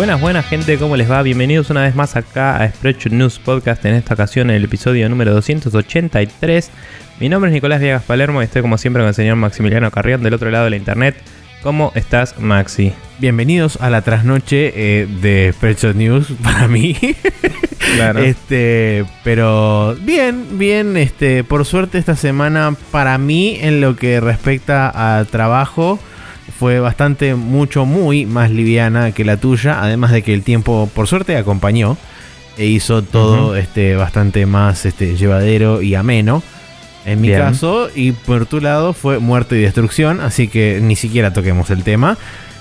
Buenas, 0.00 0.18
buenas 0.18 0.46
gente, 0.46 0.78
¿cómo 0.78 0.96
les 0.96 1.10
va? 1.10 1.20
Bienvenidos 1.22 1.68
una 1.68 1.82
vez 1.82 1.94
más 1.94 2.16
acá 2.16 2.56
a 2.56 2.70
Spreadshot 2.70 3.12
News 3.12 3.38
Podcast, 3.38 3.84
en 3.84 3.94
esta 3.94 4.14
ocasión 4.14 4.48
en 4.48 4.56
el 4.56 4.64
episodio 4.64 5.06
número 5.10 5.34
283. 5.34 6.70
Mi 7.20 7.28
nombre 7.28 7.50
es 7.50 7.52
Nicolás 7.52 7.82
Viegas 7.82 8.02
Palermo 8.04 8.40
y 8.40 8.46
estoy 8.46 8.62
como 8.62 8.78
siempre 8.78 9.02
con 9.02 9.08
el 9.08 9.14
señor 9.14 9.36
Maximiliano 9.36 9.90
Carrión 9.90 10.22
del 10.22 10.32
otro 10.32 10.50
lado 10.50 10.64
de 10.64 10.70
la 10.70 10.76
internet. 10.76 11.16
¿Cómo 11.62 11.92
estás, 11.94 12.38
Maxi? 12.38 12.94
Bienvenidos 13.18 13.76
a 13.82 13.90
la 13.90 14.00
trasnoche 14.00 14.72
eh, 14.74 15.06
de 15.20 15.52
Spreadshot 15.52 15.94
News 15.94 16.28
para 16.42 16.66
mí. 16.66 16.96
Claro. 17.96 18.20
Este, 18.20 19.04
pero 19.22 19.96
bien, 20.00 20.58
bien, 20.58 20.96
este, 20.96 21.44
por 21.44 21.66
suerte 21.66 21.98
esta 21.98 22.16
semana 22.16 22.74
para 22.90 23.18
mí 23.18 23.58
en 23.60 23.82
lo 23.82 23.96
que 23.96 24.18
respecta 24.20 25.18
a 25.18 25.26
trabajo 25.26 25.98
fue 26.58 26.80
bastante 26.80 27.34
mucho 27.34 27.86
muy 27.86 28.26
más 28.26 28.50
liviana 28.50 29.12
que 29.12 29.24
la 29.24 29.36
tuya, 29.36 29.82
además 29.82 30.12
de 30.12 30.22
que 30.22 30.34
el 30.34 30.42
tiempo 30.42 30.88
por 30.94 31.06
suerte 31.06 31.36
acompañó 31.36 31.96
e 32.58 32.66
hizo 32.66 33.02
todo 33.02 33.56
este 33.56 33.94
bastante 33.96 34.44
más 34.46 34.84
este 34.86 35.16
llevadero 35.16 35.82
y 35.82 35.94
ameno. 35.94 36.42
En 37.06 37.20
mi 37.22 37.28
Bien. 37.28 37.40
caso, 37.40 37.88
y 37.94 38.12
por 38.12 38.44
tu 38.44 38.60
lado 38.60 38.92
fue 38.92 39.18
muerte 39.18 39.56
y 39.56 39.62
destrucción, 39.62 40.20
así 40.20 40.48
que 40.48 40.80
ni 40.82 40.96
siquiera 40.96 41.32
toquemos 41.32 41.70
el 41.70 41.82
tema. 41.82 42.18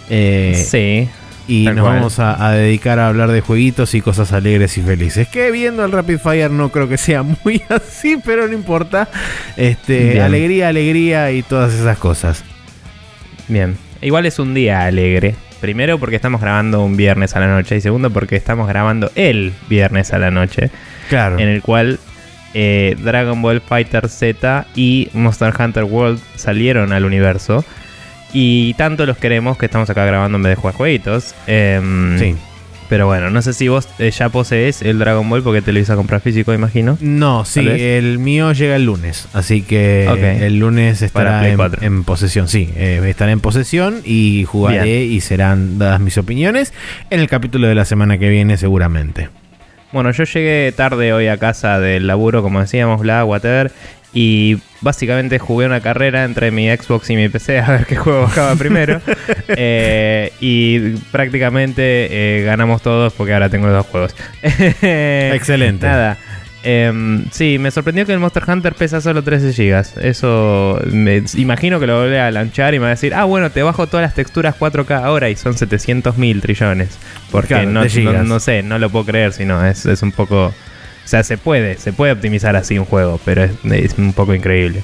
Eh, 0.09 0.65
sí. 0.67 1.09
y 1.47 1.65
nos 1.65 1.81
cual. 1.83 1.95
vamos 1.97 2.19
a, 2.19 2.47
a 2.47 2.53
dedicar 2.53 2.99
a 2.99 3.09
hablar 3.09 3.31
de 3.31 3.41
jueguitos 3.41 3.93
y 3.95 4.01
cosas 4.01 4.31
alegres 4.31 4.77
y 4.77 4.81
felices. 4.81 5.27
Que 5.27 5.51
viendo 5.51 5.83
el 5.83 5.91
Rapid 5.91 6.19
Fire 6.19 6.51
no 6.51 6.69
creo 6.69 6.87
que 6.87 6.97
sea 6.97 7.23
muy 7.43 7.61
así, 7.67 8.17
pero 8.23 8.47
no 8.47 8.53
importa. 8.53 9.09
Este, 9.57 10.11
Bien. 10.11 10.21
alegría, 10.21 10.69
alegría 10.69 11.31
y 11.31 11.43
todas 11.43 11.73
esas 11.73 11.97
cosas. 11.97 12.43
Bien. 13.49 13.75
Igual 14.01 14.25
es 14.25 14.39
un 14.39 14.53
día 14.53 14.85
alegre. 14.85 15.35
Primero 15.59 15.99
porque 15.99 16.15
estamos 16.15 16.39
grabando 16.39 16.81
un 16.85 16.95
viernes 16.95 17.35
a 17.35 17.41
la 17.41 17.47
noche 17.47 17.75
y 17.75 17.81
segundo 17.81 18.09
porque 18.11 18.37
estamos 18.37 18.67
grabando 18.69 19.11
el 19.15 19.51
viernes 19.67 20.13
a 20.13 20.19
la 20.19 20.31
noche. 20.31 20.69
Claro. 21.09 21.39
en 21.39 21.47
el 21.49 21.61
cual 21.63 21.99
eh, 22.53 22.95
Dragon 22.99 23.41
Ball 23.41 23.61
Fighter 23.61 24.07
Z 24.07 24.67
y 24.75 25.09
Monster 25.13 25.51
Hunter 25.59 25.83
World 25.83 26.19
salieron 26.35 26.93
al 26.93 27.03
universo. 27.03 27.65
Y 28.31 28.75
tanto 28.75 29.05
los 29.07 29.17
queremos 29.17 29.57
que 29.57 29.65
estamos 29.65 29.89
acá 29.89 30.05
grabando 30.05 30.37
en 30.37 30.43
vez 30.43 30.51
de 30.51 30.55
jugar 30.55 30.75
jueguitos. 30.75 31.33
Em, 31.47 32.17
Sí. 32.19 32.35
Pero 32.89 33.05
bueno, 33.05 33.29
no 33.29 33.41
sé 33.43 33.53
si 33.53 33.67
vos 33.67 33.87
eh, 33.99 34.09
ya 34.09 34.29
posees 34.29 34.81
el 34.81 34.97
Dragon 34.97 35.29
Ball 35.29 35.43
porque 35.43 35.61
te 35.61 35.71
lo 35.71 35.77
ibas 35.77 35.91
a 35.91 35.95
comprar 35.95 36.21
físico, 36.21 36.53
imagino. 36.53 36.97
No, 36.99 37.45
sí, 37.45 37.59
el 37.67 38.17
mío 38.17 38.51
llega 38.51 38.75
el 38.75 38.85
lunes, 38.85 39.27
así 39.33 39.61
que 39.61 40.07
el 40.41 40.57
lunes 40.57 41.03
estará 41.03 41.47
en, 41.47 41.57
4. 41.57 41.83
en 41.83 42.03
posesión, 42.03 42.47
sí, 42.47 42.69
eh, 42.75 43.01
estará 43.07 43.31
en 43.31 43.39
posesión 43.41 44.01
y 44.03 44.43
jugaré 44.45 45.03
y 45.03 45.21
serán 45.21 45.77
dadas 45.77 45.99
mis 45.99 46.17
opiniones 46.17 46.73
en 47.11 47.19
el 47.19 47.29
capítulo 47.29 47.67
de 47.67 47.75
la 47.75 47.85
semana 47.85 48.17
que 48.17 48.29
viene 48.29 48.57
seguramente. 48.57 49.29
Bueno, 49.91 50.11
yo 50.11 50.23
llegué 50.23 50.71
tarde 50.71 51.13
hoy 51.13 51.27
a 51.27 51.37
casa 51.37 51.79
del 51.79 52.05
laburo, 52.05 52.43
como 52.43 52.59
decíamos, 52.59 53.01
bla, 53.01 53.25
whatever. 53.25 53.71
Y 54.13 54.57
básicamente 54.81 55.37
jugué 55.37 55.65
una 55.65 55.81
carrera 55.81 56.23
entre 56.23 56.51
mi 56.51 56.67
Xbox 56.69 57.09
y 57.09 57.15
mi 57.15 57.29
PC 57.29 57.59
a 57.59 57.71
ver 57.71 57.85
qué 57.85 57.95
juego 57.95 58.21
bajaba 58.21 58.55
primero. 58.55 59.01
Eh, 59.51 60.31
y 60.39 60.91
prácticamente 61.11 62.07
eh, 62.11 62.43
ganamos 62.43 62.81
todos 62.81 63.13
porque 63.13 63.33
ahora 63.33 63.49
tengo 63.49 63.67
los 63.67 63.75
dos 63.75 63.85
juegos. 63.87 64.15
Excelente. 64.41 65.87
Nada. 65.87 66.17
Em, 66.61 67.25
sí, 67.31 67.57
me 67.57 67.71
sorprendió 67.71 68.05
que 68.05 68.13
el 68.13 68.19
Monster 68.19 68.43
Hunter 68.47 68.75
pesa 68.75 69.01
solo 69.01 69.23
13 69.23 69.51
GB. 69.53 70.05
Eso 70.05 70.79
me, 70.91 71.23
imagino 71.35 71.79
que 71.79 71.87
lo 71.87 72.01
volví 72.01 72.15
a 72.15 72.29
lanchar 72.31 72.73
y 72.73 72.79
me 72.79 72.83
va 72.83 72.87
a 72.87 72.91
decir, 72.91 73.13
ah, 73.13 73.23
bueno, 73.23 73.49
te 73.49 73.63
bajo 73.63 73.87
todas 73.87 74.03
las 74.03 74.13
texturas 74.13 74.55
4K 74.59 75.03
ahora 75.03 75.29
y 75.29 75.35
son 75.35 75.57
700 75.57 76.17
mil 76.17 76.41
trillones. 76.41 76.97
Porque 77.31 77.47
Claro, 77.49 77.71
no, 77.71 78.23
no 78.23 78.39
sé, 78.39 78.61
no 78.61 78.77
lo 78.77 78.89
puedo 78.89 79.05
creer, 79.05 79.33
sino 79.33 79.65
es, 79.65 79.85
es 79.85 80.01
un 80.01 80.11
poco... 80.11 80.53
Sea, 81.09 81.23
se 81.23 81.39
puede, 81.39 81.79
se 81.79 81.91
puede 81.91 82.11
optimizar 82.11 82.55
así 82.55 82.77
un 82.77 82.85
juego, 82.85 83.19
pero 83.25 83.43
es, 83.43 83.51
es 83.71 83.97
un 83.97 84.13
poco 84.13 84.35
increíble. 84.35 84.83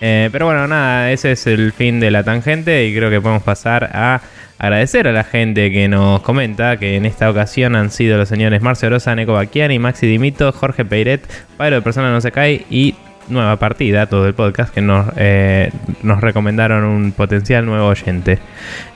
Eh, 0.00 0.30
pero 0.32 0.46
bueno, 0.46 0.66
nada, 0.66 1.12
ese 1.12 1.32
es 1.32 1.46
el 1.46 1.72
fin 1.72 2.00
de 2.00 2.10
la 2.10 2.24
tangente 2.24 2.86
y 2.86 2.96
creo 2.96 3.10
que 3.10 3.20
podemos 3.20 3.42
pasar 3.42 3.90
a 3.92 4.22
agradecer 4.58 5.08
a 5.08 5.12
la 5.12 5.24
gente 5.24 5.70
que 5.70 5.86
nos 5.88 6.22
comenta, 6.22 6.78
que 6.78 6.96
en 6.96 7.04
esta 7.04 7.28
ocasión 7.28 7.76
han 7.76 7.90
sido 7.90 8.16
los 8.16 8.30
señores 8.30 8.62
Marcio 8.62 8.88
Rosa, 8.88 9.14
Neko 9.14 9.34
Baquiani, 9.34 9.78
Maxi 9.78 10.06
Dimito, 10.06 10.52
Jorge 10.52 10.86
Peiret, 10.86 11.28
Pablo 11.58 11.76
de 11.76 11.82
Persona 11.82 12.10
No 12.12 12.22
Se 12.22 12.32
Cae 12.32 12.64
y 12.70 12.94
Nueva 13.28 13.56
Partida, 13.56 14.06
todo 14.06 14.26
el 14.26 14.34
podcast, 14.34 14.72
que 14.72 14.80
nos, 14.80 15.06
eh, 15.16 15.70
nos 16.02 16.20
recomendaron 16.20 16.84
un 16.84 17.12
potencial 17.12 17.64
nuevo 17.66 17.86
oyente. 17.86 18.38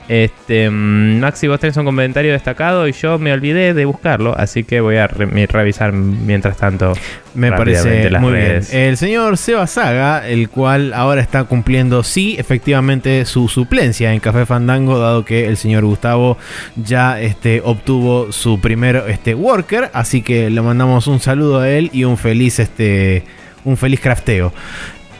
Este, 0.09 0.69
mm, 0.69 1.19
Maxi, 1.21 1.47
vos 1.47 1.59
tenés 1.61 1.77
un 1.77 1.85
comentario 1.85 2.33
destacado 2.33 2.87
y 2.89 2.91
yo 2.91 3.17
me 3.19 3.31
olvidé 3.31 3.73
de 3.73 3.85
buscarlo, 3.85 4.37
así 4.37 4.65
que 4.65 4.81
voy 4.81 4.97
a 4.97 5.07
re- 5.07 5.47
revisar 5.47 5.93
mientras 5.93 6.57
tanto. 6.57 6.93
Me 7.35 7.51
parece 7.51 8.09
las 8.09 8.21
muy 8.21 8.33
redes. 8.33 8.69
bien. 8.71 8.83
El 8.83 8.97
señor 8.97 9.37
Seba 9.37 9.65
Saga, 9.65 10.27
el 10.27 10.49
cual 10.49 10.93
ahora 10.93 11.21
está 11.21 11.45
cumpliendo, 11.45 12.03
sí, 12.03 12.35
efectivamente, 12.37 13.23
su 13.25 13.47
suplencia 13.47 14.13
en 14.13 14.19
Café 14.19 14.45
Fandango, 14.45 14.99
dado 14.99 15.23
que 15.23 15.47
el 15.47 15.55
señor 15.57 15.85
Gustavo 15.85 16.37
ya 16.75 17.21
este, 17.21 17.61
obtuvo 17.63 18.31
su 18.33 18.59
primer 18.59 19.05
este, 19.07 19.33
worker. 19.35 19.89
Así 19.93 20.21
que 20.21 20.49
le 20.49 20.61
mandamos 20.61 21.07
un 21.07 21.21
saludo 21.21 21.61
a 21.61 21.69
él 21.69 21.89
y 21.93 22.03
un 22.03 22.17
feliz, 22.17 22.59
este, 22.59 23.23
un 23.65 23.77
feliz 23.77 23.99
crafteo. 23.99 24.53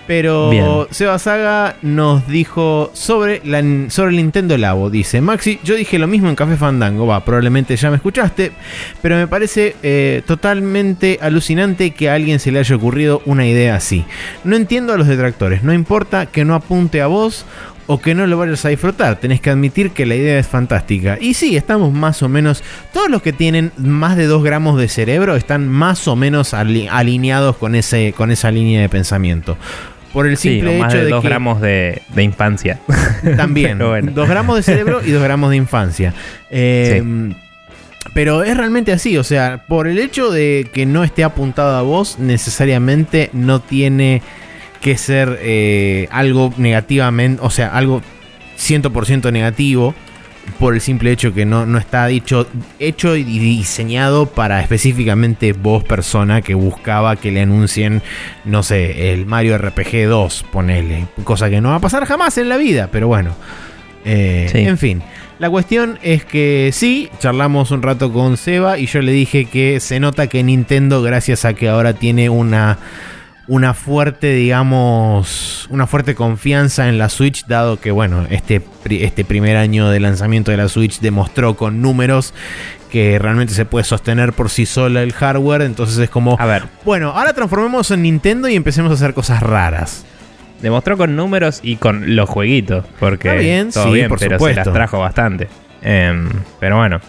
Pero 0.06 0.50
Bien. 0.50 0.66
Seba 0.92 1.18
Saga 1.18 1.78
nos 1.82 2.28
dijo 2.28 2.92
sobre, 2.94 3.42
la, 3.46 3.64
sobre 3.90 4.12
el 4.12 4.18
Nintendo 4.18 4.58
Labo. 4.58 4.90
Dice, 4.90 5.22
Maxi, 5.22 5.60
yo 5.64 5.76
dije 5.76 5.98
lo 5.98 6.08
mismo 6.08 6.30
en 6.30 6.36
Café 6.36 6.58
Fandango. 6.58 7.08
Va, 7.08 7.24
probablemente 7.24 7.76
ya 7.78 7.90
me 7.90 7.96
escuchaste. 7.96 8.52
Pero 9.02 9.16
me 9.16 9.28
parece 9.28 9.78
eh, 9.82 10.22
totalmente 10.28 11.20
alucinante 11.22 11.92
que 11.92 12.10
a 12.10 12.16
alguien 12.16 12.40
se 12.40 12.52
le 12.52 12.60
haya 12.60 12.76
ocurrido 12.76 13.22
una 13.26 13.48
idea 13.48 13.76
así. 13.76 14.04
No 14.44 14.58
entiendo 14.58 14.94
a 14.94 14.98
los 14.98 15.08
detractores. 15.08 15.64
No 15.64 15.74
importa 15.74 16.26
que 16.26 16.44
no 16.44 16.56
apunte 16.56 17.02
a 17.02 17.08
vos 17.08 17.46
o 17.88 18.00
que 18.00 18.16
no 18.16 18.26
lo 18.28 18.38
vayas 18.38 18.64
a 18.66 18.70
disfrutar. 18.70 19.18
Tenés 19.20 19.42
que 19.42 19.50
admitir 19.50 19.92
que 19.92 20.06
la 20.06 20.16
idea 20.16 20.40
es 20.40 20.48
fantástica. 20.48 21.18
Y 21.20 21.34
sí, 21.34 21.56
estamos 21.58 21.92
más 21.94 22.24
o 22.24 22.30
menos... 22.30 22.64
Todos 22.94 23.10
los 23.10 23.22
que 23.22 23.34
tienen 23.34 23.72
más 23.78 24.16
de 24.18 24.26
2 24.28 24.44
gramos 24.44 24.78
de 24.80 24.88
cerebro 24.88 25.36
están 25.36 25.68
más 25.68 26.08
o 26.08 26.16
menos 26.16 26.54
ali- 26.54 26.88
alineados 26.90 27.58
con, 27.58 27.76
ese, 27.76 28.14
con 28.16 28.32
esa 28.32 28.52
línea 28.52 28.82
de 28.82 28.90
pensamiento. 28.90 29.58
Por 30.14 30.28
el 30.28 30.38
Sí, 30.38 30.50
simple 30.52 30.78
o 30.78 30.80
más 30.80 30.94
hecho 30.94 31.00
de 31.00 31.06
de, 31.06 31.10
2 31.12 31.22
que 31.22 31.28
gramos 31.28 31.60
de, 31.62 32.02
de 32.14 32.24
infancia. 32.24 32.80
también 33.38 33.78
Pero 33.80 33.90
bueno. 33.90 34.12
2 34.14 34.30
gramos 34.30 34.56
de 34.58 34.64
cerebro 34.64 35.02
y 35.06 35.12
2 35.12 35.24
gramos 35.24 35.50
de 35.50 35.56
infancia. 35.58 36.14
Eh, 36.52 37.04
Pero 38.14 38.44
es 38.44 38.56
realmente 38.56 38.92
así, 38.92 39.18
o 39.18 39.24
sea, 39.24 39.64
por 39.68 39.88
el 39.88 39.98
hecho 39.98 40.30
de 40.30 40.70
que 40.72 40.86
no 40.86 41.04
esté 41.04 41.24
apuntado 41.24 41.76
a 41.76 41.82
vos, 41.82 42.20
necesariamente 42.20 43.30
no 43.34 43.60
tiene 43.60 44.22
que 44.84 44.98
ser 44.98 45.40
eh, 45.42 46.08
algo 46.12 46.54
negativamente, 46.58 47.42
o 47.42 47.50
sea, 47.50 47.70
algo 47.70 48.02
100% 48.60 49.32
negativo, 49.32 49.96
por 50.60 50.74
el 50.74 50.82
simple 50.82 51.12
hecho 51.12 51.34
que 51.34 51.46
no, 51.46 51.66
no 51.66 51.78
está 51.78 52.06
dicho, 52.08 52.48
hecho 52.80 53.16
y 53.16 53.24
diseñado 53.24 54.26
para 54.26 54.62
específicamente 54.62 55.54
vos, 55.54 55.86
persona 55.86 56.42
que 56.42 56.54
buscaba 56.54 57.16
que 57.16 57.32
le 57.32 57.42
anuncien, 57.42 58.02
no 58.44 58.62
sé, 58.62 59.14
el 59.14 59.26
Mario 59.26 59.58
RPG 59.58 60.06
2, 60.08 60.46
ponele, 60.52 61.08
cosa 61.24 61.50
que 61.50 61.62
no 61.62 61.70
va 61.70 61.76
a 61.76 61.80
pasar 61.80 62.06
jamás 62.06 62.38
en 62.38 62.50
la 62.50 62.58
vida, 62.58 62.90
pero 62.92 63.08
bueno. 63.08 63.36
Eh, 64.06 64.50
Sí. 64.52 64.60
En 64.60 64.78
fin, 64.78 65.02
la 65.40 65.50
cuestión 65.50 65.98
es 66.04 66.26
que 66.26 66.72
sí, 66.74 67.10
charlamos 67.20 67.72
un 67.72 67.82
rato 67.82 68.12
con 68.12 68.36
Seba 68.36 68.78
y 68.78 68.88
yo 68.88 69.02
le 69.02 69.14
dije 69.14 69.46
que 69.46 69.80
se 69.80 70.02
nota 70.02 70.28
que 70.28 70.44
Nintendo, 70.44 71.02
gracias 71.02 71.46
a 71.46 71.54
que 71.54 71.70
ahora 71.70 71.94
tiene 71.94 72.30
una, 72.30 72.80
una 73.48 73.74
fuerte, 73.74 74.34
digamos, 74.34 75.68
una 75.70 75.86
fuerte 75.88 76.16
confianza 76.16 76.88
en 76.90 76.98
la 76.98 77.10
Switch, 77.10 77.46
dado 77.46 77.80
que, 77.80 77.92
bueno, 77.92 78.26
este, 78.30 78.62
este 78.90 79.26
primer 79.26 79.58
año 79.58 79.90
de 79.90 80.00
lanzamiento 80.00 80.52
de 80.52 80.58
la 80.58 80.70
Switch 80.70 81.00
demostró 81.00 81.56
con 81.56 81.82
números 81.82 82.34
que 82.90 83.18
realmente 83.20 83.54
se 83.54 83.66
puede 83.66 83.84
sostener 83.86 84.34
por 84.34 84.50
sí 84.50 84.66
sola 84.66 85.02
el 85.02 85.14
hardware, 85.14 85.64
entonces 85.64 85.98
es 85.98 86.10
como, 86.10 86.38
A 86.40 86.46
ver, 86.46 86.64
bueno, 86.86 87.10
ahora 87.10 87.34
transformemos 87.34 87.90
en 87.92 88.04
Nintendo 88.04 88.48
y 88.48 88.56
empecemos 88.56 88.92
a 88.92 88.94
hacer 88.96 89.14
cosas 89.14 89.42
raras. 89.42 90.06
demostró 90.62 90.96
con 90.96 91.16
números 91.16 91.60
y 91.64 91.76
con 91.78 92.16
los 92.16 92.30
jueguitos. 92.30 92.86
Porque 93.00 93.30
Está 93.30 93.42
bien, 93.42 93.72
todo 93.72 93.86
sí, 93.88 93.94
bien, 93.94 94.08
por 94.10 94.20
pero 94.20 94.38
supuesto. 94.38 94.62
se 94.62 94.66
las 94.70 94.74
trajo 94.74 95.00
bastante. 95.00 95.50
Em, 95.82 96.30
pero 96.60 96.78
bueno. 96.78 97.02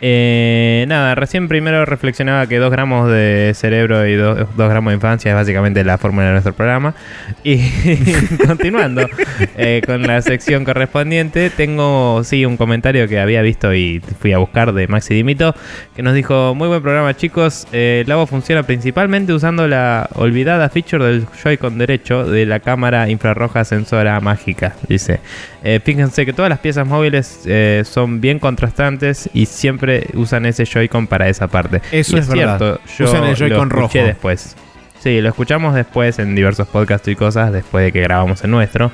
Eh, 0.00 0.84
nada, 0.88 1.14
recién 1.14 1.48
primero 1.48 1.84
reflexionaba 1.84 2.46
que 2.46 2.58
2 2.58 2.70
gramos 2.70 3.10
de 3.10 3.52
cerebro 3.54 4.06
y 4.06 4.14
2 4.14 4.46
gramos 4.56 4.92
de 4.92 4.94
infancia 4.94 5.30
es 5.30 5.34
básicamente 5.34 5.82
la 5.84 5.98
fórmula 5.98 6.26
de 6.26 6.32
nuestro 6.32 6.52
programa. 6.52 6.94
Y 7.42 7.58
continuando 8.46 9.08
eh, 9.56 9.82
con 9.84 10.02
la 10.02 10.22
sección 10.22 10.64
correspondiente, 10.64 11.50
tengo 11.50 12.22
sí 12.24 12.44
un 12.44 12.56
comentario 12.56 13.08
que 13.08 13.18
había 13.18 13.42
visto 13.42 13.74
y 13.74 14.00
fui 14.20 14.32
a 14.32 14.38
buscar 14.38 14.72
de 14.72 14.86
Maxi 14.86 15.14
Dimito, 15.14 15.54
que 15.94 16.02
nos 16.02 16.14
dijo, 16.14 16.54
muy 16.54 16.68
buen 16.68 16.82
programa 16.82 17.16
chicos, 17.16 17.66
eh, 17.72 18.02
el 18.02 18.08
Labo 18.08 18.26
funciona 18.26 18.62
principalmente 18.62 19.32
usando 19.32 19.66
la 19.66 20.08
olvidada 20.14 20.68
feature 20.68 21.04
del 21.04 21.26
Joy-Con 21.42 21.78
derecho 21.78 22.24
de 22.24 22.46
la 22.46 22.60
cámara 22.60 23.08
infrarroja 23.08 23.64
sensora 23.64 24.20
mágica, 24.20 24.74
dice. 24.88 25.20
Eh, 25.64 25.80
fíjense 25.84 26.24
que 26.24 26.32
todas 26.32 26.48
las 26.48 26.60
piezas 26.60 26.86
móviles 26.86 27.42
eh, 27.46 27.82
son 27.84 28.20
bien 28.20 28.38
contrastantes 28.38 29.28
y 29.34 29.46
siempre 29.46 29.87
siempre 29.88 30.18
usan 30.18 30.46
ese 30.46 30.64
Joy-Con 30.64 31.06
para 31.06 31.28
esa 31.28 31.46
parte. 31.48 31.80
Eso 31.92 32.16
Y 32.16 32.20
es 32.20 32.28
verdad. 32.28 32.58
cierto, 32.58 32.80
yo 32.98 33.04
Usan 33.06 33.24
el 33.24 33.36
Joy-Con 33.36 33.70
rojo. 33.70 33.98
después. 33.98 34.56
Sí, 35.00 35.20
lo 35.20 35.28
escuchamos 35.28 35.74
después 35.74 36.18
en 36.18 36.34
diversos 36.34 36.66
podcasts 36.68 37.06
y 37.08 37.14
cosas, 37.14 37.52
después 37.52 37.84
de 37.84 37.92
que 37.92 38.00
grabamos 38.00 38.42
el 38.44 38.50
nuestro. 38.50 38.90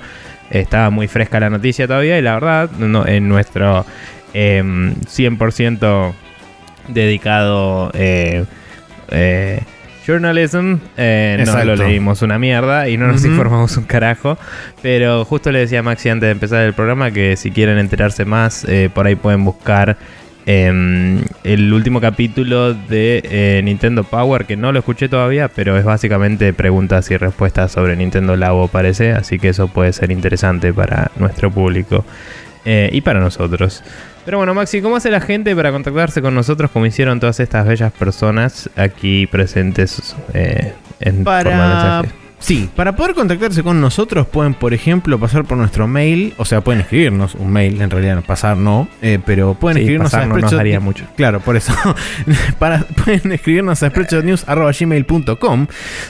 Estaba 0.50 0.90
muy 0.90 1.08
fresca 1.08 1.40
la 1.40 1.50
noticia 1.50 1.86
todavía 1.86 2.18
y 2.18 2.22
la 2.22 2.34
verdad, 2.34 2.70
no, 2.72 3.06
en 3.06 3.28
nuestro 3.28 3.86
em, 4.34 4.94
100% 5.06 6.12
dedicado 6.88 7.90
eh, 7.94 8.44
eh, 9.10 9.60
journalism, 10.06 10.74
eh, 10.98 11.42
no 11.46 11.64
lo 11.64 11.76
leímos 11.76 12.20
una 12.20 12.38
mierda 12.38 12.90
y 12.90 12.98
no 12.98 13.06
nos 13.06 13.24
informamos 13.24 13.76
un 13.78 13.84
carajo. 13.84 14.36
Pero 14.82 15.24
justo 15.24 15.50
le 15.50 15.60
decía 15.60 15.80
a 15.80 15.82
Maxi 15.82 16.10
antes 16.10 16.26
de 16.26 16.32
empezar 16.32 16.62
el 16.62 16.74
programa 16.74 17.10
que 17.10 17.36
si 17.36 17.50
quieren 17.50 17.78
enterarse 17.78 18.26
más, 18.26 18.64
eh, 18.68 18.90
por 18.92 19.06
ahí 19.06 19.14
pueden 19.14 19.44
buscar 19.44 19.96
em, 20.46 21.22
el 21.42 21.72
último 21.72 22.00
capítulo 22.00 22.74
de 22.74 23.22
eh, 23.24 23.60
Nintendo 23.64 24.04
Power, 24.04 24.44
que 24.44 24.56
no 24.56 24.72
lo 24.72 24.78
escuché 24.78 25.08
todavía, 25.08 25.48
pero 25.48 25.76
es 25.76 25.84
básicamente 25.84 26.52
preguntas 26.52 27.10
y 27.10 27.16
respuestas 27.16 27.72
sobre 27.72 27.96
Nintendo 27.96 28.36
Labo, 28.36 28.68
parece. 28.68 29.12
Así 29.12 29.38
que 29.38 29.48
eso 29.48 29.68
puede 29.68 29.92
ser 29.92 30.10
interesante 30.10 30.72
para 30.72 31.10
nuestro 31.16 31.50
público 31.50 32.04
eh, 32.64 32.90
y 32.92 33.00
para 33.00 33.20
nosotros. 33.20 33.82
Pero 34.24 34.38
bueno, 34.38 34.54
Maxi, 34.54 34.80
¿cómo 34.80 34.96
hace 34.96 35.10
la 35.10 35.20
gente 35.20 35.54
para 35.54 35.70
contactarse 35.70 36.22
con 36.22 36.34
nosotros 36.34 36.70
como 36.70 36.86
hicieron 36.86 37.20
todas 37.20 37.40
estas 37.40 37.66
bellas 37.66 37.92
personas 37.92 38.70
aquí 38.74 39.26
presentes 39.26 40.16
eh, 40.32 40.72
en 41.00 41.24
forma 41.24 41.42
de 41.42 41.54
mensaje? 41.56 42.23
Sí, 42.44 42.68
para 42.74 42.94
poder 42.96 43.14
contactarse 43.14 43.62
con 43.62 43.80
nosotros 43.80 44.26
pueden, 44.26 44.54
por 44.54 44.74
ejemplo, 44.74 45.18
pasar 45.18 45.44
por 45.44 45.56
nuestro 45.58 45.86
mail, 45.86 46.34
o 46.36 46.44
sea, 46.44 46.60
pueden 46.62 46.82
escribirnos 46.82 47.34
un 47.34 47.52
mail, 47.52 47.80
en 47.80 47.90
realidad 47.90 48.22
pasar 48.24 48.56
no, 48.56 48.88
eh, 49.02 49.18
pero 49.24 49.54
pueden 49.54 49.76
Sí, 49.76 49.82
escribirnos 49.82 50.14
a 50.14 50.26
no 50.26 50.36
nos 50.36 50.82
mucho. 50.82 51.04
Claro, 51.16 51.40
por 51.40 51.56
eso. 51.56 51.72
para, 52.58 52.80
pueden 52.80 53.32
escribirnos 53.32 53.82
a 53.82 53.90
spreadshotnews.gmail.com. 53.90 55.66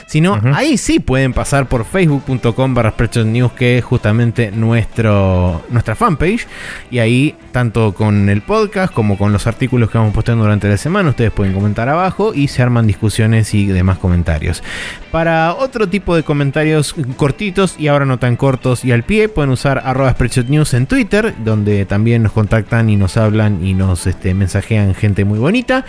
Si 0.07 0.21
no, 0.21 0.39
ahí 0.53 0.77
sí 0.77 0.99
pueden 0.99 1.33
pasar 1.33 1.67
por 1.67 1.85
facebook.com 1.85 2.73
barra 2.73 2.91
spreadshotnews, 2.91 3.53
que 3.53 3.77
es 3.77 3.83
justamente 3.83 4.51
nuestro, 4.51 5.63
nuestra 5.69 5.95
fanpage. 5.95 6.47
Y 6.91 6.99
ahí, 6.99 7.35
tanto 7.51 7.93
con 7.93 8.29
el 8.29 8.41
podcast 8.41 8.93
como 8.93 9.17
con 9.17 9.31
los 9.31 9.47
artículos 9.47 9.89
que 9.89 9.97
vamos 9.97 10.13
posteando 10.13 10.43
durante 10.43 10.67
la 10.67 10.77
semana, 10.77 11.09
ustedes 11.09 11.31
pueden 11.31 11.53
comentar 11.53 11.89
abajo 11.89 12.33
y 12.33 12.47
se 12.47 12.61
arman 12.61 12.87
discusiones 12.87 13.53
y 13.53 13.65
demás 13.67 13.97
comentarios. 13.97 14.63
Para 15.11 15.53
otro 15.53 15.87
tipo 15.87 16.15
de 16.15 16.23
comentarios 16.25 16.93
cortitos 17.15 17.75
y 17.79 17.87
ahora 17.87 18.05
no 18.05 18.19
tan 18.19 18.35
cortos 18.35 18.83
y 18.83 18.91
al 18.91 19.03
pie, 19.03 19.29
pueden 19.29 19.51
usar 19.51 19.81
arroba 19.85 20.13
News 20.49 20.73
en 20.73 20.85
Twitter, 20.87 21.33
donde 21.45 21.85
también 21.85 22.23
nos 22.23 22.33
contactan 22.33 22.89
y 22.89 22.97
nos 22.97 23.15
hablan 23.15 23.65
y 23.65 23.73
nos 23.73 24.05
este, 24.07 24.33
mensajean 24.33 24.93
gente 24.95 25.23
muy 25.23 25.39
bonita. 25.39 25.85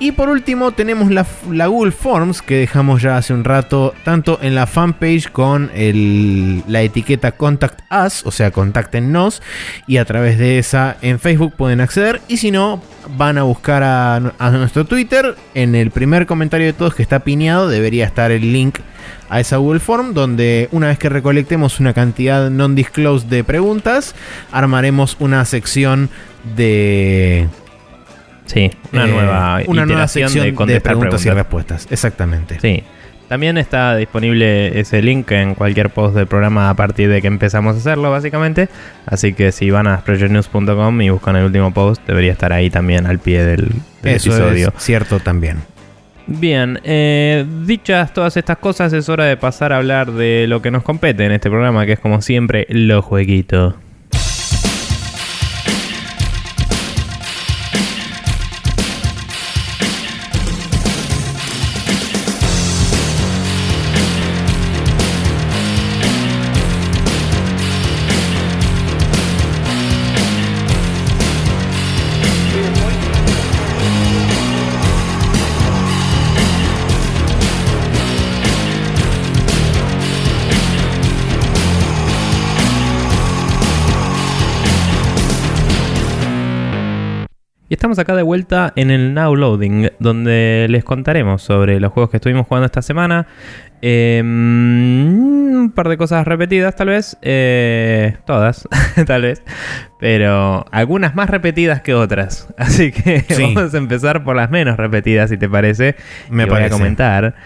Y 0.00 0.12
por 0.12 0.28
último 0.28 0.72
tenemos 0.72 1.10
la, 1.10 1.24
la 1.50 1.66
Google 1.68 1.92
Forms 1.92 2.42
que 2.42 2.56
dejamos 2.56 3.02
ya 3.02 3.16
hace 3.16 3.32
un 3.32 3.44
rato, 3.44 3.94
tanto 4.04 4.38
en 4.42 4.54
la 4.54 4.66
fanpage 4.66 5.30
con 5.30 5.70
el- 5.74 6.62
la 6.66 6.82
etiqueta 6.82 7.32
Contact 7.32 7.80
Us, 7.92 8.24
o 8.26 8.30
sea, 8.30 8.50
contáctenos, 8.50 9.42
y 9.86 9.98
a 9.98 10.04
través 10.04 10.38
de 10.38 10.58
esa 10.58 10.96
en 11.02 11.18
Facebook 11.20 11.54
pueden 11.56 11.80
acceder. 11.80 12.20
Y 12.28 12.38
si 12.38 12.50
no, 12.50 12.82
van 13.16 13.38
a 13.38 13.42
buscar 13.42 13.82
a, 13.82 14.16
a 14.16 14.50
nuestro 14.50 14.84
Twitter. 14.86 15.36
En 15.54 15.74
el 15.74 15.90
primer 15.90 16.26
comentario 16.26 16.66
de 16.66 16.72
todos 16.72 16.94
que 16.94 17.02
está 17.02 17.20
piñado 17.20 17.68
debería 17.68 18.06
estar 18.06 18.30
el 18.30 18.52
link 18.52 18.78
a 19.34 19.40
esa 19.40 19.56
Google 19.56 19.80
Form 19.80 20.14
donde 20.14 20.68
una 20.70 20.86
vez 20.86 20.98
que 20.98 21.08
recolectemos 21.08 21.80
una 21.80 21.92
cantidad 21.92 22.50
non-disclosed 22.50 23.26
de 23.26 23.42
preguntas, 23.42 24.14
armaremos 24.52 25.16
una 25.18 25.44
sección 25.44 26.08
de... 26.56 27.48
Sí, 28.46 28.70
una 28.92 29.06
eh, 29.06 29.08
nueva 29.08 29.60
una 29.66 29.86
nueva 29.86 30.06
sección 30.06 30.54
de 30.54 30.80
preguntas 30.80 31.26
y 31.26 31.30
respuestas. 31.30 31.88
Exactamente. 31.90 32.60
Sí. 32.60 32.84
También 33.28 33.58
está 33.58 33.96
disponible 33.96 34.78
ese 34.78 35.02
link 35.02 35.32
en 35.32 35.56
cualquier 35.56 35.90
post 35.90 36.14
del 36.14 36.28
programa 36.28 36.70
a 36.70 36.74
partir 36.74 37.08
de 37.08 37.20
que 37.20 37.26
empezamos 37.26 37.74
a 37.74 37.78
hacerlo, 37.78 38.12
básicamente. 38.12 38.68
Así 39.04 39.32
que 39.32 39.50
si 39.50 39.68
van 39.68 39.88
a 39.88 39.98
spreadshotnews.com 39.98 41.02
y 41.02 41.10
buscan 41.10 41.34
el 41.34 41.46
último 41.46 41.74
post, 41.74 42.06
debería 42.06 42.30
estar 42.30 42.52
ahí 42.52 42.70
también 42.70 43.06
al 43.06 43.18
pie 43.18 43.42
del, 43.42 43.70
del 44.02 44.14
Eso 44.14 44.30
episodio. 44.30 44.72
es 44.76 44.84
cierto 44.84 45.18
también. 45.18 45.73
Bien, 46.26 46.80
eh, 46.84 47.44
dichas 47.66 48.14
todas 48.14 48.36
estas 48.38 48.56
cosas, 48.56 48.92
es 48.94 49.08
hora 49.10 49.24
de 49.24 49.36
pasar 49.36 49.74
a 49.74 49.76
hablar 49.76 50.12
de 50.12 50.46
lo 50.48 50.62
que 50.62 50.70
nos 50.70 50.82
compete 50.82 51.24
en 51.26 51.32
este 51.32 51.50
programa, 51.50 51.84
que 51.84 51.92
es 51.92 52.00
como 52.00 52.22
siempre, 52.22 52.66
los 52.70 53.04
jueguitos. 53.04 53.74
Estamos 87.94 87.98
acá 88.10 88.16
de 88.16 88.22
vuelta 88.24 88.72
en 88.74 88.90
el 88.90 89.14
Now 89.14 89.36
Loading, 89.36 89.88
donde 90.00 90.66
les 90.68 90.82
contaremos 90.82 91.42
sobre 91.42 91.78
los 91.78 91.92
juegos 91.92 92.10
que 92.10 92.16
estuvimos 92.16 92.44
jugando 92.48 92.66
esta 92.66 92.82
semana. 92.82 93.28
Eh, 93.82 94.20
un 94.24 95.70
par 95.74 95.88
de 95.88 95.96
cosas 95.96 96.26
repetidas, 96.26 96.74
tal 96.74 96.88
vez. 96.88 97.16
Eh, 97.22 98.16
todas, 98.26 98.66
tal 99.06 99.22
vez. 99.22 99.42
Pero 100.00 100.64
algunas 100.72 101.14
más 101.14 101.30
repetidas 101.30 101.82
que 101.82 101.94
otras. 101.94 102.48
Así 102.58 102.90
que 102.90 103.20
Sí. 103.28 103.54
vamos 103.54 103.72
a 103.72 103.78
empezar 103.78 104.24
por 104.24 104.34
las 104.34 104.50
menos 104.50 104.76
repetidas, 104.76 105.30
si 105.30 105.36
te 105.36 105.48
parece. 105.48 105.94
Me 106.30 106.44
Y 106.44 106.46
voy 106.46 106.62
a 106.62 106.70
comentar 106.70 107.36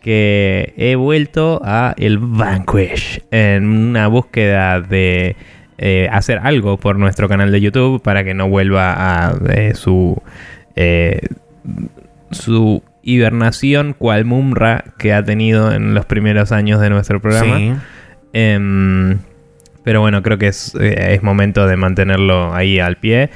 que 0.00 0.72
he 0.78 0.94
vuelto 0.96 1.60
a 1.62 1.94
el 1.98 2.16
Vanquish 2.18 3.22
en 3.30 3.66
una 3.66 4.06
búsqueda 4.06 4.80
de 4.80 5.36
eh, 5.80 6.08
hacer 6.10 6.40
algo 6.42 6.76
por 6.76 6.98
nuestro 6.98 7.28
canal 7.28 7.52
de 7.52 7.60
YouTube 7.60 8.02
para 8.02 8.24
que 8.24 8.34
no 8.34 8.48
vuelva 8.48 8.94
a 8.96 9.38
eh, 9.48 9.74
su 9.74 10.20
eh, 10.74 11.20
su 12.32 12.82
hibernación 13.02 13.94
cual 13.94 14.24
Mumra 14.24 14.82
que 14.98 15.12
ha 15.12 15.24
tenido 15.24 15.72
en 15.72 15.94
los 15.94 16.04
primeros 16.04 16.50
años 16.50 16.80
de 16.80 16.90
nuestro 16.90 17.20
programa. 17.20 17.58
Sí. 17.58 17.72
Em, 18.32 19.18
pero 19.84 20.00
bueno, 20.00 20.22
creo 20.22 20.36
que 20.36 20.48
es, 20.48 20.74
es 20.74 21.22
momento 21.22 21.66
de 21.68 21.76
mantenerlo 21.76 22.52
ahí 22.54 22.80
al 22.80 22.96
pie. 22.96 23.30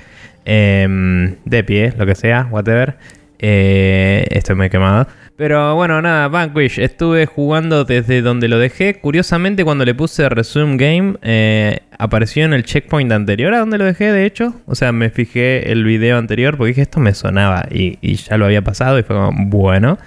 Em, 0.45 1.37
de 1.45 1.63
pie, 1.63 1.95
lo 1.97 2.07
que 2.07 2.17
sea, 2.17 2.49
whatever. 2.51 2.97
Estoy 3.39 4.57
muy 4.57 4.69
quemado. 4.69 5.07
Pero 5.43 5.75
bueno, 5.75 6.01
nada, 6.01 6.29
Vanquish. 6.29 6.79
Estuve 6.79 7.27
jugando 7.27 7.85
desde 7.85 8.23
donde 8.23 8.47
lo 8.47 8.61
dejé. 8.61 9.01
Curiosamente, 9.01 9.65
cuando 9.65 9.85
le 9.85 9.93
puse 9.93 10.29
Resume 10.29 10.77
Game, 10.77 11.15
eh, 11.21 11.81
apareció 11.99 12.45
en 12.45 12.53
el 12.53 12.63
checkpoint 12.63 13.11
anterior 13.11 13.53
a 13.53 13.59
donde 13.59 13.77
lo 13.77 13.85
dejé, 13.85 14.13
de 14.13 14.25
hecho. 14.25 14.55
O 14.67 14.77
sea, 14.77 14.93
me 14.93 15.11
fijé 15.11 15.73
el 15.73 15.83
video 15.83 16.17
anterior 16.17 16.57
porque 16.57 16.69
dije 16.69 16.83
esto 16.83 17.01
me 17.01 17.13
sonaba 17.13 17.67
y, 17.73 18.15
ya 18.15 18.39
lo 18.39 18.45
había 18.45 18.63
pasado 18.63 19.01
y 19.01 19.03
fue 19.03 19.17
como, 19.17 19.33
bueno. 19.47 19.99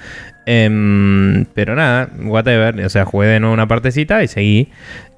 Em, 0.46 1.44
pero 1.54 1.76
nada, 1.76 2.12
whatever. 2.24 2.86
O 2.86 2.90
sea, 2.90 3.04
jugué 3.04 3.28
de 3.28 3.42
nuevo 3.42 3.54
una 3.54 3.68
partecita 3.68 4.24
y 4.24 4.30
seguí. 4.30 4.70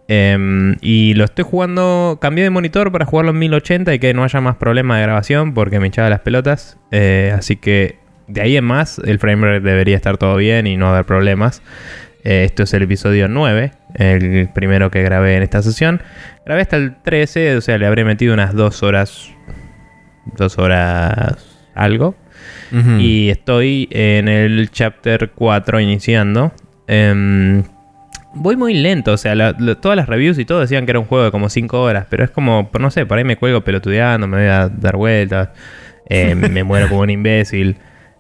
Em, 0.08 0.78
y 0.82 1.14
lo 1.14 1.26
estoy 1.26 1.46
jugando, 1.48 2.18
cambié 2.20 2.44
de 2.44 2.50
monitor 2.50 2.92
para 2.92 3.06
jugarlo 3.06 3.34
en 3.34 3.38
1080 3.38 3.94
y 3.94 4.00
que 4.00 4.16
no 4.16 4.24
haya 4.24 4.42
más 4.42 4.56
problema 4.56 4.98
de 4.98 5.04
grabación 5.04 5.54
porque 5.54 5.80
me 5.80 5.86
hinchaba 5.86 6.10
las 6.10 6.22
pelotas. 6.22 6.80
Eh, 6.90 7.32
así 7.38 7.56
que 7.56 8.07
de 8.28 8.42
ahí 8.42 8.58
en 8.58 8.64
más 8.66 9.00
el 9.00 9.20
framerate 9.20 9.62
debería 9.62 9.96
estar 9.96 10.18
todo 10.18 10.36
bien 10.38 10.68
y 10.68 10.78
no 10.78 10.90
haber 10.90 11.06
problemas. 11.06 11.62
Eh, 12.24 12.44
esto 12.46 12.64
es 12.64 12.74
el 12.74 12.84
episodio 12.84 13.28
9, 13.30 13.72
el 13.96 14.50
primero 14.54 14.92
que 14.92 15.02
grabé 15.04 15.38
en 15.38 15.44
esta 15.44 15.62
sesión. 15.62 16.02
Grabé 16.46 16.62
hasta 16.62 16.76
el 16.78 16.96
13, 17.02 17.56
o 17.58 17.62
sea, 17.62 17.78
le 17.78 17.86
habré 17.86 18.04
metido 18.04 18.34
unas 18.34 18.54
dos 18.54 18.84
horas, 18.84 19.30
dos 20.38 20.58
horas 20.58 21.38
algo. 21.74 22.16
Y 23.00 23.30
estoy 23.30 23.88
en 23.92 24.28
el 24.28 24.70
chapter 24.72 25.32
4 25.34 25.80
iniciando. 25.80 26.52
Em, 26.88 27.64
voy 28.34 28.56
muy 28.58 28.74
lento, 28.74 29.14
o 29.14 29.18
sea, 29.18 29.36
la- 29.36 29.56
la- 29.58 29.76
todas 29.76 29.96
las 29.96 30.08
reviews 30.10 30.38
y 30.38 30.46
todo 30.46 30.60
decían 30.60 30.86
que 30.86 30.92
era 30.92 31.00
un 31.00 31.06
juego 31.06 31.26
de 31.26 31.32
como 31.32 31.50
5 31.50 31.82
horas, 31.82 32.08
pero 32.10 32.24
es 32.26 32.30
como, 32.30 32.70
no 32.80 32.92
sé, 32.92 33.06
por 33.06 33.18
ahí 33.18 33.24
me 33.24 33.38
cuelgo 33.38 33.62
pelotudeando, 33.62 34.28
me 34.28 34.38
voy 34.38 34.48
a 34.48 34.68
dar 34.70 34.98
vueltas, 34.98 35.50
eh, 36.10 36.36
me 36.62 36.64
muero 36.64 36.90
como 36.90 37.02
un 37.02 37.10
imbécil. 37.10 37.78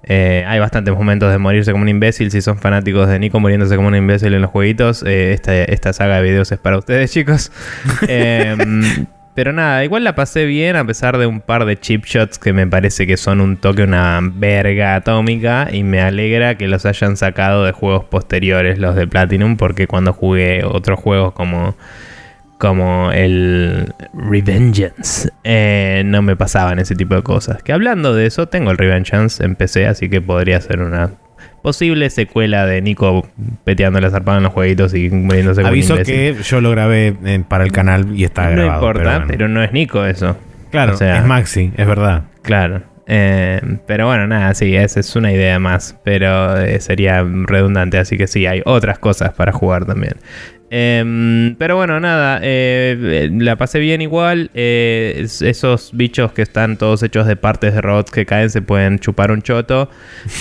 Eh, 0.10 0.46
hay 0.48 0.60
bastantes 0.60 0.94
momentos 0.94 1.32
de 1.32 1.38
morirse 1.38 1.72
como 1.72 1.84
un 1.84 1.90
imbécil. 1.90 2.32
Si 2.32 2.42
son 2.42 2.58
fanáticos 2.58 3.10
de 3.10 3.20
Nico 3.20 3.40
muriéndose 3.40 3.76
como 3.76 3.90
un 3.90 3.96
imbécil 3.96 4.34
en 4.34 4.42
los 4.42 4.52
jueguitos, 4.52 5.04
eh, 5.04 5.34
esta, 5.34 5.56
esta 5.64 5.94
saga 5.94 6.18
de 6.18 6.24
videos 6.24 6.52
es 6.52 6.60
para 6.60 6.78
ustedes, 6.78 7.12
chicos. 7.14 7.52
Em, 8.08 9.06
pero 9.34 9.54
nada, 9.54 9.84
igual 9.84 10.04
la 10.04 10.16
pasé 10.16 10.46
bien 10.46 10.76
a 10.76 10.86
pesar 10.86 11.18
de 11.18 11.28
un 11.28 11.42
par 11.42 11.66
de 11.66 11.80
chip 11.80 12.06
shots 12.06 12.40
que 12.40 12.54
me 12.54 12.66
parece 12.66 13.06
que 13.06 13.18
son 13.18 13.40
un 13.42 13.58
toque, 13.58 13.84
una 13.84 14.20
verga 14.22 14.96
atómica. 14.96 15.68
Y 15.72 15.84
me 15.84 16.02
alegra 16.02 16.56
que 16.56 16.68
los 16.68 16.86
hayan 16.86 17.18
sacado 17.18 17.66
de 17.66 17.72
juegos 17.72 18.06
posteriores, 18.06 18.80
los 18.80 18.96
de 18.96 19.08
Platinum, 19.08 19.58
porque 19.58 19.88
cuando 19.88 20.14
jugué 20.14 20.64
otros 20.64 21.00
juegos 21.00 21.34
como, 21.34 21.76
como 22.58 23.12
el 23.12 23.94
Revengeance, 24.14 25.30
eh, 25.44 26.04
no 26.06 26.22
me 26.22 26.36
pasaban 26.36 26.80
ese 26.80 26.96
tipo 26.96 27.16
de 27.16 27.22
cosas. 27.22 27.62
Que 27.62 27.74
hablando 27.74 28.16
de 28.16 28.26
eso, 28.26 28.48
tengo 28.48 28.72
el 28.72 28.78
Revengeance 28.78 29.44
en 29.44 29.56
PC, 29.56 29.88
así 29.88 30.10
que 30.10 30.22
podría 30.22 30.60
ser 30.62 30.82
una 30.82 31.12
posible 31.62 32.10
secuela 32.10 32.66
de 32.66 32.82
Nico 32.82 33.28
peteando 33.64 34.00
la 34.00 34.10
zarpada 34.10 34.38
en 34.38 34.44
los 34.46 34.54
jueguitos 34.54 34.94
y 34.94 35.10
muriéndose 35.10 35.62
con 35.62 35.70
Aviso 35.70 35.98
que 35.98 36.36
yo 36.42 36.62
lo 36.62 36.72
grabé 36.72 37.16
eh, 37.26 37.44
para 37.48 37.64
el 37.64 37.72
canal 37.72 38.16
y 38.16 38.24
está 38.24 38.50
grabado. 38.50 38.82
No 38.82 38.88
importa, 38.88 39.26
pero, 39.28 39.48
no 39.48 39.62
es 39.62 39.72
Nico 39.72 40.06
eso. 40.06 40.38
Claro, 40.72 40.94
es 40.94 41.26
Maxi, 41.26 41.72
es 41.76 41.88
verdad. 41.88 42.24
Claro. 42.42 42.84
Eh, 43.10 43.62
pero 43.86 44.06
bueno, 44.06 44.28
nada, 44.28 44.54
sí, 44.54 44.76
esa 44.76 45.00
es 45.00 45.16
una 45.16 45.32
idea 45.32 45.60
más. 45.60 45.98
Pero 46.04 46.58
eh, 46.58 46.80
sería 46.82 47.24
redundante, 47.24 47.98
así 47.98 48.18
que 48.18 48.28
sí, 48.28 48.46
hay 48.46 48.62
otras 48.66 49.00
cosas 49.00 49.34
para 49.34 49.52
jugar 49.52 49.86
también. 49.86 50.16
Em, 50.70 51.56
pero 51.56 51.78
bueno, 51.78 52.00
nada, 52.02 52.40
eh, 52.44 53.30
la 53.32 53.56
pasé 53.56 53.80
bien 53.80 54.02
igual. 54.02 54.52
Eh, 54.54 55.26
esos 55.42 55.92
bichos 55.94 56.34
que 56.34 56.42
están 56.42 56.78
todos 56.78 57.04
hechos 57.04 57.26
de 57.26 57.36
partes 57.36 57.74
de 57.74 57.82
robots 57.82 58.12
que 58.12 58.26
caen 58.26 58.50
se 58.50 58.62
pueden 58.62 59.00
chupar 59.00 59.32
un 59.32 59.42
choto. 59.42 59.90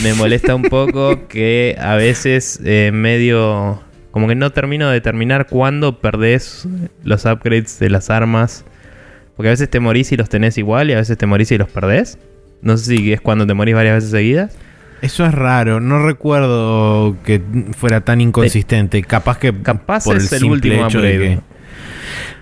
Me 0.02 0.14
molesta 0.14 0.54
un 0.54 0.62
poco 0.62 1.26
que 1.28 1.76
a 1.78 1.95
veces 1.97 2.61
eh, 2.64 2.90
medio... 2.92 3.83
Como 4.11 4.28
que 4.28 4.35
no 4.35 4.50
termino 4.50 4.88
de 4.88 4.95
determinar 4.95 5.47
cuándo 5.47 6.00
perdés 6.00 6.66
los 7.04 7.26
upgrades 7.26 7.78
de 7.78 7.90
las 7.90 8.09
armas. 8.09 8.64
Porque 9.37 9.49
a 9.49 9.52
veces 9.52 9.68
te 9.68 9.78
morís 9.78 10.11
y 10.11 10.16
los 10.16 10.30
tenés 10.30 10.56
igual 10.56 10.88
y 10.88 10.95
a 10.95 10.97
veces 10.97 11.18
te 11.18 11.26
morís 11.26 11.52
y 11.52 11.59
los 11.59 11.68
perdés. 11.68 12.18
No 12.62 12.78
sé 12.78 12.97
si 12.97 13.12
es 13.12 13.21
cuando 13.21 13.47
te 13.47 13.52
morís 13.52 13.75
varias 13.75 13.97
veces 13.97 14.11
seguidas. 14.11 14.56
Eso 15.02 15.26
es 15.26 15.34
raro, 15.34 15.80
no 15.80 16.04
recuerdo 16.04 17.16
que 17.24 17.40
fuera 17.76 18.00
tan 18.02 18.20
inconsistente. 18.20 19.02
Capaz 19.02 19.38
que 19.38 19.54
Capaz 19.62 20.04
por 20.04 20.16
es 20.16 20.32
el, 20.32 20.44
último 20.44 20.86
upgrade. 20.86 21.40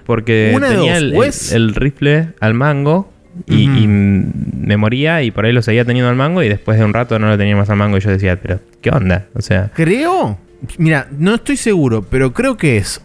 Porque 0.07 0.57
tenía 0.61 0.99
el, 0.99 1.75
rifle 1.75 2.29
al 2.41 2.55
mango 2.55 3.13
y, 3.47 3.87
me 3.87 4.77
moría 4.77 5.23
y 5.23 5.31
por 5.31 5.47
ahí 5.47 5.53
lo 5.53 5.63
seguía 5.63 5.85
teniendo 5.85 6.11
al 6.11 6.17
mango 6.17 6.43
y 6.43 6.49
después 6.49 6.79
de 6.79 6.85
un 6.85 6.95
rato 6.95 7.19
no 7.19 7.29
lo 7.29 7.39
tenía 7.39 7.57
más 7.57 7.71
al 7.71 7.77
mango 7.77 7.97
y 7.97 8.01
yo 8.01 8.11
decía, 8.11 8.41
pero 8.41 8.61
¿qué 8.81 8.91
onda? 8.91 9.27
O 9.35 9.43
sea... 9.43 9.71
Creo, 9.75 10.39
mira, 10.79 11.09
no 11.19 11.35
estoy 11.35 11.57
seguro, 11.57 12.03
pero 12.03 12.33
creo 12.33 12.57
que 12.57 12.77
es 12.77 13.01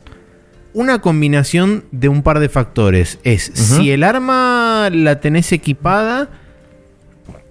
una 0.73 0.99
combinación 0.99 1.85
de 1.91 2.09
un 2.09 2.21
par 2.21 2.39
de 2.39 2.49
factores. 2.49 3.19
Es 3.23 3.51
si 3.53 3.91
el 3.91 4.03
arma 4.03 4.89
la 4.91 5.19
tenés 5.19 5.51
equipada 5.51 6.29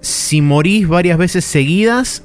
si 0.01 0.41
morís 0.41 0.89
varias 0.89 1.19
veces 1.19 1.45
seguidas 1.45 2.25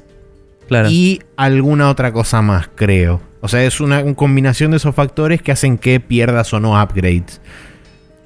y 0.88 1.20
alguna 1.36 1.90
otra 1.90 2.12
cosa 2.12 2.42
más, 2.42 2.68
creo. 2.74 3.20
O 3.40 3.48
sea, 3.48 3.64
es 3.64 3.80
una, 3.80 4.14
combinación 4.14 4.70
de 4.70 4.78
esos 4.78 4.94
factores 4.94 5.42
que 5.42 5.52
hacen 5.52 5.76
que 5.76 6.00
pierdas 6.00 6.52
o 6.54 6.60
no 6.60 6.80
upgrades. 6.82 7.40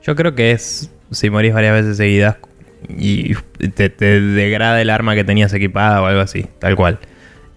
Yo 0.03 0.15
creo 0.15 0.35
que 0.35 0.53
es 0.53 0.91
si 1.11 1.31
morís 1.31 1.53
varias 1.53 1.73
veces 1.73 1.97
seguidas 1.97 2.37
y 2.89 3.35
te, 3.75 3.89
degrada 3.89 4.81
el 4.81 4.91
arma 4.91 5.15
que 5.15 5.25
tenías 5.25 5.53
equipada 5.53 6.03
o 6.03 6.07
algo 6.07 6.21
así, 6.21 6.47
tal 6.61 6.77
cual. 6.77 7.01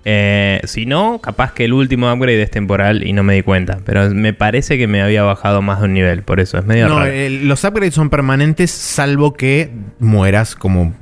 Eh, 0.03 0.59
si 0.63 0.87
no, 0.87 1.19
capaz 1.21 1.53
que 1.53 1.65
el 1.65 1.73
último 1.73 2.11
upgrade 2.11 2.41
es 2.41 2.49
temporal 2.49 3.05
y 3.05 3.13
no 3.13 3.21
me 3.21 3.35
di 3.35 3.43
cuenta. 3.43 3.79
Pero 3.85 4.09
me 4.09 4.33
parece 4.33 4.79
que 4.79 4.87
me 4.87 5.03
había 5.03 5.21
bajado 5.21 5.61
más 5.61 5.79
de 5.79 5.85
un 5.85 5.93
nivel, 5.93 6.23
por 6.23 6.39
eso 6.39 6.57
es 6.57 6.65
medio 6.65 6.87
no, 6.87 7.05
los 7.05 7.63
upgrades 7.63 7.93
son 7.93 8.09
permanentes 8.09 8.71
salvo 8.71 9.35
que 9.35 9.69
mueras 9.99 10.55
como 10.55 10.95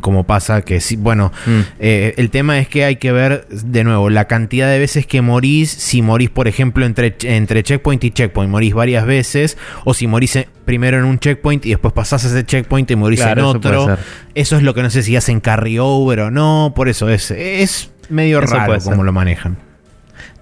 como 0.00 0.24
pasa 0.24 0.62
que 0.62 0.80
sí, 0.80 0.96
bueno, 0.96 1.32
mm. 1.46 1.60
eh, 1.78 2.14
el 2.16 2.30
tema 2.30 2.58
es 2.58 2.68
que 2.68 2.84
hay 2.84 2.96
que 2.96 3.12
ver 3.12 3.46
de 3.48 3.84
nuevo 3.84 4.10
la 4.10 4.26
cantidad 4.26 4.68
de 4.68 4.78
veces 4.78 5.06
que 5.06 5.22
morís, 5.22 5.70
si 5.70 6.02
morís 6.02 6.30
por 6.30 6.48
ejemplo 6.48 6.86
entre, 6.86 7.16
entre 7.22 7.62
checkpoint 7.62 8.02
y 8.04 8.10
checkpoint, 8.10 8.50
morís 8.50 8.74
varias 8.74 9.06
veces, 9.06 9.56
o 9.84 9.94
si 9.94 10.06
morís 10.06 10.38
primero 10.64 10.98
en 10.98 11.04
un 11.04 11.18
checkpoint 11.18 11.64
y 11.66 11.70
después 11.70 11.92
pasás 11.94 12.24
ese 12.24 12.44
checkpoint 12.44 12.90
y 12.90 12.96
morís 12.96 13.20
en 13.20 13.38
otro. 13.40 13.96
Eso, 14.34 14.56
es 14.56 14.62
lo 14.62 14.74
que 14.74 14.82
no 14.82 14.90
sé 14.90 15.02
si 15.02 15.16
hacen 15.16 15.40
carry 15.40 15.78
over 15.78 16.20
o 16.20 16.30
no, 16.30 16.72
por 16.74 16.88
eso 16.88 17.08
es, 17.08 17.30
es 17.30 17.90
medio 18.08 18.40
raro 18.40 18.78
como 18.80 19.04
lo 19.04 19.12
manejan. 19.12 19.63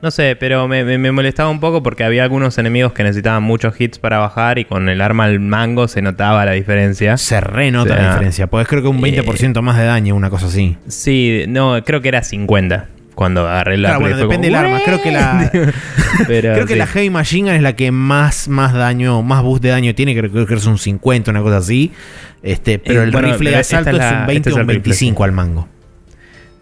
No 0.03 0.11
sé, 0.11 0.35
pero 0.35 0.67
me, 0.67 1.13
molestaba 1.13 1.49
un 1.49 1.61
poco 1.61 1.81
porque 1.85 2.03
había 2.03 2.25
algunos 2.25 2.59
enemigos 2.59 2.93
que 2.93 3.05
necesitaban 3.05 3.45
muchos 3.45 3.81
hits 3.81 4.01
para 4.01 4.19
bajar 4.19 4.59
y 4.59 4.65
con 4.65 4.89
el 4.89 5.01
arma 5.01 5.27
al 5.27 5.39
mango 5.39 5.87
se 5.87 6.03
notaba 6.03 6.45
la 6.45 6.51
diferencia. 6.51 7.17
Se 7.17 7.41
renota 7.41 7.95
la 7.95 8.09
diferencia, 8.09 8.49
pues 8.49 8.67
creo 8.67 8.83
que 8.83 8.89
un 8.89 9.01
20% 9.01 9.57
eh, 9.57 9.63
más 9.63 9.79
de 9.79 9.85
daño, 9.85 10.17
una 10.17 10.29
cosa 10.29 10.47
así. 10.47 10.77
Sí, 10.89 11.45
no, 11.47 11.85
creo 11.85 12.01
que 12.01 12.09
era 12.09 12.25
50 12.25 12.89
cuando 13.15 13.47
agarré 13.47 13.77
la 13.77 13.91
claro, 13.91 14.01
bueno, 14.01 14.17
depende 14.17 14.49
del 14.49 14.57
arma. 14.57 14.81
Creo 14.85 15.01
que 15.01 15.13
la 15.13 15.51
creo 16.27 16.67
que 16.67 16.75
la 16.75 16.89
Heavy 16.89 17.11
Machine 17.11 17.51
Gun 17.51 17.57
es 17.59 17.63
la 17.63 17.77
que 17.77 17.93
más, 17.93 18.49
más 18.49 18.73
daño, 18.73 19.23
más 19.23 19.45
boost 19.45 19.63
de 19.63 19.69
daño 19.69 19.95
tiene, 19.95 20.17
creo, 20.17 20.47
que 20.49 20.55
es 20.55 20.67
un 20.67 20.79
50, 20.79 21.31
una 21.31 21.43
cosa 21.43 21.59
así. 21.59 21.93
Este, 22.43 22.81
pero 22.81 23.03
eh, 23.03 23.05
el 23.05 23.13
rifle 23.13 23.51
de 23.51 23.57
asalto 23.57 23.91
es, 23.91 24.13
un 24.13 24.27
20 24.27 24.53
o 24.53 24.57
un 24.57 24.67
25 24.67 25.23
al 25.23 25.31
mango. 25.31 25.69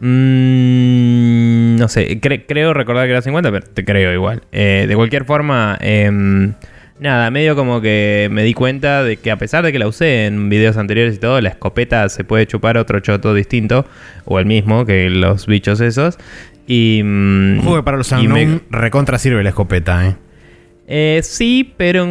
Mm, 0.01 1.77
no 1.77 1.89
sé, 1.89 2.19
creo 2.21 2.75
recordar 2.75 3.07
que 3.07 3.13
era 3.13 3.23
50, 3.23 3.51
pero 3.53 3.67
te 3.67 3.85
creo 3.85 4.13
igual. 4.13 4.43
Eh, 4.51 4.87
de 4.89 4.97
cualquier 4.97 5.25
forma, 5.25 5.77
em, 5.81 6.55
nada, 6.99 7.31
medio 7.31 7.55
como 7.55 7.81
que 7.81 8.29
me 8.31 8.43
di 8.43 8.55
cuenta 8.55 9.05
de 9.05 9.19
que 9.19 9.31
a 9.31 9.37
pesar 9.37 9.65
de 9.65 9.73
que 9.73 9.79
la 9.79 9.87
usé 9.87 10.27
en 10.27 10.49
videos 10.49 10.77
anteriores 10.79 11.17
y 11.17 11.19
todo, 11.19 11.41
la 11.41 11.51
escopeta 11.51 12.09
se 12.09 12.25
puede 12.25 12.47
chupar 12.47 12.79
otro 12.79 13.01
choto 13.01 13.35
distinto, 13.35 13.87
o 14.25 14.39
el 14.39 14.47
mismo 14.47 14.87
que 14.87 15.11
los 15.11 15.47
bichos 15.47 15.81
esos. 15.81 16.19
Y. 16.67 17.03
Mm, 17.05 17.61
Juego 17.63 17.85
para 17.85 17.97
los 17.99 18.11
unknown 18.13 18.63
recontra 18.71 19.19
sirve 19.19 19.43
la 19.43 19.51
escopeta, 19.51 20.09
eh. 20.09 20.17
Eh, 20.93 21.21
sí, 21.23 21.73
pero 21.77 22.05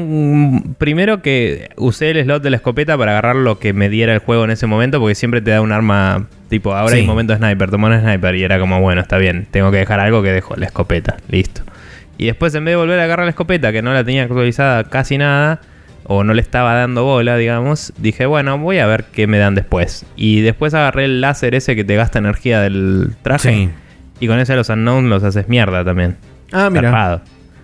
primero 0.78 1.22
que 1.22 1.68
usé 1.76 2.12
el 2.12 2.24
slot 2.24 2.42
de 2.42 2.50
la 2.50 2.56
escopeta 2.56 2.98
para 2.98 3.12
agarrar 3.12 3.36
lo 3.36 3.60
que 3.60 3.74
me 3.74 3.90
diera 3.90 4.14
el 4.14 4.20
juego 4.20 4.46
en 4.46 4.52
ese 4.52 4.68
momento, 4.68 5.02
porque 5.02 5.16
siempre 5.16 5.42
te 5.42 5.52
da 5.52 5.60
un 5.60 5.74
arma 5.74 6.28
tipo, 6.48 6.74
ahora 6.74 6.96
hay 6.96 7.06
momento 7.06 7.36
sniper, 7.36 7.70
toma 7.70 7.90
un 7.90 8.00
sniper, 8.00 8.36
y 8.36 8.44
era 8.44 8.58
como, 8.58 8.80
bueno, 8.80 9.02
está 9.02 9.18
bien, 9.18 9.48
tengo 9.52 9.70
que 9.70 9.78
dejar 9.78 10.00
algo 10.00 10.24
que 10.24 10.32
dejo 10.32 10.56
la 10.56 10.68
escopeta, 10.68 11.18
listo. 11.28 11.62
Y 12.18 12.28
después 12.28 12.56
en 12.56 12.64
vez 12.64 12.72
de 12.72 12.76
volver 12.78 13.02
a 13.02 13.04
agarrar 13.04 13.26
la 13.26 13.32
escopeta, 13.32 13.74
que 13.74 13.82
no 13.82 13.94
la 13.94 14.06
tenía 14.06 14.24
actualizada 14.24 14.86
casi 14.86 15.18
nada, 15.18 15.60
o 16.06 16.24
no 16.24 16.34
le 16.34 16.42
estaba 16.42 16.74
dando 16.74 17.04
bola, 17.04 17.36
digamos, 17.36 17.92
dije, 17.98 18.28
bueno, 18.28 18.58
voy 18.58 18.80
a 18.80 18.88
ver 18.88 19.04
qué 19.12 19.28
me 19.28 19.40
dan 19.40 19.56
después. 19.56 20.06
Y 20.16 20.40
después 20.40 20.74
agarré 20.74 21.04
el 21.04 21.20
láser 21.20 21.54
ese 21.54 21.76
que 21.76 21.84
te 21.84 21.98
gasta 21.98 22.20
energía 22.20 22.62
del 22.62 23.12
traje. 23.24 23.72
Y 24.22 24.28
con 24.28 24.40
ese 24.40 24.56
los 24.56 24.70
unknowns 24.70 25.10
los 25.10 25.24
haces 25.24 25.50
mierda 25.50 25.84
también. 25.84 26.16
Ah, 26.54 26.70
mira. 26.70 27.22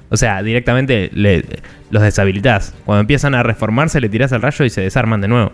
O 0.10 0.18
sea, 0.18 0.44
directamente 0.44 1.10
los 1.14 2.02
deshabilitás. 2.04 2.74
Cuando 2.86 3.02
empiezan 3.02 3.36
a 3.36 3.44
reformarse, 3.44 4.00
le 4.00 4.10
tirás 4.10 4.32
el 4.32 4.42
rayo 4.42 4.66
y 4.66 4.70
se 4.70 4.82
desarman 4.82 5.22
de 5.22 5.28
nuevo. 5.28 5.52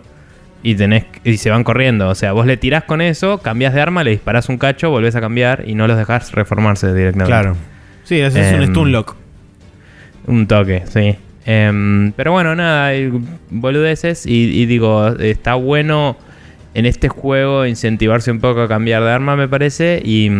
Y, 0.62 0.74
tenés, 0.74 1.06
y 1.24 1.38
se 1.38 1.50
van 1.50 1.64
corriendo. 1.64 2.08
O 2.08 2.14
sea, 2.14 2.32
vos 2.32 2.46
le 2.46 2.56
tirás 2.56 2.84
con 2.84 3.00
eso, 3.00 3.38
cambias 3.38 3.74
de 3.74 3.80
arma, 3.80 4.04
le 4.04 4.12
disparás 4.12 4.48
un 4.48 4.58
cacho, 4.58 4.90
volvés 4.90 5.16
a 5.16 5.20
cambiar 5.20 5.64
y 5.66 5.74
no 5.74 5.86
los 5.88 5.96
dejás 5.96 6.32
reformarse 6.32 6.92
directamente. 6.94 7.30
Claro. 7.30 7.56
Sí, 8.04 8.20
ese 8.20 8.48
es 8.48 8.54
un 8.54 8.62
em, 8.62 8.70
stun 8.70 8.92
lock. 8.92 9.16
Un 10.26 10.46
toque, 10.46 10.84
sí. 10.86 11.16
Em, 11.44 12.12
pero 12.12 12.32
bueno, 12.32 12.54
nada, 12.54 12.92
boludeces. 13.50 14.26
Y, 14.26 14.60
y 14.60 14.66
digo, 14.66 15.08
está 15.18 15.54
bueno 15.54 16.16
en 16.74 16.86
este 16.86 17.08
juego 17.08 17.66
incentivarse 17.66 18.30
un 18.30 18.40
poco 18.40 18.62
a 18.62 18.68
cambiar 18.68 19.02
de 19.02 19.10
arma, 19.10 19.36
me 19.36 19.48
parece. 19.48 20.00
Y, 20.04 20.30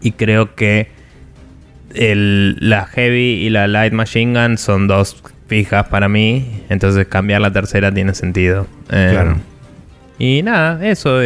y 0.00 0.12
creo 0.12 0.54
que 0.54 0.97
la 1.94 2.86
Heavy 2.86 3.44
y 3.46 3.50
la 3.50 3.66
Light 3.66 3.92
Machine 3.92 4.40
Gun 4.40 4.58
son 4.58 4.86
dos 4.86 5.22
fijas 5.48 5.88
para 5.88 6.08
mí. 6.08 6.62
Entonces 6.68 7.06
cambiar 7.06 7.40
la 7.40 7.52
tercera 7.52 7.92
tiene 7.92 8.14
sentido. 8.14 8.66
Eh, 8.90 9.08
claro. 9.10 9.36
Y 10.18 10.42
nada, 10.42 10.86
eso. 10.86 11.18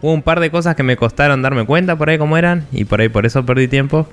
hubo 0.00 0.12
un 0.12 0.22
par 0.22 0.40
de 0.40 0.50
cosas 0.50 0.74
que 0.76 0.82
me 0.82 0.96
costaron 0.96 1.42
darme 1.42 1.64
cuenta 1.64 1.96
por 1.96 2.10
ahí 2.10 2.18
cómo 2.18 2.36
eran. 2.36 2.66
Y 2.72 2.84
por 2.84 3.00
ahí 3.00 3.08
por 3.08 3.26
eso 3.26 3.44
perdí 3.44 3.68
tiempo. 3.68 4.08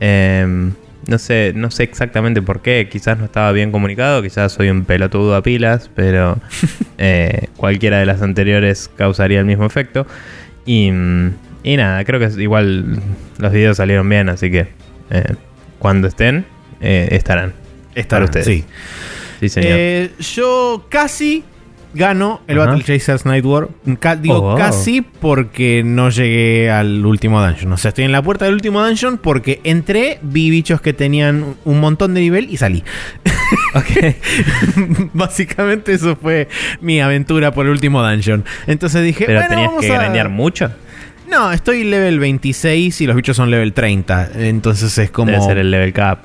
Em, 0.00 0.72
no 1.06 1.18
sé, 1.18 1.52
no 1.54 1.70
sé 1.70 1.84
exactamente 1.84 2.42
por 2.42 2.60
qué. 2.60 2.88
Quizás 2.90 3.18
no 3.18 3.26
estaba 3.26 3.52
bien 3.52 3.70
comunicado. 3.72 4.22
Quizás 4.22 4.52
soy 4.52 4.70
un 4.70 4.84
pelotudo 4.84 5.36
a 5.36 5.42
pilas. 5.42 5.90
Pero 5.94 6.38
eh, 6.98 7.48
cualquiera 7.56 7.98
de 7.98 8.06
las 8.06 8.22
anteriores 8.22 8.90
causaría 8.96 9.38
el 9.38 9.46
mismo 9.46 9.66
efecto. 9.66 10.06
Y, 10.64 10.90
y 11.62 11.76
nada, 11.76 12.04
creo 12.04 12.18
que 12.18 12.42
igual 12.42 13.00
los 13.38 13.52
videos 13.52 13.76
salieron 13.76 14.08
bien. 14.08 14.28
Así 14.28 14.50
que 14.50 14.85
eh, 15.10 15.34
cuando 15.78 16.08
estén, 16.08 16.46
eh, 16.80 17.08
estarán. 17.12 17.52
Estarán 17.94 18.24
ustedes. 18.24 18.46
Sí. 18.46 18.64
Sí, 19.40 19.48
señor. 19.48 19.72
Eh, 19.74 20.10
yo 20.34 20.86
casi 20.88 21.44
Gano 21.94 22.42
el 22.46 22.58
Ajá. 22.60 22.70
Battle 22.70 22.84
Chasers 22.84 23.24
Night 23.24 23.44
War. 23.44 23.68
Ca- 24.00 24.16
digo 24.16 24.52
Oh. 24.52 24.56
casi 24.56 25.00
porque 25.00 25.82
no 25.82 26.10
llegué 26.10 26.70
al 26.70 27.06
último 27.06 27.40
dungeon. 27.42 27.72
O 27.72 27.76
sea, 27.78 27.88
estoy 27.90 28.04
en 28.04 28.12
la 28.12 28.20
puerta 28.22 28.44
del 28.44 28.52
último 28.54 28.84
dungeon 28.84 29.16
porque 29.16 29.60
entré, 29.64 30.18
vi 30.20 30.50
bichos 30.50 30.82
que 30.82 30.92
tenían 30.92 31.54
un 31.64 31.80
montón 31.80 32.12
de 32.12 32.20
nivel 32.20 32.48
y 32.50 32.56
salí. 32.58 32.84
Ok. 33.74 34.16
Básicamente 35.12 35.92
eso 35.92 36.16
fue 36.16 36.48
mi 36.80 37.00
aventura 37.00 37.52
por 37.52 37.66
el 37.66 37.72
último 37.72 38.02
dungeon. 38.02 38.44
Entonces 38.66 39.04
dije, 39.04 39.24
Pero 39.26 39.38
bueno, 39.38 39.48
tenías 39.50 39.68
vamos 39.68 39.84
que 39.84 40.20
a... 40.20 40.28
mucho. 40.28 40.70
No, 41.28 41.52
estoy 41.52 41.84
level 41.84 42.18
26 42.18 43.00
y 43.00 43.06
los 43.06 43.16
bichos 43.16 43.36
son 43.36 43.50
level 43.50 43.72
30. 43.72 44.30
Entonces 44.36 44.96
es 44.98 45.10
como... 45.10 45.32
Debe 45.32 45.44
ser 45.44 45.58
el 45.58 45.70
level 45.70 45.92
cap. 45.92 46.20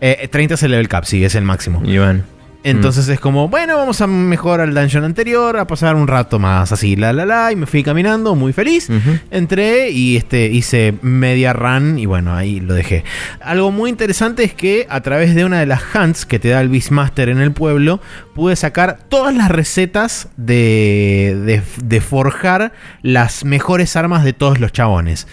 Eh, 0.00 0.28
30 0.30 0.54
es 0.54 0.62
el 0.62 0.70
level 0.72 0.88
cap, 0.88 1.04
sí, 1.04 1.24
es 1.24 1.34
el 1.34 1.44
máximo. 1.44 1.82
Y 1.84 1.98
bueno. 1.98 2.22
Entonces 2.64 3.06
es 3.08 3.20
como, 3.20 3.48
bueno, 3.48 3.76
vamos 3.76 4.00
a 4.00 4.06
mejorar 4.06 4.68
el 4.68 4.74
dungeon 4.74 5.04
anterior, 5.04 5.58
a 5.58 5.66
pasar 5.66 5.94
un 5.96 6.08
rato 6.08 6.38
más 6.38 6.72
así, 6.72 6.96
la 6.96 7.12
la 7.12 7.26
la, 7.26 7.52
y 7.52 7.56
me 7.56 7.66
fui 7.66 7.82
caminando 7.82 8.34
muy 8.34 8.54
feliz. 8.54 8.88
Entré 9.30 9.90
y 9.90 10.16
este 10.16 10.46
hice 10.46 10.94
media 11.02 11.52
run 11.52 11.98
y 11.98 12.06
bueno, 12.06 12.34
ahí 12.34 12.60
lo 12.60 12.72
dejé. 12.72 13.04
Algo 13.42 13.70
muy 13.70 13.90
interesante 13.90 14.44
es 14.44 14.54
que 14.54 14.86
a 14.88 15.02
través 15.02 15.34
de 15.34 15.44
una 15.44 15.60
de 15.60 15.66
las 15.66 15.82
hunts 15.94 16.24
que 16.24 16.38
te 16.38 16.48
da 16.48 16.62
el 16.62 16.70
Beastmaster 16.70 17.28
en 17.28 17.40
el 17.40 17.52
pueblo, 17.52 18.00
pude 18.34 18.56
sacar 18.56 18.98
todas 19.10 19.34
las 19.34 19.50
recetas 19.50 20.28
de, 20.38 21.38
de, 21.44 21.62
de 21.84 22.00
forjar 22.00 22.72
las 23.02 23.44
mejores 23.44 23.94
armas 23.94 24.24
de 24.24 24.32
todos 24.32 24.58
los 24.58 24.72
chabones. 24.72 25.28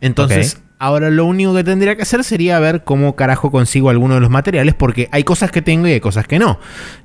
Entonces. 0.00 0.60
Ahora 0.78 1.10
lo 1.10 1.24
único 1.24 1.54
que 1.54 1.64
tendría 1.64 1.96
que 1.96 2.02
hacer 2.02 2.22
sería 2.24 2.58
ver 2.60 2.84
cómo 2.84 3.16
carajo 3.16 3.50
consigo 3.50 3.90
alguno 3.90 4.14
de 4.14 4.20
los 4.20 4.30
materiales, 4.30 4.74
porque 4.74 5.08
hay 5.12 5.24
cosas 5.24 5.50
que 5.50 5.62
tengo 5.62 5.86
y 5.88 5.92
hay 5.92 6.00
cosas 6.00 6.26
que 6.26 6.38
no. 6.38 6.58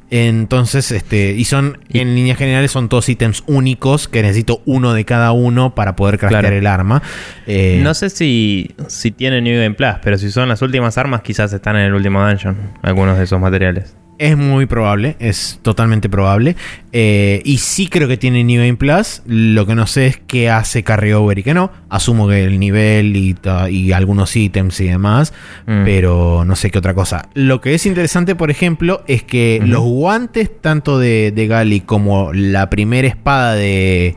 Entonces, 0.10 0.92
este, 0.92 1.32
y 1.32 1.46
son, 1.46 1.80
en 1.90 2.14
líneas 2.14 2.38
generales, 2.38 2.70
son 2.72 2.88
todos 2.88 3.10
ítems 3.10 3.44
únicos 3.48 4.08
que 4.08 4.22
necesito 4.22 4.62
uno 4.66 4.94
de 4.94 5.06
cada 5.06 5.32
uno 5.32 5.74
para 5.74 5.96
poder 5.96 6.20
craftear 6.20 6.42
Claro. 6.44 6.56
el 6.56 6.68
arma. 6.68 7.02
Eh, 7.48 7.80
No 7.84 7.94
sé 7.96 8.12
si, 8.12 8.76
si 8.88 9.10
tiene 9.12 9.42
New 9.42 9.56
Game 9.60 9.74
Plus, 9.76 9.96
pero 10.04 10.18
si 10.20 10.30
son 10.30 10.50
las 10.50 10.62
últimas 10.62 10.98
armas, 11.00 11.22
quizás 11.24 11.52
están 11.52 11.78
en 11.78 11.84
el 11.84 11.94
último 11.96 12.24
dungeon. 12.24 12.56
Algunos 12.84 13.18
de 13.18 13.24
esos 13.24 13.40
materiales. 13.40 13.96
Es 14.20 14.38
muy 14.38 14.68
probable, 14.68 15.18
es 15.20 15.60
totalmente 15.64 16.08
probable. 16.08 16.56
Eh, 16.92 17.42
y 17.46 17.58
sí 17.58 17.88
creo 17.88 18.08
que 18.08 18.16
tiene 18.16 18.44
New 18.44 18.62
Game 18.62 18.76
Plus. 18.76 19.24
Lo 19.26 19.66
que 19.66 19.76
no 19.76 19.88
sé 19.88 20.08
es 20.08 20.18
qué 20.28 20.50
hace 20.50 20.84
Carryover 20.84 21.40
y 21.40 21.44
qué 21.44 21.54
no. 21.54 21.72
Asumo 21.90 22.28
que 22.28 22.44
el 22.44 22.60
nivel 22.60 23.18
y, 23.18 23.36
y 23.70 23.92
algunos 23.92 24.36
ítems 24.36 24.80
y 24.82 24.86
demás. 24.86 25.34
Mm. 25.66 25.84
Pero 25.84 26.44
no 26.46 26.56
sé 26.56 26.70
qué 26.70 26.78
otra 26.78 26.94
cosa. 26.94 27.28
Lo 27.34 27.60
que 27.60 27.74
es 27.74 27.86
interesante, 27.86 28.36
por 28.36 28.52
ejemplo, 28.52 29.04
es 29.08 29.24
que 29.24 29.60
los 29.66 29.82
guantes, 29.82 30.50
tanto 30.62 31.00
de, 31.00 31.32
de 31.36 31.48
Gali 31.48 31.82
como 31.82 32.32
la 32.34 32.70
primera 32.70 33.08
espada 33.08 33.56
de 33.56 34.16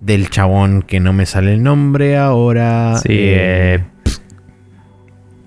del 0.00 0.28
chabón 0.28 0.82
que 0.82 1.00
no 1.00 1.12
me 1.14 1.24
sale 1.26 1.54
el 1.54 1.62
nombre 1.62 2.16
ahora. 2.16 2.98
Sí, 2.98 3.08
eh, 3.10 3.74
eh, 3.74 3.84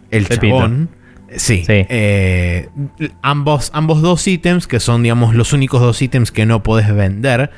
el 0.10 0.26
Pepito. 0.26 0.58
chabón. 0.58 0.90
Sí. 1.38 1.64
Sí. 1.66 1.86
eh, 1.90 2.70
ambos, 3.22 3.72
ambos 3.74 4.02
dos 4.02 4.28
ítems, 4.28 4.68
que 4.68 4.80
son, 4.80 5.04
digamos, 5.04 5.36
los 5.36 5.54
únicos 5.54 5.82
dos 5.82 6.02
ítems 6.02 6.32
que 6.32 6.46
no 6.46 6.64
podés 6.64 6.94
vender 6.94 7.52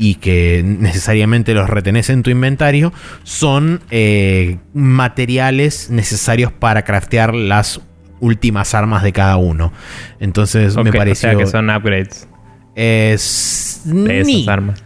y 0.00 0.14
que 0.16 0.62
necesariamente 0.64 1.54
los 1.54 1.68
retenés 1.68 2.08
en 2.10 2.22
tu 2.22 2.30
inventario, 2.30 2.92
son 3.24 3.80
eh, 3.90 4.58
materiales 4.72 5.90
necesarios 5.90 6.52
para 6.52 6.82
craftear 6.84 7.34
las 7.34 7.80
últimas 8.20 8.74
armas 8.74 9.02
de 9.02 9.12
cada 9.12 9.36
uno. 9.36 9.72
Entonces 10.20 10.76
me 10.76 10.92
pareció. 10.92 11.28
O 11.30 11.32
sea 11.32 11.38
que 11.38 11.46
son 11.50 11.70
upgrades 11.70 12.28
es- 12.76 13.80
de 13.84 14.24
ni. 14.24 14.42
esas 14.42 14.48
armas. 14.52 14.82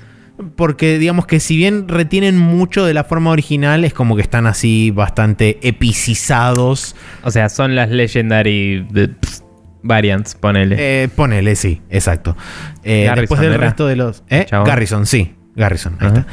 Porque 0.56 0.98
digamos 0.98 1.26
que 1.26 1.40
si 1.40 1.56
bien 1.56 1.88
retienen 1.88 2.38
mucho 2.38 2.84
de 2.84 2.94
la 2.94 3.04
forma 3.04 3.30
original, 3.30 3.84
es 3.84 3.92
como 3.92 4.16
que 4.16 4.22
están 4.22 4.46
así 4.46 4.90
bastante 4.90 5.58
epicizados. 5.62 6.96
O 7.22 7.30
sea, 7.30 7.48
son 7.48 7.76
las 7.76 7.90
Legendary 7.90 8.86
pss, 8.92 9.44
Variants, 9.82 10.34
ponele. 10.34 10.76
Eh, 10.78 11.08
ponele, 11.08 11.56
sí, 11.56 11.82
exacto. 11.90 12.36
Eh, 12.84 13.10
después 13.14 13.40
del 13.40 13.54
resto 13.54 13.86
de 13.86 13.96
los. 13.96 14.22
¿eh? 14.28 14.46
Garrison, 14.50 15.06
sí. 15.06 15.34
Garrison, 15.54 15.96
ahí 16.00 16.08
está. 16.08 16.26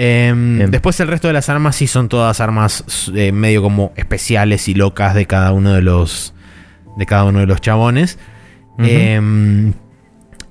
Em, 0.00 0.70
después 0.70 0.98
el 1.00 1.08
resto 1.08 1.26
de 1.26 1.34
las 1.34 1.48
armas 1.48 1.74
sí 1.74 1.88
son 1.88 2.08
todas 2.08 2.40
armas 2.40 3.10
eh, 3.16 3.32
medio 3.32 3.62
como 3.62 3.92
especiales 3.96 4.68
y 4.68 4.74
locas 4.74 5.14
de 5.14 5.26
cada 5.26 5.52
uno 5.52 5.72
de 5.72 5.82
los. 5.82 6.34
De 6.96 7.06
cada 7.06 7.24
uno 7.24 7.40
de 7.40 7.46
los 7.46 7.60
chabones. 7.60 8.18
Em, 8.78 9.72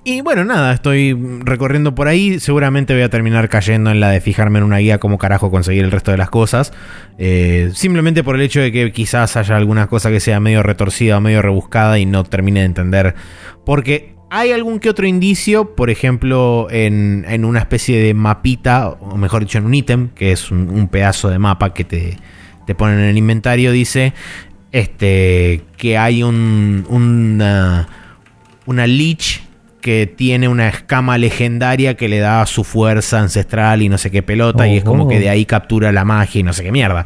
y 0.10 0.22
bueno, 0.22 0.46
nada, 0.46 0.72
estoy 0.72 1.14
recorriendo 1.42 1.94
por 1.94 2.08
ahí. 2.08 2.40
Seguramente 2.40 2.94
voy 2.94 3.04
a 3.04 3.10
terminar 3.10 3.50
cayendo 3.50 3.92
en 3.92 4.00
la 4.00 4.10
de 4.10 4.22
fijarme 4.22 4.60
en 4.60 4.64
una 4.64 4.78
guía 4.78 5.00
cómo 5.00 5.18
carajo 5.18 5.52
conseguir 5.52 5.84
el 5.84 5.92
resto 5.92 6.12
de 6.12 6.18
las 6.18 6.30
cosas. 6.30 6.72
Eh, 7.18 7.72
simplemente 7.74 8.24
por 8.24 8.36
el 8.36 8.42
hecho 8.42 8.62
de 8.62 8.72
que 8.72 8.94
quizás 8.94 9.36
haya 9.36 9.58
alguna 9.58 9.88
cosa 9.88 10.10
que 10.10 10.22
sea 10.22 10.40
medio 10.40 10.64
retorcida 10.64 11.18
o 11.18 11.20
medio 11.20 11.42
rebuscada 11.42 12.00
y 12.00 12.06
no 12.06 12.24
termine 12.24 12.62
de 12.62 12.68
entender. 12.68 13.16
Porque 13.66 14.16
hay 14.30 14.54
algún 14.54 14.80
que 14.80 14.90
otro 14.90 15.06
indicio, 15.06 15.76
por 15.76 15.90
ejemplo, 15.90 16.68
en, 16.70 17.26
en 17.28 17.44
una 17.44 17.60
especie 17.60 18.02
de 18.02 18.14
mapita, 18.14 18.88
o 18.88 19.18
mejor 19.18 19.42
dicho, 19.42 19.58
en 19.58 19.66
un 19.66 19.74
ítem, 19.74 20.08
que 20.16 20.32
es 20.32 20.52
un, 20.52 20.88
pedazo 20.88 21.28
de 21.28 21.38
mapa 21.38 21.74
que 21.74 21.84
te, 21.84 22.18
te 22.66 22.76
ponen 22.76 23.00
en 23.00 23.06
el 23.08 23.18
inventario, 23.18 23.74
dice 23.74 24.14
este, 24.72 25.66
que 25.76 25.98
hay 25.98 26.24
un, 26.24 26.86
una, 26.88 27.90
una 28.66 28.88
Lich 28.88 29.47
que 29.82 30.08
tiene 30.08 30.48
una 30.48 30.68
escama 30.68 31.18
legendaria 31.18 31.96
que 31.96 32.08
le 32.10 32.20
da 32.20 32.46
su 32.46 32.64
fuerza 32.64 33.20
ancestral 33.20 33.82
y 33.82 33.90
no 33.90 33.98
sé 33.98 34.12
qué 34.12 34.24
pelota, 34.24 34.68
y 34.68 34.78
es 34.78 34.84
como 34.84 35.06
Oh. 35.06 35.08
que 35.08 35.20
de 35.20 35.30
ahí 35.30 35.46
captura 35.46 35.92
la 35.92 36.04
magia 36.04 36.40
y 36.40 36.44
no 36.44 36.52
sé 36.54 36.64
qué 36.64 36.72
mierda. 36.72 37.06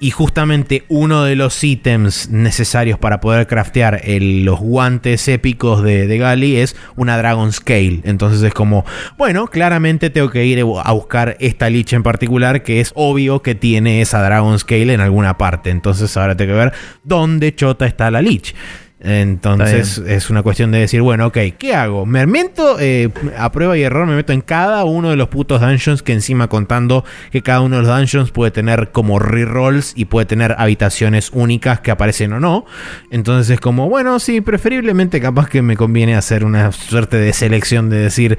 Y 0.00 0.10
justamente 0.10 0.84
uno 0.88 1.24
de 1.24 1.36
los 1.36 1.62
ítems 1.64 2.28
necesarios 2.30 2.98
para 2.98 3.20
poder 3.20 3.46
craftear 3.46 4.00
el- 4.04 4.44
los 4.44 4.58
guantes 4.60 5.26
épicos 5.28 5.82
de, 5.82 6.06
de 6.06 6.18
Gali 6.18 6.56
es 6.56 6.76
una 6.96 7.16
Dragon 7.18 7.52
Scale. 7.52 8.00
Entonces 8.04 8.42
es 8.42 8.52
como, 8.52 8.84
bueno, 9.16 9.46
claramente 9.46 10.10
tengo 10.10 10.28
que 10.30 10.44
ir 10.44 10.60
a 10.60 10.92
buscar 10.92 11.36
esta 11.40 11.70
Lich 11.70 11.92
en 11.92 12.02
particular, 12.02 12.62
que 12.62 12.80
es 12.80 12.92
obvio 12.94 13.42
que 13.42 13.54
tiene 13.54 14.00
esa 14.00 14.22
Dragon 14.22 14.58
Scale 14.58 14.92
en 14.92 15.00
alguna 15.00 15.38
parte. 15.38 15.70
Entonces 15.70 16.16
ahora 16.16 16.36
tengo 16.36 16.52
que 16.52 16.58
ver 16.58 16.72
dónde 17.04 17.54
chota 17.54 17.86
está 17.86 18.10
la 18.10 18.22
Lich. 18.22 18.54
Entonces 19.00 19.98
es 19.98 20.28
una 20.28 20.42
cuestión 20.42 20.72
de 20.72 20.80
decir, 20.80 21.02
bueno, 21.02 21.26
ok, 21.26 21.38
¿qué 21.56 21.74
hago? 21.74 22.04
¿Me 22.04 22.26
meto 22.26 22.78
eh, 22.80 23.10
a 23.36 23.52
prueba 23.52 23.78
y 23.78 23.82
error? 23.82 24.06
Me 24.06 24.16
meto 24.16 24.32
en 24.32 24.40
cada 24.40 24.84
uno 24.84 25.10
de 25.10 25.16
los 25.16 25.28
putos 25.28 25.60
dungeons 25.60 26.02
que 26.02 26.12
encima 26.12 26.48
contando 26.48 27.04
que 27.30 27.42
cada 27.42 27.60
uno 27.60 27.76
de 27.76 27.82
los 27.82 27.96
dungeons 27.96 28.32
puede 28.32 28.50
tener 28.50 28.90
como 28.90 29.20
rerolls 29.20 29.92
y 29.94 30.06
puede 30.06 30.26
tener 30.26 30.56
habitaciones 30.58 31.30
únicas 31.32 31.80
que 31.80 31.92
aparecen 31.92 32.32
o 32.32 32.40
no. 32.40 32.66
Entonces 33.10 33.50
es 33.50 33.60
como, 33.60 33.88
bueno, 33.88 34.18
sí, 34.18 34.40
preferiblemente 34.40 35.20
capaz 35.20 35.48
que 35.48 35.62
me 35.62 35.76
conviene 35.76 36.16
hacer 36.16 36.44
una 36.44 36.72
suerte 36.72 37.18
de 37.18 37.32
selección 37.32 37.90
de 37.90 37.98
decir... 37.98 38.38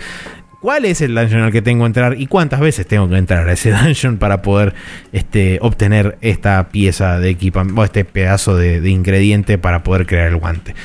¿Cuál 0.61 0.85
es 0.85 1.01
el 1.01 1.15
dungeon 1.15 1.41
al 1.43 1.51
que 1.51 1.61
tengo 1.61 1.83
que 1.83 1.87
entrar 1.87 2.19
y 2.19 2.27
cuántas 2.27 2.59
veces 2.59 2.85
tengo 2.85 3.07
que 3.07 3.17
entrar 3.17 3.47
a 3.47 3.53
ese 3.53 3.71
dungeon 3.83 4.17
para 4.17 4.41
poder 4.41 4.73
este, 5.13 5.57
obtener 5.61 6.17
esta 6.21 6.69
pieza 6.69 7.19
de 7.19 7.29
equipamiento, 7.29 7.81
o 7.81 7.85
este 7.85 8.03
pedazo 8.05 8.55
de, 8.57 8.81
de 8.81 8.89
ingrediente 8.89 9.57
para 9.57 9.83
poder 9.83 10.05
crear 10.05 10.27
el 10.27 10.35
guante? 10.37 10.75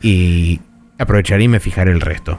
Y 0.00 0.60
aprovecharé 0.98 1.44
y 1.44 1.48
me 1.48 1.60
fijaré 1.60 1.90
el 1.92 2.00
resto. 2.00 2.38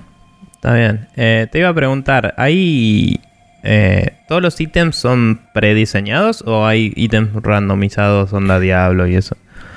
Está 0.53 0.73
bien. 0.75 1.07
Eh, 1.17 1.47
te 1.51 1.59
iba 1.59 1.67
a 1.69 1.73
preguntar, 1.73 2.33
¿hay... 2.37 3.19
eh, 3.63 4.13
¿Todos 4.29 4.41
los 4.41 4.59
ítems 4.61 4.95
son 4.95 5.41
prediseñados 5.53 6.41
o 6.47 6.65
hay 6.65 6.93
ítems 6.95 7.31
randomizados, 7.41 8.31
onda 8.31 8.59
Diablo 8.61 9.05
y 9.07 9.15
eso? 9.15 9.35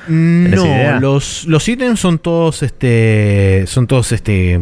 No, 0.09 0.65
idea? 0.65 1.01
los, 1.01 1.47
los 1.47 1.69
ítems 1.69 1.99
son 1.99 2.21
todos 2.21 2.63
este. 2.63 3.65
Son 3.67 3.89
todos 3.89 4.13
este. 4.13 4.61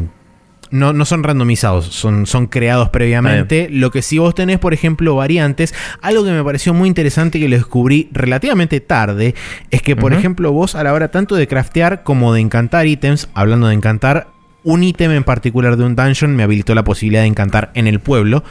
No, 0.74 0.92
no 0.92 1.04
son 1.04 1.22
randomizados, 1.22 1.84
son, 1.86 2.26
son 2.26 2.48
creados 2.48 2.88
previamente. 2.88 3.68
Lo 3.70 3.92
que 3.92 4.02
sí 4.02 4.18
vos 4.18 4.34
tenés, 4.34 4.58
por 4.58 4.74
ejemplo, 4.74 5.14
variantes. 5.14 5.72
Algo 6.02 6.24
que 6.24 6.32
me 6.32 6.42
pareció 6.42 6.74
muy 6.74 6.88
interesante 6.88 7.38
que 7.38 7.48
lo 7.48 7.54
descubrí 7.54 8.08
relativamente 8.10 8.80
tarde. 8.80 9.36
Es 9.70 9.82
que, 9.82 9.94
por 9.94 10.12
ejemplo, 10.12 10.50
vos 10.50 10.74
a 10.74 10.82
la 10.82 10.92
hora 10.92 11.12
tanto 11.12 11.36
de 11.36 11.46
craftear 11.46 12.02
como 12.02 12.34
de 12.34 12.40
encantar 12.40 12.88
ítems, 12.88 13.28
hablando 13.34 13.68
de 13.68 13.74
encantar, 13.74 14.26
un 14.64 14.82
ítem 14.82 15.12
en 15.12 15.22
particular 15.22 15.76
de 15.76 15.84
un 15.84 15.94
dungeon 15.94 16.34
me 16.34 16.42
habilitó 16.42 16.74
la 16.74 16.82
posibilidad 16.82 17.22
de 17.22 17.28
encantar 17.28 17.70
en 17.74 17.86
el 17.86 18.00
pueblo. 18.00 18.42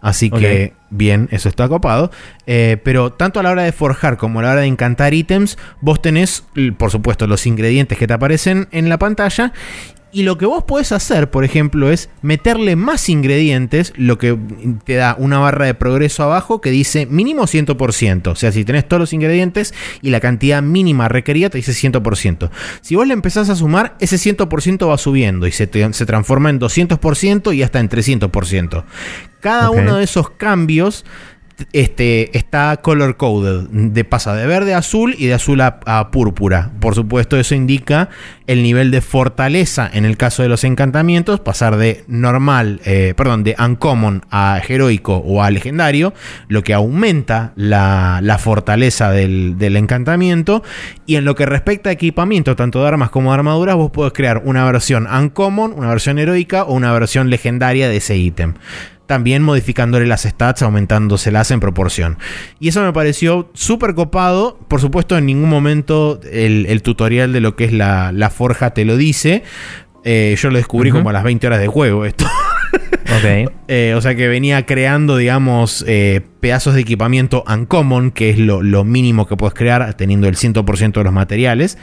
Así 0.00 0.30
que, 0.30 0.74
bien, 0.90 1.28
eso 1.32 1.48
está 1.48 1.68
copado. 1.68 2.12
Eh, 2.46 2.76
pero 2.84 3.12
tanto 3.12 3.40
a 3.40 3.42
la 3.42 3.50
hora 3.50 3.64
de 3.64 3.72
forjar 3.72 4.18
como 4.18 4.38
a 4.38 4.42
la 4.44 4.52
hora 4.52 4.60
de 4.60 4.68
encantar 4.68 5.14
ítems, 5.14 5.58
vos 5.80 6.00
tenés, 6.00 6.44
por 6.78 6.92
supuesto, 6.92 7.26
los 7.26 7.44
ingredientes 7.44 7.98
que 7.98 8.06
te 8.06 8.12
aparecen 8.12 8.68
en 8.70 8.88
la 8.88 9.00
pantalla. 9.00 9.52
Y 10.12 10.24
lo 10.24 10.36
que 10.36 10.44
vos 10.44 10.64
podés 10.64 10.92
hacer, 10.92 11.30
por 11.30 11.42
ejemplo, 11.42 11.90
es 11.90 12.10
meterle 12.20 12.76
más 12.76 13.08
ingredientes, 13.08 13.94
lo 13.96 14.18
que 14.18 14.38
te 14.84 14.96
da 14.96 15.16
una 15.18 15.38
barra 15.38 15.64
de 15.64 15.74
progreso 15.74 16.22
abajo 16.22 16.60
que 16.60 16.70
dice 16.70 17.06
mínimo 17.06 17.44
100%. 17.44 18.28
O 18.28 18.34
sea, 18.34 18.52
si 18.52 18.64
tenés 18.64 18.86
todos 18.86 19.00
los 19.00 19.12
ingredientes 19.14 19.72
y 20.02 20.10
la 20.10 20.20
cantidad 20.20 20.60
mínima 20.62 21.08
requerida 21.08 21.48
te 21.48 21.58
dice 21.58 21.72
100%. 21.72 22.50
Si 22.82 22.94
vos 22.94 23.06
le 23.06 23.14
empezás 23.14 23.48
a 23.48 23.56
sumar, 23.56 23.96
ese 24.00 24.16
100% 24.16 24.86
va 24.86 24.98
subiendo 24.98 25.46
y 25.46 25.52
se, 25.52 25.70
se 25.92 26.06
transforma 26.06 26.50
en 26.50 26.60
200% 26.60 27.54
y 27.54 27.62
hasta 27.62 27.80
en 27.80 27.88
300%. 27.88 28.84
Cada 29.40 29.70
uno 29.70 29.96
de 29.96 30.04
esos 30.04 30.30
cambios 30.30 31.04
este, 31.72 32.36
está 32.36 32.76
color 32.78 33.16
coded. 33.16 33.68
De, 33.70 34.04
pasa 34.04 34.34
de 34.34 34.46
verde 34.46 34.74
a 34.74 34.78
azul 34.78 35.14
y 35.18 35.26
de 35.26 35.34
azul 35.34 35.60
a, 35.60 36.10
púrpura. 36.10 36.70
Por 36.80 36.94
supuesto, 36.94 37.38
eso 37.38 37.54
indica 37.54 38.08
el 38.46 38.62
nivel 38.62 38.90
de 38.90 39.00
fortaleza 39.00 39.88
en 39.92 40.04
el 40.04 40.16
caso 40.16 40.42
de 40.42 40.48
los 40.48 40.64
encantamientos. 40.64 41.40
Pasar 41.40 41.76
de 41.76 42.04
normal, 42.06 42.80
eh, 42.84 43.14
perdón, 43.16 43.44
de 43.44 43.56
uncommon 43.58 44.22
a 44.30 44.60
heroico 44.66 45.16
o 45.16 45.42
a 45.42 45.50
legendario. 45.50 46.12
Lo 46.48 46.62
que 46.62 46.74
aumenta 46.74 47.52
la, 47.56 48.38
fortaleza 48.38 49.10
del, 49.10 49.56
del, 49.58 49.76
encantamiento. 49.76 50.62
Y 51.06 51.16
en 51.16 51.24
lo 51.24 51.34
que 51.34 51.46
respecta 51.46 51.90
a 51.90 51.92
equipamiento, 51.92 52.56
tanto 52.56 52.80
de 52.80 52.88
armas 52.88 53.10
como 53.10 53.30
de 53.30 53.34
armaduras, 53.34 53.76
vos 53.76 53.90
podés 53.90 54.12
crear 54.12 54.42
una 54.44 54.64
versión 54.64 55.06
uncommon, 55.06 55.72
una 55.72 55.88
versión 55.88 56.18
heroica 56.18 56.64
o 56.64 56.74
una 56.74 56.92
versión 56.92 57.30
legendaria 57.30 57.88
de 57.88 57.96
ese 57.96 58.16
ítem 58.16 58.54
también 59.12 59.42
modificándole 59.42 60.06
las 60.06 60.22
stats, 60.22 60.62
aumentándoselas 60.62 61.50
en 61.50 61.60
proporción. 61.60 62.16
Y 62.60 62.68
eso 62.68 62.82
me 62.82 62.94
pareció 62.94 63.50
súper 63.52 63.92
copado. 63.94 64.58
Por 64.68 64.80
supuesto, 64.80 65.18
en 65.18 65.26
ningún 65.26 65.50
momento 65.50 66.18
el, 66.32 66.80
tutorial 66.80 67.30
de 67.34 67.42
lo 67.42 67.54
que 67.54 67.64
es 67.64 67.72
la, 67.74 68.32
forja 68.34 68.72
te 68.72 68.86
lo 68.86 68.96
dice. 68.96 69.42
Eh, 70.02 70.34
yo 70.38 70.48
lo 70.48 70.56
descubrí 70.56 70.90
como 70.90 71.10
a 71.10 71.12
las 71.12 71.24
20 71.24 71.46
horas 71.46 71.60
de 71.60 71.66
juego 71.66 72.06
esto. 72.06 72.24
Eh, 73.68 73.92
o 73.94 74.00
sea 74.00 74.14
que 74.14 74.26
venía 74.26 74.64
creando, 74.64 75.18
digamos, 75.18 75.84
eh, 75.86 76.22
pedazos 76.40 76.74
de 76.74 76.80
equipamiento 76.80 77.44
uncommon, 77.46 78.10
que 78.10 78.30
es 78.30 78.38
lo, 78.38 78.62
lo, 78.62 78.84
mínimo 78.84 79.28
que 79.28 79.36
puedes 79.36 79.52
crear 79.52 79.94
teniendo 79.94 80.26
el 80.28 80.36
100% 80.36 80.92
de 80.92 81.04
los 81.04 81.12
materiales. 81.12 81.76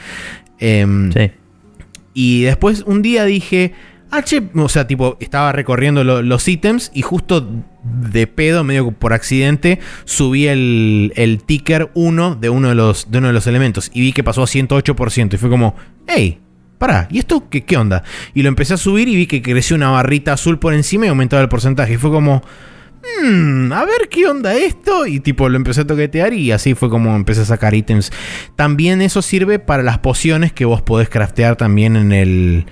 Em, 0.57 1.13
sí. 1.13 1.31
Y 2.15 2.41
después 2.41 2.83
un 2.87 3.03
día 3.03 3.23
dije, 3.25 3.73
H, 4.11 4.41
o 4.55 4.69
sea, 4.69 4.87
tipo, 4.87 5.17
estaba 5.19 5.51
recorriendo 5.51 6.03
los 6.03 6.47
ítems 6.47 6.91
y 6.93 7.03
justo 7.03 7.47
de 7.83 8.27
pedo, 8.27 8.63
medio 8.63 8.91
por 8.91 9.13
accidente, 9.13 9.79
subí 10.05 10.47
el, 10.47 11.13
el 11.15 11.43
ticker 11.43 11.91
1 11.93 12.35
de 12.35 12.49
uno 12.49 12.69
de, 12.69 12.75
los, 12.75 13.11
de 13.11 13.19
uno 13.19 13.27
de 13.27 13.33
los 13.33 13.45
elementos 13.45 13.91
y 13.93 14.01
vi 14.01 14.13
que 14.13 14.23
pasó 14.23 14.41
a 14.41 14.47
108% 14.47 15.33
y 15.33 15.37
fue 15.37 15.49
como, 15.49 15.75
hey, 16.07 16.39
pará, 16.79 17.07
¿y 17.11 17.19
esto 17.19 17.49
qué, 17.49 17.63
qué 17.63 17.77
onda? 17.77 18.03
Y 18.33 18.41
lo 18.41 18.49
empecé 18.49 18.73
a 18.73 18.77
subir 18.77 19.07
y 19.07 19.15
vi 19.15 19.27
que 19.27 19.43
creció 19.43 19.75
una 19.75 19.91
barrita 19.91 20.33
azul 20.33 20.57
por 20.57 20.73
encima 20.73 21.05
y 21.05 21.09
aumentaba 21.09 21.41
el 21.41 21.49
porcentaje 21.49 21.93
y 21.93 21.97
fue 21.97 22.09
como... 22.09 22.41
Hmm, 23.23 23.71
a 23.71 23.85
ver 23.85 24.09
qué 24.09 24.27
onda 24.27 24.53
esto. 24.55 25.05
Y 25.05 25.21
tipo 25.21 25.47
lo 25.47 25.55
empecé 25.55 25.81
a 25.81 25.87
toquetear 25.87 26.33
y 26.33 26.51
así 26.51 26.75
fue 26.75 26.89
como 26.89 27.15
empecé 27.15 27.41
a 27.41 27.45
sacar 27.45 27.73
ítems. 27.73 28.11
También 28.57 29.01
eso 29.01 29.21
sirve 29.21 29.57
para 29.57 29.83
las 29.83 29.99
pociones 29.99 30.51
que 30.51 30.65
vos 30.65 30.81
podés 30.81 31.07
craftear 31.07 31.55
también 31.55 31.95
en 31.95 32.11
el, 32.11 32.65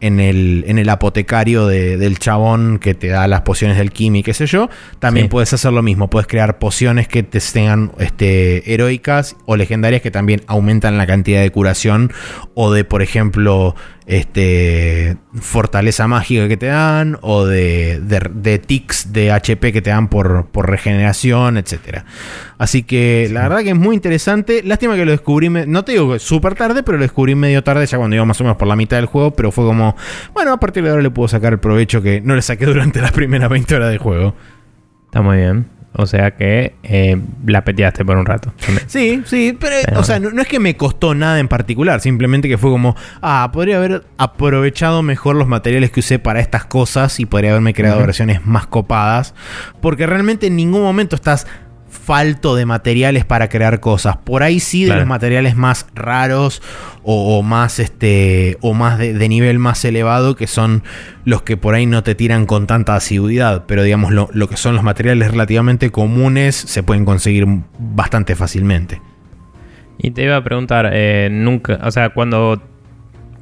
en 0.00 0.20
el, 0.20 0.64
en 0.66 0.78
el 0.78 0.88
apotecario 0.88 1.66
del 1.66 2.18
chabón 2.18 2.78
que 2.78 2.94
te 2.94 3.08
da 3.08 3.26
las 3.28 3.42
pociones 3.42 3.78
del 3.78 3.92
Kimi, 3.92 4.22
qué 4.22 4.34
sé 4.34 4.46
yo, 4.46 4.68
también 4.98 5.28
puedes 5.28 5.52
hacer 5.52 5.72
lo 5.72 5.82
mismo. 5.82 6.10
Puedes 6.10 6.26
crear 6.26 6.58
pociones 6.58 7.08
que 7.08 7.22
te 7.22 7.40
tengan 7.40 7.92
este, 7.98 8.72
heroicas 8.72 9.36
o 9.46 9.56
legendarias 9.56 10.02
que 10.02 10.10
también 10.10 10.42
aumentan 10.46 10.98
la 10.98 11.06
cantidad 11.06 11.40
de 11.40 11.50
curación 11.50 12.12
o 12.54 12.72
de, 12.72 12.84
por 12.84 13.02
ejemplo, 13.02 13.74
este, 14.06 15.16
fortaleza 15.34 16.06
mágica 16.06 16.46
que 16.46 16.56
te 16.56 16.66
dan 16.66 17.18
o 17.22 17.44
de, 17.44 18.00
de, 18.00 18.58
tics 18.58 19.12
de 19.12 19.32
HP 19.32 19.72
que 19.72 19.82
te 19.82 19.90
dan 19.90 20.08
por, 20.08 20.46
por 20.46 20.70
regeneración, 20.70 21.56
etc. 21.56 22.04
Así 22.56 22.84
que 22.84 23.28
la 23.32 23.42
verdad 23.42 23.62
que 23.62 23.70
es 23.70 23.76
muy 23.76 23.96
interesante. 23.96 24.62
Lástima 24.62 24.94
que 24.94 25.04
lo 25.04 25.10
descubrí, 25.10 25.48
no 25.48 25.84
te 25.84 25.92
digo 25.92 26.18
súper 26.20 26.54
tarde, 26.54 26.84
pero 26.84 26.98
lo 26.98 27.02
descubrí 27.02 27.34
medio 27.34 27.64
tarde, 27.64 27.84
ya 27.84 27.98
cuando 27.98 28.14
iba 28.14 28.24
más 28.24 28.40
o 28.40 28.44
menos 28.44 28.56
por 28.56 28.68
la 28.68 28.76
mitad 28.76 28.96
del 28.96 29.06
juego, 29.06 29.32
pero 29.32 29.50
fue 29.50 29.64
como, 29.64 29.96
bueno, 30.32 30.52
a 30.52 30.60
partir 30.60 30.84
de 30.84 30.90
ahora 30.90 31.02
le 31.02 31.10
puedo 31.10 31.26
sacar 31.26 31.52
el 31.52 31.58
provecho 31.58 32.00
que 32.00 32.20
no 32.20 32.36
le 32.36 32.42
saqué 32.42 32.64
durante 32.66 33.00
las 33.00 33.12
primeras 33.12 33.50
20 33.50 33.74
horas 33.74 33.90
de 33.90 33.98
juego. 33.98 34.34
Está 35.06 35.20
muy 35.20 35.38
bien. 35.38 35.75
O 35.98 36.06
sea 36.06 36.32
que 36.32 36.74
eh, 36.82 37.16
la 37.46 37.64
peteaste 37.64 38.04
por 38.04 38.18
un 38.18 38.26
rato. 38.26 38.52
Sí, 38.86 39.22
sí, 39.24 39.56
pero, 39.58 39.98
o 39.98 40.04
sea, 40.04 40.20
no, 40.20 40.40
es 40.40 40.48
que 40.48 40.60
me 40.60 40.76
costó 40.76 41.14
nada 41.14 41.38
en 41.38 41.48
particular, 41.48 42.00
simplemente 42.00 42.48
que 42.48 42.58
fue 42.58 42.70
como, 42.70 42.94
ah, 43.22 43.50
podría 43.52 43.78
haber 43.78 44.04
aprovechado 44.18 45.02
mejor 45.02 45.36
los 45.36 45.48
materiales 45.48 45.90
que 45.90 46.00
usé 46.00 46.18
para 46.18 46.40
estas 46.40 46.66
cosas 46.66 47.18
y 47.18 47.26
podría 47.26 47.50
haberme 47.50 47.72
creado 47.72 47.98
versiones 48.00 48.44
más 48.46 48.66
copadas, 48.66 49.34
porque 49.80 50.06
realmente 50.06 50.48
en 50.48 50.56
ningún 50.56 50.82
momento 50.82 51.16
estás 51.16 51.46
falto 51.96 52.54
de 52.54 52.66
materiales 52.66 53.24
para 53.24 53.48
crear 53.48 53.80
cosas. 53.80 54.16
Por 54.18 54.42
ahí 54.42 54.60
sí 54.60 54.84
de 54.84 54.94
los 54.94 55.06
materiales 55.06 55.56
más 55.56 55.86
raros 55.94 56.62
o, 57.02 57.42
más 57.42 57.78
este 57.78 58.58
o 58.60 58.74
más 58.74 58.98
de, 58.98 59.28
nivel 59.28 59.58
más 59.58 59.84
elevado 59.84 60.36
que 60.36 60.46
son 60.46 60.82
los 61.24 61.42
que 61.42 61.56
por 61.56 61.74
ahí 61.74 61.86
no 61.86 62.02
te 62.02 62.14
tiran 62.14 62.46
con 62.46 62.66
tanta 62.66 62.94
asiduidad. 62.94 63.64
Pero 63.66 63.82
digamos 63.82 64.12
lo, 64.12 64.48
que 64.48 64.56
son 64.56 64.74
los 64.74 64.84
materiales 64.84 65.30
relativamente 65.30 65.90
comunes 65.90 66.54
se 66.54 66.82
pueden 66.82 67.04
conseguir 67.04 67.46
bastante 67.78 68.36
fácilmente. 68.36 69.00
Y 69.98 70.10
te 70.10 70.24
iba 70.24 70.36
a 70.36 70.44
preguntar, 70.44 70.90
eh, 70.92 71.28
nunca, 71.32 71.80
o 71.82 71.90
sea, 71.90 72.10
cuando, 72.10 72.62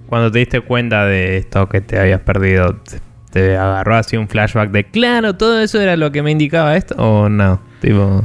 cuando 0.07 0.31
te 0.31 0.38
diste 0.38 0.61
cuenta 0.61 1.05
de 1.05 1.38
esto 1.38 1.69
que 1.69 1.81
te 1.81 1.99
habías 1.99 2.21
perdido, 2.21 2.79
¿te 3.33 3.57
agarró 3.57 3.97
así 3.97 4.17
un 4.17 4.29
flashback 4.29 4.71
de, 4.71 4.85
claro, 4.85 5.35
todo 5.35 5.61
eso 5.61 5.81
era 5.81 5.97
lo 5.97 6.12
que 6.12 6.23
me 6.23 6.31
indicaba 6.31 6.77
esto? 6.77 6.95
¿O 6.97 7.29
no? 7.29 7.61
Tipo... 7.81 8.25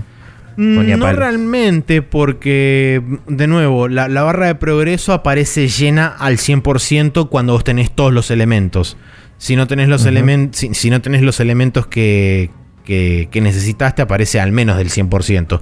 No 0.60 1.14
realmente, 1.14 2.02
porque, 2.02 3.02
de 3.28 3.48
nuevo, 3.48 3.88
la, 3.88 4.08
barra 4.08 4.48
de 4.48 4.56
progreso 4.56 5.14
aparece 5.14 5.70
llena 5.70 6.08
al 6.08 6.38
100% 6.38 7.30
cuando 7.30 7.54
vos 7.54 7.64
tenés 7.64 7.92
todos 7.92 8.12
los 8.12 8.30
elementos. 8.30 8.98
Si 9.38 9.56
no 9.56 9.68
tenés 9.68 9.88
los, 9.88 10.06
elementos 10.06 10.66
si, 10.74 10.90
no 10.90 11.02
tenés 11.02 11.22
los 11.22 11.40
elementos 11.40 11.88
que, 11.88 12.50
que, 12.84 13.30
que, 13.32 13.40
necesitaste, 13.40 14.02
aparece 14.02 14.42
al 14.42 14.52
menos 14.52 14.78
del 14.78 14.90
100%. 14.90 15.62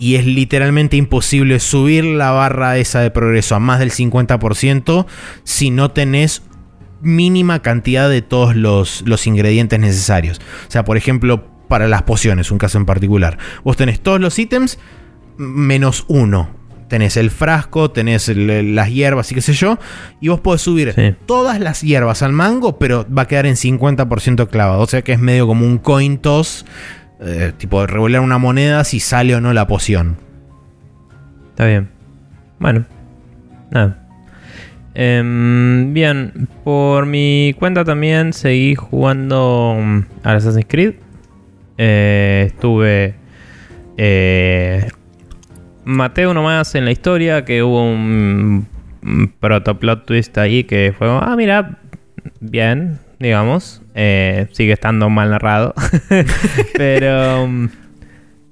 Y 0.00 0.16
es 0.16 0.26
literalmente 0.26 0.96
imposible 0.96 1.60
subir 1.60 2.04
la 2.04 2.32
barra 2.32 2.78
esa 2.78 3.00
de 3.00 3.12
progreso 3.12 3.54
a 3.54 3.60
más 3.60 3.78
del 3.78 3.92
50% 3.92 5.06
si 5.44 5.70
no 5.70 5.92
tenés 5.92 6.42
mínima 7.00 7.62
cantidad 7.62 8.10
de 8.10 8.22
todos 8.22 8.56
los, 8.56 9.04
los 9.06 9.28
ingredientes 9.28 9.78
necesarios. 9.78 10.40
O 10.66 10.70
sea, 10.70 10.84
por 10.84 10.96
ejemplo, 10.96 11.51
para 11.68 11.88
las 11.88 12.02
pociones, 12.02 12.50
un 12.50 12.58
caso 12.58 12.78
en 12.78 12.86
particular. 12.86 13.38
Vos 13.64 13.76
tenés 13.76 14.00
todos 14.00 14.20
los 14.20 14.38
ítems 14.38 14.78
menos 15.36 16.04
uno. 16.08 16.50
Tenés 16.88 17.16
el 17.16 17.30
frasco, 17.30 17.90
tenés 17.90 18.28
las 18.28 18.90
hierbas 18.90 19.32
y 19.32 19.34
qué 19.34 19.40
sé 19.40 19.54
yo. 19.54 19.78
Y 20.20 20.28
vos 20.28 20.40
podés 20.40 20.60
subir 20.60 21.16
todas 21.24 21.58
las 21.58 21.80
hierbas 21.80 22.22
al 22.22 22.32
mango, 22.32 22.78
pero 22.78 23.06
va 23.10 23.22
a 23.22 23.28
quedar 23.28 23.46
en 23.46 23.54
50% 23.54 24.48
clavado. 24.48 24.82
O 24.82 24.86
sea 24.86 25.00
que 25.00 25.12
es 25.12 25.18
medio 25.18 25.46
como 25.46 25.66
un 25.66 25.78
coin 25.78 26.18
toss. 26.18 26.66
Eh, 27.24 27.52
tipo 27.56 27.86
revolear 27.86 28.20
una 28.20 28.36
moneda 28.36 28.84
si 28.84 29.00
sale 29.00 29.34
o 29.34 29.40
no 29.40 29.54
la 29.54 29.66
poción. 29.66 30.18
Está 31.50 31.64
bien. 31.64 31.88
Bueno. 32.58 32.84
Nada. 33.70 34.02
Em, 34.94 35.94
bien, 35.94 36.48
por 36.64 37.06
mi 37.06 37.54
cuenta 37.58 37.84
también 37.84 38.34
seguí 38.34 38.74
jugando 38.74 39.76
mm, 39.80 39.98
a 40.24 40.32
Assassin's 40.32 40.66
Creed. 40.68 40.94
Eh, 41.84 42.44
estuve. 42.46 43.14
Eh, 43.96 44.88
maté 45.84 46.28
uno 46.28 46.44
más 46.44 46.76
en 46.76 46.84
la 46.84 46.92
historia 46.92 47.44
que 47.44 47.64
hubo 47.64 47.82
un, 47.82 48.68
protoplot 49.40 50.06
twist 50.06 50.38
ahí 50.38 50.62
que 50.62 50.94
fue. 50.96 51.08
Ah, 51.08 51.34
mira, 51.36 51.80
bien, 52.38 53.00
digamos. 53.18 53.82
Eh, 53.96 54.46
sigue 54.52 54.72
estando 54.72 55.10
mal 55.10 55.30
narrado. 55.30 55.74
pero. 56.76 57.48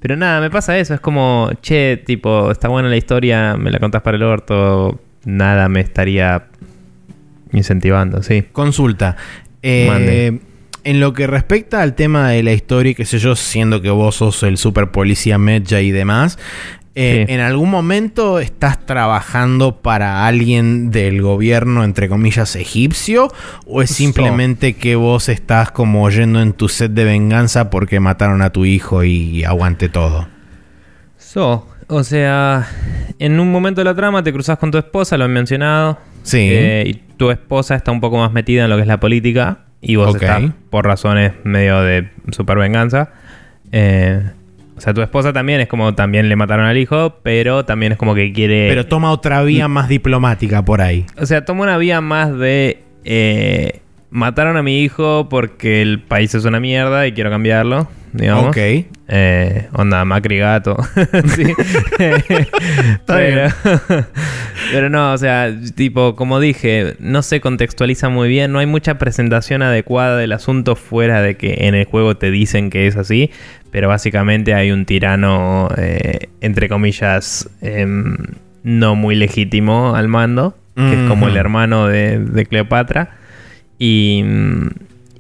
Pero 0.01 0.17
nada, 0.17 0.41
me 0.41 0.51
pasa 0.51 0.77
eso. 0.79 0.95
Es 0.95 1.01
como, 1.01 1.51
che, 1.61 2.03
tipo, 2.05 2.51
está 2.51 2.67
buena 2.67 2.89
la 2.89 2.97
historia, 2.97 3.57
me 3.57 3.71
la 3.71 3.79
contás 3.79 4.03
para 4.03 4.17
el 4.17 4.25
orto. 4.25 5.01
Nada 5.25 5.69
me 5.69 5.81
estaría 5.81 6.47
incentivando, 7.53 8.25
sí. 8.25 8.47
Consulta. 8.51 9.17
Eh, 9.63 10.41
en 10.85 11.01
lo 11.01 11.13
que 11.13 11.27
respecta 11.27 11.83
al 11.83 11.95
tema 11.95 12.31
de 12.31 12.43
la 12.43 12.53
historia, 12.53 12.95
qué 12.95 13.05
sé 13.05 13.19
yo, 13.19 13.37
siendo 13.37 13.83
que 13.83 13.91
vos 13.91 14.17
sos 14.17 14.43
el 14.43 14.57
super 14.57 14.91
policía 14.91 15.39
Medja 15.39 15.81
y 15.81 15.91
demás, 15.91 16.39
eh, 16.97 17.27
¿En 17.29 17.39
algún 17.39 17.71
momento 17.71 18.41
estás 18.41 18.85
trabajando 18.85 19.81
para 19.81 20.27
alguien 20.27 20.91
del 20.91 21.23
gobierno, 21.23 21.85
entre 21.85 22.09
comillas, 22.09 22.57
egipcio? 22.57 23.33
¿O 23.65 23.81
es 23.81 23.91
simplemente 23.91 24.75
que 24.75 24.97
vos 24.97 25.29
estás 25.29 25.71
como 25.71 26.11
yendo 26.11 26.43
en 26.43 26.53
tu 26.53 26.69
set 26.69 26.91
de 26.91 27.05
venganza 27.05 27.71
porque 27.71 28.01
mataron 28.01 28.43
a 28.43 28.51
tu 28.51 28.65
hijo 28.65 29.05
y 29.05 29.45
aguante 29.45 29.89
todo? 29.89 30.27
So, 31.17 31.69
o 31.87 32.03
sea, 32.03 32.69
en 33.21 33.39
un 33.39 33.53
momento 33.53 33.83
de 33.83 33.85
la 33.85 33.95
trama 33.95 34.25
te 34.25 34.33
cruzas 34.33 34.59
con 34.59 34.73
tu 34.73 34.79
esposa, 34.79 35.17
lo 35.17 35.25
han 35.25 35.33
mencionado. 35.33 35.97
Sí. 36.25 36.49
Eh, 36.51 37.03
tu 37.17 37.31
esposa 37.31 37.77
está 37.77 37.93
un 37.93 38.01
poco 38.01 38.19
más 38.19 38.33
metida 38.33 38.65
en 38.65 38.71
lo 38.71 38.77
que 38.77 38.83
es 38.83 38.89
la 38.89 38.99
política 38.99 39.61
y 39.81 39.97
vos 39.97 40.15
estás 40.15 40.43
por 40.71 40.85
razones 40.85 41.33
medio 41.45 41.81
de 41.83 42.09
supervenganza. 42.33 43.11
Eh, 43.73 44.23
o 44.77 44.81
sea, 44.81 44.95
tu 44.95 45.03
esposa 45.03 45.33
también 45.33 45.61
es 45.61 45.69
como 45.69 45.95
también 45.95 46.29
le 46.29 46.37
mataron 46.37 46.65
al 46.67 46.79
hijo, 46.79 47.17
pero 47.23 47.65
también 47.65 47.93
es 47.93 47.99
como 47.99 48.15
que 48.15 48.33
quiere. 48.33 48.69
Pero 48.69 48.87
toma 48.87 49.11
otra 49.13 49.43
vía 49.43 49.69
más 49.69 49.89
diplomática 49.89 50.65
por 50.65 50.81
ahí. 50.81 51.07
o 51.19 51.27
sea, 51.27 51.45
toma 51.45 51.65
una 51.65 51.77
vía 51.79 52.01
más 52.01 52.37
de. 52.37 52.83
eh, 53.05 53.81
mataron 54.11 54.57
a 54.57 54.63
mi 54.63 54.83
hijo 54.83 55.29
porque 55.29 55.83
el 55.83 56.01
país 56.01 56.35
es 56.35 56.45
una 56.45 56.61
mierda 56.61 57.07
y 57.07 57.13
quiero 57.13 57.31
cambiarlo. 57.31 57.89
Digamos. 58.13 58.49
Ok. 58.49 58.57
Eh, 59.09 59.69
onda, 59.73 60.05
Macri 60.05 60.39
gato. 60.39 60.77
Pero, 63.07 63.49
pero 64.73 64.89
no, 64.89 65.13
o 65.13 65.19
sea, 65.19 65.53
tipo, 65.75 66.15
como 66.15 66.39
dije, 66.41 66.95
no 67.01 67.23
se 67.23 67.41
contextualiza 67.41 68.09
muy 68.09 68.29
bien. 68.29 68.53
No 68.53 68.61
hay 68.61 68.67
mucha 68.67 68.99
presentación 68.99 69.63
adecuada 69.63 70.17
del 70.17 70.33
asunto 70.33 70.77
fuera 70.77 71.23
de 71.23 71.37
que 71.37 71.67
en 71.67 71.75
el 71.75 71.85
juego 71.87 72.17
te 72.17 72.31
dicen 72.31 72.71
que 72.71 72.87
es 72.87 72.97
así. 72.97 73.31
Pero 73.71 73.89
básicamente 73.89 74.55
hay 74.55 74.71
un 74.71 74.85
tirano, 74.85 75.69
eh, 75.77 76.29
entre 76.41 76.69
comillas, 76.69 77.49
em, 77.61 78.17
no 78.63 78.95
muy 78.95 79.15
legítimo 79.15 79.95
al 79.95 80.09
mando. 80.09 80.57
Que 80.77 80.95
es 80.95 81.09
como 81.11 81.29
el 81.29 81.37
hermano 81.37 81.89
de, 81.89 82.19
de 82.19 82.47
Cleopatra. 82.47 83.11
Y, 83.79 84.23
mm, 84.25 84.69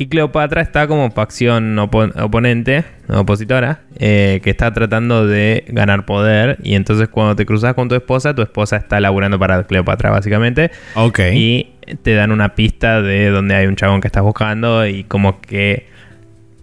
y 0.01 0.07
Cleopatra 0.09 0.63
está 0.63 0.87
como 0.87 1.11
facción 1.11 1.77
opo- 1.77 2.11
oponente, 2.19 2.85
opositora, 3.07 3.81
eh, 3.99 4.41
que 4.43 4.49
está 4.49 4.73
tratando 4.73 5.27
de 5.27 5.65
ganar 5.69 6.07
poder. 6.07 6.57
Y 6.63 6.75
entonces 6.75 7.09
cuando 7.09 7.37
te 7.37 7.45
cruzas 7.45 7.75
con 7.75 7.91
tu 7.91 7.95
esposa, 7.95 8.35
tu 8.35 8.41
esposa 8.41 8.79
está 8.79 8.99
laburando 8.99 9.39
para 9.39 9.63
Cleopatra, 9.65 10.09
básicamente. 10.09 10.71
Ok. 10.95 11.21
Y 11.35 11.73
te 12.03 12.15
dan 12.15 12.33
una 12.33 12.55
pista 12.55 13.03
de 13.03 13.29
donde 13.29 13.55
hay 13.55 13.67
un 13.67 13.77
chabón 13.77 14.01
que 14.01 14.07
estás 14.09 14.23
buscando. 14.23 14.87
Y 14.87 15.05
como 15.05 15.43
que. 15.43 15.91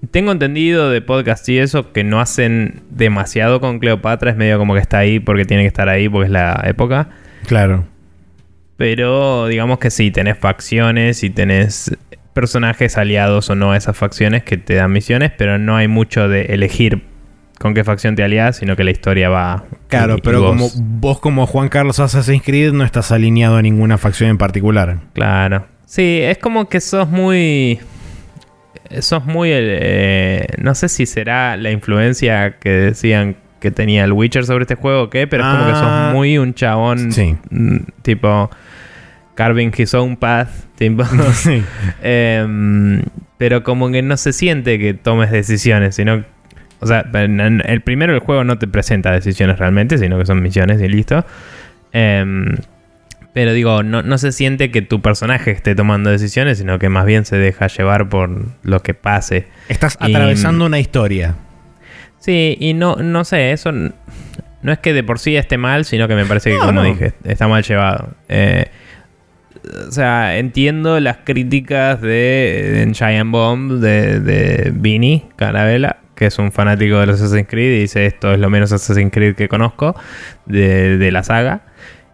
Tengo 0.10 0.32
entendido 0.32 0.90
de 0.90 1.02
podcast 1.02 1.48
y 1.50 1.60
eso 1.60 1.92
que 1.94 2.04
no 2.04 2.20
hacen 2.20 2.82
demasiado 2.90 3.62
con 3.62 3.78
Cleopatra. 3.78 4.32
Es 4.32 4.38
medio 4.38 4.58
como 4.58 4.74
que 4.74 4.80
está 4.80 4.98
ahí 4.98 5.20
porque 5.20 5.46
tiene 5.46 5.62
que 5.62 5.68
estar 5.68 5.90
ahí 5.90 6.10
porque 6.10 6.26
es 6.26 6.32
la 6.32 6.60
época. 6.66 7.10
Claro. 7.46 7.86
Pero 8.78 9.46
digamos 9.46 9.78
que 9.78 9.92
sí, 9.92 10.10
tenés 10.10 10.40
facciones 10.40 11.24
y 11.24 11.30
tenés 11.30 11.96
personajes 12.42 12.98
aliados 13.00 13.50
o 13.50 13.56
no 13.56 13.72
a 13.72 13.78
esas 13.78 13.98
facciones 13.98 14.44
que 14.44 14.58
te 14.58 14.76
dan 14.76 14.92
misiones, 14.92 15.32
pero 15.36 15.58
no 15.58 15.76
hay 15.76 15.88
mucho 15.88 16.28
de 16.30 16.42
elegir 16.54 17.02
con 17.60 17.74
qué 17.74 17.84
facción 17.84 18.16
te 18.16 18.22
aliás, 18.24 18.58
sino 18.58 18.76
que 18.76 18.84
la 18.84 18.92
historia 18.92 19.30
va. 19.30 19.64
Claro, 19.88 20.14
y- 20.14 20.18
y 20.20 20.22
pero 20.22 20.42
vos- 20.42 20.50
como 20.52 20.70
vos 21.00 21.20
como 21.20 21.48
Juan 21.48 21.70
Carlos 21.70 22.00
Assassin's 22.00 22.44
Creed 22.44 22.74
no 22.74 22.84
estás 22.84 23.12
alineado 23.12 23.58
a 23.58 23.62
ninguna 23.64 23.98
facción 23.98 24.30
en 24.30 24.38
particular. 24.38 25.00
Claro. 25.14 25.66
Sí, 25.88 26.20
es 26.22 26.38
como 26.38 26.70
que 26.70 26.80
sos 26.80 27.10
muy. 27.10 27.80
Sos 29.00 29.26
muy. 29.26 29.50
eh, 29.54 30.46
no 30.60 30.76
sé 30.76 30.90
si 30.90 31.06
será 31.08 31.58
la 31.58 31.72
influencia 31.72 32.58
que 32.60 32.70
decían 32.70 33.36
que 33.60 33.72
tenía 33.72 34.04
el 34.04 34.14
Witcher 34.14 34.46
sobre 34.46 34.62
este 34.66 34.76
juego 34.76 35.04
o 35.04 35.10
qué, 35.10 35.26
pero 35.26 35.44
es 35.44 35.50
como 35.50 35.66
que 35.66 35.72
Ah. 35.74 36.10
sos 36.10 36.14
muy 36.14 36.38
un 36.38 36.54
chabón. 36.54 37.12
Sí. 37.12 37.36
mm, 37.50 37.78
Tipo. 38.04 38.52
Carving 39.38 39.72
his 39.78 39.94
own 39.94 40.18
path. 40.18 40.50
Tipo. 40.78 41.06
sí. 41.34 41.64
Em, 42.04 43.02
pero 43.38 43.64
como 43.64 43.90
que 43.92 44.02
no 44.02 44.18
se 44.18 44.34
siente 44.34 44.78
que 44.80 44.94
tomes 44.94 45.32
decisiones, 45.32 45.96
sino... 45.96 46.26
O 46.80 46.86
sea, 46.86 47.06
en- 47.14 47.62
el 47.66 47.82
primero 47.82 48.14
el 48.14 48.20
juego 48.20 48.44
no 48.44 48.58
te 48.60 48.68
presenta 48.68 49.12
decisiones 49.12 49.58
realmente, 49.58 49.98
sino 49.98 50.20
que 50.20 50.26
son 50.26 50.42
misiones 50.44 50.80
y 50.82 50.88
listo. 50.88 51.26
Em, 51.92 52.58
pero 53.34 53.54
digo, 53.54 53.82
no, 53.84 54.04
no 54.04 54.18
se 54.18 54.32
siente 54.32 54.70
que 54.72 54.82
tu 54.84 55.02
personaje 55.02 55.52
esté 55.52 55.74
tomando 55.76 56.10
decisiones, 56.12 56.58
sino 56.60 56.78
que 56.80 56.90
más 56.90 57.06
bien 57.06 57.26
se 57.26 57.38
deja 57.38 57.68
llevar 57.68 58.10
por 58.10 58.30
lo 58.64 58.82
que 58.84 58.94
pase. 58.94 59.48
Estás 59.70 59.98
Y- 60.02 60.12
atravesando 60.14 60.66
una 60.66 60.80
historia. 60.80 61.36
Sí, 62.20 62.58
y 62.60 62.74
no, 62.74 62.96
no 62.98 63.24
sé, 63.24 63.52
eso 63.52 63.72
no 63.72 64.72
es 64.72 64.80
que 64.80 64.94
de 64.94 65.04
por 65.04 65.20
sí 65.20 65.36
esté 65.36 65.58
mal, 65.58 65.86
sino 65.86 66.08
que 66.08 66.16
me 66.16 66.26
parece 66.26 66.50
que, 66.52 66.56
No, 66.58 66.66
como 66.66 66.82
no. 66.82 66.84
dije, 66.84 67.14
está 67.24 67.48
mal 67.48 67.64
llevado. 67.64 68.10
Eh, 68.30 68.66
o 69.88 69.92
sea, 69.92 70.38
entiendo 70.38 71.00
las 71.00 71.18
críticas 71.24 72.02
de, 72.02 72.86
de 72.86 72.94
Giant 72.94 73.32
Bomb 73.32 73.80
de, 73.80 74.20
de 74.20 74.72
Vini 74.74 75.26
Carabela, 75.36 75.98
que 76.16 76.26
es 76.26 76.40
un 76.40 76.52
fanático 76.52 77.00
de 77.00 77.06
los 77.06 77.22
Assassin's 77.22 77.48
Creed 77.48 77.78
y 77.78 77.80
dice 77.82 78.06
esto 78.06 78.34
es 78.34 78.40
lo 78.40 78.50
menos 78.50 78.72
Assassin's 78.72 79.12
Creed 79.12 79.36
que 79.36 79.48
conozco 79.48 79.96
de, 80.46 80.98
de 80.98 81.12
la 81.12 81.24
saga. 81.24 81.62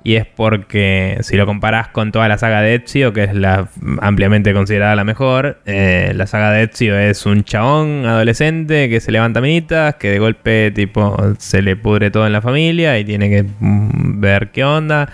Y 0.05 0.15
es 0.15 0.25
porque 0.25 1.17
si 1.21 1.37
lo 1.37 1.45
comparas 1.45 1.87
con 1.87 2.11
toda 2.11 2.27
la 2.27 2.37
saga 2.37 2.61
de 2.61 2.75
Ezio, 2.75 3.13
que 3.13 3.23
es 3.23 3.33
la 3.33 3.69
ampliamente 4.01 4.53
considerada 4.53 4.97
la 4.97 5.05
mejor, 5.05 5.61
eh, 5.65 6.11
la 6.13 6.27
saga 6.27 6.51
de 6.51 6.63
Ezio 6.63 6.99
es 6.99 7.25
un 7.25 7.45
chabón 7.45 8.05
adolescente 8.05 8.89
que 8.89 8.99
se 8.99 9.13
levanta 9.13 9.39
minitas, 9.39 9.95
que 9.95 10.09
de 10.09 10.19
golpe 10.19 10.71
tipo 10.71 11.15
se 11.37 11.61
le 11.61 11.77
pudre 11.77 12.11
todo 12.11 12.27
en 12.27 12.33
la 12.33 12.41
familia 12.41 12.99
y 12.99 13.05
tiene 13.05 13.29
que 13.29 13.43
mm, 13.43 14.19
ver 14.19 14.51
qué 14.51 14.65
onda. 14.65 15.09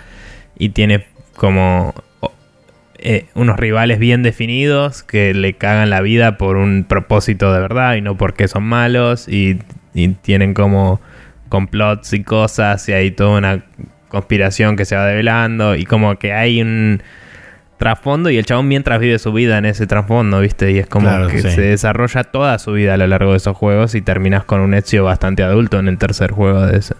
Y 0.58 0.70
tiene 0.70 1.06
como 1.36 1.94
eh, 3.02 3.26
unos 3.34 3.58
rivales 3.58 3.98
bien 3.98 4.22
definidos 4.22 5.02
que 5.02 5.34
le 5.34 5.54
cagan 5.54 5.90
la 5.90 6.00
vida 6.00 6.36
por 6.38 6.56
un 6.56 6.84
propósito 6.88 7.52
de 7.52 7.60
verdad 7.60 7.94
y 7.94 8.00
no 8.00 8.16
porque 8.16 8.48
son 8.48 8.64
malos. 8.64 9.28
Y, 9.28 9.58
y 9.94 10.08
tienen 10.08 10.54
como 10.54 11.00
complots 11.48 12.12
y 12.12 12.22
cosas 12.22 12.88
y 12.88 12.92
hay 12.92 13.10
toda 13.10 13.38
una 13.38 13.64
conspiración 14.08 14.76
que 14.76 14.84
se 14.84 14.96
va 14.96 15.04
develando 15.06 15.74
y 15.76 15.84
como 15.84 16.18
que 16.18 16.32
hay 16.32 16.60
un 16.62 17.02
trasfondo 17.76 18.28
y 18.30 18.36
el 18.36 18.44
chabón 18.44 18.68
mientras 18.68 19.00
vive 19.00 19.18
su 19.18 19.32
vida 19.32 19.56
en 19.58 19.64
ese 19.64 19.86
trasfondo, 19.86 20.40
¿viste? 20.40 20.70
Y 20.72 20.78
es 20.78 20.86
como 20.86 21.08
Claro, 21.08 21.28
que 21.28 21.40
sí. 21.42 21.50
se 21.50 21.62
desarrolla 21.62 22.24
toda 22.24 22.58
su 22.58 22.72
vida 22.72 22.94
a 22.94 22.96
lo 22.98 23.06
largo 23.06 23.30
de 23.30 23.38
esos 23.38 23.56
juegos 23.56 23.94
y 23.94 24.02
terminas 24.02 24.44
con 24.44 24.60
un 24.60 24.74
Ezio 24.74 25.04
bastante 25.04 25.42
adulto 25.42 25.78
en 25.78 25.88
el 25.88 25.96
tercer 25.96 26.30
juego 26.32 26.66
de 26.66 26.78
ese. 26.78 26.94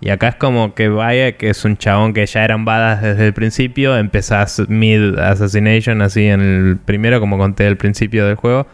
Y 0.00 0.10
acá 0.10 0.28
es 0.28 0.34
como 0.34 0.74
que 0.74 0.88
vaya, 0.88 1.32
que 1.32 1.48
es 1.50 1.64
un 1.64 1.76
chabón 1.78 2.12
que 2.12 2.26
ya 2.26 2.44
eran 2.44 2.64
badas 2.66 3.00
desde 3.02 3.26
el 3.26 3.32
principio, 3.32 3.96
empezás 3.96 4.62
mid 4.68 5.18
assassination 5.18 6.02
así 6.02 6.26
en 6.26 6.40
el 6.40 6.76
primero, 6.84 7.18
como 7.18 7.38
conté 7.38 7.66
al 7.66 7.76
principio 7.78 8.26
del 8.26 8.36
juego, 8.36 8.66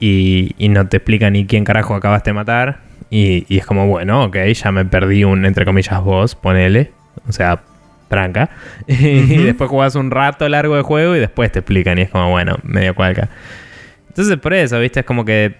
y, 0.00 0.54
y 0.58 0.68
no 0.68 0.86
te 0.88 0.98
explica 0.98 1.30
ni 1.30 1.46
quién 1.46 1.64
carajo 1.64 1.94
acabaste 1.94 2.30
de 2.30 2.34
matar. 2.34 2.80
Y, 3.10 3.44
y 3.48 3.58
es 3.58 3.66
como, 3.66 3.86
bueno, 3.86 4.24
ok, 4.24 4.36
ya 4.54 4.72
me 4.72 4.84
perdí 4.86 5.24
un, 5.24 5.44
entre 5.44 5.64
comillas, 5.66 6.02
boss, 6.02 6.34
ponele. 6.34 6.92
O 7.28 7.32
sea, 7.32 7.60
tranca. 8.08 8.48
y 8.86 9.36
después 9.42 9.68
jugás 9.68 9.94
un 9.94 10.10
rato 10.10 10.48
largo 10.48 10.76
de 10.76 10.82
juego 10.82 11.14
y 11.16 11.20
después 11.20 11.52
te 11.52 11.58
explican. 11.58 11.98
Y 11.98 12.02
es 12.02 12.10
como, 12.10 12.30
bueno, 12.30 12.56
medio 12.62 12.94
cualca. 12.94 13.28
Entonces, 14.08 14.36
por 14.38 14.54
eso, 14.54 14.78
viste, 14.80 15.00
es 15.00 15.06
como 15.06 15.24
que. 15.26 15.56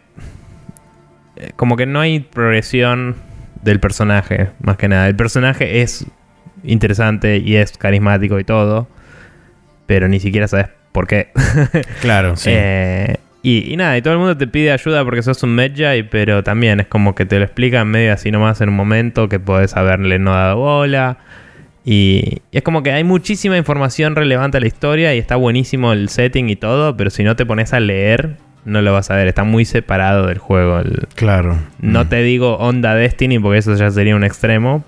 eh, 1.36 1.50
Como 1.56 1.76
que 1.76 1.84
no 1.86 2.00
hay 2.00 2.20
progresión 2.20 3.16
del 3.62 3.80
personaje, 3.80 4.50
más 4.60 4.76
que 4.76 4.88
nada. 4.88 5.08
El 5.08 5.16
personaje 5.16 5.82
es 5.82 6.06
interesante 6.64 7.38
y 7.38 7.56
es 7.56 7.76
carismático 7.78 8.38
y 8.38 8.44
todo. 8.44 8.88
Pero 9.86 10.08
ni 10.08 10.20
siquiera 10.20 10.48
sabes 10.48 10.68
por 10.92 11.06
qué. 11.06 11.30
Claro, 12.00 12.36
sí. 12.36 12.50
Eh, 12.52 13.16
y, 13.42 13.72
y 13.72 13.76
nada, 13.76 13.96
y 13.96 14.02
todo 14.02 14.14
el 14.14 14.20
mundo 14.20 14.36
te 14.36 14.46
pide 14.46 14.70
ayuda 14.70 15.04
porque 15.04 15.22
sos 15.22 15.42
un 15.42 15.54
Medjay, 15.54 16.04
pero 16.04 16.44
también 16.44 16.80
es 16.80 16.86
como 16.86 17.14
que 17.14 17.26
te 17.26 17.38
lo 17.38 17.44
explican 17.44 17.88
medio 17.88 18.12
así 18.12 18.30
nomás 18.30 18.60
en 18.60 18.68
un 18.68 18.76
momento 18.76 19.28
que 19.28 19.40
podés 19.40 19.76
haberle 19.76 20.18
no 20.18 20.32
dado 20.32 20.56
bola. 20.58 21.18
Y, 21.84 22.42
y 22.52 22.58
es 22.58 22.62
como 22.62 22.84
que 22.84 22.92
hay 22.92 23.02
muchísima 23.02 23.56
información 23.56 24.14
relevante 24.14 24.58
a 24.58 24.60
la 24.60 24.68
historia 24.68 25.14
y 25.14 25.18
está 25.18 25.34
buenísimo 25.34 25.92
el 25.92 26.08
setting 26.08 26.48
y 26.48 26.56
todo, 26.56 26.96
pero 26.96 27.10
si 27.10 27.24
no 27.24 27.34
te 27.34 27.44
pones 27.44 27.72
a 27.72 27.80
leer, 27.80 28.36
no 28.64 28.80
lo 28.82 28.92
vas 28.92 29.10
a 29.10 29.16
ver. 29.16 29.28
Está 29.28 29.44
muy 29.44 29.64
separado 29.64 30.26
del 30.26 30.38
juego. 30.38 30.78
el- 30.80 31.06
claro. 31.14 31.58
no 31.80 32.04
Mm. 32.04 32.08
te 32.08 32.22
digo 32.22 32.56
Onda 32.58 32.94
Destiny 32.94 33.38
porque 33.38 33.58
eso 33.58 33.74
ya 33.76 33.90
sería 33.90 34.16
un 34.16 34.24
extremo. 34.24 34.84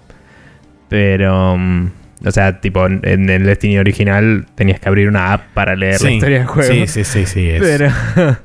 Pero. 0.88 1.56
mm, 1.56 1.90
o 2.26 2.30
sea, 2.30 2.60
tipo, 2.60 2.86
en 2.86 3.28
el 3.28 3.44
Destiny 3.44 3.78
original 3.78 4.46
tenías 4.54 4.80
que 4.80 4.88
abrir 4.88 5.08
una 5.08 5.32
app 5.32 5.42
para 5.52 5.76
leer 5.76 6.00
la 6.00 6.08
Sí. 6.08 6.14
historia 6.14 6.38
del 6.38 6.46
juego. 6.46 6.72
Sí, 6.72 6.86
sí, 6.86 7.04
sí, 7.04 7.26
sí. 7.26 7.48
es- 7.50 7.60
Pero. 7.62 7.90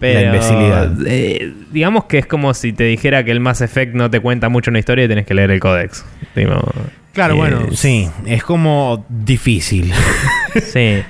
pero, 0.00 0.26
imbecilidad. 0.34 0.92
eh, 1.06 1.52
digamos 1.72 2.04
que 2.04 2.18
es 2.18 2.26
como 2.26 2.54
si 2.54 2.72
te 2.72 2.84
dijera 2.84 3.22
que 3.24 3.30
el 3.32 3.40
Mass 3.40 3.60
Effect 3.60 3.94
no 3.94 4.08
te 4.10 4.20
cuenta 4.20 4.48
mucho 4.48 4.70
una 4.70 4.78
historia 4.78 5.04
y 5.04 5.08
tenés 5.08 5.26
que 5.26 5.34
leer 5.34 5.50
el 5.50 5.60
códex. 5.60 6.04
Tipo, 6.34 6.54
Claro, 7.12 7.34
bueno, 7.36 7.66
sí. 7.72 8.08
Es 8.26 8.42
como 8.44 9.04
difícil. 9.08 9.92
Sí. 10.62 11.02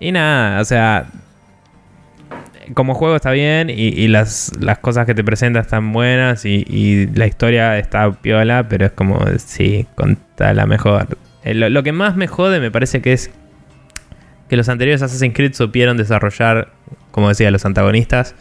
Y 0.00 0.12
nada, 0.12 0.60
o 0.60 0.64
sea. 0.64 1.06
Como 2.74 2.94
juego 2.94 3.16
está 3.16 3.30
bien 3.30 3.70
y, 3.70 4.08
las, 4.08 4.52
las 4.60 4.78
cosas 4.78 5.06
que 5.06 5.14
te 5.14 5.24
presenta 5.24 5.60
están 5.60 5.92
buenas 5.92 6.44
y, 6.44 7.06
la 7.14 7.26
historia 7.26 7.78
está 7.78 8.10
piola, 8.12 8.68
pero 8.68 8.86
es 8.86 8.92
como, 8.92 9.20
sí, 9.38 9.86
la 10.38 10.66
mejor. 10.66 11.18
Eh, 11.44 11.54
Lo, 11.54 11.68
lo 11.68 11.82
que 11.82 11.92
más 11.92 12.16
me 12.16 12.26
jode 12.26 12.60
me 12.60 12.70
parece 12.70 13.00
que 13.00 13.12
es 13.12 13.30
que 14.48 14.56
los 14.56 14.68
anteriores 14.68 15.02
Assassin's 15.02 15.34
Creed 15.34 15.52
supieron 15.54 15.96
desarrollar, 15.96 16.72
como 17.10 17.28
decía, 17.28 17.50
los 17.50 17.64
antagonistas 17.64 18.34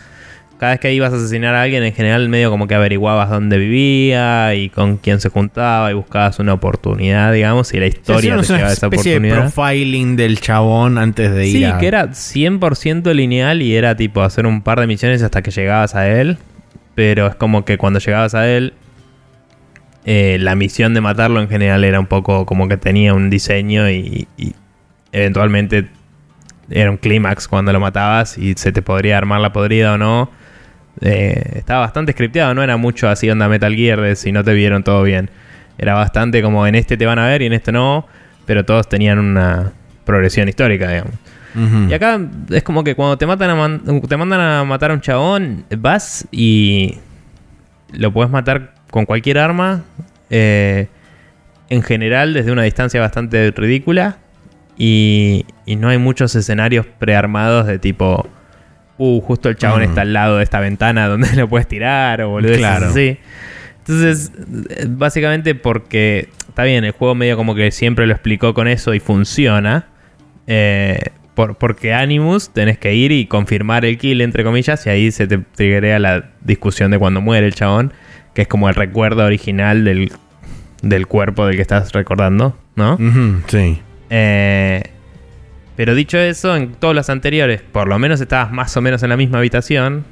cada 0.58 0.74
vez 0.74 0.80
que 0.80 0.94
ibas 0.94 1.14
a 1.14 1.18
asesinar 1.18 1.56
a 1.56 1.62
alguien, 1.62 1.84
en 1.84 1.94
general 1.94 2.30
medio 2.30 2.50
como 2.50 2.68
que 2.68 2.76
averiguabas 2.76 3.30
dónde 3.30 3.58
vivía 3.58 4.56
y 4.56 4.70
con 4.70 4.98
quién 4.98 5.20
se 5.20 5.30
juntaba 5.30 5.92
y 5.92 5.94
buscabas 5.94 6.40
una 6.40 6.54
oportunidad, 6.54 7.32
digamos, 7.34 7.74
y 7.74 7.80
la 7.80 7.88
historia 7.88 8.38
te 8.38 8.44
llevaba 8.44 8.74
esa 8.74 8.88
oportunidad. 8.88 9.36
De 9.36 9.42
profiling 9.42 10.16
del 10.16 10.40
chabón 10.40 10.98
antes 10.98 11.32
de 11.34 11.48
ir 11.48 11.68
Sí, 11.68 11.74
que 11.80 11.88
era 11.88 12.08
100% 12.08 13.14
lineal 13.14 13.62
y 13.62 13.76
era 13.76 13.96
tipo 13.96 14.22
hacer 14.22 14.46
un 14.46 14.62
par 14.62 14.80
de 14.80 14.88
misiones 14.88 15.22
hasta 15.22 15.42
que 15.42 15.52
llegabas 15.52 15.96
a 15.96 16.10
él, 16.10 16.38
pero 16.96 17.28
es 17.28 17.36
como 17.36 17.66
que 17.66 17.78
cuando 17.78 18.00
llegabas 18.00 18.34
a 18.34 18.50
él 18.50 18.74
eh, 20.06 20.38
la 20.40 20.56
misión 20.56 20.94
de 20.94 21.02
matarlo 21.02 21.42
en 21.42 21.50
general 21.50 21.84
era 21.84 22.00
un 22.00 22.08
poco 22.08 22.46
como 22.46 22.68
que 22.68 22.78
tenía 22.78 23.14
un 23.14 23.30
diseño 23.30 23.90
y 23.90 24.28
eventualmente 25.12 25.90
era 26.70 26.92
un 26.92 26.98
clímax 26.98 27.48
cuando 27.48 27.72
lo 27.72 27.80
matabas 27.80 28.38
y 28.38 28.54
se 28.56 28.72
te 28.72 28.82
podría 28.82 29.18
armar 29.18 29.42
la 29.42 29.54
podrida 29.54 29.94
o 29.94 29.98
no. 29.98 30.30
Eh, 31.02 31.54
estaba 31.56 31.82
bastante 31.82 32.12
scripteado, 32.14 32.54
no 32.54 32.64
era 32.64 32.78
mucho 32.78 33.08
así 33.08 33.30
onda 33.30 33.48
Metal 33.48 33.74
Gear 33.76 34.02
de 34.02 34.16
si 34.16 34.32
no 34.32 34.44
te 34.44 34.54
vieron 34.54 34.84
todo 34.84 35.04
bien. 35.04 35.30
Era 35.78 35.94
bastante 35.94 36.42
como 36.42 36.66
en 36.66 36.76
este 36.76 36.98
te 36.98 37.06
van 37.06 37.20
a 37.20 37.28
ver 37.28 37.42
y 37.42 37.46
en 37.46 37.54
este 37.54 37.72
no, 37.72 38.08
pero 38.46 38.66
todos 38.66 38.90
tenían 38.90 39.20
una 39.20 39.72
progresión 40.06 40.48
histórica, 40.48 40.90
digamos. 40.90 41.14
Y 41.90 41.94
acá 41.94 42.20
es 42.52 42.62
como 42.62 42.84
que 42.84 42.94
cuando 42.94 43.18
te, 43.18 43.26
matan 43.26 43.50
a 43.50 44.08
te 44.08 44.18
mandan 44.18 44.40
a 44.40 44.64
matar 44.64 44.92
a 44.92 44.94
un 44.94 45.02
chabón, 45.02 45.66
vas 45.76 46.28
y 46.32 47.00
lo 47.92 48.14
puedes 48.14 48.32
matar 48.32 48.76
con 48.92 49.06
cualquier 49.06 49.40
arma. 49.40 49.84
Eh, 50.30 50.88
en 51.70 51.82
general, 51.82 52.34
desde 52.34 52.52
una 52.52 52.64
distancia 52.64 53.02
bastante 53.02 53.52
ridícula. 53.52 54.18
Y, 54.78 55.46
no 55.66 55.90
hay 55.90 55.98
muchos 55.98 56.36
escenarios 56.36 56.86
prearmados 56.86 57.66
de 57.66 57.80
tipo, 57.80 58.28
uh, 58.98 59.22
justo 59.22 59.50
el 59.50 59.56
chabón 59.56 59.82
mm. 59.82 59.84
está 59.84 60.02
al 60.02 60.14
lado 60.14 60.38
de 60.38 60.44
esta 60.44 60.60
ventana 60.60 61.08
donde 61.10 61.36
lo 61.36 61.48
puedes 61.48 61.68
tirar 61.68 62.22
o 62.22 62.30
boludo. 62.30 62.56
Claro. 62.56 62.88
Así. 62.88 63.18
Entonces, 63.80 64.32
básicamente 64.90 65.56
porque 65.56 66.30
está 66.50 66.64
bien, 66.64 66.84
el 66.84 66.92
juego 66.92 67.16
medio 67.16 67.38
como 67.38 67.56
que 67.56 67.72
siempre 67.72 68.06
lo 68.06 68.14
explicó 68.14 68.54
con 68.54 68.68
eso 68.68 68.94
y 68.94 69.00
funciona. 69.00 69.88
Eh, 70.48 71.00
porque 71.36 71.94
Animus 71.94 72.50
tenés 72.50 72.80
que 72.80 72.96
ir 72.96 73.12
y 73.12 73.28
confirmar 73.28 73.86
el 73.86 73.98
kill, 73.98 74.22
entre 74.22 74.44
comillas, 74.44 74.86
y 74.88 74.90
ahí 74.90 75.12
se 75.12 75.28
te 75.28 75.38
triggerea 75.38 76.00
la 76.00 76.32
discusión 76.42 76.90
de 76.90 76.98
cuando 76.98 77.22
muere 77.22 77.46
el 77.46 77.54
chabón, 77.54 77.94
que 78.34 78.42
es 78.42 78.48
como 78.48 78.70
el 78.70 78.76
recuerdo 78.76 79.24
original 79.24 79.84
del, 79.84 80.12
del 80.82 81.06
cuerpo 81.06 81.46
del 81.46 81.56
que 81.56 81.62
estás 81.62 81.92
recordando, 81.92 82.58
¿no? 82.76 82.98
sí. 83.48 83.80
Eh, 84.10 84.82
pero 85.78 85.94
dicho 85.94 86.18
eso, 86.18 86.58
en 86.58 86.74
todos 86.74 86.96
los 86.96 87.08
anteriores, 87.12 87.62
por 87.62 87.88
lo 87.88 88.00
menos 88.00 88.20
estabas 88.20 88.52
más 88.52 88.76
o 88.76 88.82
menos 88.82 89.04
en 89.04 89.10
la 89.10 89.16
misma 89.16 89.38
habitación. 89.38 90.06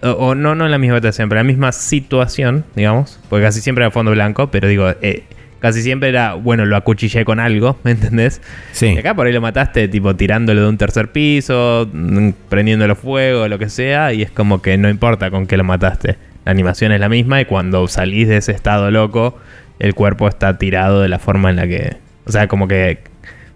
O, 0.00 0.34
no, 0.34 0.54
no 0.54 0.64
en 0.64 0.70
la 0.70 0.78
misma 0.78 0.96
habitación, 0.96 1.28
pero 1.28 1.42
en 1.42 1.46
la 1.46 1.52
misma 1.52 1.70
situación, 1.70 2.64
digamos. 2.74 3.20
Porque 3.28 3.44
casi 3.44 3.60
siempre 3.60 3.84
era 3.84 3.90
fondo 3.90 4.10
blanco, 4.12 4.50
pero 4.50 4.66
digo, 4.66 4.88
eh, 5.02 5.24
casi 5.60 5.82
siempre 5.82 6.08
era, 6.08 6.32
bueno, 6.32 6.64
lo 6.64 6.76
acuchillé 6.76 7.26
con 7.26 7.40
algo, 7.40 7.78
¿me 7.84 7.90
entendés? 7.90 8.40
Sí. 8.72 8.86
Y 8.86 8.98
acá 8.98 9.14
por 9.14 9.26
ahí 9.26 9.34
lo 9.34 9.42
mataste, 9.42 9.86
tipo, 9.88 10.16
tirándolo 10.16 10.62
de 10.62 10.68
un 10.68 10.78
tercer 10.78 11.12
piso, 11.12 11.86
mm, 11.92 12.30
prendiéndolo 12.48 12.96
fuego, 12.96 13.46
lo 13.48 13.58
que 13.58 13.68
sea, 13.68 14.14
y 14.14 14.22
es 14.22 14.30
como 14.30 14.62
que 14.62 14.78
no 14.78 14.88
importa 14.88 15.30
con 15.30 15.46
qué 15.46 15.58
lo 15.58 15.64
mataste. 15.64 16.16
La 16.46 16.52
animación 16.52 16.90
es 16.92 17.00
la 17.00 17.10
misma 17.10 17.38
y 17.42 17.44
cuando 17.44 17.86
salís 17.86 18.28
de 18.28 18.38
ese 18.38 18.52
estado 18.52 18.90
loco, 18.90 19.38
el 19.78 19.94
cuerpo 19.94 20.26
está 20.26 20.56
tirado 20.56 21.02
de 21.02 21.10
la 21.10 21.18
forma 21.18 21.50
en 21.50 21.56
la 21.56 21.68
que 21.68 22.04
o 22.26 22.32
sea, 22.32 22.48
como 22.48 22.68
que 22.68 22.98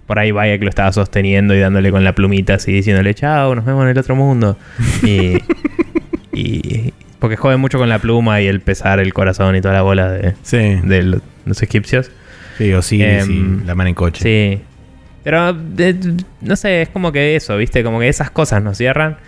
por 0.09 0.19
ahí 0.19 0.33
vaya 0.33 0.59
que 0.59 0.65
lo 0.65 0.71
estaba 0.71 0.91
sosteniendo 0.91 1.55
y 1.55 1.61
dándole 1.61 1.91
con 1.91 2.03
la 2.03 2.15
plumita 2.15 2.55
así, 2.55 2.73
diciéndole, 2.73 3.15
chao, 3.15 3.55
nos 3.55 3.67
vemos 3.67 3.85
en 3.85 3.91
el 3.91 3.99
otro 3.99 4.17
mundo. 4.17 4.57
Y, 5.05 5.37
y 6.33 6.95
porque 7.19 7.37
jode 7.37 7.59
mucho 7.59 7.79
con 7.79 7.91
la 7.91 7.99
pluma 7.99 8.41
y 8.41 8.47
el 8.47 8.61
pesar, 8.61 9.01
el 9.01 9.13
corazón 9.13 9.55
y 9.55 9.61
toda 9.61 9.75
la 9.75 9.83
bola 9.83 10.11
de, 10.11 10.35
de 10.51 11.21
los, 11.45 11.63
egipcios. 11.63 12.11
Sí, 12.57 12.73
o 12.73 12.81
sí, 12.81 13.03
em, 13.03 13.67
la 13.67 13.75
mano 13.75 13.91
en 13.91 13.95
coche. 13.95 14.23
Sí. 14.23 14.63
Pero, 15.25 15.55
no 16.41 16.57
sé, 16.57 16.81
es 16.81 16.89
como 16.89 17.13
que 17.13 17.37
eso, 17.37 17.59
¿viste? 17.59 17.85
Como 17.85 18.01
que 18.01 18.09
esas 18.09 18.31
cosas 18.31 18.63
nos 18.63 18.79
cierran. 18.79 19.19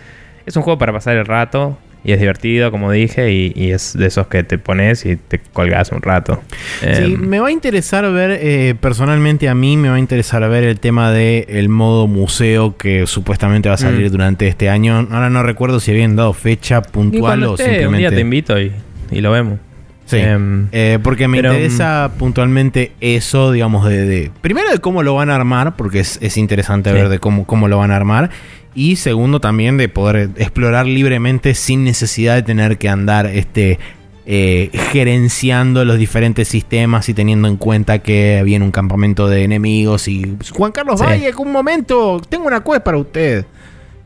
Es 0.47 0.55
un 0.55 0.63
juego 0.63 0.79
para 0.79 0.93
pasar 0.93 1.15
el 1.15 1.27
rato. 1.27 1.77
Y 2.03 2.13
es 2.13 2.19
divertido, 2.19 2.71
como 2.71 2.91
dije, 2.91 3.31
y, 3.31 3.71
es 3.71 3.95
de 3.95 4.07
esos 4.07 4.27
que 4.27 4.43
te 4.43 4.57
pones 4.57 5.05
y 5.05 5.17
te 5.17 5.39
colgas 5.39 5.91
un 5.91 6.01
rato. 6.01 6.41
Sí, 6.81 6.87
em, 6.87 7.19
me 7.19 7.39
va 7.39 7.49
a 7.49 7.51
interesar 7.51 8.11
ver, 8.11 8.31
eh, 8.41 8.73
personalmente 8.79 9.47
a 9.49 9.55
mí 9.55 9.77
me 9.77 9.89
va 9.89 9.95
a 9.95 9.99
interesar 9.99 10.47
ver 10.49 10.63
el 10.63 10.79
tema 10.79 11.11
del 11.11 11.45
el 11.47 11.69
modo 11.69 12.07
museo 12.07 12.75
que 12.75 13.05
supuestamente 13.05 13.69
va 13.69 13.75
a 13.75 13.77
salir 13.77 14.07
mm. 14.07 14.11
durante 14.11 14.47
este 14.47 14.69
año. 14.69 15.07
Ahora 15.11 15.29
no 15.29 15.43
recuerdo 15.43 15.79
si 15.79 15.91
habían 15.91 16.15
dado 16.15 16.33
fecha 16.33 16.81
puntual 16.81 17.43
o 17.43 17.57
simplemente... 17.57 17.87
Un 17.87 17.97
día 17.97 18.09
te 18.09 18.21
invito 18.21 18.59
y, 18.59 18.71
lo 19.11 19.31
vemos. 19.31 19.59
Sí, 20.05 20.17
em, 20.17 20.67
eh, 20.71 20.99
porque 21.01 21.27
me 21.27 21.37
interesa 21.37 22.11
mm, 22.13 22.17
puntualmente 22.17 22.91
eso, 22.99 23.51
digamos, 23.51 23.87
de, 23.87 24.31
Primero 24.41 24.69
de 24.71 24.79
cómo 24.79 25.03
lo 25.03 25.13
van 25.13 25.29
a 25.29 25.35
armar, 25.35 25.77
porque 25.77 25.99
es, 25.99 26.37
interesante 26.37 26.91
ver 26.91 27.07
de 27.07 27.19
cómo, 27.19 27.45
cómo 27.45 27.67
lo 27.67 27.77
van 27.77 27.91
a 27.91 27.95
armar. 27.95 28.31
Y 28.73 28.95
segundo 28.95 29.41
también 29.41 29.77
de 29.77 29.89
poder 29.89 30.29
explorar 30.37 30.85
libremente 30.85 31.55
sin 31.55 31.83
necesidad 31.83 32.35
de 32.35 32.43
tener 32.43 32.77
que 32.77 32.87
andar 32.87 33.25
este, 33.25 33.79
eh, 34.25 34.69
gerenciando 34.91 35.83
los 35.83 35.97
diferentes 35.97 36.47
sistemas 36.47 37.09
y 37.09 37.13
teniendo 37.13 37.47
en 37.47 37.57
cuenta 37.57 37.99
que 37.99 38.41
viene 38.45 38.63
un 38.63 38.71
campamento 38.71 39.27
de 39.27 39.43
enemigos 39.43 40.07
y 40.07 40.37
Juan 40.51 40.71
Carlos 40.71 40.99
sí. 40.99 41.05
Valle, 41.05 41.33
un 41.37 41.51
momento, 41.51 42.21
tengo 42.29 42.45
una 42.45 42.63
quest 42.63 42.81
para 42.81 42.97
usted. 42.97 43.45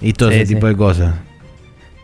Y 0.01 0.13
todo 0.13 0.31
ese 0.31 0.45
tipo 0.45 0.67
de 0.67 0.75
cosas. 0.75 1.15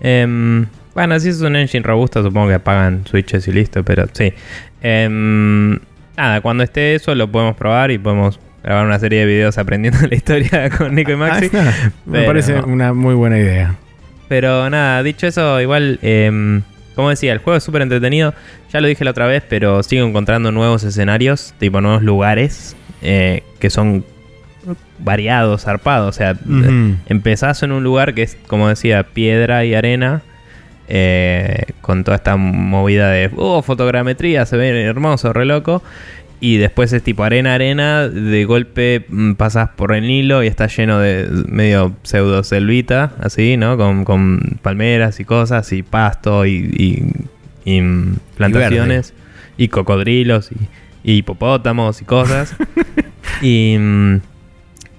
Em, 0.02 0.68
bueno, 0.94 1.20
si 1.20 1.30
es 1.30 1.42
un 1.42 1.56
engine 1.56 1.84
robusto, 1.84 2.22
supongo 2.22 2.50
que 2.50 2.56
apagan 2.56 3.06
switches 3.08 3.48
y 3.48 3.54
listo, 3.54 3.84
pero 3.84 4.06
sí. 4.12 4.34
Em, 4.82 5.80
nada, 6.18 6.42
cuando 6.42 6.64
esté 6.64 6.96
eso 6.96 7.16
lo 7.16 7.32
podemos 7.32 7.56
probar 7.56 7.92
y 7.92 7.98
podemos 7.98 8.40
grabar 8.64 8.86
una 8.86 9.00
serie 9.00 9.22
de 9.22 9.26
videos 9.26 9.58
aprendiendo 9.58 10.00
la 10.10 10.16
historia 10.16 10.70
con 10.70 10.94
Nico 10.96 11.12
y 11.12 11.16
Maxi. 11.16 11.50
me 12.06 12.24
parece 12.24 12.60
una 12.62 12.94
muy 12.94 13.16
buena 13.16 13.38
idea. 13.38 13.76
Pero 14.28 14.70
nada, 14.70 15.04
dicho 15.04 15.28
eso, 15.28 15.60
igual, 15.60 16.00
em, 16.02 16.62
como 16.96 17.10
decía, 17.10 17.34
el 17.34 17.40
juego 17.40 17.58
es 17.58 17.64
súper 17.64 17.82
entretenido. 17.82 18.34
Ya 18.72 18.80
lo 18.80 18.88
dije 18.88 19.04
la 19.04 19.12
otra 19.12 19.28
vez, 19.28 19.44
pero 19.48 19.84
sigo 19.84 20.08
encontrando 20.08 20.52
nuevos 20.52 20.84
escenarios, 20.84 21.54
tipo 21.60 21.82
nuevos 21.82 22.02
lugares 22.02 22.78
eh, 23.02 23.44
que 23.60 23.70
son 23.70 24.06
variados, 25.00 25.64
zarpados. 25.64 26.16
O 26.16 26.18
sea, 26.18 26.36
empezás 27.08 27.64
en 27.64 27.72
un 27.72 27.84
lugar 27.84 28.14
que 28.14 28.24
es, 28.24 28.38
como 28.48 28.70
decía, 28.70 29.04
piedra 29.04 29.66
y 29.66 29.74
arena. 29.74 30.22
Eh, 30.94 31.68
con 31.80 32.04
toda 32.04 32.18
esta 32.18 32.36
movida 32.36 33.10
de 33.12 33.32
oh, 33.38 33.62
fotogrametría, 33.62 34.46
se 34.46 34.58
ve 34.58 34.82
hermoso, 34.82 35.32
re 35.32 35.46
loco 35.46 35.82
y 36.44 36.58
después 36.58 36.92
es 36.92 37.04
tipo 37.04 37.24
arena, 37.24 37.54
arena, 37.54 38.10
de 38.10 38.46
golpe 38.46 39.06
mm, 39.08 39.34
pasas 39.34 39.70
por 39.70 39.94
el 39.94 40.08
Nilo 40.08 40.44
y 40.44 40.48
está 40.48 40.66
lleno 40.66 40.98
de 41.00 41.30
medio 41.48 41.96
pseudo 42.02 42.44
selvita, 42.44 43.14
así, 43.20 43.58
¿no? 43.58 43.78
Con, 43.78 44.60
palmeras 44.64 45.20
y 45.20 45.26
cosas 45.26 45.72
y 45.72 45.84
pasto 45.84 46.48
y, 46.48 47.14
mm, 47.66 48.14
plantaciones 48.36 49.14
y, 49.56 49.68
cocodrilos 49.68 50.50
y, 51.04 51.14
hipopótamos 51.14 52.02
y 52.02 52.06
cosas. 52.06 52.56
y, 53.44 53.78
mm, 53.80 54.22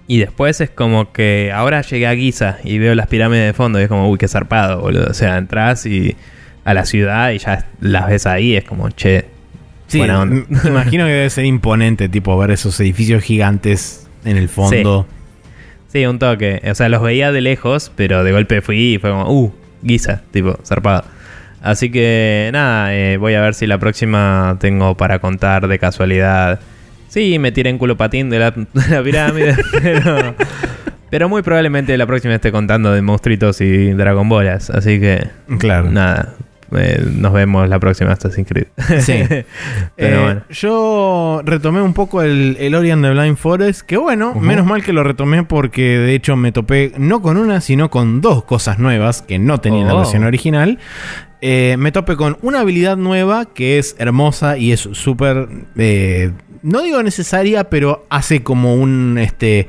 y 0.07 0.19
después 0.19 0.61
es 0.61 0.71
como 0.71 1.13
que 1.13 1.51
ahora 1.53 1.83
llegué 1.83 2.07
a 2.07 2.15
Giza 2.15 2.59
y 2.63 2.79
veo 2.79 2.95
las 2.95 3.09
pirámides 3.09 3.47
de 3.47 3.53
fondo 3.53 3.81
y 3.81 3.83
es 3.83 3.89
como, 3.89 4.09
uy, 4.09 4.17
qué 4.17 4.29
zarpado, 4.29 4.81
boludo. 4.81 5.09
O 5.11 5.15
sea, 5.15 5.39
entras 5.39 5.87
y 5.87 6.17
a 6.65 6.73
la 6.73 6.85
ciudad 6.85 7.33
y 7.33 7.39
ya 7.39 7.67
las 7.81 8.07
ves 8.07 8.27
ahí, 8.27 8.55
es 8.55 8.63
como, 8.63 8.91
che, 8.91 9.25
Sí, 9.93 10.69
imagino 10.69 11.05
que 11.05 11.13
debe 11.13 11.31
ser 11.31 11.45
imponente, 11.45 12.09
tipo, 12.09 12.37
ver 12.39 12.51
esos 12.51 12.79
edificios 12.81 13.23
gigantes 13.23 14.09
en 14.25 14.37
el 14.37 14.49
fondo. 14.49 15.07
Sí. 15.89 16.07
un 16.07 16.19
toque. 16.19 16.63
O 16.71 16.75
sea, 16.75 16.89
los 16.89 17.03
veía 17.03 17.33
de 17.33 17.43
lejos, 17.43 17.93
pero 17.95 18.25
de 18.25 18.33
golpe 18.33 18.63
fui 18.63 18.95
y 18.95 18.99
fue 18.99 19.11
como, 19.11 19.31
uh, 19.31 19.53
guisa, 19.83 20.23
tipo, 20.31 20.59
zarpada. 20.65 21.05
Así 21.61 21.91
que 21.91 22.51
nada, 22.53 22.95
eh, 22.95 23.19
voy 23.19 23.35
a 23.35 23.41
ver 23.41 23.55
si 23.55 23.67
la 23.67 23.79
próxima 23.79 24.57
tengo 24.61 24.97
para 24.97 25.21
contar 25.21 25.69
de 25.69 25.79
casualidad. 25.79 26.59
Sí, 27.09 27.39
me 27.39 27.53
tiré 27.53 27.71
en 27.71 27.79
culo 27.79 27.97
patín 27.97 28.31
de 28.31 28.39
la, 28.39 28.53
pirámide, 29.05 29.55
pero, 29.83 30.35
pero 31.11 31.29
muy 31.29 31.43
probablemente 31.43 31.97
la 31.99 32.07
próxima 32.07 32.35
esté 32.35 32.51
contando 32.51 32.91
de 32.93 33.03
monstruitos 33.03 33.61
y 33.61 33.91
Dragon 33.91 34.29
Ballas. 34.29 34.71
Así 34.71 34.99
que, 34.99 35.29
claro. 35.59 35.91
nada, 35.91 36.35
eh, 36.77 37.05
nos 37.15 37.33
vemos 37.33 37.69
la 37.69 37.79
próxima 37.79 38.13
Assassin's 38.13 38.49
Creed. 38.49 38.67
Sí. 39.01 39.23
Pero 39.97 40.31
eh, 40.31 40.43
Yo 40.51 41.43
retomé 41.45 41.83
un 41.83 41.95
poco 41.95 42.23
el, 42.23 42.57
el 42.59 42.75
Orient 42.75 43.03
de 43.03 43.11
Blind 43.11 43.37
Forest, 43.37 43.83
que 43.83 43.97
bueno, 43.97 44.35
menos 44.35 44.67
mal 44.67 44.83
que 44.83 44.93
lo 44.93 45.03
retomé 45.03 45.43
porque 45.45 45.99
de 45.99 46.15
hecho 46.15 46.37
me 46.37 46.53
topé 46.53 46.93
no 46.99 47.23
con 47.23 47.37
una, 47.37 47.61
sino 47.61 47.91
con 47.91 48.21
dos 48.21 48.45
cosas 48.45 48.79
nuevas 48.79 49.23
que 49.23 49.39
no 49.39 49.61
tenía 49.61 49.83
en 49.83 49.89
la 49.89 49.95
oh. 49.95 49.99
versión 49.99 50.25
original. 50.25 50.79
Eh, 51.41 51.77
me 51.79 51.91
topé 51.91 52.17
con 52.17 52.39
una 52.43 52.61
habilidad 52.61 52.97
nueva 52.97 53.47
que 53.47 53.79
es 53.79 53.97
hermosa 53.99 54.59
y 54.59 54.73
es 54.73 54.81
súper, 54.81 55.49
no 56.63 56.83
digo 56.83 57.03
necesaria, 57.03 57.69
pero 57.69 58.07
hace 58.11 58.45
como 58.45 58.77
un, 58.77 59.19
este, 59.19 59.67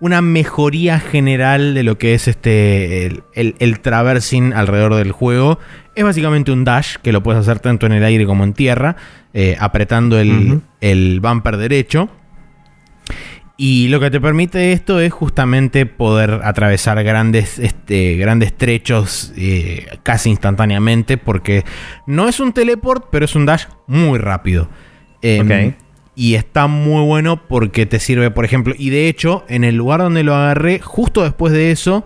una 0.00 0.22
mejoría 0.22 1.00
general 1.00 1.74
de 1.74 1.82
lo 1.82 1.98
que 1.98 2.14
es 2.14 2.28
este 2.28 3.06
el, 3.06 3.54
el, 3.58 3.80
traversing 3.80 4.52
alrededor 4.52 4.94
del 4.94 5.12
juego. 5.12 5.58
Es 5.98 6.04
básicamente 6.04 6.52
un 6.52 6.62
dash 6.62 6.94
que 7.02 7.10
lo 7.10 7.24
puedes 7.24 7.40
hacer 7.40 7.58
tanto 7.58 7.84
en 7.86 7.90
el 7.90 8.04
aire 8.04 8.24
como 8.24 8.44
en 8.44 8.52
tierra, 8.52 8.94
eh, 9.34 9.56
apretando 9.58 10.20
el, 10.20 10.60
el 10.80 11.18
bumper 11.18 11.56
derecho. 11.56 12.08
Y 13.56 13.88
lo 13.88 13.98
que 13.98 14.08
te 14.08 14.20
permite 14.20 14.70
esto 14.70 15.00
es 15.00 15.12
justamente 15.12 15.86
poder 15.86 16.42
atravesar 16.44 17.02
grandes, 17.02 17.58
este, 17.58 18.14
grandes 18.14 18.56
trechos 18.56 19.32
eh, 19.36 19.88
casi 20.04 20.30
instantáneamente, 20.30 21.16
porque 21.16 21.64
no 22.06 22.28
es 22.28 22.38
un 22.38 22.52
teleport, 22.52 23.06
pero 23.10 23.24
es 23.24 23.34
un 23.34 23.44
dash 23.44 23.64
muy 23.88 24.20
rápido. 24.20 24.68
Em, 25.20 25.74
y 26.14 26.36
está 26.36 26.68
muy 26.68 27.04
bueno 27.04 27.48
porque 27.48 27.86
te 27.86 27.98
sirve, 27.98 28.30
por 28.30 28.44
ejemplo, 28.44 28.72
y 28.78 28.90
de 28.90 29.08
hecho, 29.08 29.44
en 29.48 29.64
el 29.64 29.74
lugar 29.74 29.98
donde 29.98 30.22
lo 30.22 30.36
agarré, 30.36 30.78
justo 30.78 31.24
después 31.24 31.52
de 31.52 31.72
eso, 31.72 32.04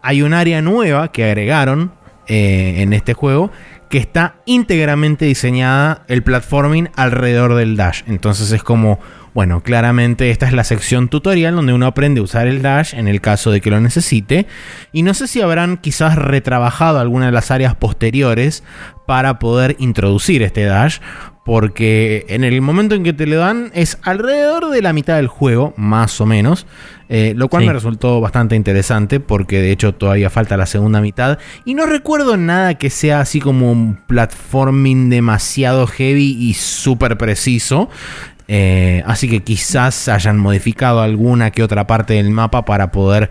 hay 0.00 0.22
un 0.22 0.32
área 0.32 0.62
nueva 0.62 1.10
que 1.10 1.24
agregaron 1.24 2.00
eh, 2.26 2.76
en 2.78 2.92
este 2.92 3.14
juego 3.14 3.50
que 3.88 3.98
está 3.98 4.36
íntegramente 4.46 5.26
diseñada 5.26 6.04
el 6.08 6.22
platforming 6.22 6.88
alrededor 6.96 7.54
del 7.54 7.76
dash. 7.76 8.02
Entonces 8.06 8.50
es 8.52 8.62
como 8.62 8.98
bueno, 9.34 9.62
claramente 9.62 10.30
esta 10.30 10.46
es 10.46 10.52
la 10.52 10.64
sección 10.64 11.08
tutorial 11.08 11.56
donde 11.56 11.72
uno 11.72 11.86
aprende 11.86 12.20
a 12.20 12.24
usar 12.24 12.46
el 12.46 12.60
dash 12.60 12.94
en 12.94 13.08
el 13.08 13.22
caso 13.22 13.50
de 13.50 13.62
que 13.62 13.70
lo 13.70 13.80
necesite. 13.80 14.46
Y 14.92 15.02
no 15.02 15.14
sé 15.14 15.26
si 15.26 15.40
habrán 15.40 15.78
quizás 15.78 16.16
retrabajado 16.16 17.00
alguna 17.00 17.26
de 17.26 17.32
las 17.32 17.50
áreas 17.50 17.74
posteriores 17.74 18.62
para 19.06 19.38
poder 19.38 19.76
introducir 19.78 20.42
este 20.42 20.64
dash. 20.64 20.98
Porque 21.46 22.26
en 22.28 22.44
el 22.44 22.60
momento 22.60 22.94
en 22.94 23.04
que 23.04 23.14
te 23.14 23.26
lo 23.26 23.38
dan 23.38 23.72
es 23.74 23.98
alrededor 24.02 24.68
de 24.68 24.82
la 24.82 24.92
mitad 24.92 25.16
del 25.16 25.28
juego, 25.28 25.72
más 25.76 26.20
o 26.20 26.26
menos. 26.26 26.66
Eh, 27.14 27.34
lo 27.36 27.48
cual 27.48 27.66
me 27.66 27.74
resultó 27.74 28.22
bastante 28.22 28.56
interesante 28.56 29.20
porque 29.20 29.60
de 29.60 29.70
hecho 29.70 29.92
todavía 29.92 30.30
falta 30.30 30.56
la 30.56 30.64
segunda 30.64 31.02
mitad. 31.02 31.38
Y 31.66 31.74
no 31.74 31.84
recuerdo 31.84 32.38
nada 32.38 32.78
que 32.78 32.88
sea 32.88 33.20
así 33.20 33.38
como 33.38 33.70
un 33.70 33.98
platforming 34.06 35.10
demasiado 35.10 35.86
heavy 35.86 36.38
y 36.40 36.54
súper 36.54 37.18
preciso. 37.18 37.90
Eh, 38.48 39.02
así 39.04 39.28
que 39.28 39.42
quizás 39.42 40.08
hayan 40.08 40.38
modificado 40.38 41.02
alguna 41.02 41.50
que 41.50 41.62
otra 41.62 41.86
parte 41.86 42.14
del 42.14 42.30
mapa 42.30 42.64
para 42.64 42.90
poder 42.90 43.28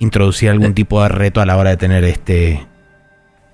introducir 0.00 0.50
algún 0.50 0.72
eh. 0.72 0.74
tipo 0.74 1.00
de 1.00 1.08
reto 1.08 1.40
a 1.40 1.46
la 1.46 1.56
hora 1.56 1.70
de 1.70 1.76
tener 1.76 2.02
este 2.02 2.66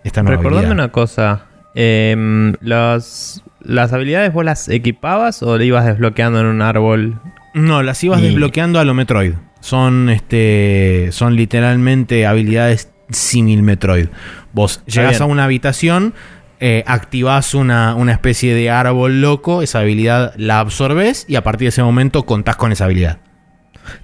esta 0.05 0.23
nueva 0.23 0.39
Recordando 0.39 0.73
una 0.73 0.91
cosa, 0.91 1.45
em, 1.75 2.55
las, 2.63 3.45
las 3.61 3.93
habilidades 3.93 4.33
vos 4.33 4.43
las 4.43 4.71
equipabas 4.71 5.43
o 5.43 5.59
le 5.59 5.67
ibas 5.67 5.85
desbloqueando 5.85 6.41
en 6.41 6.47
un 6.47 6.63
árbol? 6.63 7.21
No, 7.53 7.83
las 7.83 8.03
ibas 8.03 8.23
desbloqueando 8.23 8.81
a 8.81 8.85
lo 8.85 8.95
Metroid. 8.95 9.35
Son 9.61 10.09
este 10.09 11.09
son 11.13 11.37
literalmente 11.37 12.27
habilidades 12.27 12.91
simil 13.11 13.63
Metroid. 13.63 14.09
Vos 14.53 14.83
llegas 14.87 15.21
a 15.21 15.27
una 15.27 15.45
habitación, 15.45 16.15
eh, 16.61 16.85
activas 16.87 17.55
una, 17.55 17.95
especie 18.11 18.55
de 18.55 18.71
árbol 18.71 19.21
loco, 19.21 19.63
esa 19.63 19.81
habilidad 19.81 20.35
la 20.37 20.61
absorbes 20.61 21.25
y 21.29 21.37
a 21.37 21.43
partir 21.43 21.67
de 21.67 21.71
ese 21.71 21.83
momento 21.83 22.25
contás 22.25 22.57
con 22.57 22.73
esa 22.73 22.85
habilidad. 22.85 23.19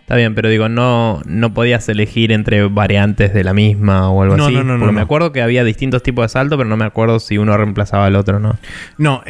Está 0.00 0.16
bien, 0.16 0.34
pero 0.34 0.48
digo, 0.48 0.68
no, 0.68 1.20
no 1.24 1.52
podías 1.54 1.88
elegir 1.88 2.32
entre 2.32 2.66
variantes 2.68 3.34
de 3.34 3.44
la 3.44 3.52
misma 3.52 4.10
o 4.10 4.22
algo 4.22 4.34
así. 4.34 4.54
No, 4.54 4.64
no, 4.64 4.78
no. 4.78 4.92
me 4.92 5.00
acuerdo 5.00 5.32
que 5.32 5.42
había 5.42 5.64
distintos 5.64 6.02
tipos 6.02 6.24
de 6.24 6.28
salto, 6.28 6.56
pero 6.56 6.68
no 6.68 6.76
me 6.76 6.84
acuerdo 6.84 7.18
si 7.18 7.38
uno 7.38 7.56
reemplazaba 7.56 8.06
al 8.06 8.16
otro 8.16 8.40
no. 8.40 8.56
No, 8.98 9.22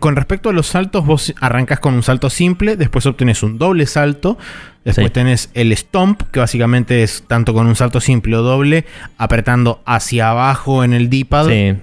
con 0.00 0.16
respecto 0.16 0.50
a 0.50 0.52
los 0.52 0.66
saltos, 0.66 1.04
vos 1.06 1.34
arrancas 1.40 1.80
con 1.80 1.94
un 1.94 2.02
salto 2.02 2.30
simple, 2.30 2.76
después 2.76 3.06
obtienes 3.06 3.42
un 3.42 3.58
doble 3.58 3.86
salto, 3.86 4.38
Después 4.84 5.12
tenés 5.14 5.50
el 5.54 5.74
stomp, 5.74 6.24
que 6.30 6.40
básicamente 6.40 7.02
es 7.02 7.24
tanto 7.26 7.54
con 7.54 7.66
un 7.66 7.74
salto 7.74 8.00
simple 8.00 8.36
o 8.36 8.42
doble, 8.42 8.84
apretando 9.16 9.80
hacia 9.86 10.28
abajo 10.28 10.84
en 10.84 10.92
el 10.92 11.08
D-pad. 11.08 11.48
Sí 11.48 11.74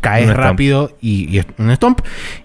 caes 0.00 0.34
rápido 0.34 0.96
y, 1.00 1.38
y, 1.38 1.42
un 1.58 1.70
stomp. 1.76 2.00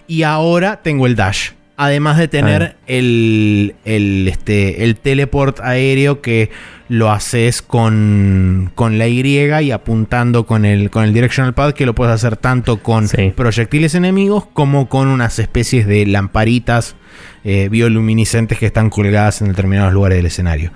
Y 0.06 0.22
ahora 0.22 0.82
tengo 0.82 1.06
el 1.06 1.16
dash. 1.16 1.50
Además 1.76 2.16
de 2.16 2.28
tener 2.28 2.62
ah. 2.62 2.76
el, 2.86 3.74
el, 3.84 4.28
este, 4.28 4.84
el 4.84 4.96
teleport 4.96 5.60
aéreo 5.60 6.22
que 6.22 6.50
lo 6.88 7.10
haces 7.10 7.62
con, 7.62 8.70
con 8.74 8.98
la 8.98 9.08
Y 9.08 9.22
y 9.26 9.70
apuntando 9.72 10.46
con 10.46 10.64
el, 10.64 10.90
con 10.90 11.04
el 11.04 11.12
directional 11.12 11.52
pad 11.52 11.72
que 11.72 11.84
lo 11.84 11.94
puedes 11.94 12.14
hacer 12.14 12.36
tanto 12.36 12.82
con 12.82 13.08
proyectiles 13.34 13.94
enemigos 13.94 14.46
como 14.52 14.88
con 14.88 15.08
unas 15.08 15.38
especies 15.38 15.86
de 15.86 16.06
lamparitas 16.06 16.96
eh, 17.44 17.68
bioluminiscentes 17.70 18.58
que 18.58 18.66
están 18.66 18.88
colgadas 18.88 19.42
en 19.42 19.48
determinados 19.48 19.92
lugares 19.92 20.16
del 20.16 20.26
escenario. 20.26 20.72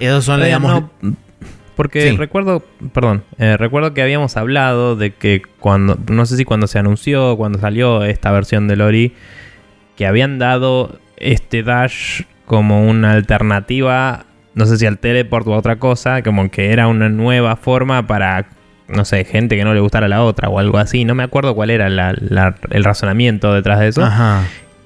Esos 0.00 0.24
son, 0.24 0.42
digamos... 0.42 0.84
Porque 1.76 2.14
recuerdo, 2.16 2.62
perdón, 2.92 3.24
eh, 3.38 3.56
recuerdo 3.56 3.94
que 3.94 4.02
habíamos 4.02 4.36
hablado 4.36 4.94
de 4.94 5.12
que 5.12 5.42
cuando, 5.58 5.98
no 6.08 6.24
sé 6.24 6.36
si 6.36 6.44
cuando 6.44 6.68
se 6.68 6.78
anunció, 6.78 7.36
cuando 7.36 7.58
salió 7.58 8.04
esta 8.04 8.30
versión 8.30 8.68
de 8.68 8.76
Lori, 8.76 9.12
que 9.96 10.06
habían 10.06 10.38
dado 10.38 10.98
este 11.16 11.62
dash 11.62 12.22
como 12.46 12.86
una 12.86 13.12
alternativa, 13.12 14.26
no 14.54 14.66
sé 14.66 14.78
si 14.78 14.86
al 14.86 14.98
teleport 14.98 15.46
o 15.46 15.54
a 15.54 15.58
otra 15.58 15.76
cosa, 15.76 16.22
como 16.22 16.50
que 16.50 16.72
era 16.72 16.88
una 16.88 17.08
nueva 17.08 17.56
forma 17.56 18.06
para, 18.06 18.46
no 18.88 19.04
sé, 19.04 19.24
gente 19.24 19.56
que 19.56 19.64
no 19.64 19.74
le 19.74 19.80
gustara 19.80 20.08
la 20.08 20.22
otra 20.22 20.48
o 20.48 20.58
algo 20.58 20.78
así. 20.78 21.04
No 21.04 21.14
me 21.14 21.22
acuerdo 21.22 21.54
cuál 21.54 21.70
era 21.70 21.86
el 21.86 22.84
razonamiento 22.84 23.52
detrás 23.54 23.80
de 23.80 23.88
eso. 23.88 24.04
Ajá. 24.04 24.44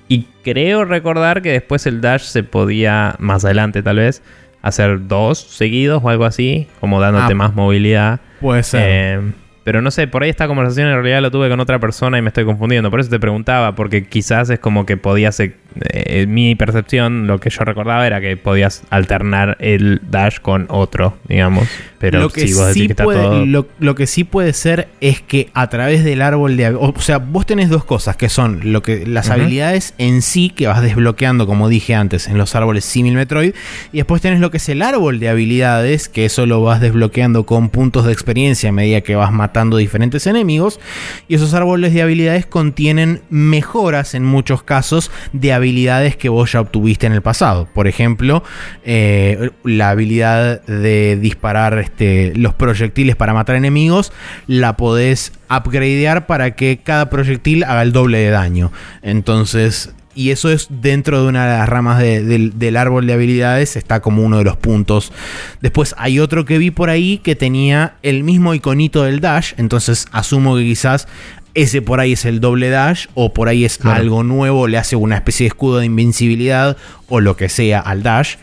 Y 0.08 0.26
creo 0.42 0.84
recordar 0.84 1.42
que 1.42 1.52
después 1.52 1.86
el 1.86 2.00
dash 2.00 2.22
se 2.22 2.42
podía, 2.42 3.16
más 3.18 3.44
adelante 3.44 3.82
tal 3.82 3.96
vez, 3.96 4.22
hacer 4.62 5.06
dos 5.06 5.38
seguidos 5.38 6.02
o 6.02 6.08
algo 6.08 6.24
así, 6.24 6.68
como 6.80 7.00
dándote 7.00 7.32
ah, 7.32 7.36
más 7.36 7.54
movilidad. 7.54 8.20
Puede 8.40 8.62
ser. 8.62 8.82
Eh, 8.84 9.20
pero 9.68 9.82
no 9.82 9.90
sé, 9.90 10.08
por 10.08 10.22
ahí 10.22 10.30
esta 10.30 10.46
conversación 10.46 10.88
en 10.88 10.94
realidad 10.94 11.20
lo 11.20 11.30
tuve 11.30 11.50
con 11.50 11.60
otra 11.60 11.78
persona 11.78 12.16
y 12.16 12.22
me 12.22 12.28
estoy 12.28 12.46
confundiendo. 12.46 12.90
Por 12.90 13.00
eso 13.00 13.10
te 13.10 13.20
preguntaba, 13.20 13.74
porque 13.74 14.06
quizás 14.06 14.48
es 14.48 14.58
como 14.58 14.86
que 14.86 14.96
podía 14.96 15.30
ser 15.30 15.56
eh, 15.92 16.24
mi 16.26 16.54
percepción, 16.54 17.26
lo 17.26 17.38
que 17.38 17.50
yo 17.50 17.64
recordaba 17.64 18.06
era 18.06 18.18
que 18.18 18.34
podías 18.38 18.82
alternar 18.88 19.58
el 19.60 20.00
dash 20.08 20.38
con 20.40 20.64
otro, 20.70 21.18
digamos. 21.28 21.68
Pero 21.98 22.20
lo 22.20 22.30
que, 22.30 22.48
sí, 22.48 22.88
puede, 22.88 23.46
lo, 23.46 23.94
que 23.94 24.06
sí 24.06 24.24
puede 24.24 24.52
ser 24.52 24.88
es 25.00 25.20
que 25.20 25.50
a 25.54 25.68
través 25.68 26.04
del 26.04 26.22
árbol 26.22 26.56
de... 26.56 26.68
O 26.74 26.94
sea, 26.98 27.18
vos 27.18 27.46
tenés 27.46 27.68
dos 27.68 27.84
cosas, 27.84 28.16
que 28.16 28.28
son 28.28 28.72
lo 28.72 28.82
que 28.82 29.06
las 29.06 29.30
habilidades 29.30 29.94
en 29.98 30.22
sí 30.22 30.50
que 30.50 30.66
vas 30.66 30.82
desbloqueando, 30.82 31.46
como 31.46 31.68
dije 31.68 31.94
antes, 31.94 32.26
en 32.26 32.38
los 32.38 32.54
árboles 32.54 32.84
Simil 32.84 33.14
Metroid. 33.14 33.54
Y 33.92 33.98
después 33.98 34.20
tenés 34.20 34.40
lo 34.40 34.50
que 34.50 34.56
es 34.56 34.68
el 34.68 34.82
árbol 34.82 35.20
de 35.20 35.28
habilidades, 35.28 36.08
que 36.08 36.24
eso 36.24 36.44
lo 36.46 36.62
vas 36.62 36.80
desbloqueando 36.80 37.46
con 37.46 37.68
puntos 37.68 38.04
de 38.04 38.12
experiencia 38.12 38.70
a 38.70 38.72
medida 38.72 39.00
que 39.00 39.14
vas 39.14 39.32
matando 39.32 39.76
diferentes 39.76 40.26
enemigos. 40.26 40.80
Y 41.28 41.34
esos 41.34 41.54
árboles 41.54 41.94
de 41.94 42.02
habilidades 42.02 42.46
contienen 42.46 43.22
mejoras 43.30 44.14
en 44.14 44.24
muchos 44.24 44.62
casos 44.62 45.10
de 45.32 45.52
habilidades 45.52 45.68
habilidades 45.68 46.16
que 46.16 46.28
vos 46.28 46.52
ya 46.52 46.60
obtuviste 46.60 47.06
en 47.06 47.12
el 47.12 47.22
pasado. 47.22 47.68
Por 47.72 47.88
ejemplo, 47.88 48.42
eh, 48.84 49.50
la 49.64 49.90
habilidad 49.90 50.62
de 50.62 51.16
disparar 51.16 51.78
este, 51.88 52.32
los 52.36 52.54
proyectiles 52.54 53.16
para 53.16 53.34
matar 53.34 53.56
enemigos, 53.56 54.12
la 54.46 54.76
podés 54.76 55.32
upgradear 55.50 56.26
para 56.26 56.54
que 56.54 56.80
cada 56.82 57.08
proyectil 57.10 57.64
haga 57.64 57.82
el 57.82 57.92
doble 57.92 58.18
de 58.18 58.30
daño. 58.30 58.70
Entonces, 59.02 59.94
y 60.14 60.30
eso 60.30 60.50
es 60.50 60.66
dentro 60.68 61.22
de 61.22 61.28
una 61.28 61.46
de 61.46 61.58
las 61.58 61.68
ramas 61.68 61.98
del 62.00 62.76
árbol 62.76 63.06
de 63.06 63.12
habilidades, 63.12 63.76
está 63.76 64.00
como 64.00 64.22
uno 64.22 64.38
de 64.38 64.44
los 64.44 64.56
puntos. 64.56 65.12
Después 65.60 65.94
hay 65.96 66.18
otro 66.18 66.44
que 66.44 66.58
vi 66.58 66.70
por 66.70 66.90
ahí 66.90 67.18
que 67.18 67.36
tenía 67.36 67.94
el 68.02 68.24
mismo 68.24 68.52
iconito 68.52 69.04
del 69.04 69.20
dash, 69.20 69.54
entonces 69.56 70.06
asumo 70.12 70.56
que 70.56 70.64
quizás 70.64 71.06
ese 71.54 71.82
por 71.82 72.00
ahí 72.00 72.12
es 72.12 72.24
el 72.24 72.40
doble 72.40 72.68
dash 72.68 73.06
o 73.14 73.32
por 73.32 73.48
ahí 73.48 73.64
es 73.64 73.84
algo 73.84 74.24
nuevo, 74.24 74.66
le 74.68 74.76
hace 74.76 74.96
una 74.96 75.14
especie 75.16 75.44
de 75.44 75.48
escudo 75.48 75.78
de 75.78 75.86
invencibilidad 75.86 76.76
o 77.08 77.20
lo 77.20 77.36
que 77.36 77.48
sea 77.48 77.80
al 77.80 78.02
dash. 78.02 78.36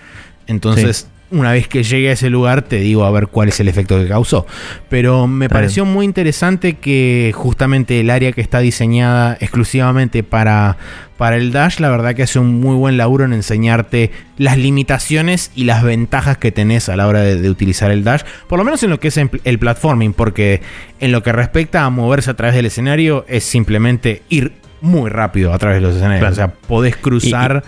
Entonces, 0.48 1.08
una 1.36 1.52
vez 1.52 1.68
que 1.68 1.84
llegue 1.84 2.10
a 2.10 2.14
ese 2.14 2.30
lugar, 2.30 2.62
te 2.62 2.78
digo 2.78 3.04
a 3.06 3.12
ver 3.12 3.28
cuál 3.28 3.50
es 3.50 3.60
el 3.60 3.68
efecto 3.68 3.98
que 3.98 4.08
causó. 4.08 4.48
Pero 4.90 5.28
me 5.28 5.50
pareció 5.50 5.86
muy 5.86 6.06
interesante 6.06 6.76
que 6.76 7.32
justamente 7.36 8.00
el 8.00 8.10
área 8.10 8.32
que 8.32 8.42
está 8.42 8.60
diseñada 8.60 9.38
exclusivamente 9.40 10.24
para, 10.24 10.78
para 11.18 11.36
el 11.36 11.52
Dash, 11.52 11.80
la 11.80 11.90
verdad 11.90 12.16
que 12.16 12.24
hace 12.24 12.40
un 12.40 12.60
muy 12.62 12.76
buen 12.76 12.98
laburo 12.98 13.26
en 13.26 13.34
enseñarte 13.34 14.12
las 14.38 14.58
limitaciones 14.58 15.52
y 15.56 15.66
las 15.66 15.84
ventajas 15.84 16.38
que 16.38 16.52
tenés 16.52 16.88
a 16.88 16.96
la 16.96 17.08
hora 17.08 17.22
de, 17.22 17.50
utilizar 17.50 17.92
el 17.92 18.04
Dash, 18.04 18.22
por 18.48 18.58
lo 18.58 18.66
menos 18.66 18.82
en 18.84 18.90
lo 18.90 19.00
que 19.00 19.10
es 19.10 19.18
el 19.18 19.60
platforming, 19.60 20.14
porque 20.14 20.62
en 21.00 21.12
lo 21.12 21.22
que 21.22 21.34
respecta 21.34 21.84
a 21.84 21.90
moverse 21.90 22.32
a 22.32 22.36
través 22.36 22.56
del 22.56 22.66
escenario 22.66 23.26
es 23.28 23.44
simplemente 23.44 24.24
ir 24.30 24.54
muy 24.82 25.10
rápido 25.10 25.54
a 25.54 25.58
través 25.58 25.78
de 25.78 25.82
los 25.82 25.96
escenarios. 25.96 26.32
O 26.32 26.36
sea, 26.36 26.48
podés 26.48 26.96
cruzar... 26.96 27.64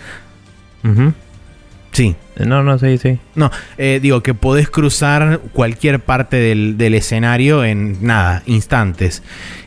Sí. 1.92 2.14
No, 2.36 2.62
no, 2.62 2.78
sí, 2.78 2.98
sí. 2.98 3.18
No, 3.34 3.50
eh, 3.76 3.98
digo 4.00 4.22
que 4.22 4.34
podés 4.34 4.70
cruzar 4.70 5.40
cualquier 5.52 6.00
parte 6.00 6.36
del, 6.36 6.78
del 6.78 6.94
escenario 6.94 7.64
en 7.64 7.98
nada, 8.00 8.42
instantes. 8.46 9.22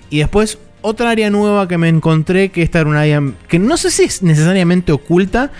Y 0.09 0.19
después 0.19 0.57
otra 0.81 1.11
área 1.11 1.29
nueva 1.29 1.67
que 1.67 1.77
me 1.77 1.89
encontré, 1.89 2.49
que 2.49 2.61
esta 2.61 2.79
era 2.79 2.89
un 2.89 2.95
área 2.95 3.21
que 3.47 3.59
no 3.59 3.77
sé 3.77 3.91
si 3.91 4.03
es 4.03 4.23
necesariamente 4.23 4.91
oculta, 4.91 5.51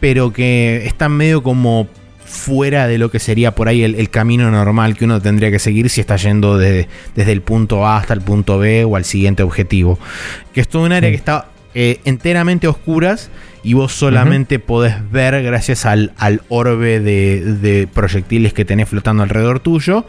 pero 0.00 0.32
que 0.32 0.86
está 0.86 1.08
medio 1.08 1.42
como 1.42 1.88
fuera 2.24 2.88
de 2.88 2.98
lo 2.98 3.10
que 3.10 3.20
sería 3.20 3.54
por 3.54 3.68
ahí 3.68 3.84
el, 3.84 4.10
camino 4.10 4.50
normal 4.50 4.96
que 4.96 5.04
uno 5.04 5.20
tendría 5.20 5.50
que 5.50 5.58
seguir 5.58 5.88
si 5.88 6.00
está 6.00 6.16
yendo 6.16 6.58
desde 6.58 6.88
el 7.14 7.42
punto 7.42 7.86
A 7.86 7.98
hasta 7.98 8.14
el 8.14 8.20
punto 8.20 8.58
B 8.58 8.84
o 8.84 8.96
al 8.96 9.04
siguiente 9.04 9.42
objetivo. 9.42 9.98
Que 10.52 10.60
es 10.60 10.68
todo 10.68 10.82
un 10.82 10.92
área 10.92 11.10
que 11.10 11.16
está 11.16 11.48
eh, 11.74 12.00
enteramente 12.04 12.68
oscuras 12.68 13.30
y 13.64 13.72
vos 13.72 13.92
solamente 13.92 14.58
podés 14.58 15.10
ver 15.10 15.42
gracias 15.42 15.86
al, 15.86 16.12
al 16.18 16.42
orbe 16.48 17.00
de, 17.00 17.88
proyectiles 17.92 18.52
que 18.52 18.64
tenés 18.64 18.88
flotando 18.88 19.22
alrededor 19.22 19.60
tuyo. 19.60 20.06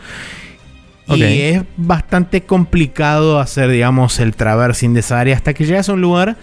Y 1.08 1.24
es 1.24 1.64
bastante 1.78 2.42
complicado 2.42 3.40
hacer, 3.40 3.70
digamos, 3.70 4.20
el 4.20 4.36
traversing 4.36 4.94
de 4.94 5.02
esa 5.02 5.20
área 5.20 5.36
hasta 5.36 5.54
que 5.54 5.66
llegas 5.66 5.88
a 5.90 5.94
un 5.94 6.02
lugar 6.02 6.36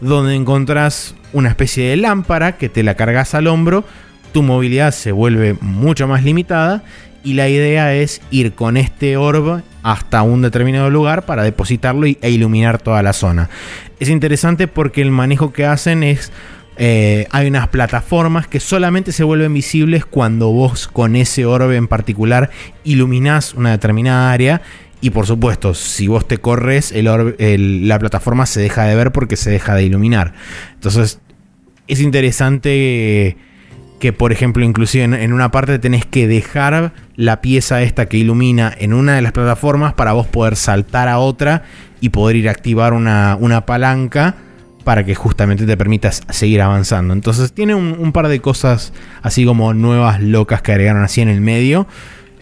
donde 0.00 0.34
encontrás 0.34 1.14
una 1.32 1.48
especie 1.48 1.88
de 1.88 1.96
lámpara 1.96 2.56
que 2.56 2.68
te 2.68 2.82
la 2.82 2.94
cargas 2.94 3.34
al 3.34 3.46
hombro, 3.46 3.84
tu 4.32 4.42
movilidad 4.42 4.92
se 4.92 5.12
vuelve 5.12 5.56
mucho 5.60 6.06
más 6.06 6.22
limitada 6.22 6.84
y 7.22 7.34
la 7.34 7.48
idea 7.48 7.94
es 7.94 8.20
ir 8.30 8.52
con 8.54 8.76
este 8.76 9.16
orbe 9.16 9.62
hasta 9.82 10.22
un 10.22 10.42
determinado 10.42 10.90
lugar 10.90 11.24
para 11.26 11.42
depositarlo 11.42 12.06
e 12.06 12.30
iluminar 12.30 12.80
toda 12.80 13.02
la 13.02 13.12
zona. 13.12 13.48
Es 13.98 14.08
interesante 14.08 14.68
porque 14.68 15.02
el 15.02 15.10
manejo 15.10 15.52
que 15.52 15.66
hacen 15.66 16.02
es... 16.02 16.32
Eh, 16.82 17.26
hay 17.30 17.46
unas 17.48 17.68
plataformas 17.68 18.46
que 18.46 18.58
solamente 18.58 19.12
se 19.12 19.22
vuelven 19.22 19.52
visibles 19.52 20.06
cuando 20.06 20.50
vos 20.50 20.88
con 20.88 21.14
ese 21.14 21.44
orbe 21.44 21.76
en 21.76 21.88
particular 21.88 22.48
iluminás 22.84 23.52
una 23.52 23.72
determinada 23.72 24.32
área 24.32 24.62
y 25.02 25.10
por 25.10 25.26
supuesto, 25.26 25.74
si 25.74 26.06
vos 26.06 26.26
te 26.26 26.38
corres, 26.38 26.92
el 26.92 27.88
la 27.88 27.98
plataforma 27.98 28.46
se 28.46 28.60
deja 28.60 28.84
de 28.84 28.94
ver 28.94 29.12
porque 29.12 29.36
se 29.36 29.50
deja 29.50 29.74
de 29.74 29.84
iluminar. 29.84 30.32
Entonces, 30.74 31.20
es 31.86 32.00
interesante 32.00 33.36
que, 34.00 34.12
por 34.12 34.32
ejemplo, 34.32 34.64
inclusive 34.64 35.04
en, 35.04 35.32
una 35.32 35.52
parte 35.52 35.78
tenés 35.78 36.04
que 36.04 36.26
dejar 36.26 36.92
la 37.14 37.40
pieza 37.40 37.82
esta 37.82 38.06
que 38.06 38.16
ilumina 38.16 38.74
en 38.76 38.92
una 38.92 39.14
de 39.14 39.22
las 39.22 39.32
plataformas 39.32 39.94
para 39.94 40.12
vos 40.12 40.26
poder 40.26 40.56
saltar 40.56 41.08
a 41.08 41.18
otra 41.18 41.62
y 42.00 42.08
poder 42.08 42.36
ir 42.36 42.48
a 42.48 42.50
activar 42.50 42.92
una, 42.92 43.64
palanca 43.66 44.34
para 44.82 45.04
que 45.04 45.14
justamente 45.14 45.66
te 45.66 45.76
permitas 45.76 46.22
seguir 46.30 46.62
avanzando. 46.62 47.14
Entonces 47.14 47.52
tiene 47.52 47.76
un, 47.76 48.12
par 48.12 48.26
de 48.26 48.40
cosas 48.40 48.92
así 49.22 49.44
como 49.44 49.74
nuevas 49.74 50.20
locas 50.20 50.62
que 50.62 50.72
agregaron 50.72 51.04
así 51.04 51.20
en 51.20 51.28
el 51.28 51.40
medio. 51.40 51.86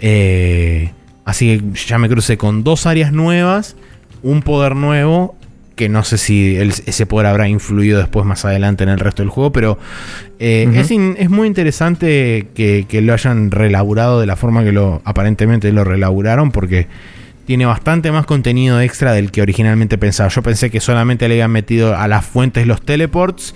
Eh, 0.01 0.93
Así 1.29 1.59
que 1.59 1.79
ya 1.87 1.99
me 1.99 2.09
crucé 2.09 2.39
con 2.39 2.65
dos 2.65 2.87
áreas 2.87 3.13
nuevas, 3.13 3.77
un 4.23 4.41
poder 4.41 4.75
nuevo, 4.75 5.37
que 5.79 5.89
no 5.89 6.03
sé 6.03 6.19
si 6.19 6.57
ese 6.57 7.07
poder 7.07 7.27
habrá 7.29 7.49
influido 7.49 8.01
después 8.01 8.27
más 8.27 8.45
adelante 8.45 8.83
en 8.83 8.91
el 8.91 8.99
resto 8.99 9.23
del 9.23 9.31
juego, 9.31 9.53
pero 9.53 9.79
eh, 10.41 10.69
es, 10.75 11.31
muy 11.31 11.47
interesante 11.47 12.49
que, 12.53 12.87
lo 13.01 13.15
hayan 13.15 13.53
relaborado 13.53 14.21
de 14.21 14.27
la 14.27 14.35
forma 14.35 14.65
que 14.65 14.73
lo 14.73 15.01
aparentemente 15.05 15.73
lo 15.73 15.85
relaburaron, 15.85 16.51
porque 16.51 16.89
tiene 17.47 17.65
bastante 17.65 18.11
más 18.11 18.27
contenido 18.27 18.81
extra 18.81 19.13
del 19.13 19.31
que 19.31 19.41
originalmente 19.41 19.97
pensaba. 19.99 20.29
Yo 20.29 20.43
pensé 20.43 20.69
que 20.69 20.81
solamente 20.81 21.29
le 21.29 21.35
habían 21.37 21.53
metido 21.53 21.97
a 21.97 22.09
las 22.09 22.27
fuentes 22.27 22.67
los 22.67 22.83
teleports, 22.83 23.55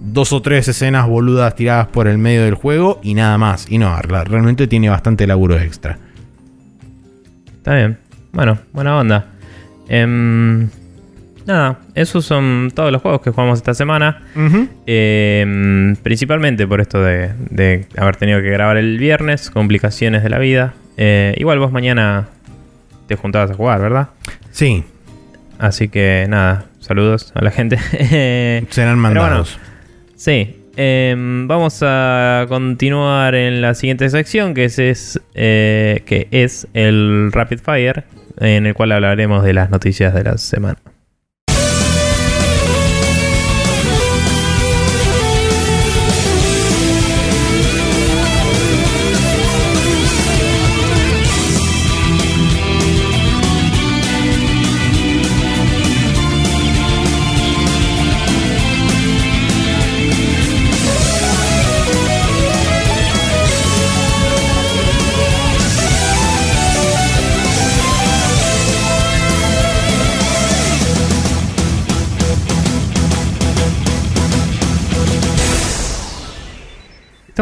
dos 0.00 0.32
o 0.32 0.40
tres 0.40 0.68
escenas 0.68 1.08
boludas 1.08 1.56
tiradas 1.56 1.88
por 1.88 2.06
el 2.06 2.18
medio 2.18 2.44
del 2.44 2.54
juego 2.54 3.00
y 3.02 3.14
nada 3.14 3.36
más. 3.36 3.66
Y 3.68 3.78
no, 3.78 4.00
realmente 4.00 4.68
tiene 4.68 4.88
bastante 4.88 5.26
laburo 5.26 5.58
extra. 5.58 5.98
Está 7.56 7.74
bien. 7.74 7.98
Bueno, 8.32 8.58
buena 8.72 8.96
onda. 8.96 9.26
Em, 9.88 10.68
nada, 11.46 11.78
esos 11.94 12.24
son 12.24 12.72
todos 12.74 12.92
los 12.92 13.02
juegos 13.02 13.20
que 13.20 13.30
jugamos 13.30 13.58
esta 13.58 13.74
semana. 13.74 14.22
Em, 14.86 15.96
principalmente 15.96 16.66
por 16.66 16.80
esto 16.80 17.02
de, 17.02 17.86
haber 17.96 18.16
tenido 18.16 18.40
que 18.40 18.50
grabar 18.50 18.76
el 18.76 18.98
viernes, 18.98 19.50
complicaciones 19.50 20.22
de 20.22 20.30
la 20.30 20.38
vida. 20.38 20.74
Eh, 20.96 21.34
igual 21.36 21.58
vos 21.58 21.72
mañana 21.72 22.28
te 23.06 23.16
juntabas 23.16 23.50
a 23.50 23.54
jugar, 23.54 23.80
¿verdad? 23.80 24.08
Sí. 24.50 24.84
Así 25.58 25.88
que 25.88 26.26
nada, 26.28 26.66
saludos 26.80 27.32
a 27.34 27.42
la 27.42 27.50
gente. 27.50 27.78
Serán 28.70 28.98
mandados. 28.98 29.58
sí, 30.16 30.60
Em, 30.76 31.46
vamos 31.46 31.80
a 31.82 32.46
continuar 32.48 33.34
en 33.36 33.60
la 33.60 33.74
siguiente 33.74 34.08
sección, 34.10 34.54
que 34.54 34.64
es, 34.64 35.20
eh, 35.34 36.02
que 36.04 36.26
es 36.32 36.66
el 36.74 37.30
Rapid 37.32 37.60
Fire, 37.60 38.04
en 38.40 38.66
el 38.66 38.74
cual 38.74 38.92
hablaremos 38.92 39.44
de 39.44 39.52
las 39.52 39.70
noticias 39.70 40.12
de 40.14 40.24
la 40.24 40.36
semana. 40.36 40.78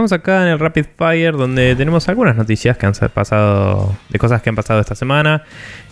Estamos 0.03 0.20
acá 0.20 0.42
en 0.42 0.48
el 0.48 0.59
Rapid 0.59 0.86
Fire 0.98 1.36
donde 1.36 1.76
tenemos 1.76 2.09
algunas 2.09 2.34
noticias 2.34 2.76
que 2.76 2.86
han 2.86 2.92
pasado, 3.14 3.96
de 4.09 4.18
cosas 4.18 4.42
que 4.42 4.48
han 4.48 4.57
pasado 4.57 4.80
esta 4.80 4.96
semana, 4.96 5.44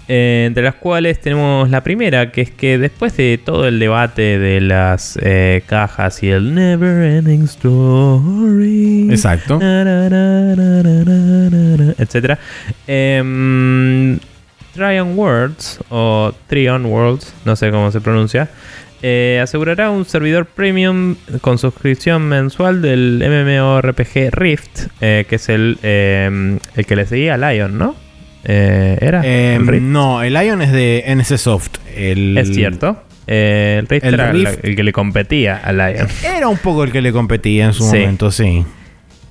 eh, 0.09 0.47
entre 0.49 0.65
las 0.65 0.75
cuales 0.75 1.21
tenemos 1.21 1.71
la 1.71 1.85
primera, 1.85 2.33
que 2.33 2.41
es 2.41 2.51
que 2.51 2.77
después 2.77 3.17
de 3.17 3.39
todo 3.39 3.69
el 3.69 3.79
debate 3.79 4.41
de 4.41 4.61
las 4.61 5.17
eh, 5.23 5.63
cajas 5.65 6.25
y 6.25 6.31
el 6.31 6.53
Never 6.57 7.05
Ending 7.05 7.45
Story, 7.45 9.11
exacto, 9.13 9.61
etcétera, 11.97 12.37
eh, 12.89 14.19
Tryon 14.75 15.17
Worlds 15.17 15.79
o 15.89 16.33
Trion 16.49 16.85
Worlds, 16.87 17.33
no 17.45 17.55
sé 17.55 17.71
cómo 17.71 17.93
se 17.93 18.01
pronuncia, 18.01 18.49
eh, 19.03 19.41
asegurará 19.43 19.91
un 19.91 20.05
servidor 20.05 20.47
premium 20.47 21.17
con 21.41 21.59
suscripción 21.59 22.23
mensual 22.29 22.83
del 22.83 23.23
MMORPG 23.27 24.31
Rift, 24.31 24.89
eh, 25.01 25.25
que 25.29 25.37
es 25.37 25.49
el, 25.49 25.79
eh, 25.83 26.59
el 26.77 26.87
que 26.87 26.97
le 26.97 27.07
seguía 27.07 27.35
a 27.35 27.53
Lion, 27.53 27.79
¿no? 27.79 27.95
¿Era? 28.43 29.23
no, 29.81 30.23
el 30.23 30.33
Lion 30.33 30.63
es 30.63 30.73
de 30.73 31.05
NC 31.07 31.39
Soft. 31.39 31.77
Es 31.95 32.55
cierto. 32.55 33.03
el 33.27 33.87
Rift 33.87 34.05
era 34.05 34.31
el 34.31 34.77
que 34.77 34.83
le 34.83 34.93
competía 34.93 35.57
a 35.57 35.73
Lion. 35.73 36.09
Era 36.25 36.49
un 36.49 36.59
poco 36.59 36.85
el 36.85 36.93
que 36.93 37.01
le 37.01 37.13
competía 37.13 37.67
en 37.67 37.73
su 37.73 37.85
momento, 37.85 38.31
sí. 38.31 38.65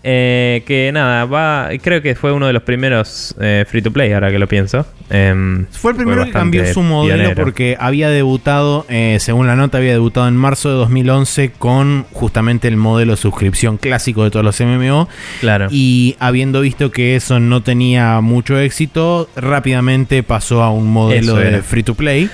Eh, 0.02 0.64
que 0.66 0.92
nada, 0.94 1.26
va. 1.26 1.70
Creo 1.82 2.02
que 2.02 2.16
fue 2.16 2.32
uno 2.32 2.48
de 2.48 2.54
los 2.54 2.64
primeros 2.64 3.36
eh, 3.40 3.66
free 3.68 3.82
to 3.82 3.92
play, 3.92 4.14
ahora 4.14 4.32
que 4.32 4.40
lo 4.40 4.48
pienso. 4.48 4.86
Em, 5.10 5.66
fue 5.72 5.92
el 5.92 5.98
primero 5.98 6.24
que 6.24 6.32
cambió 6.32 6.66
su 6.72 6.82
modelo 6.84 7.34
porque 7.36 7.76
había 7.80 8.10
debutado, 8.10 8.86
eh, 8.90 9.18
según 9.20 9.48
la 9.48 9.56
nota, 9.56 9.80
había 9.80 9.92
debutado 9.92 10.28
en 10.28 10.38
marzo 10.38 10.70
de 10.70 10.76
2011 10.76 11.52
con 11.58 12.06
justamente 12.14 12.68
el 12.68 12.78
modelo 12.78 13.14
de 13.14 13.18
suscripción 13.18 13.78
clásico 13.78 14.24
de 14.24 14.32
todos 14.32 14.46
los 14.46 14.60
MMO. 14.62 15.10
Claro. 15.42 15.68
Y 15.70 16.16
habiendo 16.20 16.62
visto 16.62 16.92
que 16.92 17.16
eso 17.16 17.40
no 17.40 17.62
tenía 17.62 18.22
mucho 18.22 18.58
éxito, 18.58 19.30
rápidamente 19.36 20.24
pasó 20.24 20.64
a 20.64 20.72
un 20.72 20.88
modelo 20.88 21.36
de 21.36 21.62
free 21.62 21.84
to 21.84 21.96
play. 21.96 22.30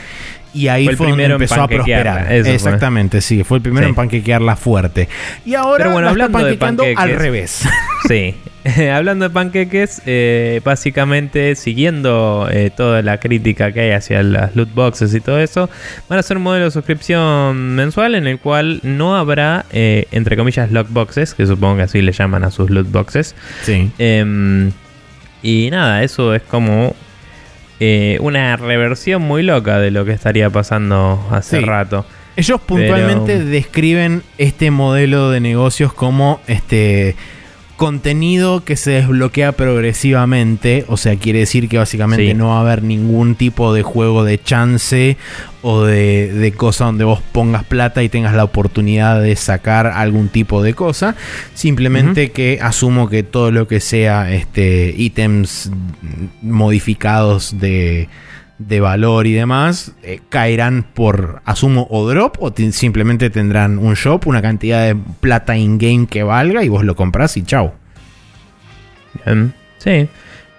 Y 0.56 0.70
ahí 0.70 0.88
fue, 0.96 1.10
donde 1.10 1.26
empezó 1.26 1.62
a 1.62 1.68
prosperar. 1.68 2.32
Exactamente, 2.32 3.22
sí. 3.22 3.44
Fue 3.44 3.58
el 3.58 3.62
primero 3.62 3.88
en 3.88 3.96
panquequearla 3.96 4.56
fuerte. 4.56 5.10
Y 5.46 5.54
ahora 5.54 5.90
bueno, 5.90 6.10
hablando 6.10 6.38
está 6.38 6.60
panquequeando 6.60 6.84
al 6.96 7.16
revés. 7.16 7.68
Sí. 8.08 8.36
hablando 8.94 9.26
de 9.26 9.34
panqueques, 9.34 10.02
eh, 10.06 10.62
básicamente 10.64 11.56
siguiendo 11.56 12.48
eh, 12.52 12.72
toda 12.76 13.02
la 13.02 13.20
crítica 13.20 13.72
que 13.72 13.82
hay 13.82 13.92
hacia 13.92 14.24
las 14.24 14.56
loot 14.56 14.74
boxes 14.74 15.14
y 15.14 15.22
todo 15.22 15.40
eso, 15.40 15.70
van 16.10 16.20
a 16.20 16.24
ser 16.24 16.38
un 16.38 16.44
modelo 16.44 16.66
de 16.66 16.72
suscripción 16.72 17.76
mensual 17.76 18.16
en 18.16 18.26
el 18.28 18.40
cual 18.40 18.80
no 18.84 19.16
habrá, 19.16 19.66
eh, 19.72 20.08
entre 20.12 20.36
comillas, 20.36 20.70
boxes 20.90 21.34
que 21.34 21.46
supongo 21.46 21.78
que 21.78 21.84
así 21.84 22.02
le 22.02 22.12
llaman 22.12 22.44
a 22.44 22.52
sus 22.52 22.70
loot 22.70 22.92
boxes. 22.92 23.36
Sí. 23.64 23.92
Em, 24.00 24.72
y 25.44 25.70
nada, 25.70 26.04
eso 26.04 26.34
es 26.34 26.42
como 26.42 26.96
eh, 27.80 28.18
una 28.22 28.56
reversión 28.58 29.22
muy 29.22 29.44
loca 29.44 29.80
de 29.80 29.92
lo 29.92 30.06
que 30.06 30.14
estaría 30.14 30.50
pasando 30.50 31.26
hace 31.32 31.62
rato. 31.62 32.06
Ellos 32.38 32.60
puntualmente 32.62 33.44
describen 33.44 34.24
este 34.38 34.72
modelo 34.72 35.30
de 35.30 35.40
negocios 35.40 35.94
como 35.94 36.42
este 36.48 37.16
contenido 37.76 38.64
que 38.64 38.76
se 38.78 38.92
desbloquea 38.92 39.52
progresivamente, 39.52 40.86
o 40.88 40.98
sea, 40.98 41.16
quiere 41.18 41.40
decir 41.40 41.68
que 41.68 41.78
básicamente 41.78 42.28
Sí. 42.30 42.34
no 42.34 42.50
va 42.50 42.58
a 42.58 42.62
haber 42.62 42.84
ningún 42.84 43.36
tipo 43.36 43.74
de 43.74 43.84
juego 43.84 44.24
de 44.24 44.42
chance 44.42 45.18
o 45.62 45.84
de, 45.84 46.32
de 46.32 46.52
cosa 46.54 46.86
donde 46.86 47.04
vos 47.04 47.22
pongas 47.32 47.64
plata 47.64 48.02
y 48.04 48.10
tengas 48.10 48.34
la 48.34 48.44
oportunidad 48.44 49.22
de 49.22 49.36
sacar 49.36 49.88
algún 49.88 50.30
tipo 50.30 50.62
de 50.64 50.74
cosa. 50.74 51.16
Simplemente 51.54 52.32
que 52.32 52.60
asumo 52.62 53.10
que 53.10 53.24
todo 53.24 53.52
lo 53.52 53.68
que 53.68 53.80
sea 53.80 54.32
este 54.34 54.94
ítems 54.98 55.72
modificados 56.42 57.60
de, 57.60 58.08
de 58.58 58.80
valor 58.80 59.28
y 59.28 59.34
demás 59.34 59.92
eh, 60.04 60.20
caerán 60.30 60.86
por, 60.94 61.42
asumo, 61.46 61.88
o 61.90 62.08
drop 62.08 62.38
o 62.42 62.54
simplemente 62.72 63.30
tendrán 63.30 63.78
un 63.78 63.96
shop, 63.96 64.28
una 64.28 64.42
cantidad 64.42 64.86
de 64.86 64.96
plata 65.20 65.58
in-game 65.58 66.08
que 66.08 66.24
valga 66.24 66.64
y 66.64 66.70
vos 66.70 66.84
lo 66.86 66.96
comprás 66.96 67.36
y 67.38 67.44
chau. 67.44 67.74
Em, 69.26 69.52
sí. 69.78 70.08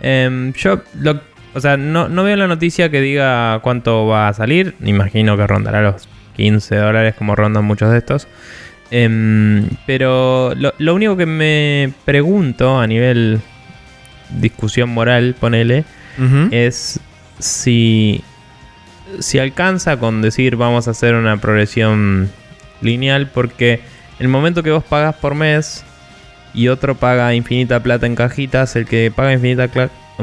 Em, 0.01 0.53
yo, 0.55 0.81
lo- 1.01 1.21
o 1.55 1.61
sea, 1.61 1.77
no, 1.79 2.09
no 2.09 2.23
veo 2.23 2.37
la 2.37 2.47
noticia 2.47 2.91
que 2.91 3.01
diga 3.01 3.59
cuánto 3.63 4.07
va 4.07 4.29
a 4.29 4.35
salir. 4.35 4.75
Imagino 4.85 5.37
que 5.39 5.47
rondará 5.47 5.81
los 5.83 6.07
15 6.37 6.77
dólares 6.77 7.15
como 7.17 7.35
rondan 7.35 7.65
muchos 7.65 7.91
de 7.91 7.99
estos. 7.99 8.29
Em, 8.91 9.69
pero 9.87 10.53
lo, 10.55 10.75
lo 10.79 10.95
único 10.95 11.17
que 11.17 11.27
me 11.27 11.93
pregunto 12.05 12.79
a 12.79 12.87
nivel 12.87 13.41
discusión 14.39 14.91
moral, 14.91 15.35
ponele, 15.41 15.85
es 16.51 17.01
si, 17.39 18.23
si 19.21 19.39
alcanza 19.39 19.99
con 19.99 20.23
decir 20.23 20.57
vamos 20.57 20.89
a 20.89 20.93
hacer 20.93 21.15
una 21.15 21.37
progresión 21.39 22.31
lineal, 22.81 23.29
porque 23.33 23.81
el 24.19 24.29
momento 24.29 24.63
que 24.63 24.71
vos 24.71 24.85
pagas 24.85 25.15
por 25.17 25.35
mes 25.35 25.85
y 26.55 26.69
otro 26.69 26.95
paga 26.95 27.35
infinita 27.35 27.81
plata 27.83 28.07
en 28.07 28.15
cajitas, 28.15 28.77
el 28.77 28.87
que 28.87 29.13
paga 29.15 29.33
infinita 29.33 29.69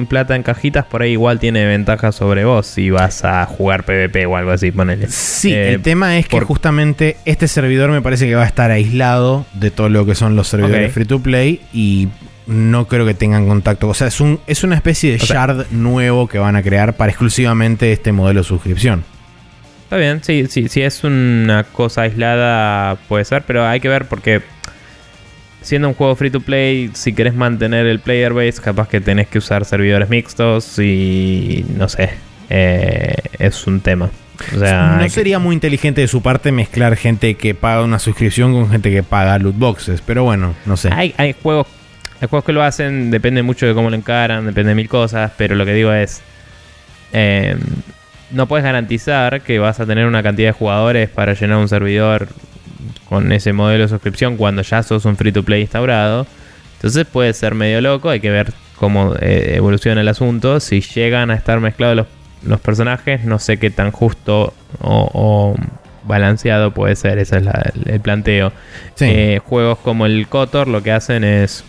plata 0.09 0.35
en 0.35 0.41
cajitas 0.41 0.85
por 0.85 1.03
ahí 1.03 1.11
igual 1.11 1.39
tiene 1.39 1.65
ventaja 1.67 2.11
sobre 2.11 2.45
vos 2.45 2.65
si 2.65 2.89
vas 2.89 3.23
a 3.23 3.45
jugar 3.45 3.83
PvP 3.83 4.25
o 4.25 4.35
algo 4.35 4.49
así, 4.49 4.71
ponele. 4.71 5.07
Sí, 5.09 5.53
Eh, 5.53 5.73
el 5.75 5.81
tema 5.83 6.17
es 6.17 6.27
que 6.27 6.37
por- 6.37 6.45
justamente 6.45 7.17
este 7.25 7.47
servidor 7.47 7.91
me 7.91 8.01
parece 8.01 8.25
que 8.27 8.33
va 8.33 8.41
a 8.41 8.47
estar 8.47 8.71
aislado 8.71 9.45
de 9.53 9.69
todo 9.69 9.89
lo 9.89 10.07
que 10.07 10.15
son 10.15 10.35
los 10.35 10.47
servidores 10.47 10.91
free 10.91 11.05
to 11.05 11.19
play 11.19 11.61
y 11.73 12.07
no 12.47 12.87
creo 12.87 13.05
que 13.05 13.13
tengan 13.13 13.47
contacto. 13.47 13.87
O 13.89 13.93
sea, 13.93 14.07
es, 14.07 14.19
un, 14.19 14.39
es 14.47 14.63
una 14.63 14.75
especie 14.75 15.11
de 15.11 15.17
O 15.17 15.25
sea- 15.25 15.35
shard 15.47 15.71
nuevo 15.71 16.27
que 16.27 16.37
van 16.39 16.55
a 16.55 16.63
crear 16.63 16.95
para 16.95 17.11
exclusivamente 17.11 17.91
este 17.91 18.11
modelo 18.11 18.41
de 18.41 18.47
suscripción. 18.47 19.03
Está 19.83 19.97
bien, 19.97 20.23
sí, 20.23 20.47
sí, 20.49 20.69
si 20.69 20.81
es 20.81 21.03
una 21.03 21.63
cosa 21.65 22.01
aislada 22.03 22.95
puede 23.07 23.25
ser, 23.25 23.43
pero 23.45 23.65
hay 23.67 23.79
que 23.79 23.89
ver 23.89 24.05
porque 24.05 24.41
siendo 25.61 25.87
un 25.87 25.93
juego 25.93 26.15
free 26.15 26.31
to 26.31 26.41
play, 26.41 26.89
si 26.93 27.13
querés 27.13 27.35
mantener 27.35 27.85
el 27.85 27.99
player 27.99 28.33
base, 28.33 28.59
capaz 28.61 28.87
que 28.89 28.99
tenés 29.01 29.27
que 29.27 29.37
usar 29.37 29.65
servidores 29.65 30.09
mixtos 30.09 30.79
y 30.79 31.63
no 31.77 31.87
sé, 31.87 32.09
eh, 32.49 33.13
es 33.39 33.67
un 33.67 33.81
tema. 33.81 34.09
O 34.55 34.59
sea, 34.59 34.95
no 34.97 35.03
que- 35.03 35.09
sería 35.11 35.37
muy 35.39 35.53
inteligente 35.53 36.01
de 36.01 36.07
su 36.07 36.21
parte 36.21 36.51
mezclar 36.51 36.95
gente 36.97 37.35
que 37.35 37.53
paga 37.53 37.83
una 37.83 37.99
suscripción 37.99 38.51
con 38.51 38.69
gente 38.71 38.89
que 38.91 39.03
paga 39.03 39.37
loot 39.37 39.57
boxes, 39.57 40.01
pero 40.05 40.23
bueno, 40.23 40.55
no 40.65 40.75
sé. 40.75 40.89
hay, 40.91 41.13
hay 41.17 41.35
juegos, 41.41 41.67
hay 42.23 42.29
juegos 42.29 42.45
que 42.45 42.53
lo 42.53 42.63
hacen, 42.63 43.11
depende 43.11 43.43
mucho 43.43 43.65
de 43.65 43.73
cómo 43.73 43.89
lo 43.89 43.97
encaran, 43.97 44.45
depende 44.45 44.69
de 44.69 44.75
mil 44.75 44.87
cosas, 44.87 45.31
pero 45.37 45.55
lo 45.55 45.65
que 45.65 45.73
digo 45.73 45.91
es, 45.91 46.21
eh, 47.11 47.57
no 48.31 48.47
puedes 48.47 48.63
garantizar 48.63 49.41
que 49.41 49.59
vas 49.59 49.81
a 49.81 49.85
tener 49.85 50.05
una 50.07 50.23
cantidad 50.23 50.47
de 50.47 50.53
jugadores 50.53 51.09
para 51.09 51.33
llenar 51.33 51.57
un 51.57 51.67
servidor 51.67 52.29
con 53.09 53.29
ese 53.33 53.51
modelo 53.51 53.83
de 53.83 53.89
suscripción 53.89 54.37
cuando 54.37 54.61
ya 54.61 54.81
sos 54.83 55.03
un 55.03 55.17
free 55.17 55.33
to 55.33 55.43
play 55.43 55.61
instaurado. 55.61 56.25
Entonces 56.77 57.05
puede 57.05 57.33
ser 57.33 57.55
medio 57.55 57.81
loco, 57.81 58.09
hay 58.09 58.21
que 58.21 58.29
ver 58.31 58.53
cómo 58.77 59.15
eh, 59.19 59.55
evoluciona 59.57 59.99
el 59.99 60.07
asunto. 60.07 60.61
Si 60.61 60.79
llegan 60.79 61.29
a 61.29 61.33
estar 61.35 61.59
mezclados 61.59 61.97
los, 61.97 62.07
los 62.45 62.61
personajes, 62.61 63.25
no 63.25 63.37
sé 63.37 63.57
qué 63.57 63.69
tan 63.69 63.91
justo 63.91 64.53
o, 64.79 65.09
o 65.13 65.55
balanceado 66.05 66.71
puede 66.71 66.95
ser, 66.95 67.17
ese 67.19 67.37
es 67.37 67.43
la- 67.43 67.71
el 67.85 67.99
planteo. 67.99 68.53
Sí. 68.95 69.05
Eh, 69.09 69.41
juegos 69.45 69.77
como 69.79 70.05
el 70.05 70.25
Kotor 70.27 70.69
lo 70.69 70.81
que 70.81 70.93
hacen 70.93 71.25
es. 71.25 71.65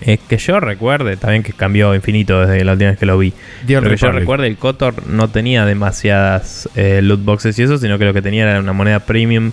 Es 0.00 0.20
que 0.20 0.36
yo 0.36 0.60
recuerde, 0.60 1.16
también 1.16 1.42
que 1.42 1.52
cambió 1.52 1.94
infinito 1.94 2.40
desde 2.40 2.64
la 2.64 2.72
última 2.72 2.90
vez 2.90 2.98
que 2.98 3.06
lo 3.06 3.18
vi. 3.18 3.28
Old 3.28 3.66
Pero 3.66 3.90
que 3.90 3.96
yo 3.96 4.12
recuerde, 4.12 4.46
el 4.46 4.56
Kotor 4.56 5.06
no 5.06 5.28
tenía 5.28 5.64
demasiadas 5.64 6.68
eh, 6.76 7.00
loot 7.02 7.24
boxes 7.24 7.58
y 7.58 7.62
eso, 7.62 7.78
sino 7.78 7.98
que 7.98 8.04
lo 8.04 8.12
que 8.12 8.22
tenía 8.22 8.42
era 8.42 8.60
una 8.60 8.72
moneda 8.72 9.00
premium 9.00 9.52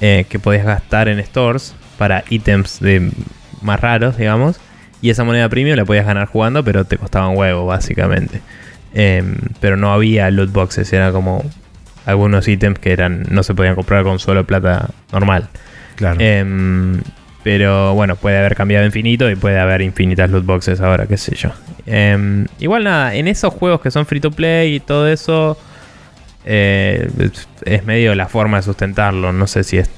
eh, 0.00 0.26
que 0.28 0.38
podías 0.38 0.64
gastar 0.64 1.08
en 1.08 1.22
stores 1.24 1.74
para 1.98 2.22
ítems 2.30 2.78
de 2.80 3.10
más 3.60 3.80
raros, 3.80 4.16
digamos. 4.16 4.60
Y 5.00 5.10
esa 5.10 5.24
moneda 5.24 5.48
premium 5.48 5.76
la 5.76 5.84
podías 5.84 6.06
ganar 6.06 6.28
jugando, 6.28 6.64
pero 6.64 6.84
te 6.84 6.96
costaba 6.96 7.28
un 7.28 7.36
huevo, 7.36 7.66
básicamente. 7.66 8.40
Em, 8.94 9.36
pero 9.60 9.76
no 9.76 9.92
había 9.92 10.30
loot 10.30 10.52
boxes, 10.52 10.92
era 10.92 11.12
como 11.12 11.44
algunos 12.06 12.48
ítems 12.48 12.78
que 12.78 12.92
eran 12.92 13.26
no 13.28 13.42
se 13.42 13.54
podían 13.54 13.74
comprar 13.74 14.04
con 14.04 14.18
solo 14.18 14.44
plata 14.44 14.90
normal. 15.12 15.48
Claro. 15.96 16.20
Pero 17.42 17.94
bueno, 17.94 18.16
puede 18.16 18.38
haber 18.38 18.54
cambiado 18.54 18.84
infinito 18.84 19.30
y 19.30 19.36
puede 19.36 19.58
haber 19.58 19.80
infinitas 19.82 20.30
loot 20.30 20.44
boxes 20.44 20.80
ahora, 20.80 21.06
qué 21.06 21.16
sé 21.16 21.36
yo. 21.36 21.50
Em, 21.86 22.46
igual 22.58 22.84
nada, 22.84 23.14
en 23.14 23.28
esos 23.28 23.54
juegos 23.54 23.80
que 23.80 23.90
son 23.90 24.06
free 24.06 24.20
to 24.20 24.30
play 24.30 24.74
y 24.74 24.80
todo 24.80 25.08
eso, 25.08 25.56
eh, 26.44 27.08
es, 27.18 27.48
es 27.64 27.84
medio 27.84 28.14
la 28.14 28.28
forma 28.28 28.58
de 28.58 28.64
sustentarlo. 28.64 29.32
No 29.32 29.46
sé 29.46 29.64
si 29.64 29.78
es 29.78 29.88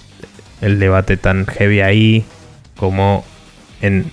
el 0.60 0.78
debate 0.78 1.16
tan 1.16 1.46
heavy 1.46 1.80
ahí 1.80 2.24
como 2.76 3.24
en 3.80 4.12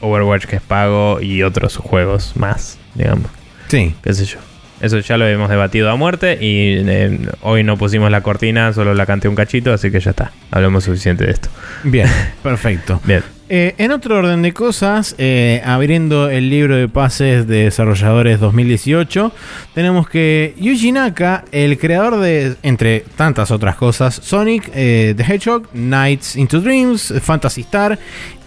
Overwatch 0.00 0.46
que 0.46 0.56
es 0.56 0.62
pago 0.62 1.20
y 1.20 1.42
otros 1.42 1.76
juegos 1.76 2.36
más, 2.36 2.78
digamos 2.94 3.30
sí. 3.70 3.94
qué 4.02 4.12
sé 4.12 4.26
yo. 4.26 4.38
Eso 4.80 4.98
ya 5.00 5.16
lo 5.16 5.26
hemos 5.26 5.50
debatido 5.50 5.90
a 5.90 5.96
muerte 5.96 6.38
y 6.40 6.76
eh, 6.78 7.18
hoy 7.42 7.64
no 7.64 7.76
pusimos 7.76 8.10
la 8.10 8.22
cortina, 8.22 8.72
solo 8.72 8.94
la 8.94 9.06
canté 9.06 9.28
un 9.28 9.34
cachito, 9.34 9.72
así 9.72 9.90
que 9.90 10.00
ya 10.00 10.10
está. 10.10 10.32
Hablamos 10.50 10.84
suficiente 10.84 11.26
de 11.26 11.32
esto. 11.32 11.48
Bien, 11.84 12.08
perfecto. 12.42 13.00
Bien. 13.04 13.22
Eh, 13.52 13.74
en 13.78 13.90
otro 13.90 14.16
orden 14.16 14.42
de 14.42 14.52
cosas, 14.52 15.16
eh, 15.18 15.60
abriendo 15.64 16.30
el 16.30 16.48
libro 16.48 16.76
de 16.76 16.86
pases 16.86 17.48
de 17.48 17.64
desarrolladores 17.64 18.38
2018, 18.38 19.32
tenemos 19.74 20.08
que 20.08 20.54
Yuji 20.56 20.92
Naka, 20.92 21.44
el 21.50 21.76
creador 21.76 22.20
de, 22.20 22.54
entre 22.62 23.00
tantas 23.16 23.50
otras 23.50 23.74
cosas, 23.74 24.14
Sonic, 24.22 24.70
eh, 24.72 25.14
The 25.16 25.24
Hedgehog, 25.24 25.66
Nights 25.74 26.36
into 26.36 26.60
Dreams, 26.60 27.12
Fantasy 27.20 27.62
Star 27.62 27.98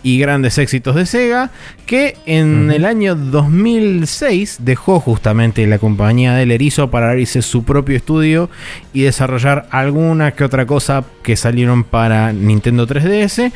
y 0.03 0.19
grandes 0.19 0.57
éxitos 0.57 0.95
de 0.95 1.05
Sega, 1.05 1.49
que 1.85 2.17
en 2.25 2.71
el 2.71 2.85
año 2.85 3.15
2006 3.15 4.57
dejó 4.59 4.99
justamente 4.99 5.65
la 5.65 5.79
compañía 5.79 6.33
del 6.33 6.51
Erizo 6.51 6.91
para 6.91 7.09
abrirse 7.09 7.41
su 7.41 7.63
propio 7.63 7.95
estudio 7.95 8.49
y 8.93 9.03
desarrollar 9.03 9.67
alguna 9.71 10.31
que 10.31 10.43
otra 10.43 10.65
cosa 10.65 11.03
que 11.23 11.35
salieron 11.35 11.83
para 11.83 12.33
Nintendo 12.33 12.85
3DS, 12.85 13.51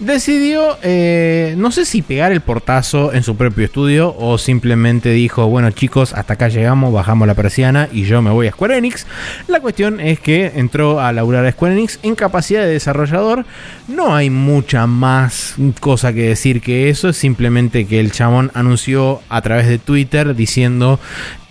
decidió, 0.00 0.76
eh, 0.82 1.54
no 1.56 1.70
sé 1.70 1.84
si 1.84 2.02
pegar 2.02 2.32
el 2.32 2.40
portazo 2.40 3.12
en 3.12 3.22
su 3.22 3.36
propio 3.36 3.64
estudio 3.64 4.14
o 4.18 4.36
simplemente 4.38 5.10
dijo, 5.10 5.46
bueno 5.46 5.70
chicos, 5.70 6.12
hasta 6.12 6.34
acá 6.34 6.48
llegamos, 6.48 6.92
bajamos 6.92 7.26
la 7.28 7.34
persiana 7.34 7.88
y 7.92 8.04
yo 8.04 8.20
me 8.20 8.30
voy 8.30 8.48
a 8.48 8.52
Square 8.52 8.76
Enix. 8.78 9.06
La 9.46 9.60
cuestión 9.60 10.00
es 10.00 10.20
que 10.20 10.52
entró 10.56 11.00
a 11.00 11.12
laburar 11.12 11.46
a 11.46 11.52
Square 11.52 11.74
Enix 11.74 11.98
en 12.02 12.14
capacidad 12.14 12.62
de 12.62 12.68
desarrollador. 12.68 13.46
No 13.88 14.14
hay 14.14 14.30
mucha 14.30 14.86
más 14.86 15.54
cosa 15.84 16.14
que 16.14 16.22
decir 16.22 16.62
que 16.62 16.88
eso, 16.88 17.10
es 17.10 17.18
simplemente 17.18 17.84
que 17.84 18.00
el 18.00 18.10
chamón 18.10 18.50
anunció 18.54 19.20
a 19.28 19.42
través 19.42 19.68
de 19.68 19.76
Twitter 19.78 20.34
diciendo... 20.34 20.98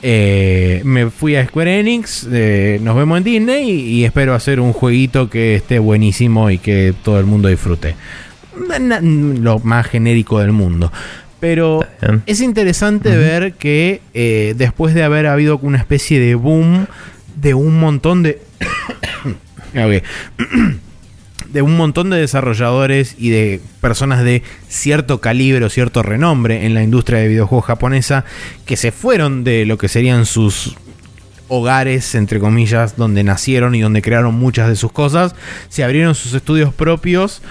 eh, 0.02 0.82
me 0.84 1.12
fui 1.12 1.36
a 1.36 1.46
Square 1.46 1.80
Enix, 1.80 2.28
eh, 2.32 2.80
nos 2.82 2.96
vemos 2.96 3.20
en 3.20 3.24
Disney 3.24 3.70
y, 3.70 3.82
y 4.00 4.06
espero 4.06 4.34
hacer 4.34 4.60
un 4.60 4.74
jueguito 4.74 5.30
que 5.30 5.54
esté 5.54 5.78
buenísimo 5.78 6.50
y 6.50 6.58
que 6.58 6.96
todo 7.04 7.20
el 7.20 7.28
mundo 7.28 7.48
disfrute. 7.48 7.96
Lo 9.40 9.60
más 9.60 9.86
genérico 9.86 10.40
del 10.40 10.52
mundo. 10.52 10.92
Pero 11.40 11.86
es 12.26 12.42
interesante 12.42 13.16
ver 13.16 13.54
que 13.54 14.02
eh, 14.16 14.56
después 14.58 14.96
de 14.96 15.04
haber 15.04 15.28
habido 15.28 15.60
una 15.62 15.78
especie 15.78 16.20
de 16.20 16.34
boom 16.34 16.88
de 17.36 17.54
un 17.54 17.80
montón 17.80 18.24
de... 18.24 18.42
Ok. 19.76 20.04
De 21.54 21.62
un 21.62 21.78
montón 21.78 22.10
de 22.10 22.18
desarrolladores 22.18 23.16
y 23.20 23.30
de 23.30 23.62
personas 23.80 24.24
de 24.24 24.42
cierto 24.68 25.22
calibre 25.22 25.64
o 25.64 25.70
cierto 25.70 26.02
renombre 26.02 26.66
en 26.66 26.74
la 26.74 26.82
industria 26.82 27.20
de 27.20 27.28
videojuegos 27.28 27.66
japonesa 27.66 28.26
que 28.66 28.76
se 28.76 28.92
fueron 28.92 29.44
de 29.44 29.66
lo 29.66 29.78
que 29.78 29.88
serían 29.88 30.26
sus 30.26 30.76
hogares, 31.50 32.16
entre 32.16 32.40
comillas, 32.40 32.98
donde 32.98 33.24
nacieron 33.24 33.76
y 33.76 33.82
donde 33.82 34.02
crearon 34.02 34.34
muchas 34.34 34.68
de 34.68 34.76
sus 34.76 34.92
cosas, 34.92 35.36
se 35.70 35.84
abrieron 35.84 36.16
sus 36.16 36.34
estudios 36.34 36.74
propios. 36.74 37.44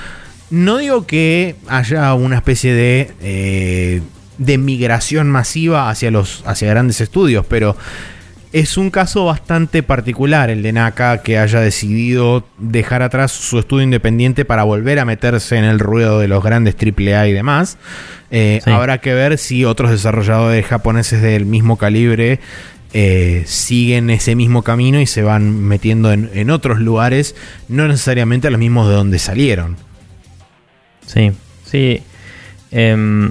No 0.50 0.78
digo 0.78 1.06
que 1.06 1.54
haya 1.68 2.12
una 2.14 2.36
especie 2.36 2.74
de, 2.74 3.12
eh, 3.20 4.02
de 4.38 4.58
migración 4.58 5.30
masiva 5.30 5.88
hacia 5.88 6.10
los 6.10 6.42
hacia 6.44 6.68
grandes 6.68 7.00
estudios, 7.00 7.46
pero 7.48 7.76
es 8.52 8.76
un 8.76 8.90
caso 8.90 9.24
bastante 9.24 9.82
particular 9.82 10.50
el 10.50 10.62
de 10.62 10.72
Naka 10.72 11.22
que 11.22 11.38
haya 11.38 11.60
decidido 11.60 12.46
dejar 12.58 13.02
atrás 13.02 13.32
su 13.32 13.58
estudio 13.58 13.84
independiente 13.84 14.44
para 14.44 14.62
volver 14.62 14.98
a 14.98 15.04
meterse 15.04 15.56
en 15.56 15.64
el 15.64 15.78
ruido 15.78 16.18
de 16.18 16.28
los 16.28 16.44
grandes 16.44 16.76
AAA 16.76 17.28
y 17.28 17.32
demás. 17.32 17.78
Eh, 18.30 18.60
habrá 18.66 18.98
que 18.98 19.14
ver 19.14 19.38
si 19.38 19.64
otros 19.64 19.90
desarrolladores 19.90 20.66
japoneses 20.66 21.22
del 21.22 21.46
mismo 21.46 21.78
calibre 21.78 22.40
eh, 22.92 23.42
siguen 23.46 24.10
ese 24.10 24.34
mismo 24.34 24.62
camino 24.62 25.00
y 25.00 25.06
se 25.06 25.22
van 25.22 25.58
metiendo 25.62 26.12
en, 26.12 26.50
otros 26.50 26.78
lugares, 26.78 27.34
no 27.68 27.88
necesariamente 27.88 28.48
a 28.48 28.50
los 28.50 28.60
mismos 28.60 28.86
de 28.88 28.94
donde 28.94 29.18
salieron. 29.18 29.78
Sí, 31.06 31.32
sí. 31.64 32.02
Em, 32.70 33.30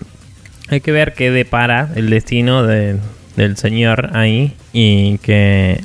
hay 0.68 0.82
que 0.82 0.92
ver 0.92 1.14
qué 1.14 1.30
depara 1.30 1.90
el 1.96 2.10
destino 2.10 2.64
de, 2.64 2.98
del 3.36 3.58
señor 3.58 4.12
ahí 4.14 4.54
y 4.74 5.18
que, 5.20 5.84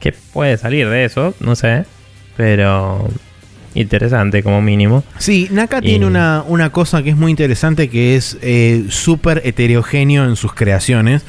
que 0.00 0.12
puede 0.32 0.56
salir 0.56 0.88
de 0.88 1.04
eso, 1.04 1.34
no 1.40 1.56
sé, 1.56 1.84
pero 2.36 3.08
interesante 3.74 4.42
como 4.42 4.60
mínimo. 4.60 5.02
Sí, 5.18 5.48
Naka 5.50 5.80
tiene 5.80 6.06
una, 6.06 6.44
una, 6.46 6.70
cosa 6.70 7.02
que 7.02 7.10
es 7.10 7.16
muy 7.16 7.30
interesante 7.30 7.88
que 7.88 8.16
es 8.16 8.36
eh, 8.42 8.86
súper 8.90 9.42
heterogéneo 9.44 10.24
en 10.24 10.36
sus 10.36 10.52
creaciones. 10.54 11.24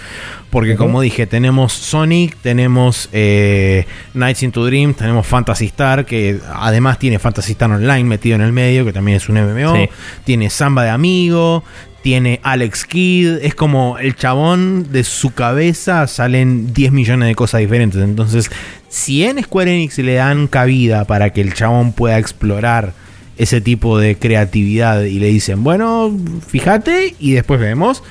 Porque 0.49 0.75
como 0.75 1.01
dije, 1.01 1.25
tenemos 1.25 1.73
Sonic, 1.73 2.37
tenemos 2.37 3.09
eh, 3.11 3.87
Nights 4.13 4.43
into 4.43 4.63
Dream, 4.63 4.93
tenemos 4.93 5.25
Fantasy 5.25 5.65
Star, 5.65 6.05
que 6.05 6.39
además 6.53 6.99
tiene 6.99 7.17
Fantasy 7.17 7.53
Star 7.53 7.71
Online 7.71 8.03
metido 8.03 8.35
en 8.35 8.41
el 8.41 8.51
medio, 8.51 8.85
que 8.85 8.93
también 8.93 9.17
es 9.17 9.27
un 9.29 9.41
MMO. 9.41 9.87
Tiene 10.23 10.51
Samba 10.51 10.83
de 10.83 10.91
Amigo, 10.91 11.63
tiene 12.03 12.41
Alex 12.43 12.85
Kidd, 12.85 13.37
es 13.41 13.55
como 13.55 13.97
el 13.97 14.15
chabón 14.15 14.91
de 14.91 15.05
su 15.05 15.33
cabeza 15.33 16.05
salen 16.05 16.73
10 16.73 16.91
millones 16.91 17.29
de 17.29 17.33
cosas 17.33 17.61
diferentes. 17.61 18.01
Entonces, 18.01 18.51
si 18.89 19.23
en 19.23 19.41
Square 19.41 19.73
Enix 19.73 19.97
le 19.99 20.15
dan 20.15 20.47
cabida 20.47 21.05
para 21.05 21.31
que 21.31 21.39
el 21.39 21.53
chabón 21.53 21.93
pueda 21.93 22.19
explorar 22.19 22.93
ese 23.37 23.61
tipo 23.61 23.97
de 23.97 24.17
creatividad 24.17 25.01
y 25.03 25.17
le 25.17 25.27
dicen, 25.27 25.63
bueno, 25.63 26.15
fíjate 26.45 27.15
y 27.19 27.31
después 27.31 27.61
vemos, 27.61 28.03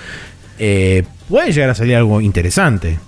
eh, 0.59 1.05
puede 1.28 1.53
llegar 1.53 1.68
a 1.68 1.74
salir 1.74 1.95
algo 1.95 2.22
interesante. 2.22 2.99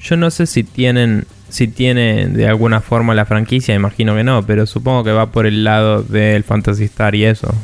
Yo 0.00 0.16
no 0.16 0.32
sé 0.32 0.46
si 0.46 0.64
tienen, 0.64 1.24
si 1.48 1.68
tiene 1.68 2.26
de 2.26 2.46
alguna 2.46 2.80
forma 2.80 3.14
la 3.14 3.24
franquicia, 3.24 3.74
imagino 3.74 4.14
que 4.14 4.24
no, 4.24 4.44
pero 4.46 4.66
supongo 4.66 5.04
que 5.04 5.12
va 5.12 5.30
por 5.30 5.46
el 5.46 5.64
lado 5.64 6.02
del 6.02 6.44
Fantasy 6.44 6.84
Star 6.84 7.14
y 7.14 7.24
eso 7.24 7.54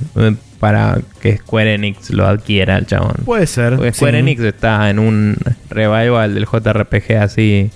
para 0.62 1.01
que 1.20 1.39
Square 1.39 1.74
Enix 1.74 2.11
lo 2.11 2.24
adquiera 2.24 2.76
el 2.76 2.87
chabón. 2.87 3.14
Puede 3.24 3.49
ser. 3.49 3.74
Porque 3.74 3.93
Square 3.93 4.20
Enix 4.20 4.43
está 4.43 4.91
en 4.91 5.01
un 5.01 5.37
revival 5.68 6.37
del 6.37 6.47
JRPG 6.47 7.16
así, 7.20 7.72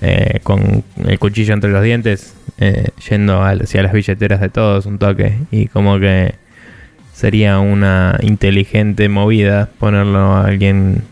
eh, 0.00 0.40
con 0.42 0.84
el 1.06 1.18
cuchillo 1.18 1.52
entre 1.52 1.70
los 1.70 1.82
dientes, 1.82 2.32
eh, 2.56 2.92
yendo 3.10 3.42
hacia 3.42 3.82
las 3.82 3.92
billeteras 3.92 4.40
de 4.40 4.48
todos 4.48 4.86
un 4.86 4.96
toque. 4.98 5.34
Y 5.50 5.66
como 5.66 6.00
que 6.00 6.36
sería 7.12 7.58
una 7.58 8.18
inteligente 8.22 9.10
movida 9.10 9.68
ponerlo 9.78 10.18
a 10.18 10.46
alguien. 10.46 11.02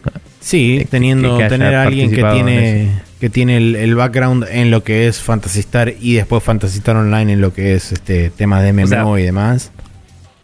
Sí, 0.41 0.87
teniendo 0.91 1.37
tener 1.47 1.75
a 1.75 1.83
alguien 1.83 2.11
que 2.11 2.25
tiene 2.25 3.03
que 3.21 3.31
tiene 3.31 3.57
el, 3.57 3.95
background 3.95 4.47
en 4.51 4.71
lo 4.71 4.85
que 4.85 5.09
es 5.09 5.21
Fantasy 5.23 5.61
Star 5.61 5.95
y 6.01 6.15
después 6.15 6.43
Fantasy 6.43 6.79
Star 6.79 6.97
Online 6.97 7.33
en 7.33 7.41
lo 7.41 7.55
que 7.55 7.75
es 7.75 7.93
este 7.93 8.31
tema 8.31 8.63
de 8.63 8.73
MMO 8.73 9.19
y 9.19 9.23
demás 9.23 9.73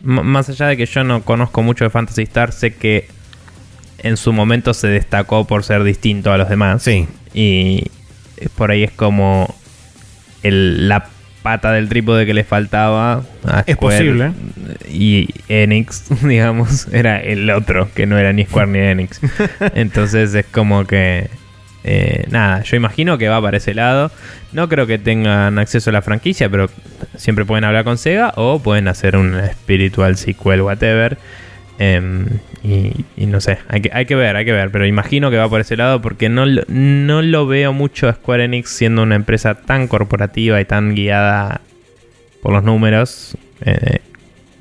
más 0.03 0.49
allá 0.49 0.67
de 0.67 0.77
que 0.77 0.87
yo 0.87 1.05
no 1.05 1.23
conozco 1.23 1.63
mucho 1.63 1.85
de 1.85 1.91
Fantasy 1.91 2.23
Star, 2.23 2.53
sé 2.53 2.75
que 2.75 3.09
en 3.99 4.17
su 4.17 4.33
momento 4.33 4.75
se 4.75 4.89
destacó 4.89 5.47
por 5.47 5.65
ser 5.65 5.85
distinto 5.85 6.33
a 6.33 6.39
los 6.39 6.49
demás. 6.49 6.83
Sí. 6.83 7.07
Y 7.33 7.91
por 8.57 8.71
ahí 8.71 8.83
es 8.83 8.91
como 8.91 9.55
la 10.43 11.07
pata 11.43 11.73
del 11.73 11.89
trípode 11.89 12.27
que 12.27 12.35
le 12.35 12.45
faltaba 12.45 13.25
a 13.45 13.65
Es 13.67 13.77
posible. 13.77 14.33
Y 14.91 15.29
Enix, 15.49 16.07
digamos, 16.23 16.89
era 16.93 17.21
el 17.21 17.49
otro, 17.51 17.89
que 17.95 18.07
no 18.07 18.19
era 18.19 18.33
ni 18.33 18.45
Square 18.45 18.71
ni 18.71 18.79
Enix. 18.79 19.21
Entonces 19.75 20.35
es 20.35 20.47
como 20.47 20.85
que 20.85 21.31
eh, 21.85 22.27
nada, 22.31 22.63
yo 22.63 22.77
imagino 22.77 23.19
que 23.19 23.29
va 23.29 23.41
para 23.41 23.57
ese 23.57 23.75
lado. 23.75 24.11
No 24.53 24.69
creo 24.69 24.87
que 24.87 24.99
tengan 24.99 25.59
acceso 25.59 25.91
a 25.91 25.93
la 25.93 26.03
franquicia, 26.03 26.49
pero 26.49 26.69
siempre 27.17 27.45
pueden 27.45 27.65
hablar 27.65 27.85
con 27.85 27.99
Sega 27.99 28.33
o 28.37 28.61
pueden 28.61 28.89
hacer 28.89 29.17
un 29.17 29.35
espiritual 29.35 30.17
sequel, 30.17 30.63
whatever. 30.63 31.19
Em, 31.79 32.27
y, 32.63 33.27
no 33.27 33.41
sé, 33.41 33.59
hay 33.69 33.81
que, 33.81 33.91
hay 33.93 34.07
que 34.07 34.15
ver, 34.15 34.37
hay 34.37 34.45
que 34.45 34.53
ver. 34.53 34.71
Pero 34.71 34.87
imagino 34.87 35.31
que 35.31 35.37
va 35.37 35.49
por 35.49 35.61
ese 35.61 35.77
lado 35.77 36.01
porque 36.01 36.29
no, 36.29 36.47
no 36.47 37.23
lo 37.23 37.47
veo 37.47 37.73
mucho 37.73 38.09
a 38.09 38.15
Square 38.15 38.45
Enix 38.45 38.71
siendo 38.71 39.03
una 39.03 39.17
empresa 39.17 39.55
tan 39.55 39.89
corporativa 39.89 40.61
y 40.61 40.65
tan 40.65 40.95
guiada 40.95 41.61
por 42.43 42.53
los 42.53 42.63
números, 42.63 43.37
eh, 43.65 44.01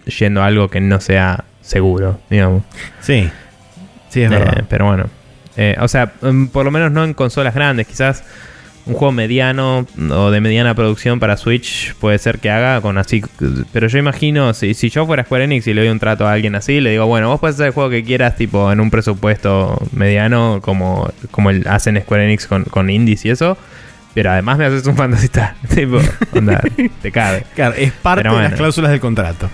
yendo 0.06 0.42
a 0.42 0.48
algo 0.48 0.70
que 0.70 0.80
no 0.80 1.00
sea 1.00 1.46
seguro, 1.62 2.20
digamos. 2.30 2.64
Sí, 3.02 3.30
sí, 4.10 4.24
es 4.24 4.30
verdad. 4.30 4.60
Eh, 4.60 4.64
pero 4.68 4.86
bueno. 4.86 5.21
Eh, 5.58 5.76
o 5.80 5.88
sea, 5.88 6.14
mm, 6.22 6.48
por 6.48 6.66
lo 6.66 6.72
menos 6.72 6.92
no 6.92 7.04
en 7.04 7.14
consolas 7.14 7.54
grandes, 7.54 7.88
quizás 7.88 8.24
un 8.86 8.96
juego 8.96 9.12
mediano 9.12 9.86
o 10.10 10.32
de 10.32 10.42
mediana 10.42 10.74
producción 10.74 11.20
para 11.20 11.38
Switch 11.38 11.94
puede 11.96 12.18
ser 12.18 12.40
que 12.40 12.50
haga 12.50 12.82
con 12.82 12.98
así. 12.98 13.24
Pero 13.72 13.88
yo 13.88 14.00
imagino, 14.00 14.54
si, 14.54 14.74
si 14.74 14.90
yo 14.90 15.06
fuera 15.06 15.24
Square 15.24 15.46
Enix 15.46 15.68
y 15.68 15.74
le 15.74 15.82
doy 15.82 15.90
un 15.90 16.00
trato 16.00 16.28
a 16.28 16.34
alguien 16.34 16.56
así, 16.56 16.82
le 16.82 16.92
digo, 16.92 17.06
bueno, 17.06 17.30
vos 17.30 17.40
puedes 17.40 17.56
hacer 17.56 17.68
el 17.68 17.74
juego 17.74 17.90
que 17.90 18.04
quieras, 18.04 18.36
tipo 18.36 18.72
en 18.72 18.80
un 18.80 18.90
presupuesto 18.90 19.80
mediano, 19.92 20.60
como, 20.62 21.12
como 21.30 21.52
el, 21.52 21.68
hacen 21.68 22.02
Square 22.02 22.26
Enix 22.26 22.48
con, 22.48 22.64
con 22.66 22.90
indies 22.90 23.26
y 23.26 23.30
eso. 23.30 23.58
Pero 24.14 24.32
además 24.32 24.58
me 24.58 24.66
haces 24.66 24.86
un 24.88 24.96
Fantasy 24.96 25.30
tipo, 25.76 26.00
onda, 26.34 26.62
te 27.02 27.12
cabe. 27.12 27.46
Claro, 27.56 27.76
es 27.78 27.92
parte 27.94 28.28
de 28.28 28.36
las 28.36 28.54
cláusulas 28.54 28.92
del 28.92 29.00
contrato. 29.00 29.50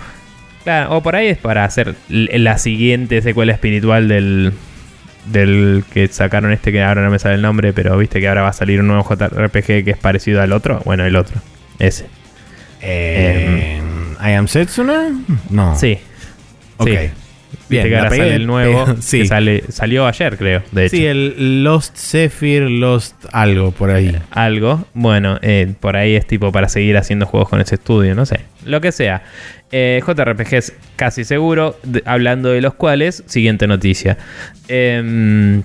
Claro, 0.64 0.98
o 0.98 1.04
por 1.04 1.16
ahí 1.16 1.28
es 1.28 1.38
para 1.38 1.64
hacer 1.64 1.95
la 2.10 2.58
siguiente 2.58 3.22
secuela 3.22 3.54
espiritual 3.54 4.08
del, 4.08 4.54
del 5.32 5.84
que 5.94 6.08
sacaron 6.08 6.52
este 6.52 6.72
que 6.72 6.82
ahora 6.82 7.04
no 7.04 7.10
me 7.10 7.20
sale 7.20 7.36
el 7.36 7.42
nombre, 7.42 7.74
pero 7.74 7.98
viste 7.98 8.20
que 8.20 8.28
ahora 8.28 8.42
va 8.44 8.50
a 8.50 8.54
salir 8.54 8.80
un 8.80 8.88
nuevo 8.88 9.04
JRPG 9.04 9.84
que 9.84 9.92
es 9.92 9.98
parecido 9.98 10.42
al 10.42 10.54
otro. 10.54 10.82
Bueno, 10.86 11.06
el 11.06 11.16
otro. 11.16 11.40
Ese. 11.80 12.08
Eh, 12.82 13.82
¿I 14.22 14.32
am 14.34 14.48
Setsuna? 14.48 15.10
No. 15.50 15.76
Sí. 15.76 15.98
Ok. 16.78 16.90
Bien, 17.70 17.88
que 17.90 17.98
ahora 17.98 18.10
sale 18.10 18.36
el 18.36 18.48
nuevo. 18.48 18.86
sí. 19.02 19.22
Que 19.22 19.28
sale, 19.28 19.64
salió 19.70 20.08
ayer, 20.08 20.38
creo. 20.38 20.64
De 20.72 20.86
hecho. 20.86 20.96
Sí, 20.96 21.06
el 21.06 21.64
Lost 21.64 21.98
Zephyr, 21.98 22.64
Lost 22.70 23.26
algo 23.32 23.72
por 23.72 23.92
ahí. 23.92 24.16
algo. 24.32 24.86
Bueno, 24.94 25.38
eh, 25.42 25.74
por 25.80 25.98
ahí 25.98 26.16
es 26.16 26.26
tipo 26.26 26.52
para 26.52 26.70
seguir 26.70 26.98
haciendo 26.98 27.26
juegos 27.26 27.50
con 27.50 27.60
ese 27.60 27.76
estudio, 27.76 28.16
no 28.16 28.26
sé. 28.26 28.42
Lo 28.66 28.80
que 28.80 28.92
sea. 28.92 29.24
Eh, 29.72 30.01
JRPGs 30.05 30.74
casi 30.95 31.24
seguro, 31.26 31.78
hablando 32.05 32.49
de 32.49 32.61
los 32.61 32.74
cuales, 32.74 33.24
siguiente 33.28 33.68
noticia. 33.68 34.18
Eh, 34.68 35.61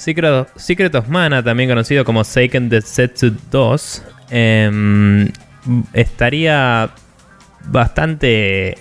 Secret, 0.00 0.94
of, 0.94 1.08
Mana, 1.08 1.42
también 1.42 1.68
conocido 1.68 2.06
como 2.06 2.24
Seiken 2.24 2.70
Densetsu 2.70 3.36
2, 3.50 4.02
em, 4.30 5.28
estaría 5.92 6.88
bastante 7.66 8.78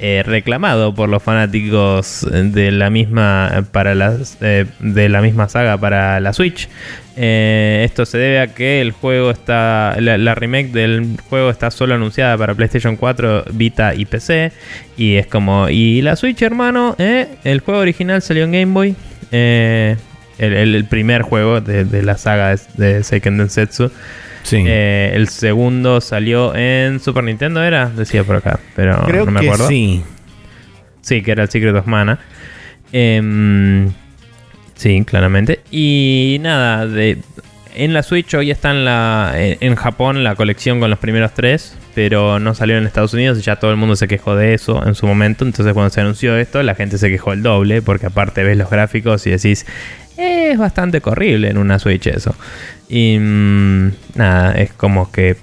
eh, 0.00 0.24
reclamado 0.26 0.92
por 0.92 1.08
los 1.08 1.22
fanáticos 1.22 2.26
de 2.28 2.72
la 2.72 2.90
misma 2.90 3.64
para 3.70 3.94
eh, 4.40 4.66
de 4.80 5.08
la 5.08 5.22
misma 5.22 5.48
saga 5.48 5.78
para 5.78 6.18
la 6.18 6.32
Switch. 6.32 6.68
Eh, 7.16 7.82
esto 7.84 8.04
se 8.04 8.18
debe 8.18 8.40
a 8.40 8.48
que 8.48 8.80
el 8.80 8.90
juego 8.90 9.30
está 9.30 9.94
la, 10.00 10.34
remake 10.34 10.72
del 10.72 11.16
juego 11.30 11.48
está 11.48 11.70
solo 11.70 11.94
anunciada 11.94 12.36
para 12.36 12.56
PlayStation 12.56 12.96
4, 12.96 13.44
Vita 13.52 13.94
y 13.94 14.04
PC 14.04 14.50
y 14.96 15.14
es 15.14 15.28
como 15.28 15.68
y 15.68 16.02
la 16.02 16.16
Switch 16.16 16.42
hermano, 16.42 16.96
el 16.98 17.60
juego 17.60 17.78
original 17.80 18.20
salió 18.20 18.42
en 18.44 18.52
Game 18.52 18.72
Boy. 18.72 18.96
El, 19.30 20.84
primer 20.86 21.22
juego 21.22 21.60
de, 21.60 22.02
la 22.02 22.16
saga 22.18 22.56
de, 22.76 23.04
Seiken 23.04 23.38
Densetsu 23.38 23.92
eh, 24.52 25.12
el 25.14 25.28
segundo 25.28 26.00
salió 26.00 26.54
en 26.54 27.00
Super 27.00 27.24
Nintendo, 27.24 27.62
¿era? 27.62 27.88
Decía 27.88 28.24
por 28.24 28.36
acá, 28.36 28.60
pero 28.76 29.02
Creo 29.06 29.24
no 29.24 29.32
me 29.32 29.40
acuerdo. 29.40 29.68
sí. 29.68 30.02
Sí, 31.00 31.22
que 31.22 31.32
era 31.32 31.42
el 31.42 31.50
Secret 31.50 31.74
of 31.76 31.86
Mana. 31.86 32.18
Em, 32.92 33.90
sí, 34.74 35.04
claramente. 35.04 35.60
Y 35.70 36.38
nada, 36.40 36.86
de, 36.86 37.18
en 37.74 37.92
la 37.92 38.02
Switch 38.02 38.32
hoy 38.34 38.50
está 38.50 38.70
en, 38.70 38.84
la, 38.84 39.32
en 39.36 39.74
Japón 39.74 40.24
la 40.24 40.34
colección 40.34 40.80
con 40.80 40.88
los 40.88 40.98
primeros 40.98 41.32
tres, 41.34 41.76
pero 41.94 42.38
no 42.38 42.54
salió 42.54 42.78
en 42.78 42.86
Estados 42.86 43.12
Unidos 43.12 43.38
y 43.38 43.42
ya 43.42 43.56
todo 43.56 43.70
el 43.70 43.76
mundo 43.76 43.96
se 43.96 44.08
quejó 44.08 44.34
de 44.36 44.54
eso 44.54 44.86
en 44.86 44.94
su 44.94 45.06
momento. 45.06 45.44
Entonces 45.44 45.74
cuando 45.74 45.90
se 45.90 46.00
anunció 46.00 46.36
esto, 46.38 46.62
la 46.62 46.74
gente 46.74 46.96
se 46.98 47.10
quejó 47.10 47.32
el 47.32 47.42
doble, 47.42 47.82
porque 47.82 48.06
aparte 48.06 48.44
ves 48.44 48.56
los 48.56 48.70
gráficos 48.70 49.26
y 49.26 49.30
decís, 49.30 49.66
es 50.16 50.56
bastante 50.56 51.00
corrible 51.00 51.50
en 51.50 51.58
una 51.58 51.78
Switch 51.78 52.06
eso. 52.06 52.34
Y 52.88 53.18
mm, 53.18 53.92
nada, 54.14 54.52
es 54.52 54.72
como 54.72 55.10
que 55.10 55.36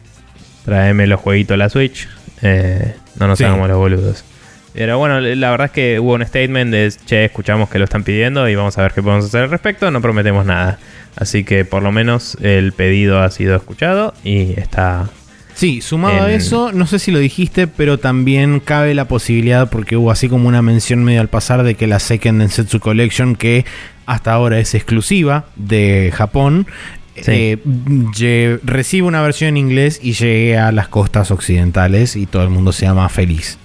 tráeme 0.66 1.08
los 1.08 1.20
jueguitos 1.20 1.56
a 1.56 1.58
la 1.58 1.70
Switch. 1.70 2.08
Eh, 2.42 2.96
no 3.20 3.28
nos 3.28 3.42
hagamos 3.42 3.68
los 3.68 3.78
boludos. 3.78 4.26
Pero 4.74 4.98
bueno, 4.98 5.20
la 5.20 5.52
verdad 5.52 5.66
es 5.66 5.72
que 5.72 6.00
hubo 6.00 6.14
un 6.14 6.26
statement 6.26 6.72
de, 6.72 6.94
che, 7.06 7.26
escuchamos 7.26 7.70
que 7.70 7.78
lo 7.78 7.84
están 7.84 8.04
pidiendo 8.04 8.48
y 8.48 8.56
vamos 8.56 8.78
a 8.78 8.84
ver 8.84 8.94
qué 8.94 9.04
podemos 9.04 9.26
hacer 9.26 9.44
al 9.44 9.50
respecto. 9.50 9.92
No 9.92 10.02
prometemos 10.02 10.46
nada. 10.46 10.80
Así 11.16 11.44
que 11.44 11.66
por 11.66 11.84
lo 11.84 11.92
menos 11.92 12.38
el 12.42 12.72
pedido 12.72 13.20
ha 13.20 13.30
sido 13.32 13.56
escuchado 13.56 14.14
y 14.24 14.58
está... 14.60 15.10
Sí, 15.54 15.82
sumado 15.82 16.24
a 16.24 16.32
eso, 16.32 16.72
no 16.72 16.88
sé 16.88 16.98
si 16.98 17.12
lo 17.12 17.20
dijiste, 17.20 17.68
pero 17.68 18.00
también 18.00 18.62
cabe 18.62 18.96
la 18.96 19.10
posibilidad, 19.10 19.70
porque 19.70 19.98
hubo 19.98 20.10
así 20.10 20.30
como 20.30 20.48
una 20.48 20.62
mención 20.62 21.04
medio 21.04 21.20
al 21.20 21.28
pasar 21.28 21.64
de 21.64 21.76
que 21.76 21.88
la 21.88 22.00
Second 22.00 22.40
Densetsu 22.40 22.80
Collection, 22.80 23.36
que 23.36 23.66
hasta 24.06 24.32
ahora 24.32 24.60
es 24.60 24.74
exclusiva 24.74 25.46
de 25.58 26.12
Japón, 26.16 26.68
eh, 27.16 28.60
recibe 28.64 29.08
una 29.08 29.22
versión 29.22 29.50
en 29.50 29.58
inglés 29.58 30.00
y 30.02 30.14
llegue 30.14 30.58
a 30.58 30.72
las 30.72 30.88
costas 30.88 31.32
occidentales 31.32 32.16
y 32.16 32.26
todo 32.26 32.44
el 32.44 32.50
mundo 32.50 32.72
se 32.72 32.86
llama 32.86 33.08
feliz. 33.10 33.58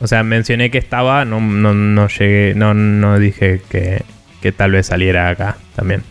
O 0.00 0.06
sea, 0.06 0.22
mencioné 0.22 0.70
que 0.70 0.78
estaba, 0.78 1.24
no, 1.24 1.40
no, 1.40 1.72
no 1.72 2.08
llegué, 2.08 2.54
no, 2.54 2.74
no 2.74 3.18
dije 3.18 3.62
que, 3.70 4.02
que 4.42 4.52
tal 4.52 4.72
vez 4.72 4.86
saliera 4.86 5.30
acá 5.30 5.56
también. 5.74 6.02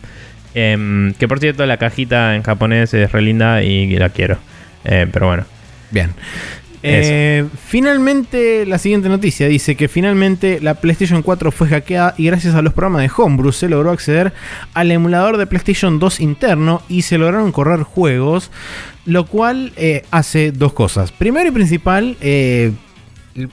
Em, 0.54 1.12
que 1.14 1.28
por 1.28 1.38
cierto, 1.38 1.66
la 1.66 1.76
cajita 1.76 2.34
en 2.34 2.42
japonés 2.42 2.94
es 2.94 3.12
re 3.12 3.22
linda 3.22 3.62
y 3.62 3.94
la 3.96 4.08
quiero. 4.08 4.38
Eh, 4.84 5.06
pero 5.12 5.26
bueno. 5.26 5.44
Bien. 5.90 6.10
Eh, 6.88 7.44
finalmente, 7.66 8.64
la 8.66 8.78
siguiente 8.78 9.08
noticia 9.08 9.48
dice 9.48 9.74
que 9.76 9.88
finalmente 9.88 10.60
la 10.60 10.74
PlayStation 10.74 11.22
4 11.22 11.50
fue 11.50 11.68
hackeada 11.68 12.14
y 12.16 12.26
gracias 12.26 12.54
a 12.54 12.62
los 12.62 12.72
programas 12.72 13.02
de 13.02 13.10
Homebrew 13.16 13.52
se 13.52 13.68
logró 13.68 13.90
acceder 13.90 14.32
al 14.74 14.90
emulador 14.92 15.36
de 15.36 15.46
PlayStation 15.46 15.98
2 15.98 16.20
interno 16.20 16.82
y 16.88 17.02
se 17.02 17.18
lograron 17.18 17.52
correr 17.52 17.82
juegos, 17.82 18.50
lo 19.04 19.26
cual 19.26 19.72
eh, 19.76 20.04
hace 20.10 20.52
dos 20.52 20.72
cosas. 20.72 21.12
Primero 21.12 21.48
y 21.48 21.52
principal, 21.52 22.16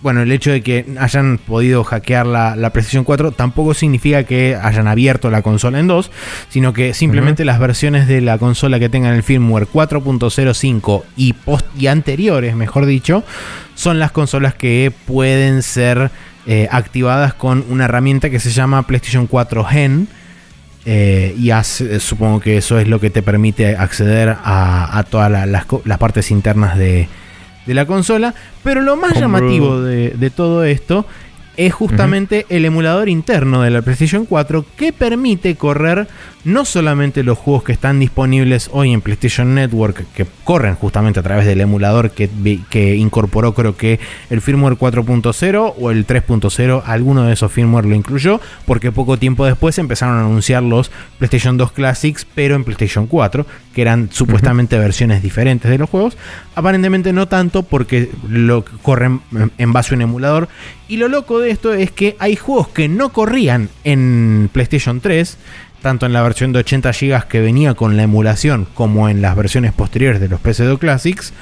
bueno, 0.01 0.21
el 0.21 0.31
hecho 0.31 0.51
de 0.51 0.61
que 0.61 0.85
hayan 0.99 1.37
podido 1.37 1.83
hackear 1.83 2.25
la, 2.25 2.55
la, 2.55 2.71
PlayStation 2.71 3.03
4 3.03 3.31
tampoco 3.31 3.73
significa 3.73 4.23
que 4.23 4.57
hayan 4.61 4.87
abierto 4.87 5.29
la 5.29 5.41
consola 5.41 5.79
en 5.79 5.87
dos, 5.87 6.11
sino 6.49 6.73
que 6.73 6.93
simplemente 6.93 7.43
las 7.45 7.59
versiones 7.59 8.07
de 8.07 8.21
la 8.21 8.37
consola 8.37 8.79
que 8.79 8.89
tengan 8.89 9.13
el 9.13 9.23
firmware 9.23 9.67
4.05 9.67 11.03
y, 11.17 11.33
post 11.33 11.65
y 11.77 11.87
anteriores, 11.87 12.55
mejor 12.55 12.85
dicho, 12.85 13.23
son 13.75 13.99
las 13.99 14.11
consolas 14.11 14.53
que 14.53 14.91
pueden 15.05 15.63
ser 15.63 16.11
eh, 16.45 16.67
activadas 16.71 17.33
con 17.33 17.65
una 17.69 17.85
herramienta 17.85 18.29
que 18.29 18.39
se 18.39 18.51
llama 18.51 18.87
PlayStation 18.87 19.27
4 19.27 19.63
Gen. 19.65 20.07
Eh, 20.85 21.33
y 21.37 21.49
supongo 21.99 22.41
que 22.41 22.57
eso 22.57 22.77
es 22.77 22.89
lo 22.89 22.99
que 22.99 23.09
te 23.09 23.21
permite 23.21 23.77
acceder 23.77 24.35
a, 24.43 25.05
todas 25.09 25.31
las 25.31 25.97
partes 25.97 26.29
internas 26.29 26.77
de, 26.77 27.07
de 27.65 27.73
la 27.73 27.85
consola. 27.85 28.33
Pero 28.63 28.81
lo 28.81 28.95
más 28.95 29.19
llamativo 29.19 29.81
de, 29.81 30.11
de, 30.11 30.29
todo 30.29 30.63
esto 30.63 31.05
es 31.57 31.73
justamente 31.73 32.45
el 32.49 32.65
emulador 32.65 33.09
interno 33.09 33.61
de 33.61 33.69
la 33.69 33.81
PlayStation 33.81 34.25
4 34.25 34.65
que 34.75 34.91
permite 34.91 35.55
correr 35.55 36.07
no 36.43 36.65
solamente 36.65 37.23
los 37.23 37.37
juegos 37.37 37.63
que 37.63 37.71
están 37.71 37.99
disponibles 37.99 38.69
hoy 38.73 38.91
en 38.91 39.01
PlayStation 39.01 39.55
Network, 39.55 40.05
que 40.13 40.25
corren 40.43 40.75
justamente 40.75 41.19
a 41.19 41.23
través 41.23 41.45
del 41.45 41.61
emulador 41.61 42.11
que, 42.11 42.29
que 42.69 42.95
incorporó 42.95 43.53
creo 43.53 43.77
que 43.77 43.99
el 44.29 44.41
firmware 44.41 44.77
4.0 44.77 45.73
o 45.79 45.91
el 45.91 46.05
3.0, 46.05 46.83
alguno 46.85 47.23
de 47.23 47.33
esos 47.33 47.51
firmware 47.51 47.85
lo 47.85 47.95
incluyó, 47.95 48.41
porque 48.65 48.91
poco 48.91 49.17
tiempo 49.17 49.45
después 49.45 49.77
empezaron 49.77 50.17
a 50.17 50.21
anunciar 50.21 50.63
los 50.63 50.91
PlayStation 51.17 51.57
2 51.57 51.71
Classics, 51.71 52.27
pero 52.35 52.55
en 52.55 52.63
PlayStation 52.63 53.07
4, 53.07 53.45
que 53.73 53.81
eran 53.81 54.09
supuestamente 54.11 54.77
versiones 54.77 55.21
diferentes 55.21 55.69
de 55.69 55.77
los 55.77 55.89
juegos. 55.89 56.17
Aparentemente 56.55 57.13
no 57.13 57.27
tanto 57.27 57.63
porque 57.63 58.09
lo 58.27 58.65
corren 58.81 59.21
en 59.57 59.73
base 59.73 59.93
a 59.93 59.95
un 59.95 60.01
emulador. 60.01 60.49
Y 60.87 60.97
lo 60.97 61.07
loco 61.07 61.39
de 61.39 61.42
esto 61.43 61.73
es 61.73 61.91
que 61.91 62.15
hay 62.19 62.35
juegos 62.35 62.69
que 62.69 62.87
no 62.87 63.09
corrían 63.09 63.69
en 63.83 64.49
PlayStation 64.51 65.01
3 65.01 65.37
tanto 65.83 66.05
en 66.05 66.13
la 66.13 66.23
versión 66.23 66.53
de 66.53 66.59
80 66.59 66.91
GB 66.91 67.27
que 67.27 67.41
venía 67.41 67.75
con 67.75 67.97
la 67.97 68.03
emulación 68.03 68.65
como 68.73 69.09
en 69.09 69.21
las 69.21 69.35
versiones 69.35 69.73
posteriores 69.73 70.21
de 70.21 70.29
los 70.29 70.41
PC2 70.41 70.79
Classics, 70.79 71.33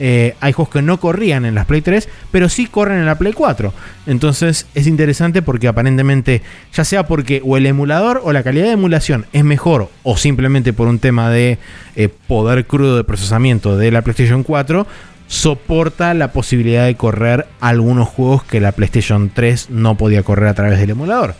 eh, 0.00 0.34
hay 0.40 0.52
juegos 0.54 0.72
que 0.72 0.82
no 0.82 0.98
corrían 0.98 1.44
en 1.44 1.54
las 1.54 1.66
Play 1.66 1.82
3, 1.82 2.08
pero 2.32 2.48
sí 2.48 2.66
corren 2.66 2.98
en 2.98 3.06
la 3.06 3.18
Play 3.18 3.34
4. 3.34 3.72
Entonces 4.06 4.66
es 4.74 4.86
interesante 4.86 5.42
porque 5.42 5.68
aparentemente, 5.68 6.40
ya 6.72 6.84
sea 6.84 7.06
porque 7.06 7.42
o 7.44 7.58
el 7.58 7.66
emulador 7.66 8.22
o 8.24 8.32
la 8.32 8.42
calidad 8.42 8.64
de 8.64 8.72
emulación 8.72 9.26
es 9.34 9.44
mejor 9.44 9.90
o 10.02 10.16
simplemente 10.16 10.72
por 10.72 10.88
un 10.88 10.98
tema 10.98 11.28
de 11.28 11.58
eh, 11.94 12.08
poder 12.08 12.66
crudo 12.66 12.96
de 12.96 13.04
procesamiento 13.04 13.76
de 13.76 13.90
la 13.90 14.00
PlayStation 14.00 14.42
4, 14.42 14.86
soporta 15.30 16.12
la 16.12 16.32
posibilidad 16.32 16.86
de 16.86 16.96
correr 16.96 17.46
algunos 17.60 18.08
juegos 18.08 18.42
que 18.42 18.60
la 18.60 18.72
PlayStation 18.72 19.30
3 19.32 19.70
no 19.70 19.96
podía 19.96 20.24
correr 20.24 20.48
a 20.48 20.54
través 20.54 20.80
del 20.80 20.90
emulador. 20.90 21.36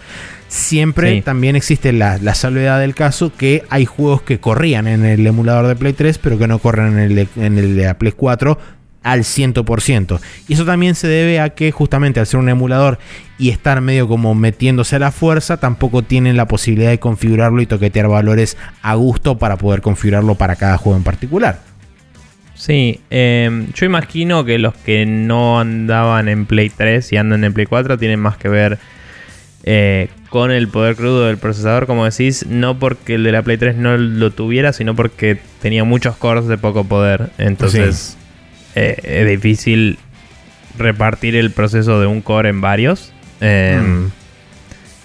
Siempre 0.47 1.21
también 1.23 1.57
existe 1.57 1.93
la, 1.93 2.19
salvedad 2.35 2.79
del 2.79 2.95
caso 2.95 3.33
que 3.37 3.65
hay 3.69 3.87
juegos 3.87 4.23
que 4.23 4.39
corrían 4.39 4.87
en 4.87 5.05
el 5.05 5.27
emulador 5.27 5.67
de 5.67 5.75
Play 5.75 5.93
3, 5.93 6.19
pero 6.19 6.39
que 6.39 6.47
no 6.47 6.61
corren 6.61 6.93
en 6.93 6.99
el 7.01 7.15
de, 7.17 7.29
en 7.35 7.59
el 7.59 7.77
de 7.77 7.93
Play 7.97 8.13
4 8.13 8.59
al 9.03 9.21
100%. 9.21 10.21
Y 10.47 10.53
eso 10.53 10.65
también 10.65 10.95
se 10.95 11.09
debe 11.09 11.41
a 11.41 11.51
que 11.51 11.73
justamente 11.73 12.21
al 12.21 12.29
ser 12.29 12.39
un 12.39 12.49
emulador 12.49 13.01
y 13.39 13.51
estar 13.51 13.81
medio 13.81 14.07
como 14.07 14.37
metiéndose 14.37 14.97
a 14.97 15.01
la 15.01 15.11
fuerza, 15.11 15.57
tampoco 15.57 16.03
tienen 16.03 16.37
la 16.37 16.47
posibilidad 16.47 16.91
de 16.91 17.01
configurarlo 17.01 17.61
y 17.61 17.67
toquetear 17.67 18.07
valores 18.07 18.57
a 18.83 18.95
gusto 18.95 19.39
para 19.39 19.57
poder 19.57 19.83
configurarlo 19.83 20.37
para 20.37 20.55
cada 20.55 20.79
juego 20.79 20.97
en 20.97 21.05
particular. 21.05 21.70
Sí, 22.61 23.01
em, 23.09 23.73
yo 23.73 23.87
imagino 23.87 24.45
que 24.45 24.59
los 24.59 24.75
que 24.75 25.07
no 25.07 25.59
andaban 25.59 26.29
en 26.29 26.45
Play 26.45 26.69
3 26.69 27.11
y 27.11 27.17
andan 27.17 27.43
en 27.43 27.55
Play 27.55 27.65
4 27.65 27.97
tienen 27.97 28.21
más 28.21 28.37
que 28.37 28.51
ver 28.51 28.79
eh, 29.65 30.11
con 30.29 30.51
el 30.51 30.69
poder 30.69 30.95
crudo 30.95 31.27
del 31.27 31.39
procesador, 31.39 31.87
como 31.87 32.05
decís, 32.05 32.45
no 32.47 32.79
porque 32.79 33.15
el 33.15 33.25
de 33.25 33.33
la 33.33 33.41
Play 33.41 33.57
3 33.57 33.77
no 33.77 33.97
lo 33.97 34.31
tuviera, 34.31 34.75
sino 34.75 34.95
porque 34.95 35.39
tenía 35.63 35.85
muchos 35.85 36.17
cores 36.17 36.49
de 36.49 36.59
poco 36.59 36.85
poder. 36.85 37.31
Entonces 37.39 38.19
eh, 38.75 39.01
es 39.05 39.27
difícil 39.27 39.99
repartir 40.77 41.37
el 41.37 41.53
proceso 41.53 41.99
de 41.99 42.09
un 42.09 42.21
core 42.21 42.51
en 42.51 42.61
varios. 42.61 43.15
Em, 43.41 44.05
mm. 44.05 44.13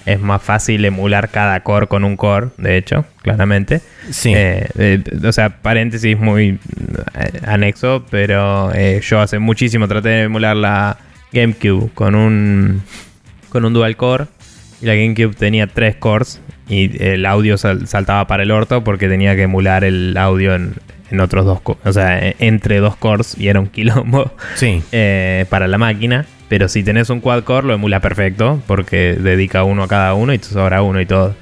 Es 0.06 0.20
más 0.20 0.42
fácil 0.42 0.86
emular 0.86 1.30
cada 1.30 1.62
core 1.62 1.88
con 1.88 2.04
un 2.04 2.16
core, 2.16 2.50
de 2.58 2.78
hecho, 2.78 3.06
claramente. 3.22 3.82
Sí. 4.12 4.34
Eh, 4.36 5.02
o 5.24 5.32
sea, 5.32 5.62
paréntesis 5.62 6.18
muy 6.18 6.60
anexo, 7.46 8.06
pero 8.12 8.72
yo 9.00 9.20
hace 9.20 9.40
muchísimo 9.40 9.88
traté 9.88 10.10
de 10.10 10.22
emular 10.24 10.56
la 10.56 10.98
GameCube 11.34 11.90
con 11.94 12.16
un, 12.16 12.82
con 13.50 13.66
un 13.66 13.74
dual 13.74 13.98
core 13.98 14.26
y 14.82 14.86
la 14.86 14.96
GameCube 14.96 15.36
tenía 15.36 15.68
tres 15.68 15.96
cores 15.96 16.42
y 16.68 17.04
el 17.04 17.26
audio 17.26 17.58
saltaba 17.58 18.28
para 18.28 18.44
el 18.44 18.52
orto 18.52 18.84
porque 18.84 19.08
tenía 19.08 19.36
que 19.36 19.44
emular 19.44 19.84
el 19.84 20.18
audio 20.18 20.56
en, 20.56 20.76
otros 21.20 21.46
dos, 21.46 21.60
o 21.64 21.94
sea, 21.94 22.20
e, 22.20 22.36
entre 22.40 22.80
dos 22.80 22.98
cores 22.98 23.38
y 23.38 23.48
era 23.48 23.60
un 23.60 23.68
quilombo 23.68 24.34
sí. 24.56 24.84
Eh, 24.92 25.46
para 25.50 25.68
la 25.68 25.78
máquina. 25.78 26.26
Pero 26.48 26.68
si 26.68 26.84
tenés 26.84 27.10
un 27.10 27.22
quad 27.22 27.44
core 27.44 27.68
lo 27.68 27.74
emula 27.74 28.00
perfecto 28.00 28.62
porque 28.68 29.18
dedica 29.20 29.64
uno 29.64 29.84
a 29.84 29.88
cada 29.88 30.14
uno 30.14 30.34
y 30.34 30.38
te 30.38 30.48
sobra 30.48 30.82
uno 30.82 31.02
y 31.02 31.06
todo. 31.06 31.36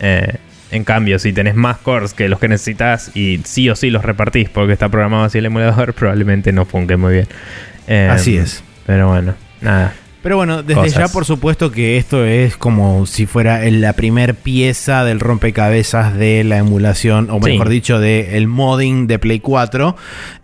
Eh, 0.00 0.36
en 0.70 0.84
cambio, 0.84 1.18
si 1.18 1.32
tenés 1.32 1.54
más 1.54 1.78
cores 1.78 2.14
que 2.14 2.28
los 2.28 2.38
que 2.38 2.48
necesitas 2.48 3.14
y 3.16 3.40
sí 3.44 3.68
o 3.68 3.76
sí 3.76 3.90
los 3.90 4.04
repartís 4.04 4.48
porque 4.48 4.72
está 4.72 4.88
programado 4.88 5.24
así 5.24 5.38
el 5.38 5.46
emulador, 5.46 5.94
probablemente 5.94 6.52
no 6.52 6.64
funque 6.64 6.96
muy 6.96 7.14
bien. 7.14 8.08
así 8.10 8.36
es. 8.36 8.62
Pero 8.86 9.08
bueno, 9.08 9.34
nada. 9.60 9.94
Pero 10.24 10.38
bueno, 10.38 10.62
desde 10.62 10.88
ya 10.88 11.08
por 11.08 11.26
supuesto 11.26 11.70
que 11.70 11.98
esto 11.98 12.24
es 12.24 12.56
como 12.56 13.04
si 13.04 13.26
fuera 13.26 13.60
la 13.70 13.92
primer 13.92 14.34
pieza 14.34 15.04
del 15.04 15.20
rompecabezas 15.20 16.16
de 16.16 16.44
la 16.44 16.56
emulación, 16.56 17.28
o 17.30 17.38
mejor 17.40 17.68
dicho, 17.68 18.00
del 18.00 18.46
modding 18.46 19.06
de 19.06 19.18
Play 19.18 19.40
4. 19.40 19.94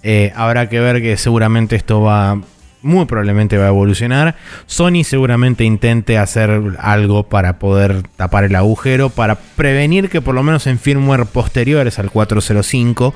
Eh, 0.02 0.32
habrá 0.36 0.68
que 0.68 0.80
ver 0.80 1.00
que 1.00 1.16
seguramente 1.16 1.76
esto 1.76 2.02
va 2.02 2.42
muy 2.82 3.06
probablemente 3.06 3.58
va 3.58 3.66
a 3.66 3.68
evolucionar. 3.68 4.36
Sony 4.66 5.04
seguramente 5.04 5.64
intente 5.64 6.18
hacer 6.18 6.60
algo 6.78 7.24
para 7.24 7.58
poder 7.58 8.02
tapar 8.16 8.44
el 8.44 8.56
agujero, 8.56 9.10
para 9.10 9.36
prevenir 9.36 10.08
que 10.08 10.20
por 10.20 10.34
lo 10.34 10.42
menos 10.42 10.66
en 10.66 10.78
firmware 10.78 11.26
posteriores 11.26 11.98
al 11.98 12.10
405 12.10 13.14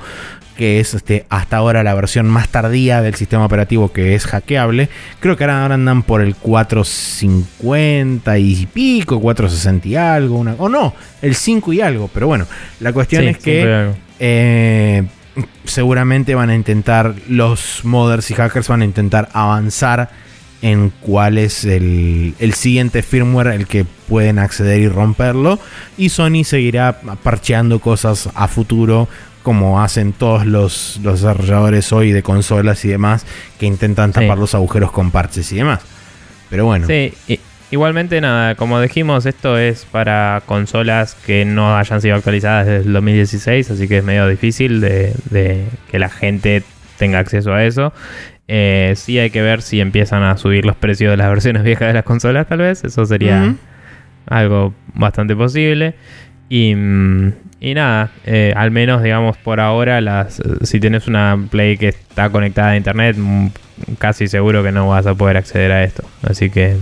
que 0.55 0.79
es 0.79 0.93
este, 0.93 1.25
hasta 1.29 1.57
ahora 1.57 1.83
la 1.83 1.93
versión 1.93 2.27
más 2.27 2.47
tardía 2.49 3.01
del 3.01 3.15
sistema 3.15 3.45
operativo 3.45 3.91
que 3.91 4.15
es 4.15 4.25
hackeable. 4.25 4.87
Creo 5.19 5.35
que 5.37 5.43
ahora 5.43 5.73
andan 5.73 6.03
por 6.03 6.21
el 6.21 6.35
450 6.35 8.37
y 8.37 8.65
pico, 8.67 9.19
460 9.19 9.87
y 9.87 9.97
algo, 9.97 10.39
o 10.39 10.69
no, 10.69 10.93
el 11.21 11.35
5 11.35 11.73
y 11.73 11.81
algo. 11.81 12.09
Pero 12.13 12.27
bueno, 12.27 12.47
la 12.79 12.93
cuestión 12.93 13.25
es 13.25 13.37
que 13.37 13.91
eh, 14.19 15.03
seguramente 15.65 16.35
van 16.35 16.49
a 16.49 16.55
intentar, 16.55 17.15
los 17.27 17.81
modders 17.83 18.31
y 18.31 18.35
hackers 18.35 18.67
van 18.67 18.81
a 18.81 18.85
intentar 18.85 19.29
avanzar 19.33 20.09
en 20.61 20.91
cuál 21.01 21.37
es 21.37 21.65
el, 21.65 22.33
el, 22.39 22.53
siguiente 22.53 23.03
firmware 23.03 23.47
el 23.47 23.67
que 23.67 23.85
pueden 24.07 24.39
acceder 24.39 24.79
y 24.79 24.87
romperlo. 24.87 25.59
Y 25.97 26.09
Sony 26.09 26.43
seguirá 26.43 27.01
parcheando 27.23 27.79
cosas 27.79 28.29
a 28.33 28.47
futuro 28.47 29.07
como 29.45 29.79
hacen 29.79 30.11
todos 30.11 30.47
los, 30.47 30.99
desarrolladores 31.03 31.93
hoy 31.93 32.11
de 32.11 32.23
consolas 32.23 32.83
y 32.83 32.87
demás, 32.87 33.27
que 33.59 33.67
intentan 33.67 34.11
tapar 34.11 34.39
los 34.39 34.55
agujeros 34.55 34.91
con 34.91 35.11
parches 35.11 35.51
y 35.51 35.57
demás. 35.57 35.81
Pero 36.49 36.65
bueno. 36.65 36.87
Sí, 36.87 37.13
igualmente 37.71 38.21
nada, 38.21 38.55
como 38.55 38.79
dijimos, 38.81 39.25
esto 39.25 39.57
es 39.57 39.85
para 39.85 40.43
consolas 40.45 41.15
que 41.15 41.45
no 41.45 41.77
hayan 41.77 42.01
sido 42.01 42.15
actualizadas 42.15 42.67
desde 42.67 42.87
el 42.87 42.93
2016, 42.93 43.71
así 43.71 43.87
que 43.87 43.97
es 43.99 44.03
medio 44.03 44.27
difícil 44.27 44.81
de, 44.81 45.65
que 45.89 45.99
la 45.99 46.09
gente 46.09 46.63
tenga 46.97 47.19
acceso 47.19 47.53
a 47.53 47.63
eso. 47.63 47.93
Eh, 48.47 48.93
sí 48.95 49.17
hay 49.17 49.31
que 49.31 49.41
ver 49.41 49.61
si 49.61 49.81
empiezan 49.81 50.23
a 50.23 50.37
subir 50.37 50.65
los 50.65 50.75
precios 50.75 51.11
de 51.11 51.17
las 51.17 51.29
versiones 51.35 51.63
viejas 51.63 51.87
de 51.87 51.93
las 51.93 52.03
consolas, 52.03 52.47
tal 52.47 52.59
vez. 52.59 52.83
Eso 52.83 53.05
sería 53.05 53.55
algo 54.27 54.73
bastante 54.93 55.35
posible. 55.35 55.95
Y, 56.47 56.75
mm, 56.75 57.33
y 57.59 57.73
nada, 57.73 58.11
eh, 58.25 58.53
al 58.55 58.69
menos 58.69 59.01
digamos 59.01 59.37
por 59.37 59.59
ahora, 59.59 59.99
las, 59.99 60.41
si 60.61 60.79
tienes 60.79 61.07
una 61.07 61.37
Play 61.49 61.77
que 61.77 61.87
está 61.87 62.29
conectada 62.29 62.71
a 62.71 62.77
Internet, 62.77 63.17
mm, 63.17 63.47
casi 63.97 64.27
seguro 64.27 64.63
que 64.63 64.71
no 64.71 64.87
vas 64.87 65.07
a 65.07 65.15
poder 65.15 65.37
acceder 65.37 65.71
a 65.71 65.83
esto. 65.83 66.03
Así 66.21 66.49
que 66.49 66.77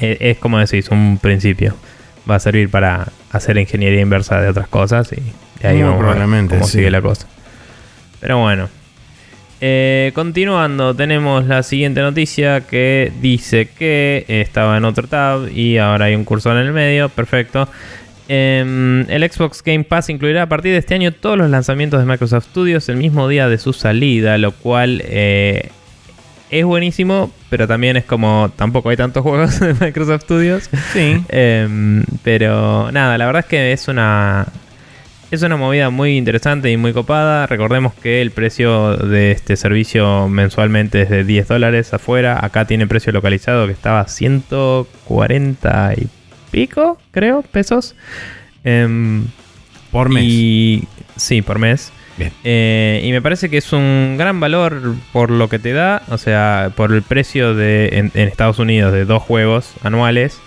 es, 0.00 0.38
como 0.38 0.58
decís, 0.58 0.88
un 0.88 1.18
principio. 1.20 1.74
Va 2.30 2.36
a 2.36 2.40
servir 2.40 2.70
para 2.70 3.08
hacer 3.32 3.56
ingeniería 3.58 4.00
inversa 4.00 4.40
de 4.40 4.48
otras 4.48 4.68
cosas 4.68 5.10
y 5.12 5.66
ahí 5.66 5.82
vamos 5.82 5.98
probablemente, 5.98 6.56
cómo 6.56 6.66
sigue 6.66 6.90
la 6.90 7.00
cosa. 7.00 7.26
Pero 8.20 8.38
bueno. 8.38 8.68
Eh, 9.62 10.12
continuando, 10.14 10.94
tenemos 10.94 11.46
la 11.46 11.62
siguiente 11.62 12.00
noticia 12.00 12.62
que 12.62 13.12
dice 13.20 13.68
que 13.68 14.24
estaba 14.26 14.78
en 14.78 14.86
otro 14.86 15.06
tab 15.06 15.48
y 15.54 15.76
ahora 15.76 16.06
hay 16.06 16.14
un 16.14 16.24
cursor 16.24 16.56
en 16.56 16.66
el 16.66 16.72
medio. 16.72 17.08
Perfecto. 17.10 17.68
Em, 18.32 19.10
el 19.10 19.28
Xbox 19.28 19.60
Game 19.62 19.82
Pass 19.82 20.08
incluirá 20.08 20.42
a 20.42 20.48
partir 20.48 20.70
de 20.72 20.78
este 20.78 20.94
año 20.94 21.12
todos 21.12 21.36
los 21.36 21.50
lanzamientos 21.50 21.98
de 21.98 22.06
Microsoft 22.06 22.46
Studios 22.46 22.88
el 22.88 22.96
mismo 22.96 23.26
día 23.28 23.48
de 23.48 23.58
su 23.58 23.72
salida, 23.72 24.38
lo 24.38 24.52
cual 24.52 25.02
eh, 25.04 25.70
es 26.50 26.64
buenísimo, 26.64 27.30
pero 27.48 27.66
también 27.68 27.96
es 27.96 28.04
como 28.04 28.50
tampoco 28.56 28.90
hay 28.90 28.96
tantos 28.96 29.22
juegos 29.22 29.60
de 29.60 29.74
Microsoft 29.74 30.22
Studios. 30.22 30.68
Sí. 30.92 31.22
Em, 31.28 32.04
pero 32.22 32.90
nada, 32.92 33.16
la 33.18 33.26
verdad 33.26 33.40
es 33.40 33.46
que 33.46 33.72
es 33.72 33.88
una 33.88 34.46
es 35.30 35.42
una 35.42 35.56
movida 35.56 35.90
muy 35.90 36.16
interesante 36.16 36.70
y 36.72 36.76
muy 36.76 36.92
copada. 36.92 37.46
Recordemos 37.46 37.94
que 37.94 38.20
el 38.20 38.32
precio 38.32 38.96
de 38.96 39.30
este 39.30 39.56
servicio 39.56 40.28
mensualmente 40.28 41.02
es 41.02 41.08
de 41.08 41.22
10 41.22 41.46
dólares 41.46 41.94
afuera. 41.94 42.44
Acá 42.44 42.64
tiene 42.64 42.88
precio 42.88 43.12
localizado 43.12 43.66
que 43.66 43.72
estaba 43.72 44.06
140 44.08 45.94
y 45.96 46.08
pico, 46.50 46.98
creo, 47.12 47.42
pesos. 47.42 47.94
Em, 48.64 49.26
por 49.92 50.08
mes. 50.08 50.24
Y, 50.24 50.88
sí, 51.16 51.42
por 51.42 51.60
mes. 51.60 51.92
Eh, 52.44 53.02
y 53.04 53.12
me 53.12 53.22
parece 53.22 53.48
que 53.48 53.58
es 53.58 53.72
un 53.72 54.16
gran 54.18 54.40
valor 54.40 54.94
por 55.12 55.30
lo 55.30 55.48
que 55.48 55.58
te 55.58 55.72
da, 55.72 56.02
o 56.08 56.18
sea, 56.18 56.72
por 56.76 56.92
el 56.92 57.02
precio 57.02 57.54
de 57.54 58.10
en, 58.14 58.28
Estados 58.28 58.58
Unidos 58.58 58.92
de 58.92 59.04
dos 59.04 59.22
juegos 59.22 59.74
anuales. 59.82 60.40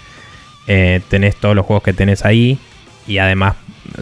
Eh, 0.67 1.01
tenés 1.09 1.35
todos 1.35 1.55
los 1.55 1.65
juegos 1.65 1.83
que 1.83 1.93
tenés 1.93 2.23
ahí 2.23 2.57
y 3.05 3.17
además 3.17 3.55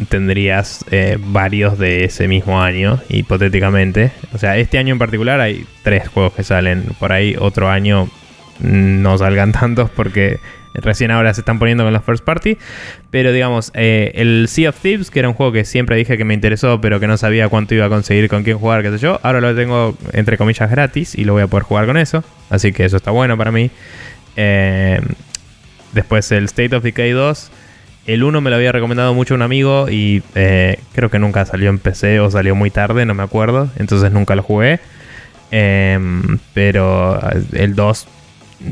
tendrías 0.09 0.85
eh, 0.91 1.17
varios 1.19 1.77
de 1.77 2.05
ese 2.05 2.27
mismo 2.27 2.61
año, 2.61 2.99
hipotéticamente. 3.09 4.11
O 4.33 4.37
sea, 4.37 4.57
este 4.57 4.77
año 4.77 4.93
en 4.93 4.99
particular 4.99 5.39
hay 5.39 5.65
tres 5.83 6.07
juegos 6.07 6.33
que 6.33 6.43
salen. 6.43 6.85
Por 6.99 7.11
ahí 7.11 7.35
otro 7.39 7.69
año 7.69 8.09
no 8.59 9.17
salgan 9.17 9.51
tantos 9.59 9.89
porque 9.89 10.39
Recién 10.73 11.11
ahora 11.11 11.33
se 11.33 11.41
están 11.41 11.59
poniendo 11.59 11.83
con 11.83 11.93
los 11.93 12.03
first 12.03 12.23
party. 12.23 12.57
Pero 13.09 13.31
digamos, 13.31 13.71
eh, 13.73 14.11
el 14.15 14.47
Sea 14.47 14.69
of 14.69 14.79
Thieves, 14.79 15.11
que 15.11 15.19
era 15.19 15.29
un 15.29 15.35
juego 15.35 15.51
que 15.51 15.65
siempre 15.65 15.95
dije 15.95 16.17
que 16.17 16.23
me 16.23 16.33
interesó, 16.33 16.79
pero 16.79 16.99
que 16.99 17.07
no 17.07 17.17
sabía 17.17 17.49
cuánto 17.49 17.75
iba 17.75 17.85
a 17.85 17.89
conseguir, 17.89 18.29
con 18.29 18.43
quién 18.43 18.57
jugar, 18.57 18.81
qué 18.81 18.91
sé 18.91 18.97
yo. 18.97 19.19
Ahora 19.23 19.41
lo 19.41 19.55
tengo, 19.55 19.97
entre 20.13 20.37
comillas, 20.37 20.69
gratis 20.69 21.15
y 21.15 21.25
lo 21.25 21.33
voy 21.33 21.43
a 21.43 21.47
poder 21.47 21.63
jugar 21.63 21.85
con 21.85 21.97
eso. 21.97 22.23
Así 22.49 22.71
que 22.71 22.85
eso 22.85 22.97
está 22.97 23.11
bueno 23.11 23.37
para 23.37 23.51
mí. 23.51 23.69
Eh, 24.37 25.01
después 25.93 26.31
el 26.31 26.45
State 26.45 26.75
of 26.75 26.83
Decay 26.83 27.11
2. 27.11 27.51
El 28.07 28.23
1 28.23 28.41
me 28.41 28.49
lo 28.49 28.55
había 28.55 28.71
recomendado 28.71 29.13
mucho 29.13 29.35
un 29.35 29.43
amigo 29.43 29.87
y 29.87 30.23
eh, 30.33 30.79
creo 30.93 31.11
que 31.11 31.19
nunca 31.19 31.45
salió 31.45 31.69
en 31.69 31.77
PC 31.77 32.19
o 32.19 32.31
salió 32.31 32.55
muy 32.55 32.71
tarde, 32.71 33.05
no 33.05 33.13
me 33.13 33.23
acuerdo. 33.23 33.69
Entonces 33.77 34.11
nunca 34.11 34.35
lo 34.35 34.41
jugué. 34.41 34.79
pero 36.53 37.19
el 37.51 37.75
2 37.75 38.07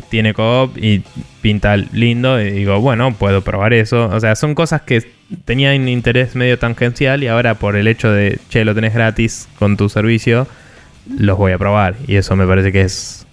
tiene 0.09 0.33
co-op 0.33 0.77
y 0.77 1.03
pinta 1.41 1.77
lindo. 1.77 2.41
Y 2.41 2.51
digo, 2.51 2.79
bueno, 2.79 3.13
puedo 3.13 3.41
probar 3.41 3.73
eso. 3.73 4.09
O 4.09 4.19
sea, 4.19 4.35
son 4.35 4.55
cosas 4.55 4.81
que 4.81 5.09
tenían 5.45 5.87
interés 5.87 6.35
medio 6.35 6.57
tangencial 6.57 7.23
y 7.23 7.27
ahora 7.27 7.55
por 7.55 7.75
el 7.75 7.87
hecho 7.87 8.11
de, 8.11 8.39
che, 8.49 8.65
lo 8.65 8.75
tenés 8.75 8.93
gratis 8.93 9.47
con 9.57 9.77
tu 9.77 9.89
servicio, 9.89 10.47
los 11.17 11.37
voy 11.37 11.51
a 11.51 11.57
probar. 11.57 11.95
Y 12.07 12.15
eso 12.15 12.35
me 12.35 12.45
parece 12.45 12.71
que 12.71 12.81
es 12.81 13.25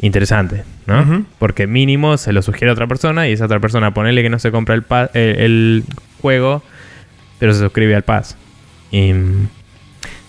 interesante, 0.00 0.64
¿no? 0.86 1.26
Porque 1.38 1.66
mínimo 1.66 2.16
se 2.16 2.32
lo 2.32 2.42
sugiere 2.42 2.70
a 2.70 2.72
otra 2.72 2.86
persona 2.86 3.28
y 3.28 3.32
esa 3.32 3.44
otra 3.44 3.60
persona 3.60 3.92
ponele 3.92 4.22
que 4.22 4.30
no 4.30 4.38
se 4.38 4.50
compra 4.50 4.74
el, 4.74 4.84
el 5.14 5.84
juego, 6.20 6.62
pero 7.38 7.52
se 7.52 7.60
suscribe 7.60 7.94
al 7.94 8.02
pass. 8.02 8.36
Y 8.90 9.12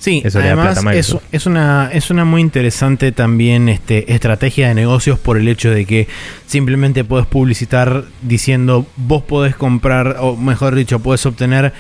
Sí, 0.01 0.23
además 0.33 0.83
es, 0.93 1.15
es, 1.31 1.45
una, 1.45 1.91
es 1.93 2.09
una 2.09 2.25
muy 2.25 2.41
interesante 2.41 3.11
también 3.11 3.69
este, 3.69 4.11
estrategia 4.11 4.67
de 4.69 4.73
negocios 4.73 5.19
por 5.19 5.37
el 5.37 5.47
hecho 5.47 5.69
de 5.69 5.85
que 5.85 6.07
simplemente 6.47 7.03
puedes 7.03 7.27
publicitar 7.27 8.05
diciendo 8.23 8.87
vos 8.97 9.21
podés 9.21 9.55
comprar, 9.55 10.17
o 10.19 10.35
mejor 10.35 10.73
dicho, 10.73 10.97
puedes 11.01 11.23
obtener 11.27 11.71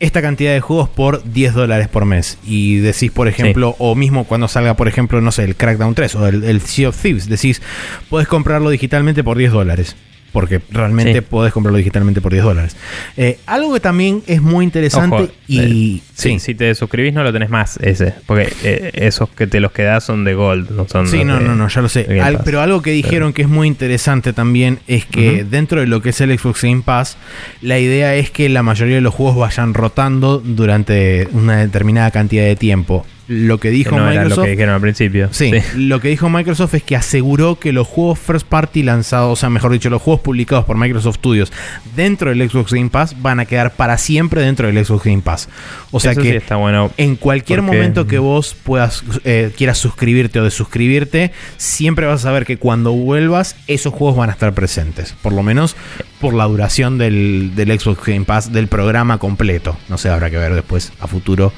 esta 0.00 0.22
cantidad 0.22 0.54
de 0.54 0.60
juegos 0.62 0.88
por 0.88 1.22
10 1.30 1.52
dólares 1.52 1.88
por 1.88 2.06
mes. 2.06 2.38
Y 2.46 2.76
decís, 2.76 3.10
por 3.12 3.28
ejemplo, 3.28 3.76
o 3.78 3.94
mismo 3.94 4.24
cuando 4.24 4.48
salga, 4.48 4.72
por 4.74 4.88
ejemplo, 4.88 5.20
no 5.20 5.30
sé, 5.30 5.44
el 5.44 5.54
Crackdown 5.54 5.94
3 5.94 6.14
o 6.14 6.26
el, 6.28 6.44
el 6.44 6.62
Sea 6.62 6.88
of 6.88 6.96
Thieves, 7.00 7.28
decís, 7.28 7.60
puedes 8.08 8.26
comprarlo 8.26 8.70
digitalmente 8.70 9.22
por 9.22 9.36
10 9.36 9.52
dólares 9.52 9.96
porque 10.36 10.60
realmente 10.70 11.22
podés 11.22 11.50
comprarlo 11.50 11.78
digitalmente 11.78 12.20
por 12.20 12.30
10 12.30 12.44
dólares. 12.44 12.76
Eh, 13.16 13.38
algo 13.46 13.72
que 13.72 13.80
también 13.80 14.22
es 14.26 14.42
muy 14.42 14.66
interesante 14.66 15.30
y... 15.48 15.96
Eh, 15.96 16.02
sí, 16.12 16.38
si 16.40 16.54
te 16.54 16.74
suscribís 16.74 17.14
no 17.14 17.22
lo 17.22 17.32
tenés 17.32 17.48
más 17.48 17.78
ese, 17.78 18.12
porque 18.26 18.52
eh, 18.62 18.90
esos 18.96 19.30
que 19.30 19.46
te 19.46 19.60
los 19.60 19.72
quedas 19.72 20.04
son 20.04 20.24
de 20.24 20.34
Gold, 20.34 20.72
no 20.72 20.86
son 20.86 21.08
Sí, 21.08 21.24
no, 21.24 21.40
no, 21.40 21.54
no, 21.54 21.68
ya 21.68 21.80
lo 21.80 21.88
sé. 21.88 22.06
pero 22.44 22.60
algo 22.60 22.82
que 22.82 22.90
dijeron 22.90 23.32
que 23.32 23.40
es 23.40 23.48
muy 23.48 23.66
interesante 23.66 24.34
también 24.34 24.78
es 24.86 25.06
que 25.06 25.42
dentro 25.42 25.80
de 25.80 25.86
lo 25.86 26.02
que 26.02 26.10
es 26.10 26.20
el 26.20 26.38
Xbox 26.38 26.60
Game 26.64 26.82
Pass, 26.84 27.16
la 27.62 27.78
idea 27.78 28.14
es 28.14 28.30
que 28.30 28.50
la 28.50 28.62
mayoría 28.62 28.96
de 28.96 29.00
los 29.00 29.14
juegos 29.14 29.38
vayan 29.38 29.72
rotando 29.72 30.38
durante 30.44 31.28
una 31.32 31.56
determinada 31.56 32.10
cantidad 32.10 32.44
de 32.44 32.56
tiempo 32.56 33.06
lo 33.28 33.58
que 33.58 33.70
dijo 33.70 33.96
Microsoft. 33.96 34.38
lo 34.38 34.44
que 34.44 34.50
dijeron 34.50 34.74
al 34.74 34.80
principio. 34.80 35.28
Sí, 35.32 35.52
lo 35.76 36.00
que 36.00 36.08
dijo 36.08 36.28
Microsoft 36.28 36.74
es 36.74 36.82
que 36.82 36.96
aseguró 36.96 37.58
que 37.58 37.72
los 37.72 37.86
juegos 37.86 38.18
first 38.18 38.46
party 38.46 38.82
lanzados, 38.82 39.32
o 39.32 39.36
sea, 39.36 39.50
mejor 39.50 39.72
dicho, 39.72 39.90
los 39.90 40.02
juegos 40.02 40.20
publicados 40.20 40.64
por 40.64 40.76
Microsoft 40.76 41.16
Studios 41.16 41.52
dentro 41.94 42.30
del 42.30 42.48
Xbox 42.48 42.72
Game 42.72 42.90
Pass 42.90 43.20
van 43.20 43.40
a 43.40 43.46
quedar 43.46 43.74
para 43.74 43.98
siempre 43.98 44.42
dentro 44.42 44.66
del 44.66 44.84
Xbox 44.84 45.04
Game 45.04 45.22
Pass. 45.22 45.48
O 45.90 46.00
sea 46.00 46.14
que 46.14 46.36
está 46.36 46.56
bueno 46.56 46.90
en 46.96 47.16
cualquier 47.16 47.62
momento 47.62 48.06
que 48.06 48.18
vos 48.18 48.54
puedas 48.54 49.02
eh, 49.24 49.52
quieras 49.56 49.78
suscribirte 49.78 50.40
o 50.40 50.44
desuscribirte, 50.44 51.32
siempre 51.56 52.06
vas 52.06 52.20
a 52.20 52.22
saber 52.24 52.44
que 52.44 52.58
cuando 52.58 52.92
vuelvas 52.92 53.56
esos 53.66 53.92
juegos 53.92 54.16
van 54.16 54.30
a 54.30 54.32
estar 54.32 54.52
presentes. 54.54 55.14
Por 55.22 55.32
lo 55.32 55.42
menos 55.42 55.76
por 56.20 56.34
la 56.34 56.44
duración 56.44 56.98
del, 56.98 57.52
del 57.54 57.78
Xbox 57.78 58.04
Game 58.04 58.24
Pass 58.24 58.52
del 58.52 58.68
programa 58.68 59.18
completo. 59.18 59.76
No 59.88 59.98
sé, 59.98 60.08
habrá 60.08 60.30
que 60.30 60.38
ver 60.38 60.54
después 60.54 60.92
a 61.00 61.06
futuro 61.06 61.52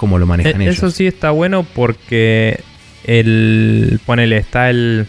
cómo 0.00 0.18
lo 0.18 0.26
manejan 0.26 0.62
e-, 0.62 0.64
ellos. 0.64 0.78
Eso 0.78 0.90
sí 0.90 1.06
está 1.06 1.30
bueno 1.30 1.62
porque 1.62 2.60
el. 3.04 4.00
Ponele, 4.06 4.38
está 4.38 4.70
el. 4.70 5.06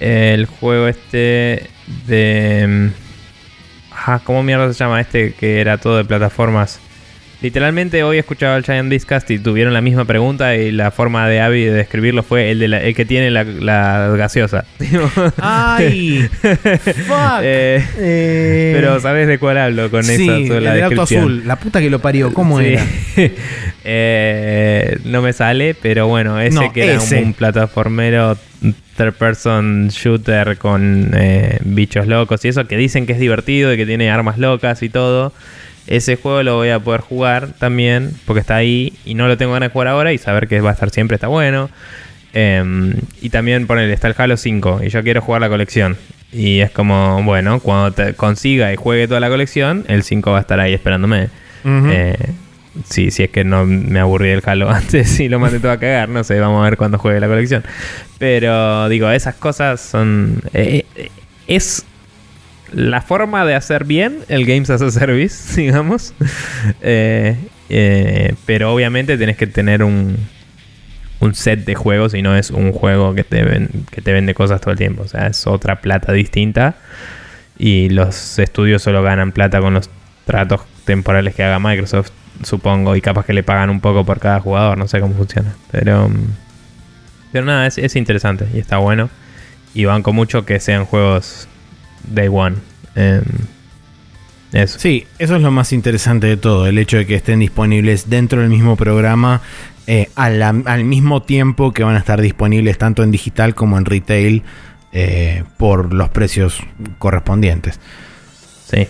El 0.00 0.46
juego 0.46 0.88
este 0.88 1.70
de. 2.06 2.90
Ah, 3.92 4.20
¿cómo 4.24 4.42
mierda 4.42 4.72
se 4.72 4.82
llama? 4.82 5.00
Este 5.00 5.32
que 5.32 5.60
era 5.60 5.78
todo 5.78 5.96
de 5.96 6.04
plataformas. 6.04 6.80
Literalmente 7.40 8.02
hoy 8.02 8.18
escuchaba 8.18 8.56
el 8.56 8.64
Giant 8.64 8.90
Discast 8.90 9.30
y 9.30 9.38
tuvieron 9.38 9.72
la 9.72 9.80
misma 9.80 10.04
pregunta 10.04 10.56
y 10.56 10.72
la 10.72 10.90
forma 10.90 11.28
de 11.28 11.40
Abby 11.40 11.66
de 11.66 11.70
describirlo 11.70 12.24
fue 12.24 12.50
el, 12.50 12.58
de 12.58 12.66
el 12.66 12.94
que 12.96 13.04
tiene 13.04 13.30
la, 13.30 13.44
gaseosa. 14.16 14.64
¡Ay! 15.40 16.28
¡Fuck! 16.42 17.40
Eh, 17.42 17.84
eh, 17.96 18.72
pero 18.74 18.98
¿sabes 18.98 19.28
de 19.28 19.38
cuál 19.38 19.56
hablo 19.58 19.88
con 19.88 20.02
sí, 20.02 20.28
esa 20.28 20.48
sola 20.52 20.76
el 20.76 20.82
auto 20.82 21.02
azul. 21.02 21.46
La 21.46 21.54
puta 21.54 21.78
que 21.78 21.90
lo 21.90 22.00
parió. 22.00 22.32
¿Cómo 22.34 22.60
era? 22.60 22.84
Eh, 23.90 24.98
no 25.04 25.22
me 25.22 25.32
sale, 25.32 25.74
pero 25.74 26.08
bueno, 26.08 26.38
ese 26.38 26.70
que 26.74 26.90
era 26.90 27.00
un 27.00 27.32
plataformero 27.32 28.36
third 28.98 29.14
person 29.14 29.88
shooter 29.88 30.58
con 30.58 31.10
bichos 31.64 32.06
locos 32.06 32.44
y 32.44 32.48
eso 32.48 32.66
que 32.66 32.76
dicen 32.76 33.06
que 33.06 33.12
es 33.14 33.18
divertido 33.18 33.72
y 33.72 33.78
que 33.78 33.86
tiene 33.86 34.10
armas 34.10 34.36
locas 34.36 34.82
y 34.82 34.90
todo. 34.90 35.32
Ese 35.88 36.16
juego 36.16 36.42
lo 36.42 36.56
voy 36.56 36.68
a 36.68 36.78
poder 36.78 37.00
jugar 37.00 37.54
también, 37.58 38.12
porque 38.26 38.40
está 38.40 38.56
ahí 38.56 38.92
y 39.04 39.14
no 39.14 39.26
lo 39.26 39.36
tengo 39.36 39.52
ganas 39.52 39.70
de 39.70 39.72
jugar 39.72 39.88
ahora 39.88 40.12
y 40.12 40.18
saber 40.18 40.46
que 40.46 40.60
va 40.60 40.70
a 40.70 40.72
estar 40.74 40.90
siempre 40.90 41.14
está 41.14 41.28
bueno. 41.28 41.70
Em, 42.34 42.94
y 43.22 43.30
también 43.30 43.66
ponerle, 43.66 43.94
está 43.94 44.06
el 44.06 44.14
Halo 44.16 44.36
5 44.36 44.80
y 44.84 44.90
yo 44.90 45.02
quiero 45.02 45.22
jugar 45.22 45.40
la 45.40 45.48
colección. 45.48 45.96
Y 46.30 46.60
es 46.60 46.70
como, 46.70 47.22
bueno, 47.22 47.58
cuando 47.60 47.92
te 47.92 48.12
consiga 48.12 48.70
y 48.72 48.76
juegue 48.76 49.08
toda 49.08 49.20
la 49.20 49.30
colección, 49.30 49.86
el 49.88 50.02
5 50.02 50.30
va 50.30 50.38
a 50.38 50.40
estar 50.42 50.60
ahí 50.60 50.74
esperándome. 50.74 51.30
Eh, 51.64 52.16
si, 52.84 53.10
si 53.10 53.24
es 53.24 53.30
que 53.30 53.44
no 53.44 53.64
me 53.64 53.98
aburrí 53.98 54.28
del 54.28 54.42
Halo 54.44 54.70
antes 54.74 55.18
y 55.20 55.28
lo 55.28 55.38
mandé 55.38 55.58
todo 55.58 55.72
a 55.72 55.78
cagar, 55.78 56.10
no 56.10 56.22
sé, 56.22 56.38
vamos 56.38 56.60
a 56.60 56.64
ver 56.64 56.76
cuando 56.76 56.98
juegue 56.98 57.18
la 57.18 57.28
colección. 57.28 57.64
Pero 58.18 58.88
digo, 58.90 59.10
esas 59.10 59.36
cosas 59.36 59.80
son... 59.80 60.42
Eh, 60.52 60.84
eh, 60.96 61.10
es 61.46 61.86
la 62.72 63.00
forma 63.00 63.44
de 63.44 63.54
hacer 63.54 63.84
bien 63.84 64.18
el 64.28 64.44
Games 64.46 64.70
as 64.70 64.82
a 64.82 64.90
Service, 64.90 65.60
digamos. 65.60 66.14
Eh, 66.80 68.34
pero 68.46 68.72
obviamente 68.72 69.18
tenés 69.18 69.36
que 69.36 69.46
tener 69.46 69.82
un, 69.82 70.16
un 71.20 71.34
set 71.34 71.64
de 71.64 71.74
juegos 71.74 72.14
y 72.14 72.22
no 72.22 72.36
es 72.36 72.50
un 72.50 72.72
juego 72.72 73.14
que 73.14 73.24
te, 73.24 73.68
que 73.90 74.00
te 74.00 74.12
vende 74.12 74.34
cosas 74.34 74.60
todo 74.60 74.72
el 74.72 74.78
tiempo. 74.78 75.02
O 75.02 75.08
sea, 75.08 75.26
es 75.26 75.46
otra 75.46 75.80
plata 75.80 76.12
distinta. 76.12 76.76
Y 77.58 77.88
los 77.90 78.38
estudios 78.38 78.82
solo 78.82 79.02
ganan 79.02 79.32
plata 79.32 79.60
con 79.60 79.74
los 79.74 79.90
tratos 80.24 80.60
temporales 80.84 81.34
que 81.34 81.42
haga 81.42 81.58
Microsoft, 81.58 82.10
supongo. 82.44 82.94
Y 82.94 83.00
capaz 83.00 83.26
que 83.26 83.32
le 83.32 83.42
pagan 83.42 83.70
un 83.70 83.80
poco 83.80 84.04
por 84.04 84.20
cada 84.20 84.40
jugador. 84.40 84.78
No 84.78 84.86
sé 84.86 85.00
cómo 85.00 85.14
funciona. 85.14 85.54
Pero, 85.72 86.08
mm, 86.08 86.32
pero 87.32 87.44
nada, 87.44 87.66
es, 87.66 87.96
interesante 87.96 88.46
y 88.54 88.58
está 88.58 88.78
bueno. 88.78 89.10
Y 89.74 89.84
banco 89.84 90.12
mucho 90.12 90.46
que 90.46 90.60
sean 90.60 90.84
juegos 90.84 91.48
Day 92.10 92.28
One. 92.28 92.56
Em, 92.94 93.22
eso. 94.52 94.78
Sí, 94.78 95.06
eso 95.18 95.36
es 95.36 95.42
lo 95.42 95.50
más 95.50 95.72
interesante 95.72 96.26
de 96.26 96.36
todo, 96.36 96.66
el 96.66 96.78
hecho 96.78 96.96
de 96.96 97.06
que 97.06 97.14
estén 97.14 97.40
disponibles 97.40 98.08
dentro 98.08 98.40
del 98.40 98.48
mismo 98.48 98.76
programa 98.76 99.42
eh, 99.90 100.10
al, 100.16 100.84
mismo 100.84 101.22
tiempo 101.22 101.72
que 101.72 101.82
van 101.82 101.94
a 101.94 101.98
estar 101.98 102.20
disponibles 102.20 102.76
tanto 102.76 103.02
en 103.02 103.10
digital 103.10 103.54
como 103.54 103.78
en 103.78 103.86
retail 103.86 104.42
eh, 104.92 105.44
por 105.56 105.94
los 105.94 106.10
precios 106.10 106.60
correspondientes. 106.98 107.80
Sí. 108.70 108.86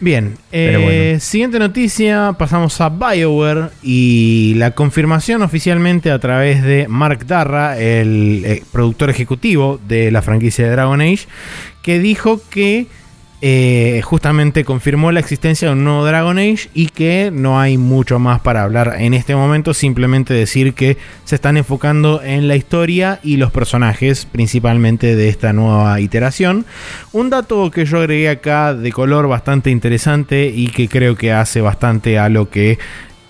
Bien, 0.00 0.36
eh, 0.50 1.18
siguiente 1.20 1.60
noticia, 1.60 2.34
pasamos 2.36 2.80
a 2.80 2.88
BioWare 2.88 3.70
y 3.84 4.54
la 4.56 4.72
confirmación 4.72 5.42
oficialmente 5.42 6.10
a 6.10 6.18
través 6.18 6.64
de 6.64 6.88
Mark 6.88 7.24
Darra, 7.28 7.78
el 7.78 8.64
productor 8.72 9.10
ejecutivo 9.10 9.80
de 9.86 10.10
la 10.10 10.22
franquicia 10.22 10.64
de 10.64 10.72
Dragon 10.72 11.00
Age, 11.00 11.28
que 11.84 11.98
dijo 11.98 12.40
que 12.48 12.86
eh, 13.42 14.00
justamente 14.02 14.64
confirmó 14.64 15.12
la 15.12 15.20
existencia 15.20 15.68
de 15.68 15.74
un 15.74 15.84
nuevo 15.84 16.06
Dragon 16.06 16.38
Age 16.38 16.70
y 16.72 16.86
que 16.86 17.30
no 17.30 17.60
hay 17.60 17.76
mucho 17.76 18.18
más 18.18 18.40
para 18.40 18.62
hablar 18.62 18.94
en 18.98 19.12
este 19.12 19.36
momento, 19.36 19.74
simplemente 19.74 20.32
decir 20.32 20.72
que 20.72 20.96
se 21.24 21.34
están 21.34 21.58
enfocando 21.58 22.22
en 22.22 22.48
la 22.48 22.56
historia 22.56 23.20
y 23.22 23.36
los 23.36 23.52
personajes 23.52 24.24
principalmente 24.24 25.14
de 25.14 25.28
esta 25.28 25.52
nueva 25.52 26.00
iteración. 26.00 26.64
Un 27.12 27.28
dato 27.28 27.70
que 27.70 27.84
yo 27.84 27.98
agregué 27.98 28.30
acá 28.30 28.72
de 28.72 28.90
color 28.90 29.28
bastante 29.28 29.70
interesante 29.70 30.46
y 30.46 30.68
que 30.68 30.88
creo 30.88 31.14
que 31.14 31.32
hace 31.32 31.60
bastante 31.60 32.18
a 32.18 32.30
lo 32.30 32.48
que 32.48 32.78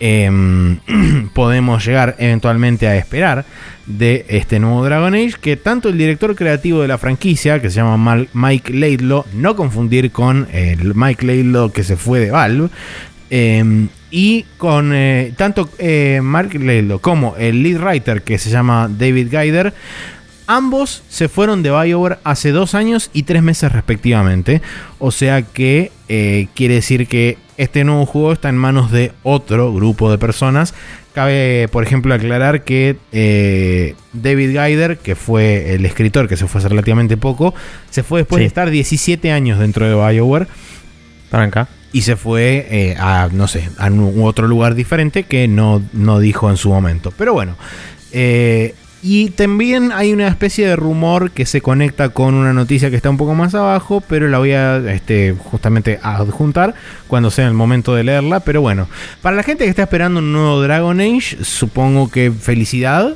Em, 0.01 0.79
podemos 1.35 1.85
llegar 1.85 2.17
eventualmente 2.19 2.87
a 2.89 2.97
esperar 2.97 3.45
de 3.87 4.27
este 4.29 4.59
nuevo 4.59 4.85
Dragon 4.85 5.15
Age, 5.15 5.35
que 5.41 5.57
tanto 5.57 5.89
el 5.89 5.99
director 5.99 6.35
creativo 6.35 6.83
de 6.83 6.89
la 6.89 6.99
franquicia, 6.99 7.61
que 7.61 7.71
se 7.71 7.77
llama 7.77 8.27
Mike 8.33 8.73
Laidlaw, 8.73 9.25
no 9.35 9.57
confundir 9.57 10.11
con 10.11 10.49
el 10.53 10.95
Mike 10.95 11.25
Laidlaw 11.25 11.71
que 11.73 11.85
se 11.85 11.97
fue 11.97 12.21
de 12.21 12.31
Valve, 12.31 12.69
em, 13.31 13.89
y 14.11 14.45
con 14.59 14.93
eh, 14.95 15.33
tanto 15.37 15.69
eh, 15.79 16.21
Mark 16.23 16.55
Laidlaw 16.55 17.01
como 17.01 17.37
el 17.37 17.63
lead 17.63 17.81
writer 17.81 18.23
que 18.23 18.39
se 18.39 18.51
llama 18.51 18.89
David 18.89 19.29
Gaider, 19.31 19.75
Ambos 20.47 21.03
se 21.09 21.31
fueron 21.31 21.63
de 21.63 21.71
BioWare 21.71 22.19
hace 22.23 22.51
dos 22.51 22.75
años 22.75 23.11
y 23.15 23.23
tres 23.23 23.43
meses 23.43 23.73
respectivamente. 23.73 24.61
O 24.99 25.11
sea 25.11 25.41
que 25.41 25.91
eh, 26.09 26.49
quiere 26.55 26.75
decir 26.75 27.07
que 27.07 27.39
este 27.57 27.85
nuevo 27.85 28.07
juego 28.07 28.33
está 28.33 28.49
en 28.49 28.57
manos 28.57 28.91
de 28.91 29.13
otro 29.23 29.73
grupo 29.73 30.11
de 30.11 30.19
personas. 30.19 30.75
Cabe, 31.13 31.69
por 31.71 31.85
ejemplo, 31.85 32.13
aclarar 32.13 32.65
que 32.65 32.97
eh, 33.13 33.95
David 34.13 34.55
Gaider, 34.55 34.99
que 34.99 35.15
fue 35.15 35.75
el 35.75 35.87
escritor 35.87 36.29
que 36.29 36.37
se 36.37 36.47
fue 36.49 36.59
hace 36.59 36.69
relativamente 36.69 37.17
poco, 37.17 37.55
se 37.91 38.03
fue 38.03 38.21
después 38.21 38.41
de 38.41 38.47
estar 38.47 38.71
17 38.71 39.31
años 39.31 39.59
dentro 39.59 39.87
de 39.87 39.95
BioWare. 39.95 40.49
Tranca. 41.31 41.69
Y 41.93 42.03
se 42.03 42.17
fue 42.17 42.67
eh, 42.71 42.97
a, 42.99 43.29
no 43.33 43.47
sé, 43.47 43.69
a 43.79 43.89
otro 44.21 44.49
lugar 44.49 44.75
diferente 44.75 45.23
que 45.23 45.47
no, 45.47 45.81
no 45.93 46.19
dijo 46.19 46.51
en 46.51 46.57
su 46.57 46.71
momento. 46.71 47.13
Pero 47.17 47.33
bueno, 47.33 47.57
eh, 48.11 48.75
y 49.07 49.29
también 49.29 49.93
hay 49.93 50.15
una 50.15 50.29
especie 50.29 50.67
de 50.67 50.77
rumor 50.77 51.31
que 51.31 51.45
se 51.45 51.61
conecta 51.61 52.09
con 52.09 52.33
una 52.33 52.55
noticia 52.55 52.89
que 52.89 52.97
está 52.97 53.11
un 53.11 53.19
poco 53.19 53.35
más 53.35 53.55
abajo, 53.55 54.03
pero 54.09 54.29
la 54.29 54.39
voy 54.39 54.53
a 54.53 54.79
este, 54.95 55.37
justamente 55.39 56.01
adjuntar 56.03 56.75
cuando 57.07 57.31
sea 57.31 57.47
el 57.47 57.53
momento 57.53 57.95
de 57.95 58.03
leerla. 58.03 58.41
Pero 58.41 58.63
bueno, 58.63 58.89
para 59.21 59.37
la 59.37 59.43
gente 59.43 59.65
que 59.65 59.71
está 59.71 59.83
esperando 59.83 60.21
un 60.21 60.33
nuevo 60.33 60.63
Dragon 60.63 60.99
Age, 61.03 61.37
supongo 61.45 62.11
que 62.11 62.33
felicidad. 62.33 63.15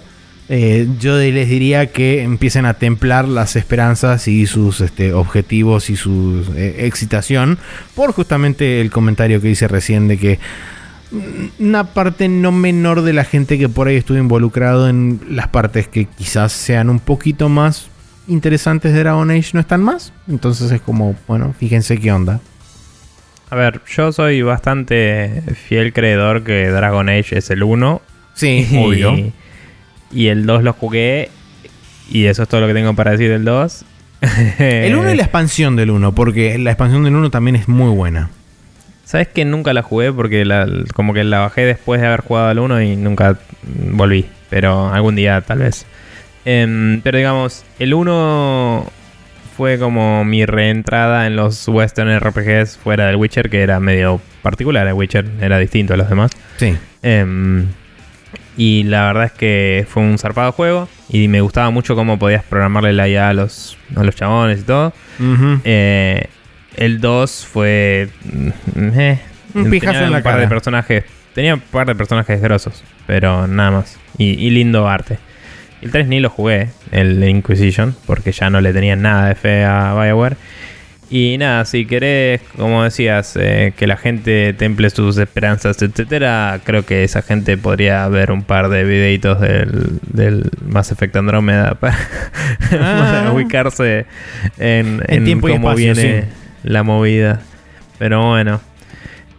Eh, 0.50 0.86
yo 1.00 1.16
les 1.16 1.48
diría 1.48 1.86
que 1.86 2.22
empiecen 2.22 2.66
a 2.66 2.74
templar 2.74 3.26
las 3.26 3.56
esperanzas 3.56 4.28
y 4.28 4.46
sus 4.46 4.82
este, 4.82 5.14
objetivos 5.14 5.88
y 5.88 5.96
su 5.96 6.44
eh, 6.54 6.80
excitación 6.80 7.58
por 7.94 8.12
justamente 8.12 8.82
el 8.82 8.90
comentario 8.90 9.40
que 9.40 9.48
hice 9.48 9.68
recién 9.68 10.06
de 10.06 10.18
que 10.18 10.38
una 11.58 11.84
parte 11.94 12.28
no 12.28 12.52
menor 12.52 13.02
de 13.02 13.12
la 13.12 13.24
gente 13.24 13.58
que 13.58 13.68
por 13.68 13.88
ahí 13.88 13.96
estuvo 13.96 14.18
involucrado 14.18 14.88
en 14.88 15.20
las 15.28 15.48
partes 15.48 15.88
que 15.88 16.04
quizás 16.04 16.52
sean 16.52 16.90
un 16.90 17.00
poquito 17.00 17.48
más 17.48 17.88
interesantes 18.28 18.92
de 18.92 19.00
Dragon 19.00 19.30
Age 19.30 19.50
no 19.54 19.60
están 19.60 19.82
más. 19.82 20.12
Entonces 20.28 20.70
es 20.70 20.80
como, 20.80 21.16
bueno, 21.26 21.54
fíjense 21.58 21.98
qué 21.98 22.12
onda. 22.12 22.40
A 23.50 23.56
ver, 23.56 23.80
yo 23.88 24.12
soy 24.12 24.42
bastante 24.42 25.42
fiel 25.66 25.92
creedor 25.92 26.44
que 26.44 26.68
Dragon 26.68 27.08
Age 27.08 27.38
es 27.38 27.50
el 27.50 27.62
1. 27.62 28.02
Sí, 28.34 28.68
obvio. 28.76 29.32
Y 30.12 30.28
el 30.28 30.46
2 30.46 30.62
lo 30.62 30.72
jugué. 30.74 31.30
Y 32.10 32.26
eso 32.26 32.42
es 32.42 32.48
todo 32.48 32.60
lo 32.60 32.66
que 32.66 32.74
tengo 32.74 32.94
para 32.94 33.12
decir 33.12 33.30
del 33.30 33.44
2. 33.44 33.84
el 34.58 34.94
1 34.94 35.12
y 35.12 35.16
la 35.16 35.22
expansión 35.24 35.76
del 35.76 35.90
1, 35.90 36.14
porque 36.14 36.58
la 36.58 36.70
expansión 36.70 37.04
del 37.04 37.14
1 37.14 37.30
también 37.30 37.56
es 37.56 37.68
muy 37.68 37.94
buena. 37.94 38.30
¿Sabes 39.08 39.28
que 39.28 39.46
nunca 39.46 39.72
la 39.72 39.80
jugué? 39.80 40.12
Porque 40.12 40.44
como 40.92 41.14
que 41.14 41.24
la 41.24 41.38
bajé 41.38 41.64
después 41.64 41.98
de 41.98 42.06
haber 42.06 42.20
jugado 42.20 42.48
al 42.48 42.58
1 42.58 42.82
y 42.82 42.94
nunca 42.96 43.38
volví. 43.62 44.26
Pero 44.50 44.92
algún 44.92 45.16
día 45.16 45.40
tal 45.40 45.60
vez. 45.60 45.86
Em, 46.44 47.00
pero 47.00 47.16
digamos, 47.16 47.64
el 47.78 47.94
1 47.94 48.84
fue 49.56 49.78
como 49.78 50.26
mi 50.26 50.44
reentrada 50.44 51.26
en 51.26 51.36
los 51.36 51.66
western 51.68 52.10
RPGs 52.20 52.76
fuera 52.76 53.06
del 53.06 53.16
Witcher, 53.16 53.48
que 53.48 53.62
era 53.62 53.80
medio 53.80 54.20
particular. 54.42 54.86
El 54.86 54.92
Witcher 54.92 55.24
era 55.40 55.56
distinto 55.56 55.94
a 55.94 55.96
los 55.96 56.10
demás. 56.10 56.30
Sí. 56.58 56.76
Em, 57.00 57.64
y 58.58 58.82
la 58.82 59.06
verdad 59.06 59.24
es 59.24 59.32
que 59.32 59.86
fue 59.88 60.02
un 60.02 60.18
zarpado 60.18 60.52
juego. 60.52 60.86
Y 61.08 61.28
me 61.28 61.40
gustaba 61.40 61.70
mucho 61.70 61.96
cómo 61.96 62.18
podías 62.18 62.44
programarle 62.44 62.92
la 62.92 63.08
IA 63.08 63.30
a 63.30 63.32
los, 63.32 63.78
a 63.96 64.04
los 64.04 64.14
chabones 64.14 64.60
y 64.60 64.62
todo. 64.64 64.92
eh, 65.64 66.28
el 66.78 67.00
2 67.00 67.46
fue. 67.46 68.08
Mm, 68.24 68.88
eh, 68.98 69.18
un 69.54 69.70
pijazo 69.70 70.04
en 70.04 70.10
la 70.12 70.18
un 70.18 70.22
par 70.22 70.32
cara. 70.34 70.42
de 70.42 70.48
personajes. 70.48 71.04
Tenía 71.34 71.54
un 71.54 71.60
par 71.60 71.86
de 71.86 71.94
personajes 71.94 72.40
grosos, 72.40 72.82
pero 73.06 73.46
nada 73.46 73.70
más. 73.70 73.98
Y, 74.16 74.50
lindo 74.50 74.88
arte. 74.88 75.18
El 75.80 75.92
3 75.92 76.08
ni 76.08 76.18
lo 76.18 76.28
jugué, 76.30 76.70
el 76.90 77.22
Inquisition, 77.28 77.94
porque 78.06 78.32
ya 78.32 78.50
no 78.50 78.60
le 78.60 78.72
tenía 78.72 78.96
nada 78.96 79.28
de 79.28 79.34
fe 79.36 79.64
a 79.64 79.94
Bioware. 79.94 80.36
Y 81.10 81.38
nada, 81.38 81.64
si 81.64 81.86
querés, 81.86 82.40
como 82.56 82.82
decías, 82.82 83.34
eh, 83.40 83.72
que 83.76 83.86
la 83.86 83.96
gente 83.96 84.52
temple 84.52 84.90
sus 84.90 85.16
esperanzas, 85.16 85.80
etcétera, 85.80 86.60
creo 86.64 86.84
que 86.84 87.04
esa 87.04 87.22
gente 87.22 87.56
podría 87.56 88.06
ver 88.08 88.30
un 88.32 88.42
par 88.42 88.68
de 88.68 88.84
videitos 88.84 89.40
del, 89.40 90.00
del 90.12 90.50
Mass 90.66 90.90
Effect 90.92 91.16
Andromeda 91.16 91.74
para, 91.80 91.96
Ah. 92.72 93.30
ubicarse 93.32 94.06
en, 94.58 95.02
En 95.08 95.24
tiempo 95.24 95.48
y 95.48 95.52
cómo 95.52 95.70
espacio, 95.70 95.94
viene 95.94 96.24
la 96.68 96.82
movida. 96.82 97.40
Pero 97.98 98.28
bueno. 98.28 98.60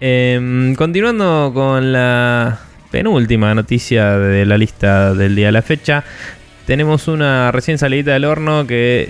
Em, 0.02 0.76
continuando 0.76 1.52
con 1.54 1.92
la 1.92 2.60
penúltima 2.92 3.54
noticia 3.54 4.18
de 4.18 4.46
la 4.46 4.58
lista 4.58 5.14
del 5.14 5.36
día 5.36 5.48
de 5.48 5.52
la 5.52 5.62
fecha. 5.62 6.04
Tenemos 6.66 7.08
una 7.08 7.52
recién 7.52 7.78
salida 7.78 8.14
del 8.14 8.26
horno 8.26 8.66
que 8.66 9.10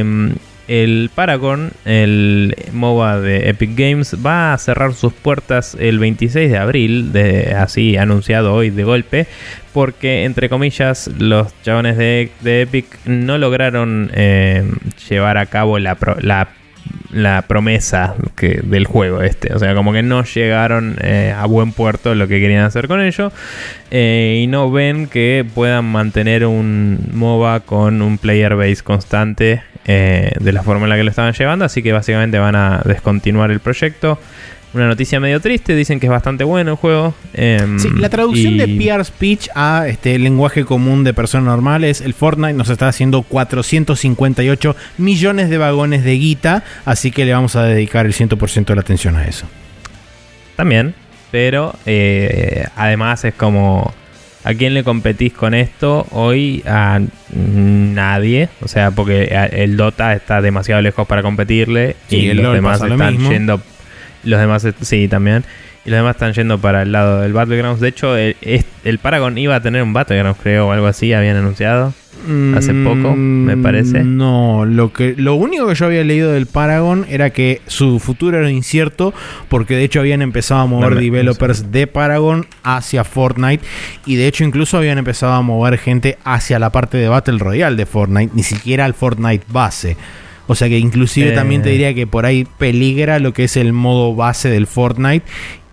em, 0.00 0.34
el 0.68 1.10
Paragon, 1.14 1.72
el 1.86 2.54
MOBA 2.72 3.20
de 3.20 3.48
Epic 3.48 3.70
Games, 3.74 4.16
va 4.24 4.52
a 4.52 4.58
cerrar 4.58 4.92
sus 4.92 5.12
puertas 5.12 5.76
el 5.80 5.98
26 5.98 6.50
de 6.50 6.58
abril, 6.58 7.12
de, 7.12 7.54
así 7.54 7.96
anunciado 7.96 8.54
hoy 8.54 8.70
de 8.70 8.84
golpe, 8.84 9.26
porque 9.72 10.24
entre 10.24 10.48
comillas 10.48 11.10
los 11.18 11.48
chabones 11.62 11.96
de, 11.96 12.30
Epic 12.44 12.86
no 13.06 13.38
lograron 13.38 14.10
em, 14.14 14.76
llevar 15.08 15.38
a 15.38 15.46
cabo 15.46 15.78
la, 15.78 15.96
la 16.20 16.48
la 17.10 17.42
promesa 17.42 18.14
que, 18.36 18.60
del 18.62 18.86
juego 18.86 19.22
este. 19.22 19.54
O 19.54 19.58
sea, 19.58 19.74
como 19.74 19.92
que 19.92 20.02
no 20.02 20.24
llegaron 20.24 20.96
eh, 21.02 21.34
a 21.36 21.46
buen 21.46 21.72
puerto 21.72 22.14
lo 22.14 22.28
que 22.28 22.40
querían 22.40 22.64
hacer 22.64 22.88
con 22.88 23.00
ello. 23.00 23.32
eh, 23.90 24.40
y 24.42 24.46
no 24.46 24.70
ven 24.70 25.06
que 25.06 25.46
puedan 25.54 25.86
mantener 25.86 26.44
un 26.46 26.98
MOBA 27.12 27.60
con 27.60 28.02
un 28.02 28.18
player 28.18 28.54
base 28.56 28.82
constante 28.82 29.62
eh, 29.86 30.32
de 30.38 30.52
la 30.52 30.62
forma 30.62 30.84
en 30.84 30.90
la 30.90 30.96
que 30.96 31.04
lo 31.04 31.10
estaban 31.10 31.32
llevando. 31.32 31.64
Así 31.64 31.82
que 31.82 31.92
básicamente 31.92 32.38
van 32.38 32.56
a 32.56 32.82
descontinuar 32.84 33.50
el 33.50 33.60
proyecto. 33.60 34.18
Una 34.74 34.86
noticia 34.86 35.18
medio 35.20 35.40
triste. 35.40 35.74
Dicen 35.74 35.98
que 36.00 36.06
es 36.06 36.10
bastante 36.10 36.44
bueno 36.44 36.72
el 36.72 36.76
juego. 36.76 37.14
Em, 37.34 37.78
Sí, 37.78 37.88
la 37.96 38.08
traducción 38.08 38.54
y- 38.54 38.58
de 38.58 38.68
PR 38.68 39.04
Speech 39.04 39.48
a 39.54 39.86
este 39.88 40.18
lenguaje 40.18 40.64
común 40.64 41.04
de 41.04 41.14
personas 41.14 41.46
normales, 41.46 42.00
el 42.00 42.14
Fortnite 42.14 42.52
nos 42.54 42.68
está 42.68 42.88
haciendo 42.88 43.22
458 43.22 44.76
millones 44.98 45.48
de 45.50 45.58
vagones 45.58 46.04
de 46.04 46.14
guita, 46.18 46.64
así 46.84 47.10
que 47.10 47.24
le 47.24 47.32
vamos 47.32 47.56
a 47.56 47.62
dedicar 47.64 48.06
el 48.06 48.12
100% 48.12 48.72
de 48.72 48.74
la 48.76 48.82
atención 48.82 49.16
a 49.16 49.26
eso. 49.26 49.46
También, 50.56 50.94
pero 51.30 51.74
eh, 51.86 52.66
además 52.76 53.24
es 53.24 53.34
como... 53.34 53.92
¿A 54.44 54.54
quién 54.54 54.72
le 54.72 54.82
competís 54.82 55.32
con 55.34 55.52
esto? 55.52 56.06
Hoy 56.10 56.62
a 56.64 57.00
nadie. 57.34 58.48
O 58.62 58.68
sea, 58.68 58.92
porque 58.92 59.24
el 59.52 59.76
Dota 59.76 60.14
está 60.14 60.40
demasiado 60.40 60.80
lejos 60.80 61.06
para 61.06 61.22
competirle. 61.22 61.96
Sí, 62.08 62.16
y 62.20 62.28
el 62.30 62.38
los 62.38 62.44
LoL 62.46 62.54
demás 62.54 62.80
lo 62.80 62.94
están 62.94 63.18
yendo. 63.18 63.60
Los 64.24 64.40
demás, 64.40 64.66
sí, 64.82 65.08
también. 65.08 65.44
Y 65.84 65.90
los 65.90 65.98
demás 65.98 66.16
están 66.16 66.32
yendo 66.34 66.58
para 66.58 66.82
el 66.82 66.92
lado 66.92 67.20
del 67.22 67.32
Battlegrounds. 67.32 67.80
De 67.80 67.88
hecho, 67.88 68.16
el, 68.16 68.98
Paragon 69.00 69.38
iba 69.38 69.54
a 69.54 69.60
tener 69.62 69.82
un 69.82 69.92
Battlegrounds, 69.92 70.38
creo, 70.42 70.68
o 70.68 70.72
algo 70.72 70.86
así, 70.86 71.12
habían 71.12 71.36
anunciado. 71.36 71.94
Hace 72.56 72.74
poco, 72.74 73.14
me 73.16 73.56
parece. 73.56 74.02
Mm, 74.02 74.16
No, 74.18 74.64
lo 74.66 74.92
que 74.92 75.14
lo 75.16 75.36
único 75.36 75.66
que 75.68 75.76
yo 75.76 75.86
había 75.86 76.02
leído 76.04 76.32
del 76.32 76.46
Paragon 76.46 77.06
era 77.08 77.30
que 77.30 77.62
su 77.68 78.00
futuro 78.00 78.36
era 78.38 78.50
incierto 78.50 79.14
porque 79.48 79.76
de 79.76 79.84
hecho 79.84 80.00
habían 80.00 80.20
empezado 80.20 80.62
a 80.62 80.66
mover 80.66 80.90
No 80.90 80.96
me- 80.96 81.02
developers 81.02 81.70
de 81.70 81.86
Paragon 81.86 82.46
hacia 82.64 83.04
Fortnite 83.04 83.64
y 84.04 84.16
de 84.16 84.26
hecho 84.26 84.42
incluso 84.44 84.76
habían 84.76 84.98
empezado 84.98 85.32
a 85.32 85.42
mover 85.42 85.78
gente 85.78 86.18
hacia 86.24 86.58
la 86.58 86.70
parte 86.70 86.98
de 86.98 87.08
Battle 87.08 87.38
Royale 87.38 87.76
de 87.76 87.86
Fortnite, 87.86 88.32
ni 88.34 88.42
siquiera 88.42 88.84
al 88.84 88.94
Fortnite 88.94 89.44
base. 89.50 89.96
O 90.48 90.54
sea 90.56 90.68
que 90.68 90.78
inclusive 90.78 91.28
Eh. 91.30 91.34
también 91.34 91.62
te 91.62 91.68
diría 91.68 91.94
que 91.94 92.06
por 92.08 92.26
ahí 92.26 92.46
peligra 92.58 93.18
lo 93.20 93.32
que 93.32 93.44
es 93.44 93.56
el 93.56 93.72
modo 93.72 94.14
base 94.16 94.48
del 94.50 94.66
Fortnite 94.66 95.24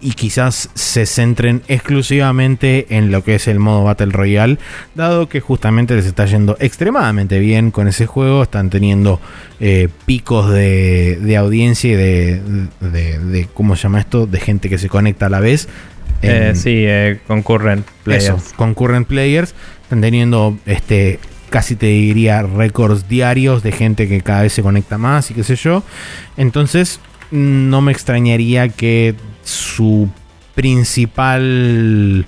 y 0.02 0.12
quizás 0.12 0.70
se 0.76 1.06
centren 1.08 1.64
exclusivamente 1.68 2.86
en 2.90 3.12
lo 3.12 3.24
que 3.24 3.36
es 3.36 3.48
el 3.48 3.60
modo 3.60 3.84
Battle 3.86 4.12
Royale, 4.12 4.60
dado 4.94 5.28
que 5.30 5.40
justamente 5.40 5.96
les 5.96 6.06
está 6.06 6.26
yendo 6.26 6.58
extremadamente 6.60 7.40
bien 7.40 7.72
con 7.72 7.88
ese 7.88 8.06
juego, 8.06 8.44
están 8.44 8.70
teniendo 8.70 9.20
eh, 9.60 9.88
picos 10.06 10.52
de, 10.52 11.18
de 11.22 11.38
audiencia 11.38 11.92
y 11.92 11.96
de, 11.96 12.42
de, 12.82 13.20
de- 13.20 13.48
¿cómo 13.54 13.76
se 13.76 13.84
llama 13.84 14.00
esto? 14.02 14.28
De 14.28 14.40
gente 14.40 14.70
que 14.70 14.78
se 14.78 14.90
conecta 14.90 15.26
a 15.26 15.30
la 15.30 15.40
vez. 15.40 15.68
Eh, 16.22 16.52
sí, 16.56 16.84
eh, 16.86 17.20
concurrent 17.28 17.86
players. 18.04 18.26
eso, 18.26 18.38
concurrent 18.58 19.08
players. 19.08 19.56
Están 19.84 20.02
teniendo 20.02 20.58
este 20.66 21.20
casi 21.56 21.78
te 21.78 21.86
diría 21.86 22.42
récords 22.42 23.08
diarios 23.08 23.64
de 23.64 23.72
gente 23.72 24.10
que 24.10 24.20
cada 24.20 24.42
vez 24.42 24.52
se 24.52 24.62
conecta 24.62 24.98
más 24.98 25.32
y 25.32 25.34
qué 25.34 25.42
sé 25.46 25.56
yo. 25.56 25.84
Entonces, 26.36 27.00
no 27.32 27.80
me 27.80 27.94
extrañaría 27.94 28.68
que 28.68 29.16
su 29.46 30.10
principal 30.54 32.26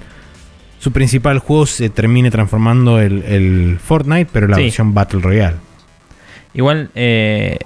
su 0.80 0.94
principal 0.94 1.40
juego 1.40 1.66
se 1.66 1.90
termine 1.90 2.32
transformando 2.32 3.02
el, 3.02 3.22
el 3.24 3.80
Fortnite, 3.84 4.30
pero 4.32 4.48
la 4.48 4.56
Sí. 4.56 4.62
versión 4.64 4.94
Battle 4.94 5.20
Royale. 5.20 5.58
Igual, 6.54 6.90
eh, 6.95 7.58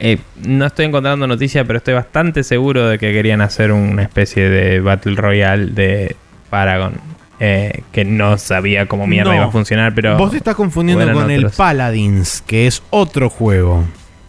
eh, 0.00 0.18
no 0.44 0.66
estoy 0.66 0.86
encontrando 0.86 1.28
noticias, 1.28 1.64
pero 1.68 1.76
estoy 1.76 1.94
bastante 1.94 2.42
seguro 2.42 2.88
de 2.88 2.98
que 2.98 3.12
querían 3.12 3.42
hacer 3.42 3.70
una 3.70 4.02
especie 4.02 4.48
de 4.48 4.80
Battle 4.80 5.14
Royale 5.14 5.66
de 5.66 6.16
Paragon. 6.50 6.94
Eh, 7.40 7.82
que 7.92 8.04
no 8.04 8.38
sabía 8.38 8.86
cómo 8.86 9.06
mierda 9.06 9.30
No. 9.30 9.36
iba 9.36 9.44
a 9.46 9.50
funcionar, 9.50 9.94
pero... 9.94 10.16
Vos 10.16 10.30
te 10.30 10.36
estás 10.38 10.54
confundiendo 10.54 11.12
con 11.12 11.30
el. 11.30 11.50
Paladins, 11.50 12.42
que 12.46 12.66
es 12.66 12.82
otro 12.90 13.30
juego. 13.30 13.84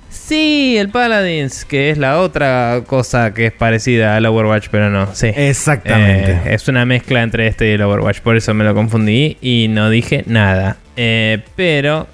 Sí, 0.09 0.75
el 0.77 0.89
Paladins, 0.89 1.65
que 1.65 1.91
es 1.91 1.97
la 1.99 2.19
otra 2.19 2.81
cosa 2.87 3.33
que 3.33 3.47
es 3.47 3.51
parecida 3.51 4.15
al 4.15 4.25
Overwatch, 4.25 4.69
pero 4.71 4.89
no, 4.89 5.13
sí. 5.13 5.27
Exactamente. 5.35 6.31
Eh, 6.31 6.53
es 6.55 6.67
una 6.67 6.83
mezcla 6.85 7.21
entre 7.21 7.45
este 7.47 7.69
y 7.69 7.73
el 7.73 7.81
Overwatch, 7.83 8.21
por 8.21 8.35
eso 8.35 8.53
me 8.55 8.63
lo 8.63 8.73
confundí 8.73 9.37
y 9.41 9.67
no 9.69 9.89
dije 9.89 10.23
nada. 10.25 10.77
Eh, 10.95 11.43
pero, 11.55 12.07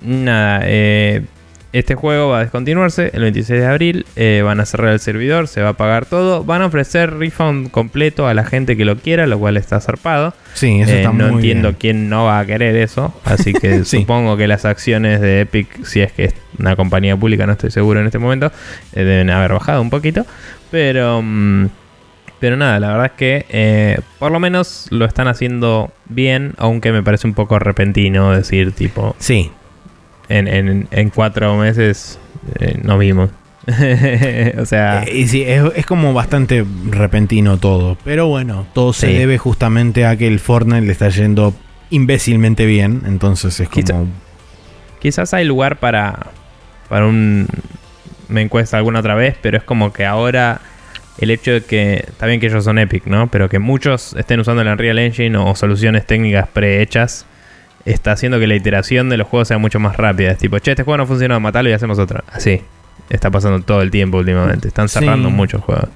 nada, 0.00 0.60
eh, 0.64 1.22
este 1.74 1.94
juego 1.96 2.28
va 2.30 2.38
a 2.38 2.40
descontinuarse 2.42 3.10
el 3.14 3.22
26 3.22 3.60
de 3.60 3.66
abril, 3.66 4.06
eh, 4.16 4.42
van 4.44 4.60
a 4.60 4.64
cerrar 4.64 4.92
el 4.92 5.00
servidor, 5.00 5.48
se 5.48 5.60
va 5.60 5.70
a 5.70 5.72
pagar 5.74 6.06
todo, 6.06 6.44
van 6.44 6.62
a 6.62 6.66
ofrecer 6.66 7.14
refund 7.14 7.70
completo 7.70 8.26
a 8.28 8.32
la 8.34 8.44
gente 8.44 8.76
que 8.76 8.84
lo 8.84 8.96
quiera, 8.96 9.26
lo 9.26 9.38
cual 9.38 9.56
está 9.56 9.80
zarpado. 9.80 10.34
sí, 10.54 10.80
eso 10.80 10.92
Eh, 10.92 10.96
está 10.98 11.12
no 11.12 11.26
muy 11.26 11.34
entiendo 11.36 11.68
bien. 11.70 11.78
quién 11.80 12.08
no 12.08 12.24
va 12.24 12.38
a 12.38 12.46
querer 12.46 12.76
eso, 12.76 13.12
así 13.24 13.52
que 13.52 13.84
Sí. 13.84 13.98
supongo 14.00 14.36
que 14.36 14.46
las 14.46 14.64
acciones 14.64 15.20
de 15.20 15.40
Epic, 15.42 15.84
si 15.84 16.00
es 16.00 16.12
que 16.12 16.24
es 16.26 16.34
una 16.58 16.76
compañía 16.76 17.16
pública, 17.16 17.44
no 17.46 17.52
estoy 17.52 17.70
seguro 17.72 17.98
en 18.00 18.06
este 18.06 18.18
momento, 18.18 18.52
eh, 18.92 19.02
deben 19.04 19.28
haber 19.30 19.52
bajado 19.52 19.82
un 19.82 19.90
poquito, 19.90 20.24
pero 20.70 21.20
mm, 21.22 21.66
pero 22.40 22.56
nada, 22.56 22.78
la 22.78 22.88
verdad 22.88 23.06
es 23.06 23.12
que 23.12 23.46
eh, 23.48 23.98
por 24.18 24.30
lo 24.30 24.38
menos 24.38 24.86
lo 24.90 25.06
están 25.06 25.28
haciendo 25.28 25.90
bien, 26.06 26.52
aunque 26.58 26.92
me 26.92 27.02
parece 27.02 27.26
un 27.26 27.32
poco 27.34 27.58
repentino 27.58 28.32
decir 28.32 28.72
tipo 28.72 29.16
Sí, 29.18 29.50
en, 30.28 30.48
en, 30.48 30.88
en 30.90 31.10
cuatro 31.10 31.56
meses 31.56 32.18
eh, 32.60 32.78
nos 32.82 32.98
vimos. 32.98 33.30
o 34.58 34.66
sea, 34.66 35.04
Eh, 35.04 35.18
y 35.20 35.28
sí, 35.28 35.42
es, 35.42 35.62
es 35.74 35.86
como 35.86 36.12
bastante 36.12 36.64
repentino 36.90 37.58
todo. 37.58 37.96
Pero 38.04 38.26
bueno, 38.26 38.66
todo 38.74 38.92
se 38.92 39.08
Sí. 39.08 39.12
debe 39.14 39.38
justamente 39.38 40.04
a 40.06 40.16
que 40.16 40.26
el 40.26 40.38
Fortnite 40.40 40.82
le 40.86 40.92
está 40.92 41.08
yendo 41.08 41.54
imbécilmente 41.90 42.66
bien. 42.66 43.02
Entonces 43.06 43.58
es 43.60 43.68
Quizá- 43.68 43.92
como. 43.94 44.08
Quizás 45.00 45.34
hay 45.34 45.44
lugar 45.44 45.78
para, 45.78 46.28
para 46.88 47.06
un... 47.06 47.46
Me 48.28 48.40
encuesta 48.40 48.78
alguna 48.78 49.00
otra 49.00 49.14
vez, 49.14 49.36
pero 49.42 49.58
es 49.58 49.62
como 49.64 49.92
que 49.92 50.06
ahora 50.06 50.60
el 51.18 51.30
hecho 51.30 51.52
de 51.52 51.60
que... 51.62 52.04
Está 52.08 52.26
bien 52.26 52.40
que 52.40 52.46
ellos 52.46 52.64
son 52.64 52.78
Epic, 52.78 53.06
¿no? 53.06 53.28
Pero 53.28 53.48
que 53.50 53.58
muchos 53.58 54.14
estén 54.18 54.40
usando 54.40 54.62
el 54.62 54.68
Unreal 54.68 54.98
Engine 54.98 55.36
o 55.36 55.54
soluciones 55.54 56.06
técnicas 56.06 56.48
prehechas 56.48 57.26
está 57.84 58.12
haciendo 58.12 58.38
que 58.38 58.46
la 58.46 58.54
iteración 58.54 59.08
de 59.08 59.16
los 59.16 59.26
juegos 59.28 59.48
sea 59.48 59.58
mucho 59.58 59.78
más 59.80 59.96
rápida. 59.96 60.30
Es 60.32 60.38
tipo, 60.38 60.58
che, 60.58 60.72
este 60.72 60.82
juego 60.82 60.98
no 60.98 61.06
funcionó, 61.06 61.38
matalo 61.40 61.68
y 61.68 61.72
hacemos 61.72 61.98
otro. 61.98 62.22
Así. 62.32 62.62
Está 63.10 63.30
pasando 63.30 63.60
todo 63.60 63.82
el 63.82 63.90
tiempo 63.90 64.18
últimamente. 64.18 64.68
Están 64.68 64.88
cerrando 64.88 65.28
Sí. 65.28 65.34
muchos 65.34 65.62
juegos. 65.62 65.88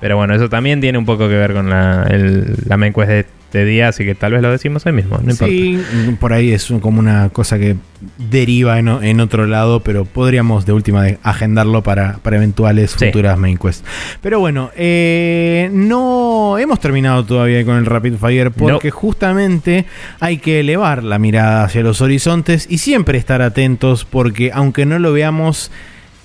Pero 0.00 0.16
bueno, 0.16 0.34
eso 0.34 0.48
también 0.48 0.80
tiene 0.80 0.98
un 0.98 1.04
poco 1.06 1.28
que 1.28 1.34
ver 1.36 1.52
con 1.54 1.70
la, 1.70 2.04
el, 2.10 2.54
la 2.66 2.76
main 2.76 2.92
quest 2.92 3.08
de 3.08 3.26
este 3.50 3.64
día, 3.64 3.88
así 3.88 4.04
que 4.04 4.14
tal 4.14 4.30
vez 4.32 4.42
lo 4.42 4.50
decimos 4.52 4.86
hoy 4.86 4.92
mismo. 4.92 5.18
No 5.24 5.32
importa. 5.32 5.46
Sí, 5.52 5.82
por 6.20 6.32
ahí 6.32 6.52
es 6.52 6.72
como 6.80 7.00
una 7.00 7.30
cosa 7.30 7.58
que 7.58 7.74
deriva 8.16 8.78
en, 8.78 8.86
en 8.88 9.18
otro 9.18 9.44
lado, 9.46 9.80
pero 9.80 10.04
podríamos 10.04 10.66
de 10.66 10.72
última 10.72 11.02
de 11.02 11.18
agendarlo 11.24 11.82
para, 11.82 12.18
para 12.18 12.36
eventuales 12.36 12.92
Sí. 12.92 13.06
futuras 13.06 13.36
main 13.38 13.58
quests. 13.58 13.84
Pero 14.22 14.38
bueno, 14.38 14.70
eh, 14.76 15.68
no 15.72 16.58
hemos 16.58 16.78
terminado 16.78 17.24
todavía 17.24 17.64
con 17.64 17.76
el 17.76 17.86
Rapid 17.86 18.14
Fire 18.14 18.52
porque 18.52 18.92
justamente 18.92 19.84
hay 20.20 20.38
que 20.38 20.60
elevar 20.60 21.02
la 21.02 21.18
mirada 21.18 21.64
hacia 21.64 21.82
los 21.82 22.00
horizontes 22.00 22.68
y 22.70 22.78
siempre 22.78 23.18
estar 23.18 23.42
atentos 23.42 24.04
porque 24.04 24.52
aunque 24.54 24.86
no 24.86 25.00
lo 25.00 25.12
veamos, 25.12 25.72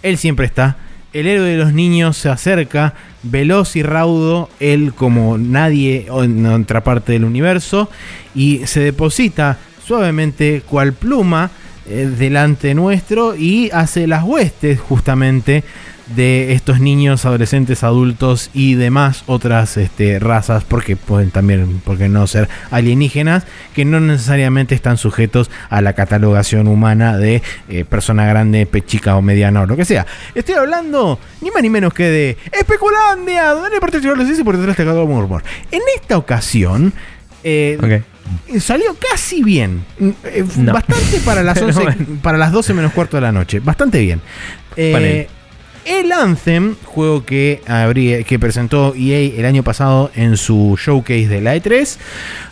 él 0.04 0.18
siempre 0.18 0.46
está. 0.46 0.78
El 1.16 1.28
héroe 1.28 1.52
de 1.52 1.58
los 1.58 1.72
niños 1.72 2.18
se 2.18 2.28
acerca, 2.28 2.94
veloz 3.24 3.78
y 3.78 3.84
raudo, 3.84 4.50
él 4.60 4.92
como 4.94 5.38
nadie 5.38 6.08
en 6.10 6.46
otra 6.46 6.84
parte 6.84 7.14
del 7.14 7.24
universo, 7.24 7.90
y 8.36 8.68
se 8.68 8.82
deposita 8.82 9.58
suavemente 9.88 10.62
cual 10.68 10.92
pluma 10.92 11.52
eh, 11.88 12.12
delante 12.20 12.74
nuestro 12.74 13.34
y 13.34 13.70
hace 13.72 14.08
las 14.08 14.26
huestes 14.26 14.78
justamente 14.82 15.64
de 16.08 16.54
estos 16.54 16.80
niños, 16.80 17.26
adolescentes, 17.26 17.84
adultos 17.84 18.52
y 18.54 18.76
demás 18.76 19.24
otras 19.26 19.76
este, 19.78 20.20
razas, 20.20 20.64
porque 20.64 20.96
pueden 20.96 21.32
también, 21.32 21.82
porque 21.84 22.10
no 22.10 22.28
ser 22.28 22.48
alienígenas, 22.70 23.44
que 23.74 23.86
no 23.86 24.00
necesariamente 24.00 24.76
están 24.76 24.98
sujetos 24.98 25.50
a 25.70 25.82
la 25.82 25.94
catalogación 25.94 26.68
humana 26.68 27.18
de 27.18 27.42
eh, 27.70 27.86
persona 27.86 28.26
grande, 28.28 28.66
pe- 28.68 28.84
chica 28.86 29.16
o 29.16 29.22
mediana 29.24 29.62
o 29.64 29.66
lo 29.66 29.76
que 29.76 29.84
sea. 29.86 30.06
Estoy 30.36 30.56
hablando 30.56 31.20
ni 31.42 31.50
más 31.50 31.64
ni 31.64 31.70
menos 31.70 31.94
que 31.94 32.04
de 32.04 32.38
Especulandia, 32.52 33.50
donde 33.52 33.80
participan 33.80 34.18
los 34.18 34.40
y 34.40 34.44
por 34.44 34.58
detrás 34.58 34.78
de 34.78 34.86
cada 34.86 35.04
murmur. 35.06 35.44
En 35.72 35.82
esta 36.00 36.18
ocasión, 36.18 36.94
eh, 37.44 38.02
salió 38.60 38.96
casi 39.12 39.42
bien. 39.44 39.84
Mm, 40.00 40.10
eh, 40.24 40.46
No. 40.58 40.74
Bastante 40.74 41.20
para 41.26 41.42
las, 41.42 41.56
Pero 41.56 41.68
11, 41.68 41.82
bueno. 41.84 42.06
para 42.22 42.38
las 42.38 42.52
12 42.52 42.74
menos 42.76 42.92
cuarto 42.94 43.18
de 43.18 43.22
la 43.22 43.32
noche. 43.32 43.60
Bastante 43.60 44.00
bien. 44.02 44.22
Eh. 44.76 45.28
El 45.86 46.12
Anthem, 46.12 46.76
juego 46.84 47.26
que, 47.26 47.62
que 48.28 48.40
presentó 48.40 48.94
EA 48.96 49.40
el 49.40 49.46
año 49.46 49.64
pasado 49.64 50.12
en 50.16 50.38
su 50.38 50.78
showcase 50.78 51.28
de 51.28 51.42
la 51.42 51.56
E3, 51.56 51.98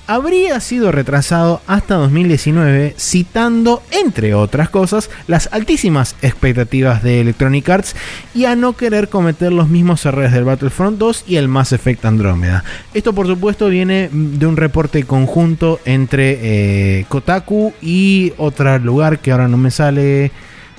habría 0.07 0.59
sido 0.59 0.91
retrasado 0.91 1.61
hasta 1.67 1.95
2019, 1.95 2.95
citando, 2.97 3.81
entre 3.91 4.33
otras 4.33 4.69
cosas, 4.69 5.09
las 5.27 5.49
altísimas 5.51 6.15
expectativas 6.21 7.03
de 7.03 7.21
Electronic 7.21 7.69
Arts 7.69 7.95
y 8.33 8.45
a 8.45 8.55
no 8.55 8.73
querer 8.73 9.09
cometer 9.09 9.51
los 9.51 9.69
mismos 9.69 10.05
errores 10.05 10.31
del 10.31 10.43
Battlefront 10.43 10.97
2 10.97 11.25
y 11.27 11.37
el 11.37 11.47
Mass 11.47 11.71
Effect 11.71 12.05
Andrómeda. 12.05 12.63
Esto, 12.93 13.13
por 13.13 13.27
supuesto, 13.27 13.67
viene 13.69 14.09
de 14.11 14.45
un 14.45 14.57
reporte 14.57 15.03
conjunto 15.03 15.79
entre 15.85 16.99
eh, 16.99 17.05
Kotaku 17.07 17.73
y 17.81 18.33
otro 18.37 18.77
lugar 18.79 19.19
que 19.19 19.31
ahora 19.31 19.47
no 19.47 19.57
me 19.57 19.71
sale. 19.71 20.31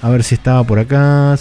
A 0.05 0.11
ver 0.11 0.23
si 0.23 0.35
estaba 0.35 0.63
por 0.65 0.79
acá. 0.79 1.35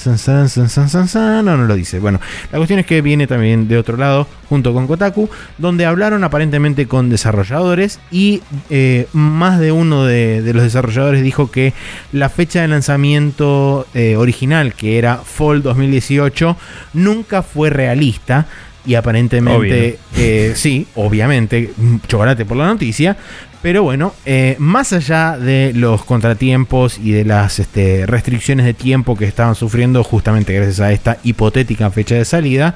No, 1.43 1.57
no 1.57 1.65
lo 1.65 1.75
dice. 1.75 1.99
Bueno, 1.99 2.21
la 2.49 2.59
cuestión 2.59 2.79
es 2.79 2.85
que 2.85 3.01
viene 3.01 3.27
también 3.27 3.67
de 3.67 3.77
otro 3.77 3.97
lado, 3.97 4.25
junto 4.47 4.73
con 4.73 4.87
Kotaku, 4.87 5.29
donde 5.57 5.85
hablaron 5.85 6.23
aparentemente 6.23 6.87
con 6.87 7.09
desarrolladores 7.09 7.99
y 8.09 8.41
eh, 8.69 9.07
más 9.11 9.59
de 9.59 9.73
uno 9.73 10.05
de, 10.05 10.49
los 10.53 10.63
desarrolladores 10.63 11.23
dijo 11.23 11.51
que 11.51 11.73
la 12.13 12.29
fecha 12.29 12.61
de 12.61 12.69
lanzamiento 12.69 13.85
eh, 13.93 14.15
original, 14.15 14.75
que 14.75 14.97
era 14.97 15.17
Fall 15.17 15.61
2018, 15.61 16.55
nunca 16.93 17.43
fue 17.43 17.69
realista 17.69 18.47
y 18.85 18.95
aparentemente, 18.95 19.99
eh, 20.15 20.53
sí, 20.55 20.87
obviamente, 20.95 21.73
chocolate 22.07 22.45
por 22.45 22.55
la 22.55 22.67
noticia. 22.67 23.17
Pero 23.63 23.81
bueno, 23.81 24.13
eh, 24.25 24.57
más 24.59 24.91
allá 24.91 25.37
de 25.37 25.71
los 25.73 26.03
contratiempos 26.03 26.99
y 26.99 27.13
de 27.13 27.23
las 27.23 27.59
este, 27.59 28.05
restricciones 28.05 28.65
de 28.65 28.73
tiempo 28.73 29.15
que 29.15 29.23
estaban 29.23 29.55
sufriendo 29.55 30.03
justamente 30.03 30.53
gracias 30.53 30.81
a 30.81 30.91
esta 30.91 31.17
hipotética 31.23 31.89
fecha 31.89 32.15
de 32.15 32.25
salida, 32.25 32.75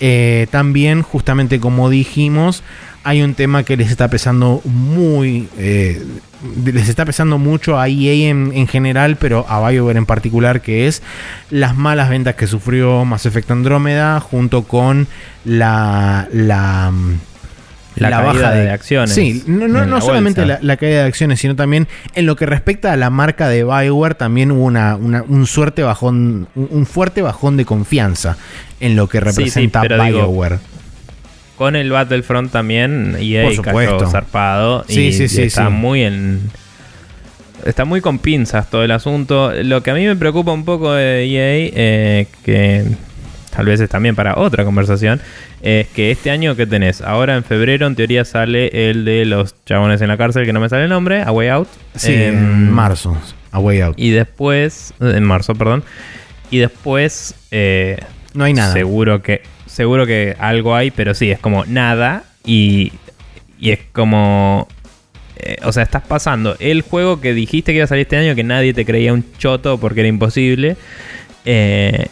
eh, 0.00 0.48
también 0.50 1.02
justamente 1.02 1.60
como 1.60 1.88
dijimos, 1.90 2.64
hay 3.04 3.22
un 3.22 3.34
tema 3.34 3.62
que 3.62 3.76
les 3.76 3.88
está 3.88 4.10
pesando 4.10 4.60
muy. 4.64 5.48
Eh, 5.58 6.04
les 6.64 6.88
está 6.88 7.04
pesando 7.04 7.38
mucho 7.38 7.78
a 7.78 7.88
EA 7.88 8.28
en, 8.30 8.66
general, 8.66 9.16
pero 9.16 9.46
a 9.48 9.70
BioWare 9.70 9.96
en 9.96 10.06
particular, 10.06 10.60
que 10.60 10.88
es 10.88 11.02
las 11.50 11.76
malas 11.76 12.10
ventas 12.10 12.34
que 12.34 12.48
sufrió 12.48 13.04
Mass 13.04 13.26
Effect 13.26 13.48
Andrómeda 13.52 14.18
junto 14.18 14.64
con 14.64 15.06
la. 15.44 16.26
la 16.32 16.92
la, 17.96 18.20
baja 18.20 18.52
de, 18.52 18.70
acciones. 18.70 19.14
Sí, 19.14 19.42
no, 19.46 20.00
solamente 20.00 20.44
la, 20.46 20.76
caída 20.76 21.02
de 21.02 21.08
acciones, 21.08 21.40
sino 21.40 21.56
también 21.56 21.88
en 22.14 22.26
lo 22.26 22.36
que 22.36 22.46
respecta 22.46 22.92
a 22.92 22.96
la 22.96 23.10
marca 23.10 23.48
de 23.48 23.64
Bioware, 23.64 24.14
también 24.14 24.50
hubo 24.50 24.64
una, 24.64 24.96
un 24.96 25.46
suerte 25.46 25.82
bajón, 25.82 26.48
un, 26.54 26.86
fuerte 26.86 27.22
bajón 27.22 27.56
de 27.56 27.64
confianza 27.64 28.36
en 28.80 28.96
lo 28.96 29.08
que 29.08 29.20
representa 29.20 29.82
Bioware 29.82 30.58
con 31.56 31.74
el 31.74 31.90
Battlefront 31.90 32.52
también 32.52 33.16
EA 33.18 33.48
cayó 33.62 34.06
zarpado 34.08 34.84
y, 34.88 35.08
está 35.08 35.70
muy 35.70 36.02
en 36.02 36.50
está 37.64 37.84
muy 37.84 38.00
con 38.00 38.18
pinzas 38.18 38.70
todo 38.70 38.84
el 38.84 38.90
asunto. 38.90 39.52
Lo 39.64 39.82
que 39.82 39.90
a 39.90 39.94
mí 39.94 40.04
me 40.04 40.16
preocupa 40.16 40.52
un 40.52 40.64
poco 40.64 40.92
de 40.92 41.24
EA, 41.24 41.70
eh, 41.74 42.26
que 42.44 42.84
tal 43.56 43.66
vez 43.66 43.80
es 43.80 43.88
también 43.88 44.14
para 44.14 44.38
otra 44.38 44.64
conversación, 44.64 45.20
es 45.62 45.86
que 45.88 46.10
este 46.10 46.30
año 46.30 46.54
que 46.56 46.66
tenés, 46.66 47.00
ahora 47.00 47.36
en 47.36 47.44
febrero 47.44 47.86
en 47.86 47.96
teoría 47.96 48.24
sale 48.24 48.90
el 48.90 49.04
de 49.04 49.24
los 49.24 49.54
chabones 49.64 50.02
en 50.02 50.08
la 50.08 50.16
cárcel, 50.16 50.44
que 50.44 50.52
no 50.52 50.60
me 50.60 50.68
sale 50.68 50.84
el 50.84 50.90
nombre, 50.90 51.22
A 51.22 51.32
Way 51.32 51.48
Out. 51.48 51.68
Sí, 51.94 52.12
en 52.12 52.34
em, 52.34 52.70
marzo, 52.70 53.16
A 53.50 53.58
Way 53.58 53.80
Out. 53.80 53.98
Y 53.98 54.10
después, 54.10 54.92
en 55.00 55.24
marzo, 55.24 55.54
perdón. 55.54 55.82
Y 56.50 56.58
después... 56.58 57.34
Eh, 57.50 57.98
no 58.34 58.44
hay 58.44 58.52
nada. 58.52 58.72
Seguro 58.72 59.22
que 59.22 59.42
seguro 59.76 60.06
que 60.06 60.34
algo 60.38 60.74
hay, 60.74 60.90
pero 60.90 61.14
sí, 61.14 61.30
es 61.30 61.38
como 61.38 61.64
nada 61.66 62.24
y, 62.44 62.92
y 63.60 63.70
es 63.70 63.80
como... 63.92 64.68
Eh, 65.38 65.58
o 65.64 65.72
sea, 65.72 65.82
estás 65.82 66.02
pasando 66.02 66.56
el 66.60 66.80
juego 66.80 67.20
que 67.20 67.34
dijiste 67.34 67.72
que 67.72 67.76
iba 67.76 67.84
a 67.84 67.88
salir 67.88 68.02
este 68.02 68.16
año, 68.16 68.34
que 68.34 68.42
nadie 68.42 68.72
te 68.72 68.86
creía 68.86 69.12
un 69.12 69.24
choto 69.36 69.78
porque 69.78 70.00
era 70.00 70.08
imposible. 70.08 70.78
Eh, 71.44 72.06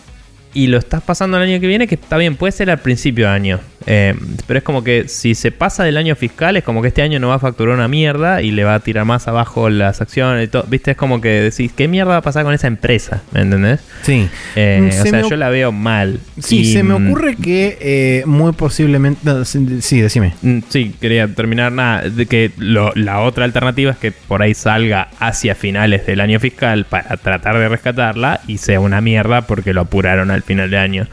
y 0.55 0.69
lo 0.69 0.79
estás 0.79 1.03
pasando 1.03 1.37
el 1.37 1.43
año 1.43 1.61
que 1.61 1.67
viene, 1.67 1.87
que 1.87 1.97
está 1.97 2.17
bien, 2.17 2.37
puede 2.37 2.53
ser 2.53 2.71
al 2.71 2.79
principio 2.79 3.27
de 3.27 3.33
año. 3.33 3.61
Eh, 3.87 4.15
pero 4.47 4.59
es 4.59 4.65
como 4.65 4.83
que 4.83 5.09
si 5.09 5.35
se 5.35 5.53
pasa 5.53 5.85
del 5.85 5.97
año 5.97 6.17
fiscal, 6.17 6.57
es 6.57 6.65
como 6.65 6.83
que 6.83 6.89
este 6.89 7.03
año 7.03 7.19
no 7.19 7.29
va 7.29 7.35
a 7.35 7.39
facturar 7.39 7.75
una 7.75 7.89
mierda 7.89 8.43
y 8.43 8.51
le 8.51 8.65
va 8.65 8.75
a 8.75 8.81
tirar 8.81 9.05
más 9.05 9.29
abajo 9.29 9.69
las 9.71 10.01
acciones 10.01 10.47
y 10.47 10.49
todo. 10.49 10.65
Viste, 10.69 10.93
es 10.93 10.97
como 10.97 11.21
que 11.21 11.29
decís, 11.29 11.73
¿qué 11.77 11.89
mierda 11.89 12.13
va 12.13 12.17
a 12.19 12.23
pasar 12.23 12.45
con 12.45 12.55
esa 12.55 12.67
empresa? 12.67 13.23
¿Me 13.33 13.41
entendés? 13.41 13.81
Sí. 14.03 14.29
Eh, 14.57 14.91
o 14.91 15.07
sea, 15.07 15.23
yo 15.23 15.37
la 15.37 15.49
veo 15.51 15.73
mal. 15.73 16.21
Sí, 16.39 16.73
se 16.73 16.83
me 16.83 16.95
ocurre 16.95 17.37
que 17.37 17.79
eh, 17.81 18.23
muy 18.27 18.53
posiblemente. 18.53 19.45
sí, 19.45 20.01
decime. 20.01 20.35
Mm, 20.43 20.59
sí, 20.69 20.95
quería 21.01 21.29
terminar 21.29 21.73
nada. 21.73 22.09
De 22.09 22.27
que 22.27 22.51
la 22.57 23.21
otra 23.21 23.45
alternativa 23.45 23.93
es 23.93 23.99
que 23.99 24.13
por 24.13 24.43
ahí 24.43 24.55
salga 24.55 25.09
hacia 25.19 25.55
finales 25.55 26.07
del 26.07 26.21
año 26.21 26.41
fiscal 26.41 26.85
para 26.85 27.17
tratar 27.17 27.59
de 27.59 27.69
rescatarla 27.69 28.41
y 28.47 28.59
sea 28.59 28.81
una 28.81 29.01
mierda 29.01 29.43
porque 29.43 29.73
lo 29.73 29.83
apuraron 29.83 30.31
al 30.31 30.43
final 30.43 30.71
de 30.71 30.79
año. 30.79 31.07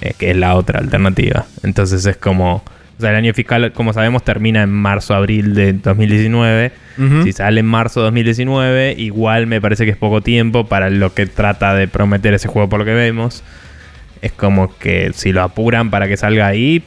Eh, 0.00 0.12
que 0.18 0.30
es 0.30 0.36
la 0.36 0.54
otra 0.54 0.80
alternativa. 0.80 1.46
Entonces 1.62 2.04
es 2.06 2.16
como... 2.16 2.62
O 2.98 3.00
sea, 3.00 3.10
el 3.10 3.16
año 3.16 3.34
fiscal, 3.34 3.72
como 3.72 3.92
sabemos, 3.92 4.24
termina 4.24 4.62
en 4.62 4.70
marzo-abril 4.70 5.54
de 5.54 5.74
2019. 5.74 6.72
Si 7.24 7.32
sale 7.32 7.60
en 7.60 7.66
marzo 7.66 8.00
de 8.00 8.04
2019, 8.04 8.94
igual 8.96 9.46
me 9.46 9.60
parece 9.60 9.84
que 9.84 9.90
es 9.90 9.98
poco 9.98 10.22
tiempo 10.22 10.66
para 10.66 10.88
lo 10.88 11.12
que 11.12 11.26
trata 11.26 11.74
de 11.74 11.88
prometer 11.88 12.32
ese 12.32 12.48
juego 12.48 12.70
por 12.70 12.78
lo 12.78 12.86
que 12.86 12.94
vemos. 12.94 13.44
Es 14.22 14.32
como 14.32 14.74
que 14.78 15.10
si 15.12 15.32
lo 15.32 15.42
apuran 15.42 15.90
para 15.90 16.08
que 16.08 16.16
salga 16.16 16.46
ahí, 16.46 16.82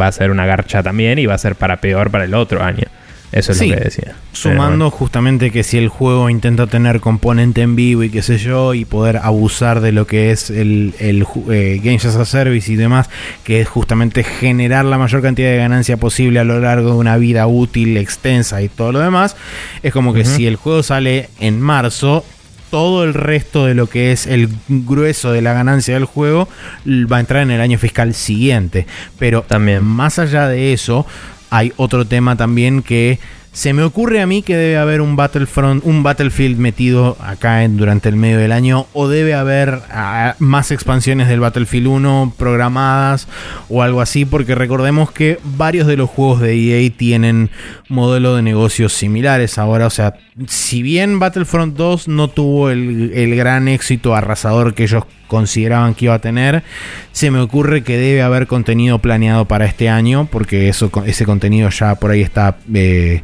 va 0.00 0.06
a 0.06 0.12
ser 0.12 0.30
una 0.30 0.46
garcha 0.46 0.84
también 0.84 1.18
y 1.18 1.26
va 1.26 1.34
a 1.34 1.38
ser 1.38 1.56
para 1.56 1.78
peor 1.78 2.12
para 2.12 2.24
el 2.24 2.34
otro 2.34 2.62
año. 2.62 2.86
Eso 3.32 3.52
es 3.52 3.60
lo 3.60 3.74
que 3.74 3.80
decía. 3.80 4.16
Sumando 4.32 4.90
justamente 4.90 5.50
que 5.50 5.62
si 5.62 5.78
el 5.78 5.88
juego 5.88 6.30
intenta 6.30 6.66
tener 6.66 7.00
componente 7.00 7.62
en 7.62 7.76
vivo 7.76 8.02
y 8.02 8.10
qué 8.10 8.22
sé 8.22 8.38
yo, 8.38 8.74
y 8.74 8.84
poder 8.84 9.18
abusar 9.18 9.80
de 9.80 9.92
lo 9.92 10.06
que 10.06 10.32
es 10.32 10.50
el, 10.50 10.94
el 10.98 11.26
eh, 11.50 11.80
Games 11.82 12.04
as 12.04 12.16
a 12.16 12.24
Service 12.24 12.70
y 12.72 12.76
demás, 12.76 13.08
que 13.44 13.60
es 13.60 13.68
justamente 13.68 14.24
generar 14.24 14.84
la 14.84 14.98
mayor 14.98 15.22
cantidad 15.22 15.50
de 15.50 15.58
ganancia 15.58 15.96
posible 15.96 16.40
a 16.40 16.44
lo 16.44 16.58
largo 16.58 16.90
de 16.90 16.96
una 16.96 17.16
vida 17.16 17.46
útil, 17.46 17.96
extensa 17.96 18.62
y 18.62 18.68
todo 18.68 18.92
lo 18.92 18.98
demás, 18.98 19.36
es 19.82 19.92
como 19.92 20.12
que 20.12 20.24
si 20.24 20.46
el 20.46 20.56
juego 20.56 20.82
sale 20.82 21.28
en 21.38 21.60
marzo, 21.60 22.24
todo 22.70 23.04
el 23.04 23.14
resto 23.14 23.66
de 23.66 23.74
lo 23.74 23.88
que 23.88 24.12
es 24.12 24.26
el 24.26 24.48
grueso 24.68 25.32
de 25.32 25.42
la 25.42 25.52
ganancia 25.52 25.94
del 25.94 26.04
juego 26.04 26.48
va 26.86 27.16
a 27.16 27.20
entrar 27.20 27.42
en 27.42 27.50
el 27.50 27.60
año 27.60 27.78
fiscal 27.78 28.14
siguiente. 28.14 28.86
Pero 29.18 29.42
también 29.42 29.84
más 29.84 30.18
allá 30.18 30.46
de 30.46 30.72
eso, 30.72 31.04
hay 31.50 31.72
otro 31.76 32.06
tema 32.06 32.36
también 32.36 32.82
que 32.82 33.18
se 33.52 33.72
me 33.72 33.82
ocurre 33.82 34.20
a 34.20 34.26
mí 34.26 34.42
que 34.42 34.56
debe 34.56 34.78
haber 34.78 35.00
un 35.00 35.16
Battlefront, 35.16 35.84
un 35.84 36.02
Battlefield 36.02 36.58
metido 36.58 37.16
acá 37.20 37.64
en, 37.64 37.76
durante 37.76 38.08
el 38.08 38.16
medio 38.16 38.38
del 38.38 38.52
año, 38.52 38.86
o 38.92 39.08
debe 39.08 39.34
haber 39.34 39.80
ah, 39.90 40.36
más 40.38 40.70
expansiones 40.70 41.28
del 41.28 41.40
Battlefield 41.40 41.88
1 41.88 42.34
programadas 42.38 43.26
o 43.68 43.82
algo 43.82 44.00
así, 44.00 44.24
porque 44.24 44.54
recordemos 44.54 45.10
que 45.10 45.38
varios 45.42 45.86
de 45.88 45.96
los 45.96 46.08
juegos 46.08 46.40
de 46.40 46.54
EA 46.54 46.90
tienen 46.96 47.50
modelo 47.88 48.36
de 48.36 48.42
negocios 48.42 48.92
similares 48.92 49.58
ahora. 49.58 49.86
O 49.86 49.90
sea, 49.90 50.14
si 50.46 50.82
bien 50.82 51.18
Battlefront 51.18 51.76
2 51.76 52.08
no 52.08 52.28
tuvo 52.28 52.70
el, 52.70 53.34
gran 53.36 53.68
éxito 53.68 54.14
arrasador 54.14 54.74
que 54.74 54.84
ellos 54.84 55.04
consideraban 55.26 55.94
que 55.94 56.06
iba 56.06 56.14
a 56.14 56.18
tener. 56.18 56.62
Se 57.12 57.30
me 57.30 57.38
ocurre 57.38 57.82
que 57.82 57.96
debe 57.96 58.22
haber 58.22 58.46
contenido 58.46 58.98
planeado 58.98 59.46
para 59.46 59.64
este 59.64 59.88
año, 59.88 60.28
porque 60.30 60.68
eso, 60.68 60.90
ese 61.06 61.24
contenido 61.24 61.70
ya 61.70 61.94
por 61.94 62.10
ahí 62.10 62.20
está, 62.20 62.58
eh, 62.74 63.22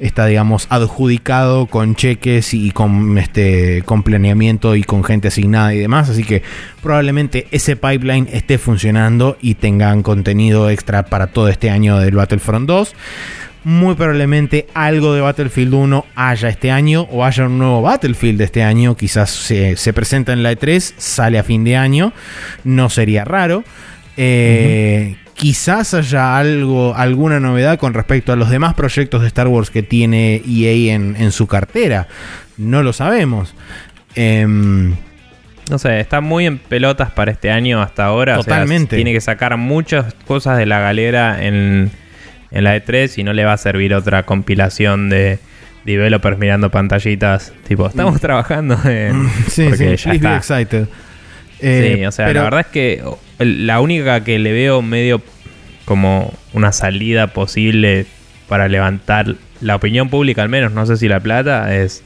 está 0.00 0.26
digamos, 0.26 0.66
adjudicado 0.70 1.66
con 1.66 1.94
cheques 1.94 2.54
y 2.54 2.70
con, 2.70 3.18
este, 3.18 3.82
con 3.84 4.02
planeamiento 4.02 4.76
y 4.76 4.82
con 4.82 5.04
gente 5.04 5.28
asignada 5.28 5.74
y 5.74 5.78
demás. 5.78 6.10
Así 6.10 6.24
que 6.24 6.42
probablemente 6.82 7.46
ese 7.50 7.76
pipeline 7.76 8.28
esté 8.32 8.58
funcionando 8.58 9.36
y 9.40 9.54
tengan 9.54 10.02
contenido 10.02 10.70
extra 10.70 11.04
para 11.06 11.28
todo 11.28 11.48
este 11.48 11.70
año 11.70 11.98
del 11.98 12.14
Battlefront 12.14 12.66
2 12.66 12.94
muy 13.64 13.94
probablemente 13.94 14.66
algo 14.74 15.14
de 15.14 15.22
Battlefield 15.22 15.72
1 15.72 16.06
haya 16.14 16.48
este 16.50 16.70
año 16.70 17.08
o 17.10 17.24
haya 17.24 17.46
un 17.46 17.58
nuevo 17.58 17.80
Battlefield 17.80 18.40
este 18.42 18.62
año. 18.62 18.94
Quizás 18.94 19.30
se, 19.30 19.92
presenta 19.94 20.34
en 20.34 20.42
la 20.42 20.52
E3, 20.52 20.94
sale 20.98 21.38
a 21.38 21.42
fin 21.42 21.64
de 21.64 21.76
año. 21.76 22.12
No 22.62 22.90
sería 22.90 23.24
raro. 23.24 23.64
Eh, 24.18 25.16
quizás 25.44 25.92
haya 25.92 26.38
algo, 26.38 26.94
alguna 26.96 27.38
novedad 27.38 27.78
con 27.78 27.92
respecto 27.92 28.32
a 28.32 28.36
los 28.36 28.48
demás 28.48 28.72
proyectos 28.72 29.20
de 29.20 29.28
Star 29.28 29.46
Wars 29.46 29.68
que 29.68 29.82
tiene 29.82 30.40
EA 30.48 30.94
en, 30.94 31.32
su 31.32 31.46
cartera. 31.46 32.08
No 32.56 32.82
lo 32.82 32.94
sabemos. 32.94 33.54
Em, 34.14 34.94
no 35.68 35.78
sé, 35.78 36.00
está 36.00 36.22
muy 36.22 36.46
en 36.46 36.56
pelotas 36.56 37.10
para 37.10 37.30
este 37.30 37.50
año 37.50 37.82
hasta 37.82 38.06
ahora. 38.06 38.36
Totalmente. 38.36 38.96
tiene 38.96 39.12
que 39.12 39.20
sacar 39.20 39.54
muchas 39.58 40.14
cosas 40.26 40.56
de 40.56 40.64
la 40.64 40.80
galera 40.80 41.44
en 41.44 41.90
en 42.50 42.64
la 42.64 42.74
E3 42.74 43.18
y 43.18 43.24
no 43.24 43.34
le 43.34 43.44
va 43.44 43.52
a 43.52 43.58
servir 43.58 43.92
otra 43.94 44.22
compilación 44.22 45.10
de 45.10 45.40
developers 45.84 46.38
mirando 46.38 46.70
pantallitas. 46.70 47.52
Tipo, 47.68 47.88
estamos 47.88 48.14
mm. 48.14 48.18
trabajando 48.18 48.78
en. 48.86 49.28
Sí, 49.48 49.68
sí, 49.76 49.84
ya 49.84 50.12
está. 50.12 50.36
excited. 50.36 50.86
Eh, 51.60 51.96
sí, 51.98 52.06
o 52.06 52.12
sea, 52.12 52.32
la 52.32 52.44
verdad 52.44 52.60
es 52.60 52.66
que 52.68 53.02
la 53.38 53.80
única 53.80 54.22
que 54.22 54.38
le 54.38 54.52
veo 54.52 54.82
medio 54.82 55.20
como 55.84 56.32
una 56.52 56.72
salida 56.72 57.28
posible 57.28 58.06
para 58.48 58.68
levantar 58.68 59.36
la 59.60 59.76
opinión 59.76 60.10
pública, 60.10 60.42
al 60.42 60.48
menos, 60.48 60.72
no 60.72 60.86
sé 60.86 60.96
si 60.96 61.08
la 61.08 61.20
plata, 61.20 61.74
es 61.74 62.02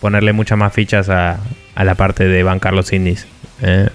ponerle 0.00 0.32
muchas 0.32 0.58
más 0.58 0.72
fichas 0.72 1.08
a, 1.08 1.38
a 1.74 1.84
la 1.84 1.94
parte 1.94 2.24
de 2.24 2.42
bancar 2.42 2.72
los 2.72 2.92
indies. 2.92 3.26
Eh. 3.62 3.88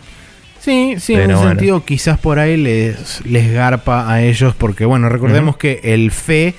Sí, 0.60 0.96
sí, 1.00 1.14
en 1.14 1.30
ese 1.30 1.44
sentido 1.44 1.86
quizás 1.86 2.18
por 2.18 2.40
ahí 2.40 2.58
les, 2.58 3.24
les 3.26 3.54
garpa 3.54 4.12
a 4.12 4.24
ellos 4.24 4.56
porque, 4.56 4.86
bueno, 4.86 5.10
recordemos 5.10 5.58
que 5.58 5.80
el 5.84 6.10
FE 6.10 6.56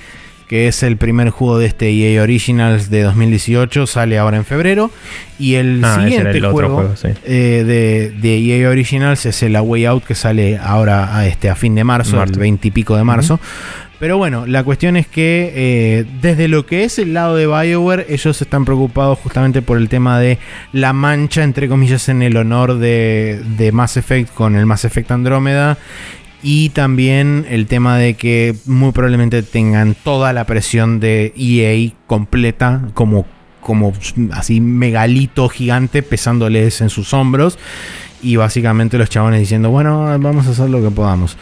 que 0.47 0.67
es 0.67 0.81
el 0.83 0.97
primer 0.97 1.29
juego 1.29 1.59
de 1.59 1.65
este 1.67 1.89
EA 1.89 2.21
Originals 2.23 2.89
de 2.89 3.01
2018, 3.03 3.85
sale 3.87 4.17
ahora 4.17 4.37
en 4.37 4.45
febrero. 4.45 4.91
Y 5.39 5.55
el 5.55 5.83
Ah, 5.83 5.99
siguiente 6.01 6.37
el 6.37 6.45
juego, 6.47 6.75
juego, 6.75 6.95
sí. 6.95 7.09
eh, 7.25 7.63
de, 7.65 8.11
de 8.19 8.37
EA 8.61 8.69
Originals 8.69 9.25
es 9.25 9.43
el 9.43 9.55
A 9.55 9.61
Way 9.61 9.85
Out 9.85 10.03
que 10.05 10.15
sale 10.15 10.57
ahora 10.57 11.15
a, 11.17 11.27
este, 11.27 11.49
a 11.49 11.55
fin 11.55 11.75
de 11.75 11.83
marzo, 11.83 12.15
Marzo. 12.15 12.33
el 12.33 12.39
20 12.39 12.67
y 12.67 12.71
pico 12.71 12.95
de 12.95 13.03
marzo. 13.03 13.39
Pero 13.99 14.17
bueno, 14.19 14.45
la 14.45 14.63
cuestión 14.63 14.95
es 14.95 15.07
que 15.07 15.51
eh, 15.55 16.05
desde 16.21 16.47
lo 16.47 16.67
que 16.67 16.83
es 16.83 16.99
el 16.99 17.15
lado 17.15 17.35
de 17.35 17.47
BioWare, 17.47 18.05
ellos 18.09 18.39
están 18.41 18.63
preocupados 18.63 19.17
justamente 19.17 19.63
por 19.63 19.77
el 19.77 19.89
tema 19.89 20.19
de 20.19 20.37
la 20.71 20.93
mancha, 20.93 21.43
entre 21.43 21.67
comillas, 21.67 22.07
en 22.07 22.21
el 22.21 22.37
honor 22.37 22.77
de, 22.77 23.41
de 23.57 23.71
Mass 23.71 23.97
Effect 23.97 24.31
con 24.35 24.55
el 24.55 24.67
Mass 24.67 24.85
Effect 24.85 25.09
Andrómeda. 25.09 25.79
Y 26.43 26.69
también 26.69 27.45
el 27.49 27.67
tema 27.67 27.97
de 27.97 28.13
que 28.13 28.55
muy 28.65 28.91
probablemente 28.91 29.41
tengan 29.43 29.95
toda 29.95 30.33
la 30.33 30.45
presión 30.45 30.99
de 30.99 31.33
EA 31.35 31.91
completa, 32.05 32.81
como, 32.93 33.25
como 33.59 33.93
así 34.31 34.61
megalito 34.61 35.49
gigante 35.49 36.03
pesándoles 36.03 36.81
en 36.81 36.89
sus 36.89 37.13
hombros. 37.13 37.57
Y 38.21 38.35
básicamente 38.35 38.97
los 38.97 39.09
chabones 39.09 39.39
diciendo, 39.39 39.69
bueno, 39.69 40.05
vamos 40.19 40.47
a 40.47 40.51
hacer 40.51 40.69
lo 40.69 40.81
que 40.81 40.91
podamos. 40.91 41.37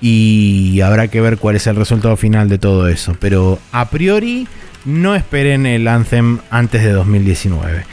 Y 0.00 0.80
habrá 0.80 1.08
que 1.08 1.20
ver 1.20 1.38
cuál 1.38 1.56
es 1.56 1.66
el 1.68 1.76
resultado 1.76 2.16
final 2.16 2.48
de 2.48 2.58
todo 2.58 2.88
eso. 2.88 3.16
Pero 3.20 3.60
a 3.70 3.90
priori 3.90 4.48
no 4.84 5.14
esperen 5.14 5.66
el 5.66 5.86
Anthem 5.86 6.38
antes 6.50 6.82
de 6.82 6.90
2019. 6.90 7.84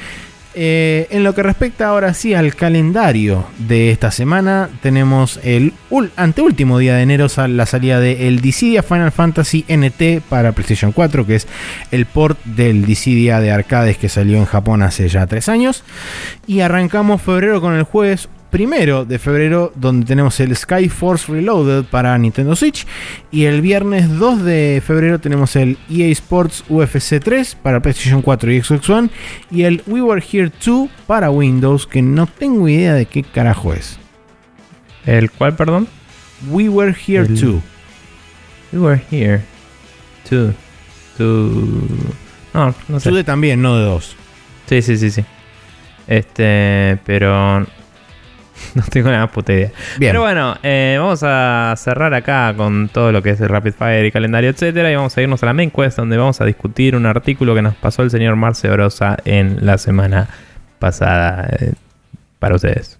Eh, 0.55 1.07
en 1.11 1.23
lo 1.23 1.35
que 1.35 1.43
respecta 1.43 1.87
ahora 1.87 2.13
sí 2.15 2.33
al 2.33 2.55
calendario 2.55 3.45
de 3.59 3.91
esta 3.91 4.09
semana, 4.09 4.69
tenemos 4.81 5.39
el 5.43 5.73
anteúltimo 6.15 6.79
día 6.79 6.95
de 6.95 7.03
enero 7.03 7.27
la 7.47 7.65
salida 7.67 7.99
de 7.99 8.27
el 8.27 8.41
Dissidia 8.41 8.81
Final 8.81 9.11
Fantasy 9.11 9.63
NT 9.67 10.21
para 10.27 10.53
PlayStation 10.53 10.91
4, 10.91 11.25
que 11.27 11.35
es 11.35 11.47
el 11.91 12.07
port 12.07 12.39
del 12.45 12.85
Dissidia 12.85 13.39
de 13.39 13.51
arcades 13.51 13.97
que 13.97 14.09
salió 14.09 14.37
en 14.37 14.45
Japón 14.45 14.81
hace 14.81 15.07
ya 15.07 15.27
tres 15.27 15.49
años. 15.49 15.83
Y 16.47 16.61
arrancamos 16.61 17.21
febrero 17.21 17.61
con 17.61 17.75
el 17.75 17.83
jueves 17.83 18.27
primero 18.49 19.05
de 19.05 19.19
febrero, 19.19 19.71
donde 19.75 20.05
tenemos 20.05 20.39
el 20.39 20.55
Skyforce 20.55 21.31
Reloaded 21.31 21.85
para 21.85 22.17
Nintendo 22.17 22.55
Switch. 22.55 22.85
Y 23.31 23.45
el 23.45 23.61
viernes 23.61 24.17
2 24.17 24.43
de 24.43 24.81
febrero 24.85 25.19
tenemos 25.19 25.55
el 25.55 25.77
EA 25.89 26.07
Sports 26.07 26.63
UFC 26.69 27.19
3 27.23 27.55
para 27.61 27.79
PlayStation 27.81 28.21
4 28.21 28.51
y 28.51 28.61
Xbox 28.61 28.89
One. 28.89 29.09
Y 29.51 29.63
el 29.63 29.83
We 29.87 30.01
Were 30.01 30.23
Here 30.31 30.51
2 30.65 30.89
para 31.07 31.29
Windows, 31.31 31.85
que 31.87 32.01
no 32.01 32.25
tengo 32.27 32.67
idea 32.67 32.93
de 32.93 33.05
qué 33.05 33.23
carajo 33.23 33.73
es. 33.73 33.97
¿El 35.05 35.31
cuál, 35.31 35.55
perdón? 35.55 35.87
We 36.49 36.69
Were 36.69 36.95
Here 37.07 37.25
El- 37.25 37.39
2. 37.39 37.61
We 38.71 38.79
were 38.79 39.01
here. 39.09 39.41
To. 40.29 40.53
To. 41.17 41.23
No, 42.53 42.75
no 42.87 42.99
sé. 42.99 43.09
Two 43.09 43.15
de 43.15 43.23
también, 43.23 43.61
no 43.63 43.75
de 43.77 43.83
dos. 43.85 44.15
Sí, 44.67 44.81
sí, 44.83 44.95
sí, 44.97 45.09
sí. 45.09 45.25
Este, 46.07 46.99
pero. 47.05 47.65
No 48.75 48.83
tengo 48.89 49.09
la 49.09 49.19
más 49.19 49.31
puta 49.31 49.53
idea. 49.53 49.71
Bien. 49.97 50.11
Pero 50.11 50.21
bueno, 50.21 50.55
eh, 50.63 50.97
vamos 50.99 51.21
a 51.23 51.73
cerrar 51.77 52.13
acá 52.13 52.53
con 52.55 52.89
todo 52.89 53.11
lo 53.11 53.21
que 53.21 53.31
es 53.31 53.41
el 53.41 53.49
Rapid 53.49 53.73
Fire 53.73 54.05
y 54.05 54.11
calendario, 54.11 54.49
etcétera. 54.49 54.91
Y 54.91 54.95
vamos 54.95 55.17
a 55.17 55.21
irnos 55.21 55.41
a 55.43 55.47
la 55.47 55.53
main 55.53 55.71
quest, 55.71 55.97
donde 55.97 56.17
vamos 56.17 56.39
a 56.41 56.45
discutir 56.45 56.95
un 56.95 57.05
artículo 57.05 57.55
que 57.55 57.61
nos 57.61 57.75
pasó 57.75 58.03
el 58.03 58.11
señor 58.11 58.35
Marce 58.35 58.69
Orosa 58.69 59.17
en 59.25 59.65
la 59.65 59.77
semana 59.77 60.29
pasada 60.79 61.49
eh, 61.59 61.73
para 62.39 62.55
ustedes. 62.55 62.99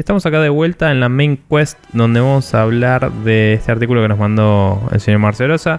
Estamos 0.00 0.24
acá 0.24 0.40
de 0.40 0.48
vuelta 0.48 0.90
en 0.90 0.98
la 0.98 1.10
main 1.10 1.38
quest 1.50 1.78
donde 1.92 2.20
vamos 2.20 2.54
a 2.54 2.62
hablar 2.62 3.12
de 3.12 3.52
este 3.52 3.70
artículo 3.70 4.00
que 4.00 4.08
nos 4.08 4.18
mandó 4.18 4.88
el 4.92 4.98
señor 4.98 5.20
Marcelosa. 5.20 5.78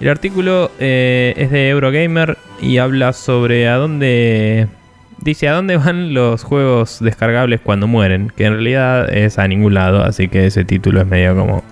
El 0.00 0.10
artículo 0.10 0.70
eh, 0.78 1.32
es 1.38 1.50
de 1.50 1.70
Eurogamer 1.70 2.36
y 2.60 2.76
habla 2.76 3.14
sobre 3.14 3.66
a 3.66 3.76
dónde... 3.76 4.68
Dice 5.16 5.48
a 5.48 5.54
dónde 5.54 5.78
van 5.78 6.12
los 6.12 6.44
juegos 6.44 6.98
descargables 7.00 7.62
cuando 7.62 7.86
mueren, 7.86 8.30
que 8.36 8.44
en 8.44 8.52
realidad 8.52 9.10
es 9.10 9.38
a 9.38 9.48
ningún 9.48 9.72
lado, 9.72 10.04
así 10.04 10.28
que 10.28 10.44
ese 10.44 10.66
título 10.66 11.00
es 11.00 11.06
medio 11.06 11.34
como 11.34 11.64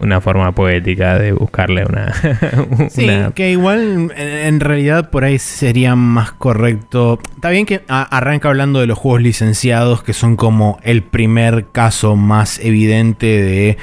una 0.00 0.20
forma 0.20 0.52
poética 0.52 1.18
de 1.18 1.32
buscarle 1.32 1.84
una... 1.86 2.12
Sí, 2.90 3.04
una- 3.04 3.30
que 3.32 3.50
igual 3.50 4.12
en, 4.16 4.60
realidad 4.60 5.10
por 5.10 5.24
ahí 5.24 5.38
sería 5.38 5.94
más 5.96 6.32
correcto. 6.32 7.18
Está 7.36 7.50
bien 7.50 7.64
que 7.66 7.82
arranca 7.88 8.48
hablando 8.48 8.80
de 8.80 8.86
los 8.86 8.98
juegos 8.98 9.22
licenciados, 9.22 10.02
que 10.02 10.12
son 10.12 10.36
como 10.36 10.78
el 10.82 11.02
primer 11.02 11.66
caso 11.72 12.16
más 12.16 12.58
evidente 12.58 13.26
de, 13.26 13.78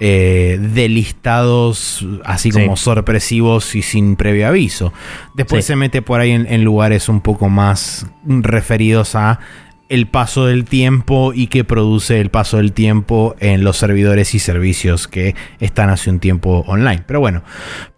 eh, 0.00 0.58
de 0.60 0.88
listados 0.88 2.06
así 2.24 2.52
Sí. 2.52 2.60
como 2.60 2.76
sorpresivos 2.76 3.74
y 3.74 3.82
sin 3.82 4.16
previo 4.16 4.46
aviso. 4.48 4.92
Después 5.34 5.64
Sí. 5.64 5.68
se 5.68 5.76
mete 5.76 6.02
por 6.02 6.20
ahí 6.20 6.32
en, 6.32 6.46
en 6.48 6.62
lugares 6.62 7.08
un 7.08 7.20
poco 7.20 7.48
más 7.48 8.06
referidos 8.26 9.14
a 9.14 9.40
el 9.88 10.06
paso 10.06 10.46
del 10.46 10.64
tiempo 10.64 11.32
y 11.34 11.48
que 11.48 11.62
produce 11.64 12.20
el 12.20 12.30
paso 12.30 12.56
del 12.56 12.72
tiempo 12.72 13.36
en 13.38 13.64
los 13.64 13.76
servidores 13.76 14.34
y 14.34 14.38
servicios 14.38 15.08
que 15.08 15.34
están 15.60 15.90
hace 15.90 16.10
un 16.10 16.20
tiempo 16.20 16.64
online. 16.66 17.02
Pero 17.06 17.20
bueno, 17.20 17.42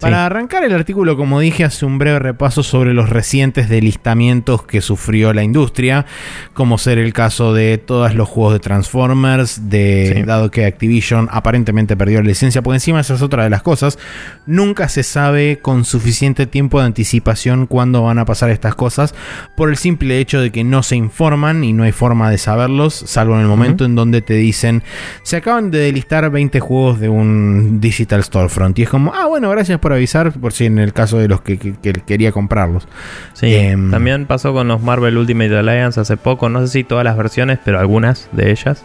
para 0.00 0.26
arrancar 0.26 0.64
el 0.64 0.74
artículo, 0.74 1.16
como 1.16 1.40
dije, 1.40 1.64
hace 1.64 1.86
un 1.86 1.98
breve 1.98 2.18
repaso 2.18 2.62
sobre 2.62 2.92
los 2.92 3.08
recientes 3.10 3.68
delistamientos 3.68 4.62
que 4.62 4.80
sufrió 4.80 5.32
la 5.32 5.44
industria, 5.44 6.06
como 6.54 6.78
ser 6.78 6.98
el 6.98 7.12
caso 7.12 7.54
de 7.54 7.78
todos 7.78 8.14
los 8.14 8.28
juegos 8.28 8.54
de 8.54 8.60
Transformers, 8.60 9.68
de, 9.70 10.12
Sí. 10.16 10.22
dado 10.24 10.50
que 10.50 10.66
Activision 10.66 11.28
aparentemente 11.30 11.96
perdió 11.96 12.20
la 12.20 12.28
licencia, 12.28 12.62
porque 12.62 12.76
encima 12.76 13.00
esa 13.00 13.14
es 13.14 13.22
otra 13.22 13.44
de 13.44 13.50
las 13.50 13.62
cosas, 13.62 13.98
nunca 14.46 14.88
se 14.88 15.02
sabe 15.02 15.60
con 15.62 15.84
suficiente 15.84 16.46
tiempo 16.46 16.80
de 16.80 16.86
anticipación 16.86 17.66
cuándo 17.66 18.02
van 18.02 18.18
a 18.18 18.24
pasar 18.24 18.50
estas 18.50 18.74
cosas, 18.74 19.14
por 19.56 19.68
el 19.68 19.76
simple 19.76 20.18
hecho 20.18 20.40
de 20.40 20.50
que 20.50 20.64
no 20.64 20.82
se 20.82 20.96
informan 20.96 21.62
y 21.64 21.76
no 21.77 21.85
hay 21.85 21.93
forma 21.93 22.31
de 22.31 22.39
saberlos, 22.39 22.94
salvo 22.94 23.35
en 23.36 23.43
el 23.43 23.47
momento 23.47 23.85
en 23.85 23.94
donde 23.94 24.23
te 24.23 24.35
dicen, 24.35 24.82
se 25.23 25.36
acaban 25.36 25.70
de 25.70 25.78
delistar 25.78 26.28
20 26.31 26.59
juegos 26.59 26.98
de 26.98 27.09
un 27.09 27.81
Digital 27.81 28.24
Storefront. 28.24 28.78
Y 28.78 28.82
es 28.82 28.89
como, 28.89 29.12
ah, 29.15 29.27
bueno, 29.27 29.51
gracias 29.51 29.78
por 29.78 29.93
avisar, 29.93 30.32
por 30.32 30.53
si 30.53 30.65
en 30.66 30.78
el 30.78 30.93
caso 30.93 31.19
de 31.19 31.28
los 31.28 31.40
que, 31.43 31.59
que- 31.59 31.74
que 31.74 31.93
quería 31.93 32.32
comprarlos. 32.32 32.89
Sí, 33.35 33.55
Em, 33.55 33.90
también 33.90 34.27
pasó 34.27 34.53
con 34.53 34.66
los 34.69 34.82
Marvel 34.82 35.16
Ultimate 35.19 35.57
Alliance 35.57 36.01
hace 36.01 36.16
poco, 36.16 36.48
no 36.48 36.61
sé 36.62 36.69
si 36.69 36.85
todas 36.85 37.05
las 37.05 37.16
versiones, 37.16 37.59
pero 37.65 37.78
algunas 37.78 38.28
de 38.32 38.51
ellas. 38.51 38.85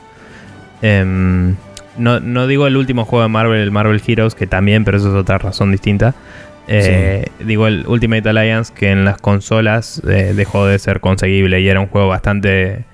Em, 0.82 1.56
no, 1.98 2.20
no 2.20 2.48
digo 2.48 2.68
el 2.68 2.78
último 2.78 3.06
juego 3.06 3.24
de 3.24 3.30
Marvel, 3.30 3.60
el 3.62 3.72
Marvel 3.72 4.02
Heroes, 4.06 4.36
que 4.36 4.48
también, 4.48 4.84
pero 4.86 4.98
eso 4.98 5.10
es 5.10 5.16
otra 5.16 5.38
razón 5.38 5.72
distinta. 5.72 6.16
Eh, 6.74 7.26
Digo 7.40 7.68
el 7.68 7.86
Ultimate 7.88 8.28
Alliance, 8.30 8.74
que 8.74 8.92
en 8.92 9.04
las 9.06 9.18
consolas 9.18 10.02
eh, 10.08 10.34
dejó 10.36 10.66
de 10.68 10.78
ser 10.80 11.00
conseguible 11.00 11.60
y 11.62 11.68
era 11.68 11.80
un 11.80 11.88
juego 11.88 12.08
bastante 12.08 12.86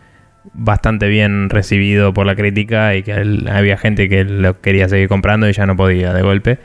bastante 0.54 1.08
bien 1.10 1.50
recibido 1.50 2.14
por 2.14 2.26
la 2.26 2.36
crítica 2.36 2.96
y 2.96 3.04
que 3.04 3.12
el- 3.12 3.48
había 3.50 3.78
gente 3.78 4.08
que 4.10 4.24
lo 4.24 4.60
quería 4.62 4.88
seguir 4.90 5.08
comprando 5.10 5.48
y 5.50 5.54
ya 5.54 5.66
no 5.66 5.76
podía 5.76 6.14
de 6.14 6.22
golpe. 6.22 6.60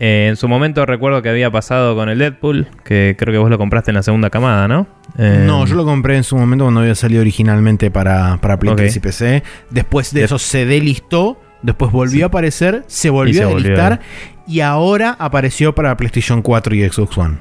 Eh, 0.00 0.26
en 0.28 0.36
su 0.36 0.46
momento 0.46 0.86
recuerdo 0.86 1.20
que 1.22 1.28
había 1.28 1.50
pasado 1.50 1.96
con 1.96 2.08
el 2.08 2.20
Deadpool, 2.20 2.68
que 2.84 3.16
creo 3.18 3.32
que 3.32 3.38
vos 3.38 3.50
lo 3.50 3.58
compraste 3.58 3.90
en 3.90 3.96
la 3.96 4.04
segunda 4.04 4.30
camada, 4.30 4.68
¿no? 4.68 4.86
Eh, 5.18 5.42
no, 5.44 5.66
yo 5.66 5.74
lo 5.74 5.84
compré 5.84 6.16
en 6.16 6.22
su 6.22 6.36
momento 6.36 6.64
cuando 6.64 6.80
había 6.82 6.94
salido 6.94 7.20
originalmente 7.20 7.90
para, 7.90 8.36
para 8.40 8.56
Play 8.60 8.70
Ok. 8.72 8.76
3 8.78 8.96
y 8.96 9.00
PC. 9.00 9.42
Después 9.70 10.12
de 10.14 10.20
De- 10.20 10.26
eso 10.26 10.38
se 10.38 10.64
delistó, 10.66 11.40
después 11.62 11.90
volvió 11.92 12.18
Sí. 12.18 12.22
a 12.22 12.26
aparecer, 12.26 12.84
se 12.86 13.10
volvió 13.10 13.34
se 13.34 13.42
a 13.42 13.46
volvió. 13.46 13.62
delistar 13.62 14.00
y 14.46 14.60
ahora 14.60 15.16
apareció 15.18 15.74
para 15.74 15.96
PlayStation 15.96 16.42
4 16.42 16.74
y 16.74 16.88
Xbox 16.88 17.18
One. 17.18 17.38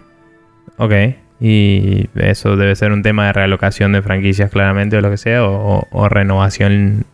Ok. 0.77 0.93
Y 1.39 2.09
eso 2.15 2.55
debe 2.57 2.75
ser 2.75 2.91
un 2.91 3.03
tema 3.03 3.27
de 3.27 3.33
realocación 3.33 3.91
de 3.91 4.01
franquicias 4.01 4.49
claramente 4.49 4.97
o 4.97 5.01
lo 5.01 5.11
que 5.11 5.17
sea, 5.17 5.43
o- 5.45 5.85
o 5.91 6.09
renovación 6.09 7.05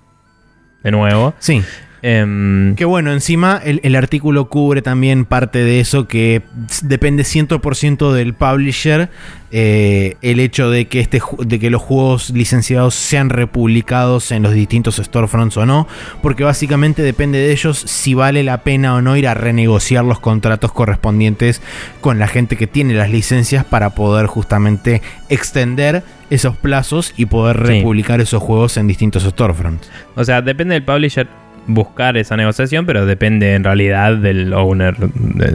de 0.84 0.92
nuevo. 0.92 1.34
Sí. 1.40 1.62
Em, 2.06 2.76
que 2.76 2.84
bueno, 2.84 3.14
encima 3.14 3.62
el, 3.64 3.96
artículo 3.96 4.50
cubre 4.50 4.82
también 4.82 5.24
parte 5.24 5.60
de 5.60 5.80
eso 5.80 6.06
que 6.06 6.42
depende 6.82 7.24
100% 7.24 8.12
del 8.12 8.34
publisher 8.34 9.10
eh, 9.52 10.18
el 10.22 10.42
hecho 10.42 10.70
de 10.70 10.88
que, 10.90 11.00
este, 11.00 11.22
de 11.46 11.60
que 11.60 11.70
los 11.70 11.82
juegos 11.82 12.32
licenciados 12.32 12.94
sean 12.94 13.30
republicados 13.30 14.34
en 14.34 14.44
los 14.44 14.54
distintos 14.54 14.98
storefronts 14.98 15.56
o 15.56 15.66
no, 15.66 15.88
porque 16.22 16.44
básicamente 16.44 17.04
depende 17.04 17.38
de 17.38 17.54
ellos 17.54 17.78
si 17.78 18.16
vale 18.16 18.44
la 18.44 18.64
pena 18.64 18.96
o 18.96 19.02
no 19.02 19.16
ir 19.16 19.26
a 19.26 19.34
renegociar 19.34 20.04
los 20.04 20.20
contratos 20.20 20.74
correspondientes 20.74 21.62
con 22.02 22.20
la 22.20 22.28
gente 22.28 22.58
que 22.58 22.68
tiene 22.68 22.96
las 22.96 23.12
licencias 23.12 23.64
para 23.64 23.92
poder 23.92 24.26
justamente 24.26 25.02
extender 25.30 26.04
esos 26.30 26.58
plazos 26.58 27.14
y 27.16 27.28
poder 27.28 27.56
republicar 27.58 28.20
esos 28.20 28.44
juegos 28.44 28.76
en 28.76 28.88
distintos 28.88 29.24
storefronts. 29.24 29.90
O 30.16 30.26
sea, 30.26 30.42
depende 30.42 30.74
del 30.74 30.84
publisher 30.84 31.43
buscar 31.68 32.18
esa 32.18 32.36
negociación, 32.36 32.86
pero 32.86 33.06
depende 33.06 33.54
en 33.56 33.64
realidad 33.64 34.16
del 34.18 34.54
owner, 34.54 34.96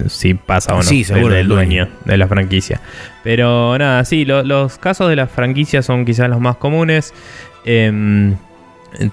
si 0.09 0.35
pasa 0.35 0.75
o 0.75 0.79
no, 0.79 0.83
sí, 0.83 1.05
seguro, 1.05 1.35
del, 1.35 1.49
dueño, 1.49 1.89
de 2.05 2.17
la 2.17 2.27
franquicia. 2.29 2.81
Pero 3.23 3.77
nada, 3.79 4.05
sí, 4.05 4.25
los 4.25 4.79
casos 4.79 5.09
de 5.09 5.17
las 5.17 5.31
franquicias 5.31 5.85
son 5.85 6.05
quizás 6.05 6.29
los 6.31 6.41
más 6.41 6.57
comunes. 6.57 7.13
Em, 7.65 8.37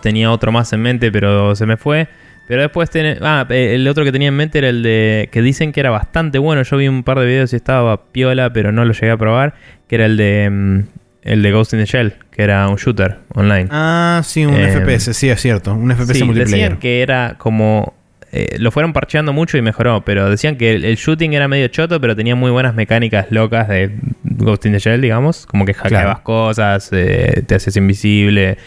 tenía 0.02 0.32
otro 0.32 0.52
más 0.52 0.72
en 0.74 0.82
mente, 0.82 1.12
pero 1.12 1.56
se 1.56 1.66
me 1.66 1.78
fue. 1.78 2.08
Pero 2.48 2.62
después 2.62 2.90
tiene. 2.90 3.18
Ah, 3.22 3.46
el 3.50 3.88
otro 3.88 4.04
que 4.04 4.12
tenía 4.12 4.28
en 4.28 4.36
mente 4.36 4.60
era 4.60 4.70
el 4.70 4.84
de. 4.84 5.30
que 5.32 5.42
dicen 5.42 5.72
que 5.72 5.80
era 5.80 5.90
bastante 5.90 6.38
bueno. 6.38 6.62
Yo 6.62 6.78
vi 6.78 6.88
un 6.88 7.04
par 7.04 7.20
de 7.20 7.26
videos 7.26 7.54
y 7.54 7.56
estaba 7.56 8.06
piola, 8.12 8.54
pero 8.54 8.72
no 8.72 8.86
lo 8.86 8.94
llegué 8.94 9.12
a 9.12 9.18
probar. 9.18 9.56
Que 9.88 9.96
era 9.96 10.06
el 10.06 10.18
de. 10.18 10.84
Em, 11.26 11.34
el 11.34 11.41
de 11.41 11.52
Ghost 11.52 11.73
in 11.73 11.80
the 11.80 11.85
Shell, 11.85 12.14
que 12.31 12.43
era 12.43 12.68
un 12.68 12.76
shooter 12.77 13.18
online. 13.34 13.68
Ah, 13.72 14.22
sí, 14.23 14.45
un 14.45 14.53
eh, 14.53 14.72
FPS, 14.72 15.14
sí, 15.14 15.30
es 15.30 15.41
cierto. 15.41 15.73
Un 15.73 15.91
FPS 15.91 16.19
sí, 16.19 16.23
multiplayer. 16.23 16.45
Decían 16.45 16.77
que 16.77 17.02
era 17.02 17.35
como. 17.38 17.93
Eh, 18.31 18.57
lo 18.60 18.72
fueron 18.72 18.91
parcheando 18.91 19.31
mucho 19.31 19.57
y 19.57 19.61
mejoró, 19.61 20.03
pero 20.03 20.30
decían 20.30 20.57
que 20.57 20.73
el, 20.73 20.95
shooting 20.97 21.34
era 21.34 21.47
medio 21.47 21.68
choto, 21.69 22.02
pero 22.02 22.15
tenía 22.15 22.35
muy 22.35 22.52
buenas 22.52 22.76
mecánicas 22.76 23.27
locas 23.31 23.69
de 23.69 23.91
Ghost 24.23 24.65
in 24.65 24.73
the 24.73 24.80
Shell, 24.80 24.99
digamos. 24.99 25.45
Como 25.45 25.65
que 25.65 25.73
hackeabas 25.73 26.19
cosas, 26.19 26.89
eh, 26.91 27.43
te 27.47 27.56
haces 27.56 27.77
invisible, 27.77 28.57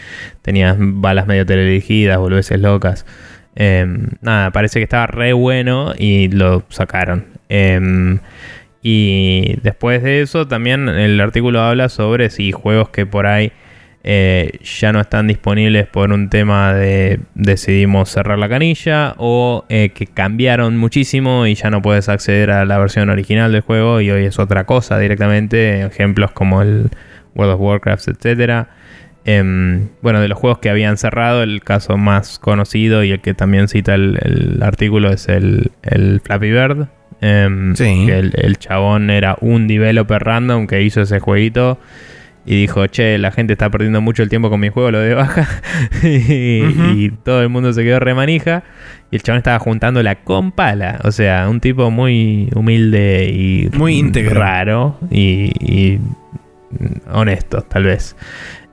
tenías 0.41 0.75
balas 0.79 1.27
medio 1.27 1.45
teledirigidas, 1.45 2.17
boludeces 2.17 2.59
locas. 2.59 3.05
Em, 3.55 4.07
nada, 4.21 4.51
parece 4.51 4.79
que 4.79 4.83
estaba 4.83 5.05
re 5.05 5.33
bueno 5.33 5.93
y 5.97 6.29
lo 6.29 6.63
sacaron. 6.69 7.25
Y 8.81 9.57
después 9.61 10.03
de 10.03 10.21
eso 10.21 10.47
también 10.47 10.87
el 10.87 11.19
artículo 11.19 11.61
habla 11.61 11.89
sobre 11.89 12.29
si 12.29 12.51
juegos 12.51 12.89
que 12.89 13.05
por 13.05 13.27
ahí 13.27 13.51
eh, 14.03 14.59
ya 14.63 14.93
no 14.93 15.01
están 15.01 15.27
disponibles 15.27 15.85
por 15.85 16.13
un 16.13 16.29
tema 16.29 16.73
de 16.73 17.19
decidimos 17.35 18.09
cerrar 18.09 18.39
la 18.39 18.47
canilla 18.47 19.15
o 19.17 19.65
eh, 19.67 19.89
que 19.93 20.07
cambiaron 20.07 20.77
muchísimo 20.77 21.45
y 21.47 21.55
ya 21.55 21.69
no 21.69 21.81
puedes 21.81 22.07
acceder 22.07 22.51
a 22.51 22.63
la 22.63 22.77
versión 22.77 23.09
original 23.09 23.51
del 23.51 23.61
juego 23.61 23.99
y 23.99 24.09
hoy 24.11 24.25
es 24.25 24.39
otra 24.39 24.65
cosa 24.65 24.97
directamente. 24.97 25.81
Ejemplos 25.81 26.31
como 26.31 26.61
el 26.61 26.89
World 27.35 27.55
of 27.55 27.59
Warcraft, 27.59 28.07
etcétera. 28.07 28.69
Em, 29.25 29.89
bueno, 30.01 30.21
de 30.21 30.29
los 30.29 30.39
juegos 30.39 30.59
que 30.59 30.69
habían 30.69 30.97
cerrado, 30.97 31.43
el 31.43 31.61
caso 31.61 31.97
más 31.97 32.39
conocido 32.39 33.03
y 33.03 33.11
el 33.11 33.19
que 33.19 33.33
también 33.33 33.67
cita 33.67 33.95
el, 33.95 34.59
artículo 34.61 35.11
es 35.11 35.27
el 35.27 35.71
Flappy 36.23 36.51
Bird, 36.51 36.87
Em, 37.21 37.75
que 37.75 38.17
el, 38.17 38.57
chabón 38.57 39.09
era 39.09 39.35
un 39.41 39.67
developer 39.67 40.23
random 40.23 40.67
que 40.67 40.81
hizo 40.83 41.01
ese 41.01 41.19
jueguito 41.19 41.77
y 42.45 42.61
dijo, 42.61 42.87
che, 42.87 43.17
la 43.17 43.31
gente 43.31 43.53
está 43.53 43.69
perdiendo 43.69 44.01
mucho 44.01 44.23
el 44.23 44.29
tiempo 44.29 44.49
con 44.49 44.59
mi 44.59 44.69
juego, 44.69 44.91
lo 44.91 44.99
de 44.99 45.13
baja. 45.13 45.47
y, 46.03 47.11
todo 47.23 47.43
el 47.43 47.49
mundo 47.49 47.73
se 47.73 47.83
quedó 47.83 47.99
remanija. 47.99 48.63
Y 49.11 49.17
el 49.17 49.23
chabón 49.23 49.37
estaba 49.37 49.59
juntando 49.59 50.01
la 50.01 50.15
compala. 50.15 50.99
O 51.03 51.11
sea, 51.11 51.47
un 51.49 51.59
tipo 51.59 51.91
muy 51.91 52.49
humilde 52.55 53.29
y 53.31 53.69
muy 53.77 53.97
íntegro. 53.97 54.39
raro 54.39 54.97
y, 55.11 55.99
honesto, 57.11 57.61
tal 57.61 57.83
vez. 57.83 58.15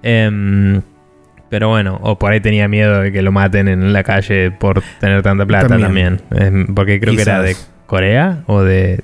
Em, 0.02 0.80
pero 1.50 1.68
bueno, 1.68 1.98
o 2.02 2.18
por 2.18 2.32
ahí 2.32 2.40
tenía 2.40 2.68
miedo 2.68 3.00
de 3.00 3.12
que 3.12 3.22
lo 3.22 3.32
maten 3.32 3.68
en 3.68 3.92
la 3.92 4.04
calle 4.04 4.52
por 4.52 4.82
tener 5.00 5.22
tanta 5.22 5.44
plata 5.44 5.78
también. 5.78 6.22
Em, 6.30 6.66
porque 6.74 7.00
creo 7.00 7.14
que 7.14 7.22
era 7.22 7.42
de 7.42 7.56
Corea 7.86 8.42
o 8.46 8.62
de 8.62 9.02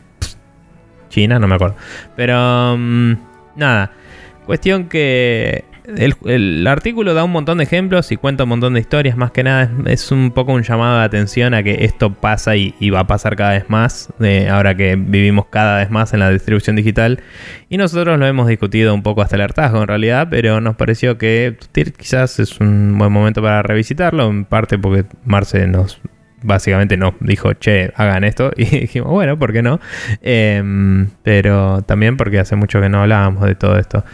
China, 1.09 1.39
no 1.39 1.49
me 1.49 1.55
acuerdo. 1.55 1.77
Pero 2.17 2.77
mm, 2.79 3.13
nada, 3.57 3.93
cuestión 4.47 4.89
que 4.89 5.65
el, 5.85 6.67
artículo 6.67 7.13
da 7.13 7.25
un 7.25 7.33
montón 7.33 7.59
de 7.59 7.65
ejemplos 7.65 8.13
y 8.13 8.17
cuenta 8.17 8.45
un 8.45 8.51
montón 8.51 8.75
de 8.75 8.81
historias. 8.81 9.17
Más 9.17 9.33
que 9.33 9.43
nada 9.43 9.71
es, 9.87 10.11
un 10.13 10.31
poco 10.31 10.53
un 10.53 10.63
llamado 10.63 10.99
de 10.99 11.05
atención 11.05 11.55
a 11.55 11.63
que 11.63 11.85
esto 11.85 12.15
pasa 12.15 12.57
y, 12.57 12.91
va 12.91 13.01
a 13.01 13.07
pasar 13.07 13.37
cada 13.37 13.53
vez 13.53 13.69
más. 13.69 14.09
ahora 14.51 14.77
que 14.77 14.97
vivimos 14.97 15.47
cada 15.51 15.79
vez 15.79 15.91
más 15.91 16.13
en 16.13 16.21
la 16.21 16.31
distribución 16.31 16.77
digital. 16.77 17.21
Y 17.69 17.77
nosotros 17.77 18.19
lo 18.19 18.27
hemos 18.27 18.47
discutido 18.47 18.95
un 18.95 19.03
poco 19.03 19.23
hasta 19.23 19.37
el 19.37 19.43
hartazgo 19.43 19.83
en 19.83 19.89
realidad. 19.89 20.29
Pero 20.31 20.61
nos 20.61 20.77
pareció 20.77 21.19
que 21.19 21.57
quizás 21.99 22.39
es 22.39 22.61
un 22.61 22.97
buen 22.99 23.13
momento 23.13 23.43
para 23.43 23.63
revisitarlo. 23.63 24.29
En 24.29 24.45
parte 24.45 24.79
porque 24.79 25.05
Marce 25.25 25.67
nos 25.67 26.01
básicamente 26.43 26.97
nos 26.97 27.15
dijo, 27.21 27.55
che, 27.55 27.93
hagan 27.97 28.25
esto. 28.25 28.51
Y 28.63 28.65
dijimos, 28.65 29.11
bueno, 29.11 29.39
¿por 29.39 29.53
qué 29.53 29.63
no? 29.63 29.81
Em, 30.21 31.09
pero 31.23 31.83
también 31.83 32.17
porque 32.17 32.39
hace 32.39 32.57
mucho 32.57 32.81
que 32.81 32.89
no 32.89 33.03
hablábamos 33.03 33.45
de 33.45 33.55
todo 33.55 33.79
esto. 33.79 34.05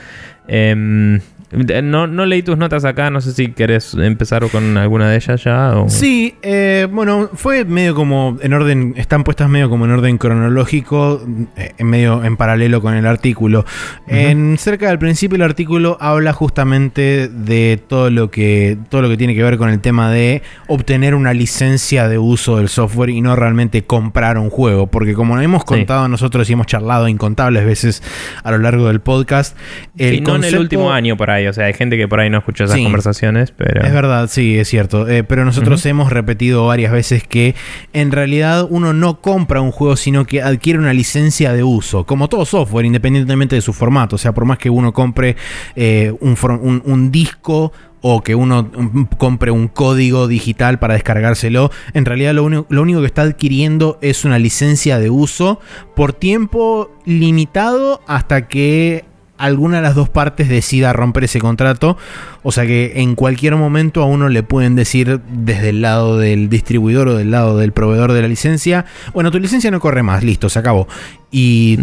Em, 0.48 1.20
no, 1.50 2.06
no 2.06 2.26
leí 2.26 2.42
tus 2.42 2.58
notas 2.58 2.84
acá, 2.84 3.10
no 3.10 3.22
sé 3.22 3.32
si 3.32 3.48
querés 3.52 3.94
empezar 3.94 4.46
con 4.50 4.76
alguna 4.76 5.08
de 5.08 5.16
ellas 5.16 5.42
ya. 5.42 5.74
Sí, 5.88 6.34
eh, 6.42 6.86
bueno, 6.90 7.30
fue 7.32 7.64
medio 7.64 7.94
como 7.94 8.36
en 8.42 8.52
orden, 8.52 8.92
están 8.98 9.24
puestas 9.24 9.48
medio 9.48 9.70
como 9.70 9.86
en 9.86 9.92
orden 9.92 10.18
cronológico, 10.18 11.22
eh, 11.56 11.72
en 11.78 11.86
medio 11.86 12.22
en 12.22 12.36
paralelo 12.36 12.82
con 12.82 12.94
el 12.94 13.06
artículo. 13.06 13.64
En 14.06 14.58
cerca 14.58 14.88
del 14.88 14.98
principio 14.98 15.36
el 15.36 15.42
artículo 15.42 15.96
habla 16.00 16.34
justamente 16.34 17.28
de 17.28 17.80
todo 17.86 18.10
lo 18.10 18.30
que 18.30 18.76
todo 18.90 19.00
lo 19.00 19.08
que 19.08 19.16
tiene 19.16 19.34
que 19.34 19.42
ver 19.42 19.56
con 19.56 19.70
el 19.70 19.80
tema 19.80 20.10
de 20.10 20.42
obtener 20.66 21.14
una 21.14 21.32
licencia 21.32 22.08
de 22.08 22.18
uso 22.18 22.58
del 22.58 22.68
software 22.68 23.08
y 23.08 23.22
no 23.22 23.36
realmente 23.36 23.84
comprar 23.84 24.36
un 24.36 24.50
juego, 24.50 24.88
porque 24.88 25.14
como 25.14 25.40
hemos 25.40 25.64
contado 25.64 26.08
nosotros 26.08 26.50
y 26.50 26.52
hemos 26.52 26.66
charlado 26.66 27.08
incontables 27.08 27.64
veces 27.64 28.02
a 28.42 28.50
lo 28.50 28.58
largo 28.58 28.88
del 28.88 29.00
podcast, 29.00 29.56
el 29.96 30.22
no 30.22 30.37
en 30.38 30.54
el 30.54 30.58
último 30.58 30.92
año 30.92 31.16
por 31.16 31.30
ahí 31.30 31.48
o 31.48 31.52
sea, 31.52 31.66
hay 31.66 31.74
gente 31.74 31.96
que 31.96 32.08
por 32.08 32.20
ahí 32.20 32.30
no 32.30 32.38
escucha 32.38 32.64
esas 32.64 32.80
conversaciones, 32.80 33.52
pero... 33.52 33.82
Es 33.82 33.92
verdad, 33.92 34.28
sí, 34.30 34.58
es 34.58 34.68
cierto. 34.68 35.08
Eh, 35.08 35.24
pero 35.24 35.44
nosotros 35.44 35.84
hemos 35.86 36.12
repetido 36.12 36.66
varias 36.66 36.92
veces 36.92 37.24
que 37.24 37.54
en 37.92 38.12
realidad 38.12 38.66
uno 38.68 38.92
no 38.92 39.20
compra 39.20 39.60
un 39.60 39.70
juego, 39.70 39.96
sino 39.96 40.24
que 40.26 40.42
adquiere 40.42 40.78
una 40.78 40.92
licencia 40.92 41.52
de 41.52 41.62
uso, 41.62 42.04
como 42.04 42.28
todo 42.28 42.44
software, 42.44 42.86
independientemente 42.86 43.56
de 43.56 43.62
su 43.62 43.72
formato. 43.72 44.16
O 44.16 44.18
sea, 44.18 44.32
por 44.32 44.44
más 44.44 44.58
que 44.58 44.70
uno 44.70 44.92
compre 44.92 45.36
eh, 45.76 46.12
un, 46.20 47.10
disco 47.10 47.72
o 48.00 48.22
que 48.22 48.34
uno 48.34 48.70
compre 49.16 49.50
un 49.50 49.68
código 49.68 50.28
digital 50.28 50.78
para 50.78 50.94
descargárselo, 50.94 51.70
en 51.94 52.04
realidad 52.04 52.34
lo, 52.34 52.48
lo, 52.48 52.82
único 52.82 53.00
que 53.00 53.06
está 53.06 53.22
adquiriendo 53.22 53.98
es 54.02 54.24
una 54.24 54.38
licencia 54.38 54.98
de 54.98 55.10
uso 55.10 55.60
por 55.96 56.12
tiempo 56.12 56.90
limitado 57.04 58.00
hasta 58.06 58.46
que 58.48 59.07
alguna 59.38 59.76
de 59.76 59.82
las 59.82 59.94
dos 59.94 60.08
partes 60.08 60.48
decida 60.48 60.92
romper 60.92 61.24
ese 61.24 61.40
contrato. 61.40 61.96
O 62.42 62.52
sea 62.52 62.66
que 62.66 62.94
en 62.96 63.14
cualquier 63.14 63.56
momento 63.56 64.02
a 64.02 64.06
uno 64.06 64.28
le 64.28 64.42
pueden 64.42 64.74
decir 64.74 65.20
desde 65.30 65.70
el 65.70 65.82
lado 65.82 66.18
del 66.18 66.48
distribuidor 66.48 67.08
o 67.08 67.16
del 67.16 67.30
lado 67.30 67.56
del 67.56 67.72
proveedor 67.72 68.12
de 68.12 68.22
la 68.22 68.28
licencia, 68.28 68.84
bueno, 69.12 69.30
tu 69.30 69.38
licencia 69.38 69.70
no 69.70 69.80
corre 69.80 70.02
más, 70.02 70.22
listo, 70.22 70.48
se 70.48 70.58
acabó 70.58 70.86
y 71.30 71.76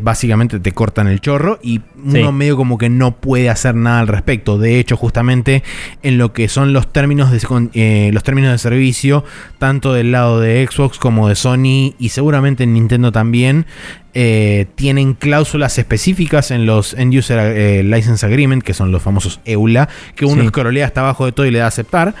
básicamente 0.00 0.58
te 0.58 0.72
cortan 0.72 1.06
el 1.06 1.20
chorro 1.20 1.58
y 1.62 1.82
uno 2.02 2.32
medio 2.32 2.56
como 2.56 2.78
que 2.78 2.88
no 2.88 3.16
puede 3.16 3.50
hacer 3.50 3.74
nada 3.74 4.00
al 4.00 4.08
respecto. 4.08 4.58
De 4.58 4.78
hecho, 4.78 4.96
justamente 4.96 5.62
en 6.02 6.16
lo 6.16 6.32
que 6.32 6.48
son 6.48 6.72
los 6.72 6.90
términos 6.92 7.30
de, 7.30 7.40
eh, 7.74 8.10
los 8.12 8.22
términos 8.22 8.52
de 8.52 8.58
servicio, 8.58 9.24
tanto 9.58 9.92
del 9.92 10.12
lado 10.12 10.40
de 10.40 10.66
Xbox 10.70 10.98
como 10.98 11.28
de 11.28 11.34
Sony 11.34 11.94
y 11.98 12.08
seguramente 12.10 12.64
en 12.64 12.72
Nintendo 12.72 13.12
también, 13.12 13.66
eh, 14.18 14.64
tienen 14.76 15.12
cláusulas 15.12 15.78
específicas 15.78 16.50
en 16.50 16.64
los 16.64 16.94
End 16.94 17.14
User 17.14 17.38
eh, 17.38 17.82
License 17.82 18.24
Agreement, 18.24 18.62
que 18.62 18.72
son 18.72 18.90
los 18.90 19.02
famosos 19.02 19.40
EULA, 19.44 19.90
que 20.14 20.24
uno 20.24 20.42
escrolea 20.42 20.86
hasta 20.86 21.02
abajo 21.02 21.26
de 21.26 21.32
todo 21.32 21.44
y 21.44 21.50
le 21.50 21.58
da 21.58 21.66
a 21.66 21.68
aceptar. 21.68 22.14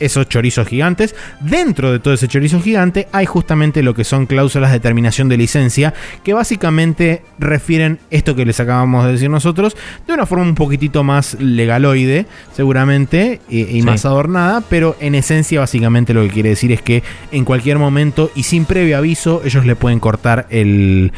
esos 0.00 0.28
chorizos 0.28 0.66
gigantes. 0.66 1.14
Dentro 1.40 1.92
de 1.92 2.00
todo 2.00 2.12
ese 2.12 2.26
chorizo 2.26 2.60
gigante 2.60 3.06
hay 3.12 3.26
justamente 3.26 3.84
lo 3.84 3.94
que 3.94 4.02
son 4.02 4.26
cláusulas 4.26 4.72
de 4.72 4.80
terminación 4.80 5.28
de 5.28 5.36
licencia 5.36 5.91
que 6.22 6.32
básicamente 6.32 7.22
refieren 7.38 7.98
esto 8.10 8.34
que 8.34 8.44
les 8.44 8.60
acabamos 8.60 9.04
de 9.04 9.12
decir 9.12 9.30
nosotros 9.30 9.76
de 10.06 10.12
una 10.12 10.26
forma 10.26 10.44
un 10.44 10.54
poquitito 10.54 11.02
más 11.04 11.34
legaloide, 11.40 12.26
seguramente, 12.52 13.40
y, 13.48 13.82
más 13.82 14.04
adornada, 14.04 14.62
pero 14.68 14.96
en 15.00 15.14
esencia 15.14 15.60
básicamente 15.60 16.14
lo 16.14 16.22
que 16.22 16.28
quiere 16.28 16.50
decir 16.50 16.72
es 16.72 16.82
que 16.82 17.02
en 17.30 17.44
cualquier 17.44 17.78
momento 17.78 18.30
y 18.34 18.44
sin 18.44 18.64
previo 18.64 18.96
aviso 18.96 19.42
ellos 19.44 19.66
le 19.66 19.76
pueden 19.76 20.00
cortar 20.00 20.46
el, 20.50 21.12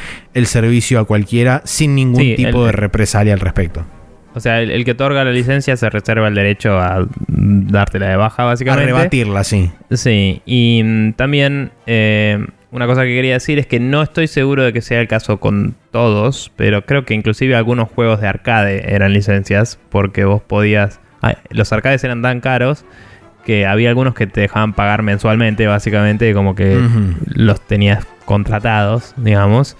servicio 0.44 1.00
a 1.00 1.04
cualquiera 1.04 1.62
sin 1.64 1.94
ningún 1.94 2.34
tipo 2.36 2.66
de 2.66 2.72
represalia 2.72 3.32
al 3.32 3.40
respecto. 3.40 3.84
O 4.34 4.40
sea, 4.40 4.60
el, 4.60 4.72
el 4.72 4.84
que 4.84 4.92
otorga 4.92 5.24
la 5.24 5.30
licencia 5.30 5.76
se 5.76 5.88
reserva 5.88 6.26
el 6.26 6.34
derecho 6.34 6.78
a 6.78 7.06
dártela 7.18 8.08
de 8.08 8.16
baja, 8.16 8.42
A 8.42 8.46
básicamente. 8.46 8.86
rebatirla, 8.86 9.44
sí. 9.44 9.70
Sí, 9.90 10.42
y 10.44 10.82
mm, 10.84 11.12
también 11.12 11.70
eh, 11.86 12.44
una 12.74 12.88
cosa 12.88 13.02
que 13.02 13.14
quería 13.14 13.34
decir 13.34 13.60
es 13.60 13.68
que 13.68 13.78
no 13.78 14.02
estoy 14.02 14.26
seguro 14.26 14.64
de 14.64 14.72
que 14.72 14.82
sea 14.82 15.00
el 15.00 15.06
caso 15.06 15.38
con 15.38 15.76
todos, 15.92 16.50
pero 16.56 16.84
creo 16.84 17.04
que 17.04 17.14
inclusive 17.14 17.54
algunos 17.54 17.88
juegos 17.88 18.20
de 18.20 18.26
arcade 18.26 18.92
eran 18.92 19.12
licencias, 19.12 19.78
porque 19.90 20.24
vos 20.24 20.42
podías... 20.42 20.98
ay, 21.20 21.36
los 21.50 21.72
arcades 21.72 22.02
eran 22.02 22.20
tan 22.20 22.40
caros 22.40 22.84
que 23.46 23.64
había 23.64 23.90
algunos 23.90 24.14
que 24.14 24.26
te 24.26 24.40
dejaban 24.40 24.72
pagar 24.72 25.02
mensualmente, 25.02 25.68
básicamente, 25.68 26.34
como 26.34 26.56
que 26.56 26.80
los 27.26 27.60
tenías 27.60 28.04
contratados, 28.24 29.14
digamos. 29.18 29.76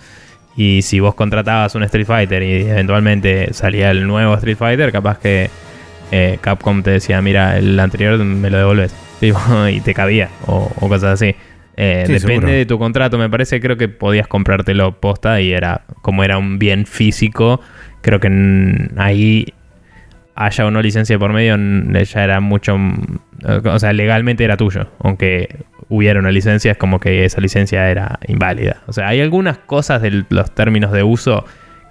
Y 0.56 0.82
si 0.82 1.00
vos 1.00 1.16
contratabas 1.16 1.74
un 1.74 1.82
Street 1.82 2.06
Fighter 2.06 2.44
y 2.44 2.62
eventualmente 2.62 3.52
salía 3.54 3.90
el 3.90 4.06
nuevo 4.06 4.34
Street 4.34 4.56
Fighter, 4.56 4.92
capaz 4.92 5.18
que 5.18 5.50
eh, 6.12 6.38
Capcom 6.40 6.84
te 6.84 6.92
decía, 6.92 7.20
mira, 7.22 7.58
el 7.58 7.80
anterior 7.80 8.18
me 8.18 8.50
lo 8.50 8.58
devolves. 8.58 8.94
Tipo, 9.20 9.38
y 9.68 9.80
te 9.80 9.94
cabía, 9.94 10.28
o, 10.46 10.70
o 10.78 10.88
cosas 10.88 11.14
así. 11.14 11.34
Eh, 11.76 12.05
Sí, 12.06 12.12
depende 12.14 12.34
seguro. 12.34 12.48
de 12.52 12.66
tu 12.66 12.78
contrato, 12.78 13.18
me 13.18 13.28
parece, 13.28 13.60
creo 13.60 13.76
que 13.76 13.88
podías 13.88 14.28
comprártelo 14.28 15.01
posta 15.01 15.40
y 15.40 15.52
era, 15.52 15.82
como 16.02 16.22
era 16.24 16.38
un 16.38 16.59
bien 16.59 16.86
físico, 16.86 17.60
creo 18.01 18.20
que 18.20 18.28
ahí 18.96 19.46
haya 20.36 20.66
o 20.66 20.70
no 20.70 20.82
licencia 20.82 21.18
por 21.18 21.32
medio, 21.32 21.56
ya 22.05 22.24
era 22.24 22.40
mucho, 22.40 22.76
mm, 22.76 23.18
o 23.64 23.78
sea, 23.78 23.92
legalmente 23.92 24.44
era 24.44 24.56
tuyo, 24.56 24.88
aunque 25.01 25.48
hubiera 25.88 26.18
una 26.20 26.30
licencia, 26.30 26.72
es 26.72 26.78
como 26.78 26.98
que 26.98 27.24
esa 27.24 27.40
licencia 27.40 27.88
era 27.90 28.18
inválida. 28.26 28.82
O 28.86 28.92
sea, 28.92 29.09
hay 29.09 29.20
algunas 29.20 29.59
cosas 29.59 30.02
de 30.02 30.24
los 30.28 30.55
términos 30.55 30.92
de 30.92 31.02
uso 31.02 31.44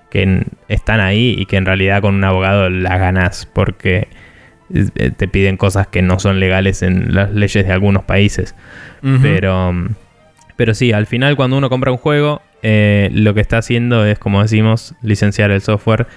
que 0.09 0.43
están 0.67 0.99
ahí 0.99 1.35
y 1.37 1.45
que 1.45 1.57
en 1.57 1.65
realidad 1.65 2.01
con 2.01 2.15
un 2.15 2.23
abogado 2.23 2.69
las 2.69 2.99
ganas 2.99 3.45
porque 3.51 3.97
eh, 3.97 4.07
te 5.15 5.27
piden 5.27 5.57
cosas 5.57 5.87
que 5.87 6.01
no 6.01 6.19
son 6.19 6.39
legales 6.39 6.81
en 6.81 7.13
las 7.13 7.31
leyes 7.31 7.65
de 7.65 7.71
algunos 7.71 8.03
países. 8.03 8.55
Pero, 9.21 9.73
mm, 9.73 9.89
pero 10.55 10.73
sí, 10.73 10.91
al 10.93 11.05
final 11.07 11.35
cuando 11.35 11.57
uno 11.57 11.69
compra 11.69 11.91
un 11.91 11.97
juego, 11.97 12.41
eh, 12.61 13.09
lo 13.13 13.33
que 13.33 13.41
está 13.41 13.57
haciendo 13.57 14.05
es, 14.05 14.17
como 14.17 14.41
decimos, 14.41 14.95
licenciar 15.01 15.51
el 15.51 15.61
software. 15.61 16.07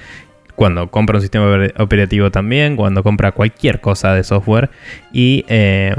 Cuando 0.55 0.91
compra 0.91 1.17
un 1.17 1.23
sistema 1.23 1.47
oper- 1.47 1.75
operativo 1.81 2.31
también, 2.31 2.77
cuando 2.77 3.03
compra 3.03 3.33
cualquier 3.33 3.81
cosa 3.81 4.15
de 4.15 4.23
software. 4.25 4.71
Y 5.13 5.45
eh, 5.49 5.95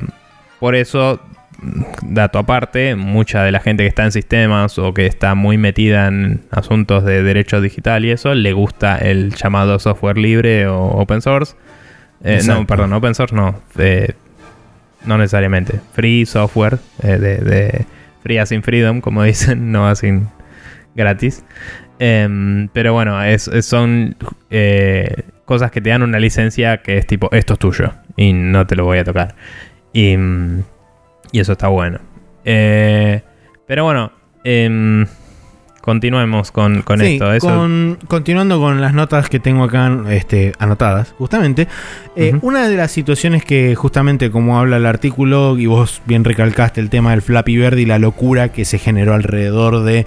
por 0.59 0.73
eso, 0.75 1.19
mm, 1.61 2.13
dato 2.13 2.39
aparte, 2.39 2.95
mucha 2.95 3.43
de 3.43 3.51
la 3.51 3.59
gente 3.59 3.83
que 3.83 3.89
está 3.89 4.05
en 4.05 4.11
sistemas 4.13 4.79
o 4.79 4.93
que 4.93 5.05
está 5.05 5.35
muy 5.35 5.57
metida 5.57 6.07
en 6.07 6.41
asuntos 6.49 7.03
de 7.03 7.21
derecho 7.21 7.59
digital 7.61 8.05
y 8.05 8.11
eso, 8.11 8.33
le 8.33 8.53
gusta 8.53 8.97
el 8.97 9.33
llamado 9.35 9.77
software 9.77 10.17
libre 10.17 10.67
o 10.67 10.85
open 10.85 11.21
source. 11.21 11.55
Eh, 12.23 12.41
no, 12.45 12.65
perdón, 12.67 12.93
open 12.93 13.13
source 13.15 13.35
no. 13.35 13.59
eh, 13.77 14.13
no 15.05 15.17
necesariamente. 15.17 15.79
Free 15.93 16.25
software, 16.25 16.79
eh, 17.03 17.17
de, 17.17 17.37
de 17.37 17.85
free 18.23 18.37
as 18.39 18.51
in 18.51 18.63
freedom, 18.63 19.01
como 19.01 19.23
dicen, 19.23 19.71
no 19.71 19.87
as 19.87 20.03
in 20.03 20.27
gratis. 20.95 21.43
Em, 21.99 22.67
pero 22.73 22.93
bueno, 22.93 23.21
es, 23.23 23.47
es- 23.47 23.65
son 23.65 24.15
eh, 24.49 25.23
cosas 25.45 25.71
que 25.71 25.81
te 25.81 25.89
dan 25.91 26.03
una 26.03 26.19
licencia 26.19 26.77
que 26.81 26.97
es 26.97 27.07
tipo, 27.07 27.29
esto 27.31 27.53
es 27.53 27.59
tuyo 27.59 27.93
y 28.15 28.33
no 28.33 28.65
te 28.67 28.75
lo 28.75 28.83
voy 28.85 28.97
a 28.99 29.03
tocar. 29.03 29.35
Y, 29.93 30.15
y 31.31 31.39
eso 31.39 31.53
está 31.53 31.67
bueno. 31.69 31.99
Pero 32.43 33.83
bueno, 33.83 34.11
em, 34.43 35.05
continuemos 35.87 36.51
con, 36.51 36.81
con 36.81 36.99
Sí, 36.99 37.13
esto. 37.13 37.31
Eso, 37.33 37.47
con- 37.47 37.97
continuando 38.09 38.59
con 38.59 38.81
las 38.81 38.93
notas 38.93 39.29
que 39.29 39.39
tengo 39.39 39.63
acá 39.63 39.89
este, 40.09 40.51
anotadas, 40.59 41.13
justamente, 41.17 41.69
eh, 42.17 42.37
una 42.41 42.67
de 42.67 42.75
las 42.75 42.91
situaciones 42.91 43.45
que 43.45 43.73
justamente 43.75 44.29
como 44.29 44.59
habla 44.59 44.75
el 44.75 44.85
artículo, 44.85 45.57
y 45.57 45.65
vos 45.65 46.01
bien 46.05 46.25
recalcaste 46.25 46.81
el 46.81 46.89
tema 46.89 47.11
del 47.11 47.21
Flappy 47.21 47.55
Bird 47.55 47.77
y 47.77 47.85
la 47.85 47.99
locura 47.99 48.51
que 48.51 48.65
se 48.65 48.79
generó 48.79 49.13
alrededor 49.13 49.83
de, 49.85 50.05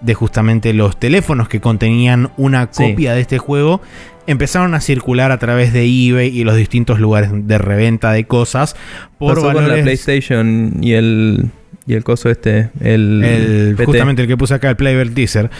de 0.00 0.14
justamente 0.14 0.72
los 0.72 0.96
teléfonos 0.96 1.48
que 1.48 1.60
contenían 1.60 2.30
una 2.36 2.68
Sí. 2.70 2.90
copia 2.90 3.12
de 3.14 3.20
este 3.22 3.38
juego, 3.38 3.80
empezaron 4.28 4.74
a 4.74 4.80
circular 4.80 5.32
a 5.32 5.38
través 5.40 5.72
de 5.72 5.82
eBay 5.86 6.28
y 6.28 6.44
los 6.44 6.54
distintos 6.54 7.00
lugares 7.00 7.30
de 7.32 7.58
reventa 7.58 8.12
de 8.12 8.26
cosas 8.26 8.76
por 9.18 9.34
pasó 9.34 9.52
con 9.52 9.68
la. 9.68 9.74
PlayStation 9.82 10.74
y 10.80 10.92
el, 10.92 11.46
y 11.86 11.94
el 11.94 12.02
coso 12.04 12.28
este, 12.30 12.70
el, 12.80 13.22
el- 13.24 13.76
justamente 13.84 14.22
el 14.22 14.28
que 14.28 14.36
puse 14.36 14.54
acá, 14.54 14.70
el 14.70 14.76
Playbird 14.76 15.12
Teaser. 15.14 15.50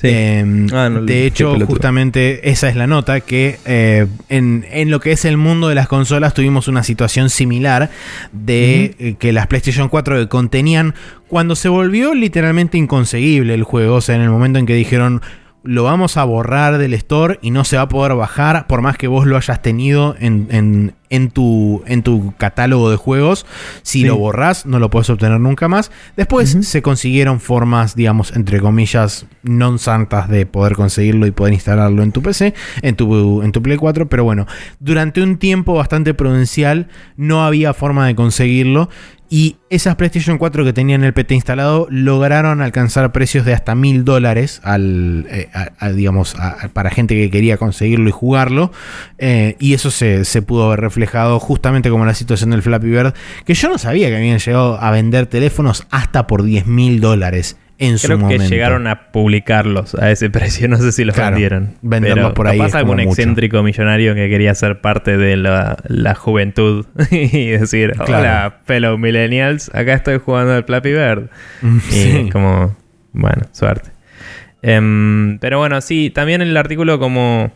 Sí. 0.00 0.08
Eh, 0.10 0.66
Ah, 0.72 0.88
no, 0.88 1.02
de 1.02 1.26
hecho, 1.26 1.56
justamente 1.66 2.50
esa 2.50 2.68
es 2.68 2.74
la 2.76 2.86
nota, 2.88 3.20
que 3.20 3.58
eh, 3.66 4.06
en, 4.28 4.64
en 4.70 4.90
lo 4.90 4.98
que 5.00 5.12
es 5.12 5.24
el 5.24 5.36
mundo 5.36 5.68
de 5.68 5.74
las 5.76 5.86
consolas 5.88 6.34
tuvimos 6.34 6.66
una 6.68 6.82
situación 6.82 7.30
similar 7.30 7.90
de 8.32 8.94
eh, 8.98 9.14
que 9.18 9.32
las 9.32 9.46
PlayStation 9.46 9.88
4 9.88 10.18
que 10.20 10.28
contenían, 10.28 10.94
cuando 11.28 11.54
se 11.56 11.68
volvió 11.68 12.14
literalmente 12.14 12.78
inconseguible 12.78 13.54
el 13.54 13.62
juego, 13.62 13.96
o 13.96 14.00
sea, 14.00 14.16
en 14.16 14.22
el 14.22 14.30
momento 14.30 14.58
en 14.58 14.66
que 14.66 14.74
dijeron... 14.74 15.20
Lo 15.64 15.84
vamos 15.84 16.16
a 16.16 16.24
borrar 16.24 16.78
del 16.78 16.92
store 16.94 17.38
y 17.40 17.52
no 17.52 17.64
se 17.64 17.76
va 17.76 17.82
a 17.82 17.88
poder 17.88 18.14
bajar 18.16 18.66
por 18.66 18.82
más 18.82 18.96
que 18.96 19.06
vos 19.06 19.26
lo 19.26 19.36
hayas 19.36 19.62
tenido 19.62 20.16
en, 20.18 20.48
en- 20.50 20.94
en 21.08 21.30
tu, 21.30 21.82
en 21.86 22.02
tu 22.02 22.32
catálogo 22.38 22.90
de 22.90 22.96
juegos. 22.96 23.44
Si 23.82 24.00
Sí. 24.00 24.06
lo 24.06 24.16
borrás, 24.16 24.64
no 24.66 24.78
lo 24.78 24.88
puedes 24.88 25.10
obtener 25.10 25.38
nunca 25.40 25.68
más. 25.68 25.92
Después 26.16 26.56
se 26.62 26.80
consiguieron 26.80 27.38
formas, 27.38 27.94
digamos, 27.94 28.34
entre 28.34 28.60
comillas, 28.60 29.26
non 29.44 29.78
santas 29.78 30.28
de 30.32 30.46
poder 30.46 30.72
conseguirlo 30.74 31.26
y 31.26 31.30
poder 31.36 31.52
instalarlo 31.52 32.02
en 32.02 32.12
tu 32.12 32.22
PC, 32.22 32.54
en 32.80 32.96
tu, 32.96 33.42
en 33.42 33.52
tu 33.52 33.60
Play 33.60 33.76
4. 33.76 34.08
Pero 34.08 34.24
bueno, 34.24 34.46
durante 34.80 35.22
un 35.22 35.36
tiempo 35.36 35.74
bastante 35.74 36.14
prudencial 36.14 36.88
no 37.16 37.44
había 37.44 37.74
forma 37.74 38.06
de 38.06 38.14
conseguirlo. 38.16 38.88
Y 39.34 39.56
esas 39.70 39.96
PlayStation 39.96 40.36
4 40.36 40.62
que 40.62 40.74
tenían 40.74 41.04
el 41.04 41.14
PT 41.14 41.34
instalado 41.34 41.86
lograron 41.88 42.60
alcanzar 42.60 43.12
precios 43.12 43.46
de 43.46 43.54
hasta 43.54 43.74
mil 43.74 44.04
dólares 44.04 44.60
al, 44.62 45.24
eh, 45.30 45.48
digamos, 45.94 46.36
para 46.74 46.90
gente 46.90 47.14
que 47.14 47.30
quería 47.30 47.56
conseguirlo 47.56 48.10
y 48.10 48.12
jugarlo. 48.12 48.72
Eh, 49.16 49.56
y 49.58 49.72
eso 49.72 49.90
se, 49.90 50.26
se 50.26 50.42
pudo 50.42 50.68
ver 50.68 50.80
reflejado 50.80 51.40
justamente 51.40 51.88
como 51.88 52.04
la 52.04 52.12
situación 52.12 52.50
del 52.50 52.60
Flappy 52.60 52.88
Bird, 52.88 53.14
que 53.46 53.54
yo 53.54 53.70
no 53.70 53.78
sabía 53.78 54.10
que 54.10 54.16
habían 54.16 54.38
llegado 54.38 54.78
a 54.78 54.90
vender 54.90 55.24
teléfonos 55.24 55.86
hasta 55.88 56.26
por 56.26 56.42
10 56.42 56.66
mil 56.66 57.00
dólares 57.00 57.56
en 57.82 57.98
su 57.98 58.06
Creo 58.06 58.18
que 58.18 58.22
momento. 58.24 58.44
llegaron 58.48 58.86
a 58.86 59.10
publicarlos 59.12 59.94
a 59.96 60.10
ese 60.10 60.30
precio. 60.30 60.68
No 60.68 60.76
sé 60.78 60.92
si 60.92 61.04
los 61.04 61.14
Claro, 61.14 61.32
vendieron. 61.32 61.74
venderlos 61.82 62.24
Pero 62.26 62.34
por 62.34 62.48
ahí 62.48 62.58
capaz 62.58 62.78
algún 62.78 62.96
mucho. 62.96 63.08
excéntrico 63.10 63.62
millonario 63.62 64.14
que 64.14 64.28
quería 64.28 64.54
ser 64.54 64.80
parte 64.80 65.16
de 65.16 65.36
la, 65.36 65.76
la 65.88 66.14
juventud 66.14 66.86
y 67.10 67.48
decir: 67.50 67.92
Claro. 67.92 68.12
Hola, 68.18 68.56
fellow 68.64 68.96
millennials, 68.98 69.70
acá 69.74 69.94
estoy 69.94 70.18
jugando 70.18 70.52
al 70.54 70.64
Flappy 70.64 70.90
Bird. 70.92 71.28
Y 71.62 71.92
Sí. 71.92 72.28
como, 72.32 72.76
bueno, 73.12 73.42
suerte. 73.52 73.90
Em, 74.62 75.38
pero 75.40 75.58
bueno, 75.58 75.80
sí, 75.80 76.10
también 76.10 76.40
el 76.40 76.56
artículo, 76.56 76.98
como, 77.00 77.50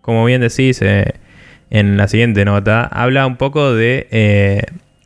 como 0.00 0.24
bien 0.24 0.40
decís 0.40 0.80
eh, 0.80 1.14
en 1.70 1.98
la 1.98 2.08
siguiente 2.08 2.44
nota, 2.46 2.84
habla 2.84 3.26
un 3.26 3.36
poco 3.36 3.74
de 3.74 4.08
eh, 4.10 4.62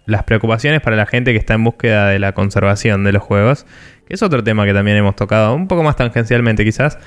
las 0.07 0.25
preocupaciones 0.25 0.81
para 0.81 0.97
la 0.97 1.07
gente 1.07 1.33
que 1.33 1.39
está 1.39 1.55
en 1.55 1.65
búsqueda 1.65 2.09
de 2.09 2.19
la 2.19 2.33
conservación 2.33 3.05
de 3.05 3.13
los 3.13 3.23
juegos, 3.23 3.67
que 4.07 4.15
es 4.15 4.23
otro 4.23 4.43
tema 4.43 4.65
que 4.67 4.75
también 4.75 4.97
hemos 4.97 5.15
tocado, 5.17 5.55
un 5.55 5.69
poco 5.69 5.83
más 5.83 5.97
tangencialmente 5.97 6.65
quizás. 6.65 6.99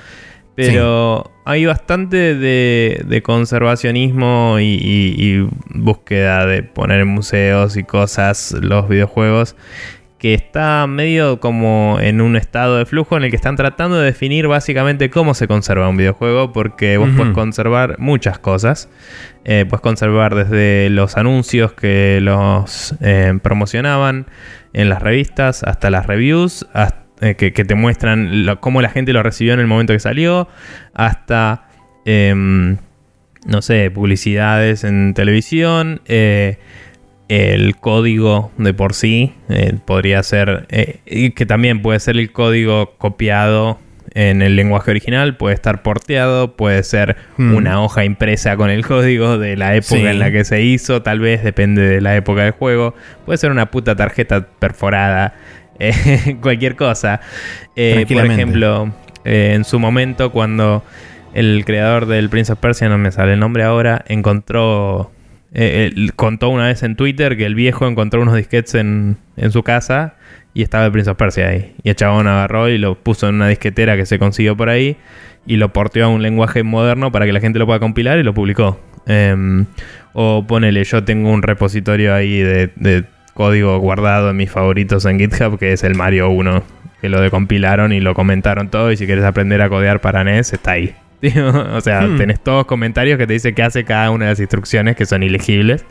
Pero 0.54 1.30
hay 1.44 1.66
bastante 1.66 2.34
de, 2.34 3.04
de 3.06 3.22
conservacionismo 3.22 4.56
y, 4.58 4.64
y- 4.64 5.14
y 5.18 5.48
búsqueda 5.74 6.46
de 6.46 6.62
poner 6.62 7.00
en 7.00 7.08
museos 7.08 7.76
y 7.76 7.84
cosas 7.84 8.52
los 8.62 8.88
videojuegos 8.88 9.54
que 10.18 10.32
está 10.32 10.86
medio 10.86 11.40
como 11.40 11.98
en 12.00 12.22
un 12.22 12.36
estado 12.36 12.78
de 12.78 12.86
flujo 12.86 13.16
en 13.18 13.24
el 13.24 13.30
que 13.30 13.36
están 13.36 13.54
tratando 13.56 13.98
de 13.98 14.06
definir 14.06 14.46
básicamente 14.48 15.10
cómo 15.10 15.34
se 15.34 15.46
conserva 15.46 15.88
un 15.88 15.96
videojuego, 15.98 16.52
porque 16.52 16.96
vos 16.96 17.08
Ujú. 17.08 17.16
puedes 17.18 17.34
conservar 17.34 17.96
muchas 17.98 18.38
cosas. 18.38 18.88
Eh, 19.44 19.66
puedes 19.68 19.82
conservar 19.82 20.34
desde 20.34 20.88
los 20.90 21.16
anuncios 21.18 21.72
que 21.74 22.18
los 22.22 22.94
eh, 23.02 23.38
promocionaban 23.42 24.26
en 24.72 24.88
las 24.88 25.02
revistas, 25.02 25.62
hasta 25.64 25.90
las 25.90 26.06
reviews, 26.06 26.66
hasta, 26.72 27.04
eh, 27.20 27.34
que, 27.34 27.52
que 27.52 27.64
te 27.66 27.74
muestran 27.74 28.46
lo- 28.46 28.60
cómo 28.60 28.80
la 28.82 28.88
gente 28.88 29.12
lo 29.12 29.22
recibió 29.22 29.52
en 29.54 29.60
el 29.60 29.66
momento 29.66 29.92
que 29.92 30.00
salió, 30.00 30.48
hasta, 30.94 31.68
em, 32.06 32.78
no 33.46 33.60
sé, 33.62 33.90
publicidades 33.90 34.82
en 34.82 35.12
televisión. 35.14 36.00
El 37.28 37.76
código 37.76 38.52
de 38.56 38.72
por 38.74 38.94
sí 38.94 39.34
eh, 39.48 39.74
podría 39.84 40.22
ser, 40.22 40.66
eh, 40.70 41.00
y 41.06 41.30
que 41.30 41.46
también 41.46 41.82
puede 41.82 41.98
ser 42.00 42.16
el 42.16 42.30
código 42.32 42.94
copiado 42.98 43.78
en 44.14 44.40
el 44.40 44.56
lenguaje 44.56 44.92
original, 44.92 45.36
puede 45.36 45.54
estar 45.54 45.82
porteado, 45.82 46.56
puede 46.56 46.82
ser 46.84 47.16
Hmm. 47.36 47.54
una 47.54 47.82
hoja 47.82 48.04
impresa 48.04 48.56
con 48.56 48.70
el 48.70 48.86
código 48.86 49.36
de 49.38 49.56
la 49.56 49.74
época 49.74 50.00
Sí. 50.00 50.06
en 50.06 50.18
la 50.18 50.30
que 50.30 50.44
se 50.44 50.62
hizo, 50.62 51.02
tal 51.02 51.20
vez 51.20 51.42
depende 51.44 51.82
de 51.82 52.00
la 52.00 52.16
época 52.16 52.42
del 52.44 52.52
juego, 52.52 52.94
puede 53.26 53.36
ser 53.36 53.50
una 53.50 53.70
puta 53.70 53.94
tarjeta 53.94 54.46
perforada, 54.58 55.34
eh, 55.78 56.36
cualquier 56.40 56.76
cosa. 56.76 57.20
Eh, 57.74 58.06
por 58.10 58.24
ejemplo, 58.24 58.90
en 59.24 59.64
su 59.64 59.78
momento 59.78 60.30
cuando 60.32 60.82
el 61.34 61.64
creador 61.66 62.06
del 62.06 62.30
Prince 62.30 62.52
of 62.52 62.58
Persia, 62.60 62.88
no 62.88 62.96
me 62.96 63.10
sale 63.12 63.34
el 63.34 63.40
nombre 63.40 63.64
ahora, 63.64 64.02
encontró, 64.08 65.10
eh, 65.58 66.10
contó 66.16 66.50
una 66.50 66.66
vez 66.66 66.82
en 66.82 66.96
Twitter 66.96 67.38
que 67.38 67.46
el 67.46 67.54
viejo 67.54 67.88
encontró 67.88 68.20
unos 68.20 68.36
disquetes 68.36 68.74
en, 68.74 69.16
en 69.38 69.50
su 69.52 69.62
casa 69.62 70.16
y 70.52 70.62
estaba 70.62 70.84
el 70.84 70.92
Prince 70.92 71.10
of 71.10 71.16
Persia 71.16 71.48
ahí. 71.48 71.74
Y 71.82 71.88
el 71.88 71.96
chabón 71.96 72.26
agarró 72.26 72.68
y 72.68 72.76
lo 72.76 72.94
puso 72.94 73.26
en 73.26 73.36
una 73.36 73.48
disquetera 73.48 73.96
que 73.96 74.04
se 74.04 74.18
consiguió 74.18 74.54
por 74.54 74.68
ahí 74.68 74.98
y 75.46 75.56
lo 75.56 75.72
porteó 75.72 76.04
a 76.04 76.08
un 76.08 76.20
lenguaje 76.22 76.62
moderno 76.62 77.10
para 77.10 77.24
que 77.24 77.32
la 77.32 77.40
gente 77.40 77.58
lo 77.58 77.64
pueda 77.64 77.80
compilar 77.80 78.18
y 78.18 78.22
lo 78.22 78.34
publicó. 78.34 78.78
Em, 79.06 79.64
o 80.12 80.44
ponele, 80.46 80.84
yo 80.84 81.04
tengo 81.04 81.30
un 81.30 81.42
repositorio 81.42 82.14
ahí 82.14 82.40
de, 82.40 83.04
código 83.32 83.78
guardado 83.78 84.30
en 84.30 84.36
mis 84.36 84.50
favoritos 84.50 85.04
en 85.04 85.18
GitHub 85.18 85.58
que 85.58 85.72
es 85.72 85.84
el 85.84 85.94
Mario 85.94 86.30
1, 86.30 86.62
que 87.00 87.08
lo 87.08 87.20
decompilaron 87.20 87.92
y 87.92 88.00
lo 88.00 88.14
comentaron 88.14 88.68
todo 88.70 88.92
y 88.92 88.96
si 88.96 89.06
quieres 89.06 89.24
aprender 89.24 89.62
a 89.62 89.68
codear 89.68 90.00
para 90.00 90.22
NES 90.22 90.52
está 90.52 90.72
ahí. 90.72 90.94
o 91.38 91.80
sea, 91.80 92.02
hmm. 92.02 92.18
tenés 92.18 92.40
todos 92.40 92.66
comentarios 92.66 93.18
que 93.18 93.26
te 93.26 93.32
dice 93.32 93.54
qué 93.54 93.62
hace 93.62 93.84
cada 93.84 94.10
una 94.10 94.26
de 94.26 94.32
las 94.32 94.40
instrucciones 94.40 94.96
que 94.96 95.06
son 95.06 95.22
ilegibles. 95.22 95.84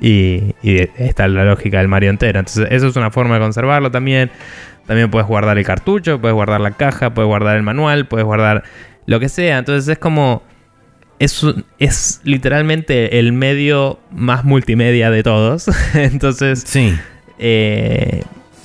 Y, 0.00 0.54
y 0.62 0.88
está 0.96 1.28
la 1.28 1.44
lógica 1.44 1.78
del 1.78 1.88
Mario 1.88 2.10
entero. 2.10 2.38
Entonces, 2.38 2.68
eso 2.70 2.88
es 2.88 2.96
una 2.96 3.10
forma 3.10 3.34
de 3.34 3.40
conservarlo 3.40 3.90
también. 3.90 4.30
También 4.86 5.10
puedes 5.10 5.28
guardar 5.28 5.58
el 5.58 5.64
cartucho, 5.64 6.20
puedes 6.20 6.34
guardar 6.34 6.60
la 6.60 6.72
caja, 6.72 7.12
puedes 7.12 7.28
guardar 7.28 7.56
el 7.56 7.62
manual, 7.62 8.06
puedes 8.06 8.24
guardar 8.24 8.64
lo 9.06 9.20
que 9.20 9.28
sea. 9.28 9.58
Entonces, 9.58 9.88
es 9.88 9.98
como. 9.98 10.42
Es, 11.18 11.44
es 11.78 12.22
literalmente 12.24 13.18
el 13.18 13.32
medio 13.32 14.00
más 14.10 14.44
multimedia 14.44 15.10
de 15.10 15.22
todos. 15.22 15.70
Entonces, 15.94 16.64
sí. 16.66 16.96
Eh, 17.38 18.22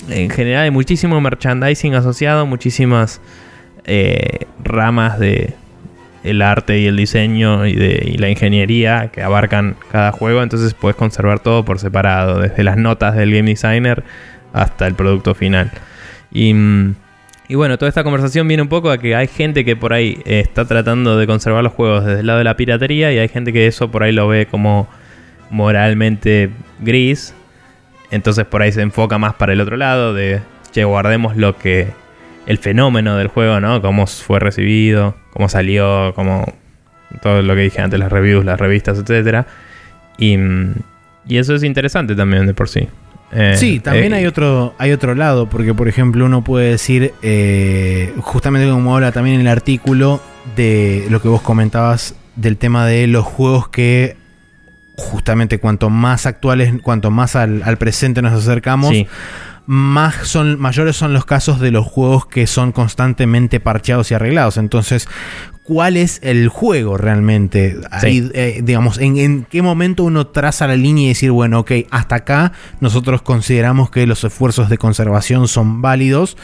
en 0.08 0.30
general 0.30 0.64
hay 0.64 0.70
muchísimo 0.70 1.20
merchandising 1.20 1.94
asociado, 1.94 2.46
muchísimas 2.46 3.20
eh, 3.84 4.46
ramas 4.62 5.18
de, 5.18 5.54
el 6.26 6.42
arte 6.42 6.78
y 6.78 6.86
el 6.86 6.96
diseño 6.96 7.66
y, 7.66 8.16
la 8.16 8.28
ingeniería 8.28 9.10
que 9.12 9.22
abarcan 9.22 9.76
cada 9.90 10.12
juego, 10.12 10.42
entonces 10.42 10.74
puedes 10.74 10.96
conservar 10.96 11.40
todo 11.40 11.64
por 11.64 11.78
separado, 11.78 12.40
desde 12.40 12.64
las 12.64 12.76
notas 12.76 13.14
del 13.14 13.32
game 13.32 13.50
designer 13.50 14.04
hasta 14.52 14.86
el 14.86 14.94
producto 14.94 15.34
final. 15.34 15.70
Y, 16.32 16.54
y 17.48 17.54
bueno, 17.54 17.78
toda 17.78 17.88
esta 17.88 18.02
conversación 18.02 18.48
viene 18.48 18.62
un 18.62 18.68
poco 18.68 18.90
a 18.90 18.98
que 18.98 19.14
hay 19.14 19.28
gente 19.28 19.64
que 19.64 19.76
por 19.76 19.92
ahí 19.92 20.20
está 20.24 20.64
tratando 20.64 21.16
de 21.16 21.26
conservar 21.26 21.62
los 21.62 21.72
juegos 21.72 22.04
desde 22.04 22.20
el 22.20 22.26
lado 22.26 22.38
de 22.38 22.44
la 22.44 22.56
piratería 22.56 23.12
y 23.12 23.18
hay 23.18 23.28
gente 23.28 23.52
que 23.52 23.66
eso 23.66 23.90
por 23.90 24.02
ahí 24.02 24.12
lo 24.12 24.26
ve 24.28 24.46
como 24.46 24.88
moralmente 25.50 26.50
gris. 26.80 27.34
Entonces 28.10 28.44
por 28.46 28.62
ahí 28.62 28.72
se 28.72 28.82
enfoca 28.82 29.18
más 29.18 29.34
para 29.34 29.52
el 29.52 29.60
otro 29.60 29.76
lado 29.76 30.14
de, 30.14 30.40
che, 30.72 30.84
guardemos 30.84 31.36
lo 31.36 31.56
que 31.56 31.88
el 32.46 32.58
fenómeno 32.58 33.16
del 33.16 33.28
juego, 33.28 33.60
¿no? 33.60 33.82
Cómo 33.82 34.06
fue 34.06 34.38
recibido, 34.38 35.16
cómo 35.32 35.48
salió, 35.48 36.12
cómo 36.14 36.44
todo 37.20 37.42
lo 37.42 37.54
que 37.54 37.62
dije 37.62 37.80
antes, 37.80 37.98
las 37.98 38.10
reviews, 38.10 38.44
las 38.44 38.58
revistas, 38.58 38.98
etcétera. 38.98 39.46
Y, 40.18 40.36
y 41.26 41.38
eso 41.38 41.54
es 41.54 41.62
interesante 41.62 42.14
también 42.14 42.46
de 42.46 42.54
por 42.54 42.68
sí. 42.68 42.88
Eh, 43.32 43.54
sí, 43.56 43.80
también 43.80 44.12
eh, 44.12 44.18
hay 44.18 44.26
otro 44.26 44.74
hay 44.78 44.92
otro 44.92 45.16
lado, 45.16 45.48
porque 45.48 45.74
por 45.74 45.88
ejemplo 45.88 46.24
uno 46.24 46.44
puede 46.44 46.70
decir, 46.70 47.12
eh, 47.22 48.14
justamente 48.18 48.70
como 48.70 48.94
habla 48.94 49.10
también 49.10 49.36
en 49.36 49.40
el 49.42 49.48
artículo 49.48 50.22
de 50.54 51.06
lo 51.10 51.20
que 51.20 51.26
vos 51.26 51.42
comentabas 51.42 52.14
del 52.36 52.56
tema 52.56 52.86
de 52.86 53.08
los 53.08 53.24
juegos 53.24 53.68
que 53.68 54.16
justamente 54.96 55.58
cuanto 55.58 55.90
más 55.90 56.24
actuales, 56.24 56.72
cuanto 56.82 57.10
más 57.10 57.34
al, 57.34 57.62
al 57.64 57.76
presente 57.78 58.22
nos 58.22 58.32
acercamos, 58.32 58.90
sí 58.90 59.08
más 59.66 60.28
son, 60.28 60.58
mayores 60.60 60.96
son 60.96 61.12
los 61.12 61.24
casos 61.24 61.60
de 61.60 61.70
los 61.70 61.86
juegos 61.86 62.26
que 62.26 62.46
son 62.46 62.72
constantemente 62.72 63.60
parcheados 63.60 64.10
y 64.10 64.14
arreglados. 64.14 64.56
Entonces, 64.56 65.08
¿cuál 65.66 65.96
es 65.96 66.20
el 66.22 66.48
juego 66.48 66.96
realmente? 66.96 67.76
Eh, 68.02 68.60
digamos, 68.62 68.98
¿en, 68.98 69.18
¿en, 69.18 69.44
qué 69.44 69.62
momento 69.62 70.04
uno 70.04 70.28
traza 70.28 70.66
la 70.66 70.76
línea 70.76 71.04
y 71.04 71.08
decir, 71.08 71.30
bueno, 71.32 71.60
ok, 71.60 71.72
hasta 71.90 72.16
acá 72.16 72.52
nosotros 72.80 73.22
consideramos 73.22 73.90
que 73.90 74.06
los 74.06 74.22
esfuerzos 74.24 74.68
de 74.68 74.78
conservación 74.78 75.48
son 75.48 75.82
válidos 75.82 76.36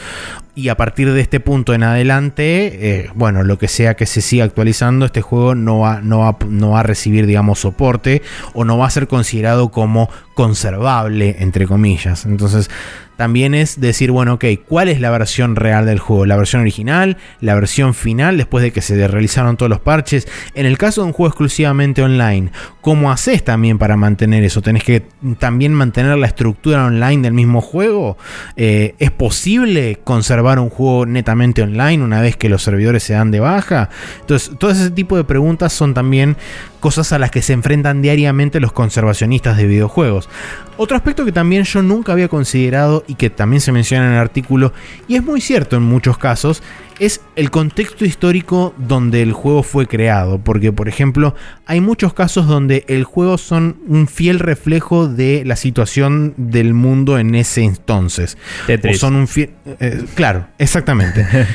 y 0.55 0.69
a 0.69 0.77
partir 0.77 1.11
de 1.11 1.19
este 1.19 1.39
punto 1.39 1.73
en 1.73 1.81
adelante, 1.81 2.99
eh, 2.99 3.09
bueno, 3.15 3.43
lo 3.43 3.57
que 3.57 3.67
sea 3.67 3.95
que 3.95 4.05
se 4.05 4.21
siga 4.21 4.45
actualizando, 4.45 5.05
este 5.05 5.21
juego 5.21 5.55
no 5.55 5.79
va, 5.79 6.01
no, 6.01 6.19
va, 6.19 6.37
no 6.47 6.71
va 6.71 6.81
a 6.81 6.83
recibir, 6.83 7.25
digamos, 7.25 7.59
soporte 7.59 8.21
o 8.53 8.63
no 8.63 8.77
va 8.77 8.85
a 8.85 8.91
ser 8.91 9.07
considerado 9.07 9.69
como 9.69 10.09
conservable, 10.35 11.37
entre 11.39 11.65
comillas. 11.65 12.25
Entonces, 12.25 12.69
también 13.17 13.55
es 13.55 13.79
decir, 13.79 14.11
bueno, 14.11 14.33
ok, 14.33 14.45
¿cuál 14.67 14.89
es 14.89 14.99
la 14.99 15.09
versión 15.09 15.55
real 15.55 15.87
del 15.87 15.99
juego? 15.99 16.25
¿La 16.25 16.35
versión 16.35 16.61
original? 16.61 17.17
¿La 17.41 17.55
versión 17.55 17.95
final 17.95 18.37
después 18.37 18.63
de 18.63 18.71
que 18.71 18.81
se 18.81 18.95
realizaron 19.13 19.57
todos 19.57 19.69
los 19.69 19.79
parches? 19.79 20.27
En 20.53 20.65
el 20.65 20.77
caso 20.77 21.01
de 21.01 21.07
un 21.07 21.13
juego 21.13 21.29
exclusivamente 21.29 22.01
online, 22.01 22.51
¿cómo 22.81 23.11
haces 23.11 23.43
también 23.43 23.77
para 23.77 23.95
mantener 23.95 24.43
eso? 24.43 24.61
¿Tenés 24.61 24.83
que 24.83 25.05
también 25.39 25.73
mantener 25.73 26.17
la 26.17 26.27
estructura 26.27 26.85
online 26.85 27.21
del 27.21 27.33
mismo 27.33 27.61
juego? 27.61 28.17
Eh, 28.55 28.95
¿Es 28.99 29.11
posible 29.11 29.99
conservar 30.03 30.59
un 30.59 30.69
juego 30.69 31.05
netamente 31.05 31.61
online 31.61 32.03
una 32.03 32.21
vez 32.21 32.35
que 32.35 32.49
los 32.49 32.63
servidores 32.63 33.03
se 33.03 33.13
dan 33.13 33.31
de 33.31 33.39
baja? 33.39 33.89
Entonces, 34.19 34.51
todo 34.57 34.71
ese 34.71 34.91
tipo 34.91 35.15
de 35.15 35.23
preguntas 35.23 35.73
son 35.73 35.93
también 35.93 36.35
cosas 36.79 37.13
a 37.13 37.19
las 37.19 37.31
que 37.31 37.41
se 37.41 37.53
enfrentan 37.53 38.01
diariamente 38.01 38.59
los 38.59 38.73
conservacionistas 38.73 39.55
de 39.55 39.65
videojuegos. 39.65 40.27
Otro 40.75 40.97
aspecto 40.97 41.23
que 41.23 41.31
también 41.31 41.63
yo 41.63 41.81
nunca 41.81 42.11
había 42.11 42.27
considerado 42.27 43.05
y 43.07 43.15
que 43.15 43.29
también 43.29 43.61
se 43.61 43.71
menciona 43.71 44.07
en 44.07 44.13
el 44.13 44.19
artículo, 44.19 44.73
y 45.07 45.15
es 45.15 45.23
muy 45.23 45.39
cierto 45.39 45.77
en 45.77 45.83
muchos 45.83 46.17
casos, 46.17 46.61
es 46.99 47.21
el 47.35 47.51
contexto 47.51 48.05
histórico 48.05 48.73
donde 48.77 49.21
el 49.21 49.33
juego 49.33 49.63
fue 49.63 49.87
creado. 49.87 50.39
Porque, 50.39 50.71
por 50.71 50.87
ejemplo, 50.87 51.35
hay 51.65 51.81
muchos 51.81 52.13
casos 52.13 52.47
donde 52.47 52.85
el 52.87 53.03
juego 53.03 53.37
son 53.37 53.77
un 53.87 54.07
fiel 54.07 54.39
reflejo 54.39 55.07
de 55.07 55.43
la 55.45 55.55
situación 55.55 56.33
del 56.37 56.73
mundo 56.73 57.17
en 57.19 57.35
ese 57.35 57.63
entonces. 57.63 58.37
Tetris. 58.67 58.97
O 58.97 58.99
son 58.99 59.15
un 59.15 59.27
fiel. 59.27 59.51
Eh, 59.79 60.03
claro, 60.15 60.47
exactamente. 60.57 61.25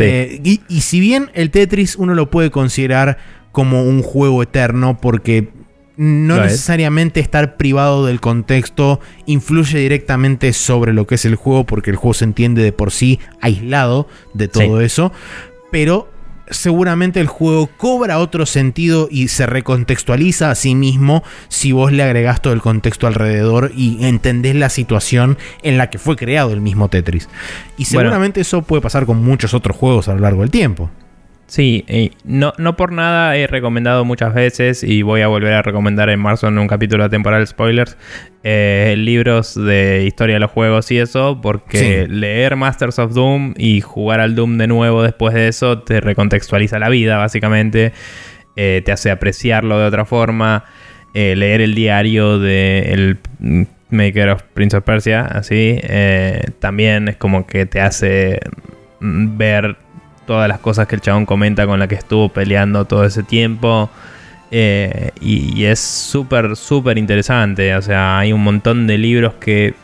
Eh, 0.00 0.40
y, 0.42 0.60
y 0.68 0.80
si 0.80 0.98
bien 0.98 1.30
el 1.34 1.52
Tetris 1.52 1.94
uno 1.94 2.14
lo 2.14 2.28
puede 2.28 2.50
considerar 2.50 3.16
como 3.52 3.84
un 3.84 4.02
juego 4.02 4.42
eterno 4.42 5.00
porque 5.00 5.52
no 5.96 6.40
necesariamente 6.40 7.20
estar 7.20 7.56
privado 7.56 8.06
del 8.06 8.20
contexto 8.20 9.00
influye 9.26 9.78
directamente 9.78 10.52
sobre 10.52 10.92
lo 10.92 11.06
que 11.06 11.14
es 11.14 11.24
el 11.24 11.36
juego 11.36 11.64
porque 11.64 11.90
el 11.90 11.96
juego 11.96 12.14
se 12.14 12.24
entiende 12.24 12.62
de 12.62 12.72
por 12.72 12.90
sí 12.90 13.20
aislado 13.40 14.08
de 14.32 14.48
todo 14.48 14.80
eso, 14.80 15.12
pero 15.70 16.10
seguramente 16.50 17.20
el 17.20 17.26
juego 17.26 17.68
cobra 17.76 18.18
otro 18.18 18.46
sentido 18.46 19.08
y 19.10 19.28
se 19.28 19.46
recontextualiza 19.46 20.50
a 20.50 20.54
sí 20.54 20.74
mismo 20.74 21.22
si 21.48 21.72
vos 21.72 21.92
le 21.92 22.02
agregás 22.02 22.42
todo 22.42 22.52
el 22.52 22.60
contexto 22.60 23.06
alrededor 23.06 23.72
y 23.74 24.04
entendés 24.04 24.54
la 24.54 24.68
situación 24.68 25.38
en 25.62 25.78
la 25.78 25.90
que 25.90 25.98
fue 25.98 26.16
creado 26.16 26.52
el 26.52 26.60
mismo 26.60 26.88
Tetris. 26.88 27.28
Y 27.76 27.86
seguramente 27.86 28.40
eso 28.40 28.62
puede 28.62 28.82
pasar 28.82 29.06
con 29.06 29.22
muchos 29.22 29.54
otros 29.54 29.76
juegos 29.76 30.08
a 30.08 30.14
lo 30.14 30.20
largo 30.20 30.42
del 30.42 30.50
tiempo. 30.50 30.90
Sí, 31.46 31.84
no, 32.24 32.52
no 32.56 32.76
por 32.76 32.90
nada 32.90 33.36
he 33.36 33.46
recomendado 33.46 34.04
muchas 34.04 34.32
veces 34.32 34.82
y 34.82 35.02
voy 35.02 35.20
a 35.20 35.28
volver 35.28 35.52
a 35.52 35.62
recomendar 35.62 36.08
en 36.08 36.18
marzo 36.18 36.48
en 36.48 36.58
un 36.58 36.66
capítulo 36.66 37.08
temporal 37.10 37.46
spoilers 37.46 37.96
eh, 38.42 38.94
libros 38.98 39.54
de 39.54 40.04
historia 40.06 40.34
de 40.34 40.40
los 40.40 40.50
juegos 40.50 40.90
y 40.90 40.98
eso, 40.98 41.40
porque 41.40 42.06
leer 42.08 42.56
Masters 42.56 42.98
of 42.98 43.14
Doom 43.14 43.54
y 43.56 43.80
jugar 43.80 44.20
al 44.20 44.34
Doom 44.34 44.58
de 44.58 44.66
nuevo 44.66 45.02
después 45.02 45.34
de 45.34 45.48
eso 45.48 45.78
te 45.80 46.00
recontextualiza 46.00 46.78
la 46.78 46.88
vida 46.88 47.18
básicamente, 47.18 47.92
eh, 48.56 48.82
te 48.84 48.92
hace 48.92 49.10
apreciarlo 49.10 49.78
de 49.78 49.86
otra 49.86 50.04
forma, 50.04 50.64
eh, 51.14 51.34
leer 51.36 51.60
el 51.60 51.74
diario 51.74 52.38
de 52.38 53.16
Maker 53.90 54.30
of 54.30 54.42
Prince 54.54 54.76
of 54.76 54.84
Persia, 54.84 55.22
así, 55.22 55.80
también 56.58 57.08
es 57.08 57.16
como 57.16 57.46
que 57.46 57.64
te 57.64 57.80
hace 57.80 58.40
ver 59.00 59.76
todas 60.26 60.48
las 60.48 60.58
cosas 60.58 60.86
que 60.86 60.96
el 60.96 61.00
chabón 61.00 61.26
comenta 61.26 61.66
con 61.66 61.78
la 61.78 61.88
que 61.88 61.94
estuvo 61.94 62.28
peleando 62.28 62.84
todo 62.84 63.04
ese 63.04 63.22
tiempo. 63.22 63.90
Eh, 64.50 65.10
y, 65.20 65.64
es 65.64 65.80
súper, 65.80 66.56
súper 66.56 66.98
interesante. 66.98 67.74
O 67.74 67.82
sea, 67.82 68.18
hay 68.18 68.32
un 68.32 68.42
montón 68.44 68.86
de 68.86 68.98
libros 68.98 69.34
que 69.34 69.74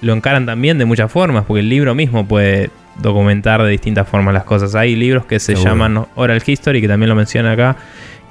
lo 0.00 0.12
encaran 0.12 0.46
también 0.46 0.78
de 0.78 0.84
muchas 0.84 1.10
formas, 1.10 1.44
porque 1.46 1.60
el 1.60 1.68
libro 1.68 1.94
mismo 1.94 2.26
puede 2.26 2.70
documentar 3.02 3.62
de 3.62 3.70
distintas 3.70 4.08
formas 4.08 4.34
las 4.34 4.44
cosas. 4.44 4.74
Hay 4.74 4.94
libros 4.94 5.26
que 5.26 5.40
se 5.40 5.54
llaman 5.54 6.06
Oral 6.14 6.42
History, 6.44 6.80
que 6.80 6.88
también 6.88 7.08
lo 7.08 7.14
menciona 7.16 7.52
acá, 7.52 7.76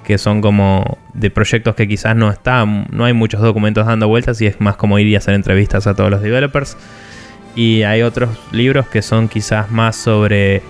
que 0.03 0.17
son 0.17 0.41
como 0.41 0.97
de 1.13 1.29
proyectos 1.29 1.75
que 1.75 1.87
quizás 1.87 2.15
no 2.15 2.31
están, 2.31 2.87
no 2.91 3.05
hay 3.05 3.13
muchos 3.13 3.41
documentos 3.41 3.85
dando 3.85 4.07
vueltas 4.07 4.41
y 4.41 4.47
es 4.47 4.59
más 4.61 4.75
como 4.75 4.99
ir 4.99 5.07
y 5.07 5.15
hacer 5.15 5.33
entrevistas 5.33 5.85
a 5.85 5.95
todos 5.95 6.09
los 6.09 6.21
developers. 6.21 6.77
Y 7.55 7.83
hay 7.83 8.03
otros 8.03 8.29
libros 8.51 8.87
que 8.87 9.01
son 9.01 9.27
quizás 9.27 9.69
más 9.69 9.95
sobre 9.95 10.61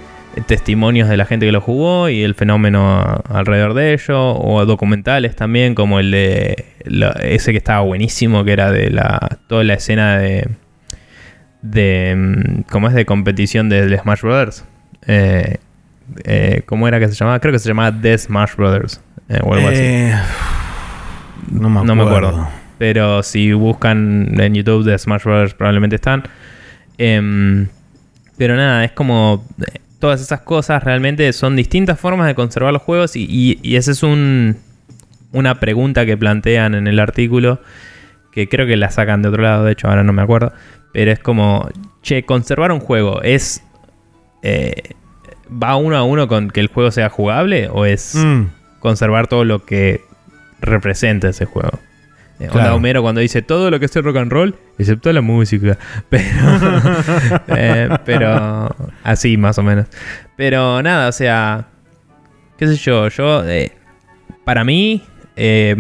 testimonios 0.47 1.10
de 1.10 1.18
la 1.18 1.26
gente 1.26 1.45
que 1.45 1.51
lo 1.51 1.61
jugó 1.61 2.10
y 2.10 2.23
el 2.23 2.35
fenómeno 2.35 3.22
alrededor 3.30 3.73
de 3.73 3.93
ello, 3.93 4.35
o 4.35 4.65
documentales 4.65 5.35
también, 5.35 5.76
como 5.76 5.99
el 5.99 6.11
de 6.11 6.65
ese 7.23 7.51
que 7.51 7.57
estaba 7.57 7.81
buenísimo, 7.81 8.43
que 8.43 8.53
era 8.53 8.72
de 8.72 8.89
la 8.89 9.39
toda 9.47 9.64
la 9.64 9.73
escena 9.73 10.18
de 10.18 10.47
de 11.61 12.15
mm, 12.15 12.61
como 12.72 12.88
es 12.88 12.93
de 12.93 13.06
competición 13.06 13.69
de, 13.69 13.97
Smash 13.97 14.22
Brothers. 14.22 14.65
Eh, 15.07 15.57
Eh, 16.23 16.64
¿Cómo 16.65 16.88
era 16.88 16.99
que 16.99 17.07
se 17.07 17.14
llamaba? 17.14 17.39
Creo 17.39 17.51
que 17.51 17.60
se 17.60 17.68
llamaba 17.68 17.95
The 18.01 18.18
Smash 18.18 18.56
Brothers. 18.56 19.01
eh, 19.30 19.39
o 19.43 19.53
algo 19.53 19.68
así. 19.68 20.10
No 21.51 21.69
me 21.69 21.80
acuerdo. 21.80 21.95
No 21.95 21.95
me 21.95 22.03
acuerdo. 22.03 22.49
Pero 22.77 23.23
si 23.23 23.51
buscan 23.53 24.39
en 24.39 24.56
YouTube 24.56 24.85
de 24.85 24.97
Smash 24.97 25.23
Brothers 25.23 25.53
probablemente 25.53 25.97
están. 25.97 26.23
Em, 26.97 27.68
pero 28.38 28.56
nada, 28.56 28.85
es 28.85 28.91
como... 28.93 29.45
Todas 29.99 30.21
esas 30.21 30.41
cosas 30.41 30.84
realmente 30.84 31.31
son 31.34 31.55
distintas 31.55 31.99
formas 31.99 32.27
de 32.27 32.35
conservar 32.35 32.71
los 32.73 32.81
juegos 32.81 33.15
y, 33.15 33.26
y, 33.30 33.59
y 33.61 33.76
esa 33.76 33.91
es 33.91 34.01
un, 34.03 34.57
una 35.34 35.59
pregunta 35.59 36.05
que 36.05 36.15
plantean 36.17 36.73
en 36.73 36.88
el 36.88 36.99
artículo 36.99 37.59
que 38.31 38.47
creo 38.47 38.65
que 38.65 38.77
la 38.77 38.91
sacan 38.91 39.21
de 39.21 39.30
otro 39.30 39.41
lado, 39.43 39.65
de 39.65 39.73
hecho 39.73 39.88
ahora 39.89 40.03
no 40.03 40.13
me 40.13 40.21
acuerdo. 40.21 40.53
Pero 40.93 41.11
es 41.11 41.19
como, 41.19 41.69
che, 42.01 42.23
conservar 42.23 42.71
un 42.71 42.80
juego 42.80 43.21
es... 43.21 43.63
eh, 44.41 44.73
¿Va 45.51 45.76
uno 45.76 45.97
a 45.97 46.03
uno 46.03 46.27
con 46.27 46.49
que 46.51 46.59
el 46.59 46.67
juego 46.67 46.91
sea 46.91 47.09
jugable 47.09 47.69
o 47.71 47.85
es 47.85 48.13
Mm, 48.15 48.43
conservar 48.80 49.27
todo 49.27 49.43
lo 49.45 49.65
que 49.65 50.01
representa 50.61 51.30
ese 51.30 51.45
juego. 51.45 51.80
Eh, 52.40 52.45
Onda 52.45 52.53
Claro. 52.53 52.76
Homero 52.76 53.02
cuando 53.02 53.22
dice 53.22 53.41
todo 53.41 53.70
lo 53.70 53.80
que 53.80 53.86
es 53.86 53.95
rock 53.95 54.18
and 54.18 54.32
roll, 54.32 54.56
excepto 54.78 55.11
la 55.11 55.22
música. 55.22 55.78
Pero, 56.10 56.24
eh, 57.48 57.90
pero 58.06 58.76
así 59.03 59.36
más 59.38 59.57
o 59.57 59.64
menos. 59.64 59.88
Pero 60.38 60.82
nada, 60.82 61.10
o 61.10 61.11
sea, 61.11 61.68
qué 62.57 62.68
sé 62.68 62.76
yo, 62.76 63.10
yo, 63.10 63.48
eh, 63.48 63.74
para 64.45 64.64
mí 64.64 65.03
eh, 65.36 65.76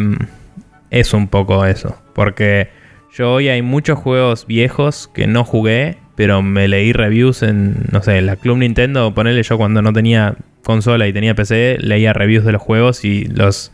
es 0.89 1.13
un 1.13 1.27
poco 1.27 1.65
eso. 1.65 1.97
Porque 2.13 2.69
yo 3.15 3.33
hoy 3.33 3.47
hay 3.47 3.61
muchos 3.61 3.97
juegos 3.97 4.45
viejos 4.45 5.09
que 5.13 5.27
no 5.27 5.45
jugué, 5.45 5.97
pero 6.15 6.41
me 6.41 6.67
leí 6.67 6.91
reviews 6.91 7.43
en, 7.43 7.85
no 7.91 8.01
sé, 8.01 8.17
en 8.17 8.25
la 8.25 8.35
Club 8.35 8.57
Nintendo, 8.57 9.13
ponerle 9.13 9.43
yo 9.43 9.57
cuando 9.57 9.81
no 9.81 9.93
tenía 9.93 10.35
consola 10.63 11.07
y 11.07 11.13
tenía 11.13 11.35
PC, 11.35 11.77
leía 11.79 12.11
reviews 12.11 12.43
de 12.43 12.51
los 12.51 12.61
juegos 12.61 13.05
y 13.05 13.25
los 13.25 13.71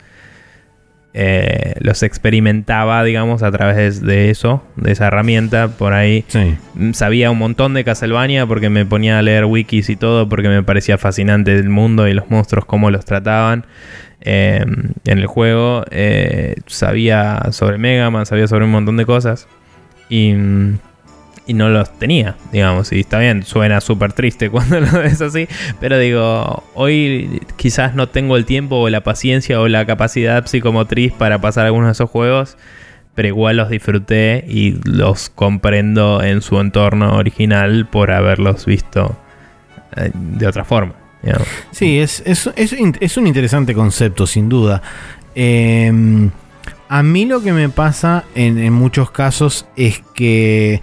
eh, 1.18 1.72
los 1.80 2.02
experimentaba, 2.02 3.02
digamos, 3.02 3.42
a 3.42 3.50
través 3.50 4.02
de 4.02 4.28
eso, 4.28 4.62
de 4.76 4.92
esa 4.92 5.06
herramienta. 5.06 5.68
Por 5.68 5.94
ahí 5.94 6.26
sí. 6.28 6.56
Mm, 6.74 6.92
sabía 6.92 7.30
un 7.30 7.38
montón 7.38 7.72
de 7.72 7.84
Castlevania 7.84 8.44
porque 8.44 8.68
me 8.68 8.84
ponía 8.84 9.18
a 9.18 9.22
leer 9.22 9.46
wikis 9.46 9.88
y 9.88 9.96
todo, 9.96 10.28
porque 10.28 10.50
me 10.50 10.62
parecía 10.62 10.98
fascinante 10.98 11.56
el 11.56 11.70
mundo 11.70 12.06
y 12.06 12.12
los 12.12 12.28
monstruos, 12.28 12.66
cómo 12.66 12.90
los 12.90 13.06
trataban 13.06 13.64
eh, 14.20 14.62
en 15.06 15.18
el 15.18 15.26
juego. 15.26 15.84
Eh, 15.90 16.56
sabía 16.66 17.46
sobre 17.50 17.78
Mega 17.78 18.10
Man, 18.10 18.26
sabía 18.26 18.46
sobre 18.46 18.66
un 18.66 18.72
montón 18.72 18.98
de 18.98 19.06
cosas. 19.06 19.48
Y, 20.10 20.34
mm, 20.34 20.78
y 21.46 21.54
no 21.54 21.68
los 21.68 21.96
tenía, 21.98 22.36
digamos. 22.52 22.92
Y 22.92 23.00
está 23.00 23.18
bien, 23.18 23.42
suena 23.42 23.80
súper 23.80 24.12
triste 24.12 24.50
cuando 24.50 24.80
lo 24.80 24.92
ves 24.92 25.20
así. 25.20 25.48
Pero 25.80 25.98
digo, 25.98 26.64
hoy 26.74 27.40
quizás 27.56 27.94
no 27.94 28.08
tengo 28.08 28.36
el 28.36 28.44
tiempo 28.44 28.76
o 28.76 28.88
la 28.88 29.02
paciencia 29.02 29.60
o 29.60 29.68
la 29.68 29.86
capacidad 29.86 30.46
psicomotriz 30.46 31.12
para 31.12 31.40
pasar 31.40 31.66
algunos 31.66 31.88
de 31.88 31.92
esos 31.92 32.10
juegos. 32.10 32.56
Pero 33.14 33.28
igual 33.28 33.56
los 33.56 33.70
disfruté 33.70 34.44
y 34.46 34.78
los 34.84 35.30
comprendo 35.30 36.22
en 36.22 36.42
su 36.42 36.60
entorno 36.60 37.16
original 37.16 37.86
por 37.86 38.10
haberlos 38.10 38.66
visto 38.66 39.16
eh, 39.96 40.10
de 40.12 40.46
otra 40.46 40.64
forma. 40.64 40.94
Sí, 41.72 41.98
es, 41.98 42.22
es, 42.24 42.48
es 42.54 42.72
es 43.00 43.16
un 43.16 43.26
interesante 43.26 43.74
concepto, 43.74 44.28
sin 44.28 44.48
duda. 44.48 44.80
Eh, 45.34 45.90
a 46.88 47.02
mí 47.02 47.24
lo 47.24 47.42
que 47.42 47.52
me 47.52 47.68
pasa 47.68 48.24
en, 48.34 48.58
en 48.58 48.72
muchos 48.72 49.10
casos 49.10 49.66
es 49.76 50.02
que, 50.14 50.80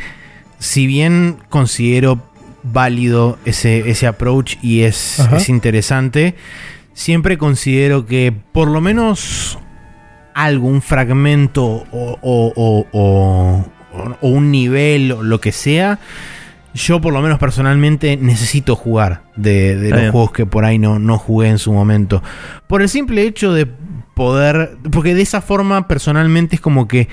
si 0.63 0.87
bien 0.87 1.37
considero 1.49 2.19
válido 2.63 3.37
ese, 3.43 3.89
ese 3.89 4.07
approach 4.07 4.55
y 4.61 4.81
es, 4.83 5.19
es 5.35 5.49
interesante, 5.49 6.35
siempre 6.93 7.37
considero 7.37 8.05
que 8.05 8.33
por 8.53 8.69
lo 8.69 8.79
menos 8.79 9.59
algún 10.33 10.81
fragmento 10.81 11.63
o, 11.65 11.85
o- 12.21 12.53
o- 12.55 12.87
o- 12.93 13.65
o 14.21 14.27
un 14.27 14.49
nivel 14.51 15.11
o 15.11 15.21
lo 15.23 15.41
que 15.41 15.51
sea, 15.51 15.99
yo 16.73 17.01
por 17.01 17.11
lo 17.13 17.21
menos 17.21 17.37
personalmente 17.37 18.15
necesito 18.17 18.75
jugar 18.75 19.23
de, 19.35 19.75
los 19.75 19.99
bien. 19.99 20.11
juegos 20.11 20.31
que 20.31 20.45
por 20.45 20.63
ahí 20.65 20.79
no, 20.79 20.97
no 20.97 21.17
jugué 21.19 21.49
en 21.49 21.59
su 21.59 21.71
momento. 21.73 22.23
Por 22.67 22.81
el 22.81 22.87
simple 22.89 23.23
hecho 23.23 23.53
de 23.53 23.67
poder, 24.15 24.77
porque 24.91 25.13
de 25.13 25.21
esa 25.21 25.41
forma 25.41 25.87
personalmente 25.87 26.55
es 26.55 26.61
como 26.61 26.87
que 26.87 27.09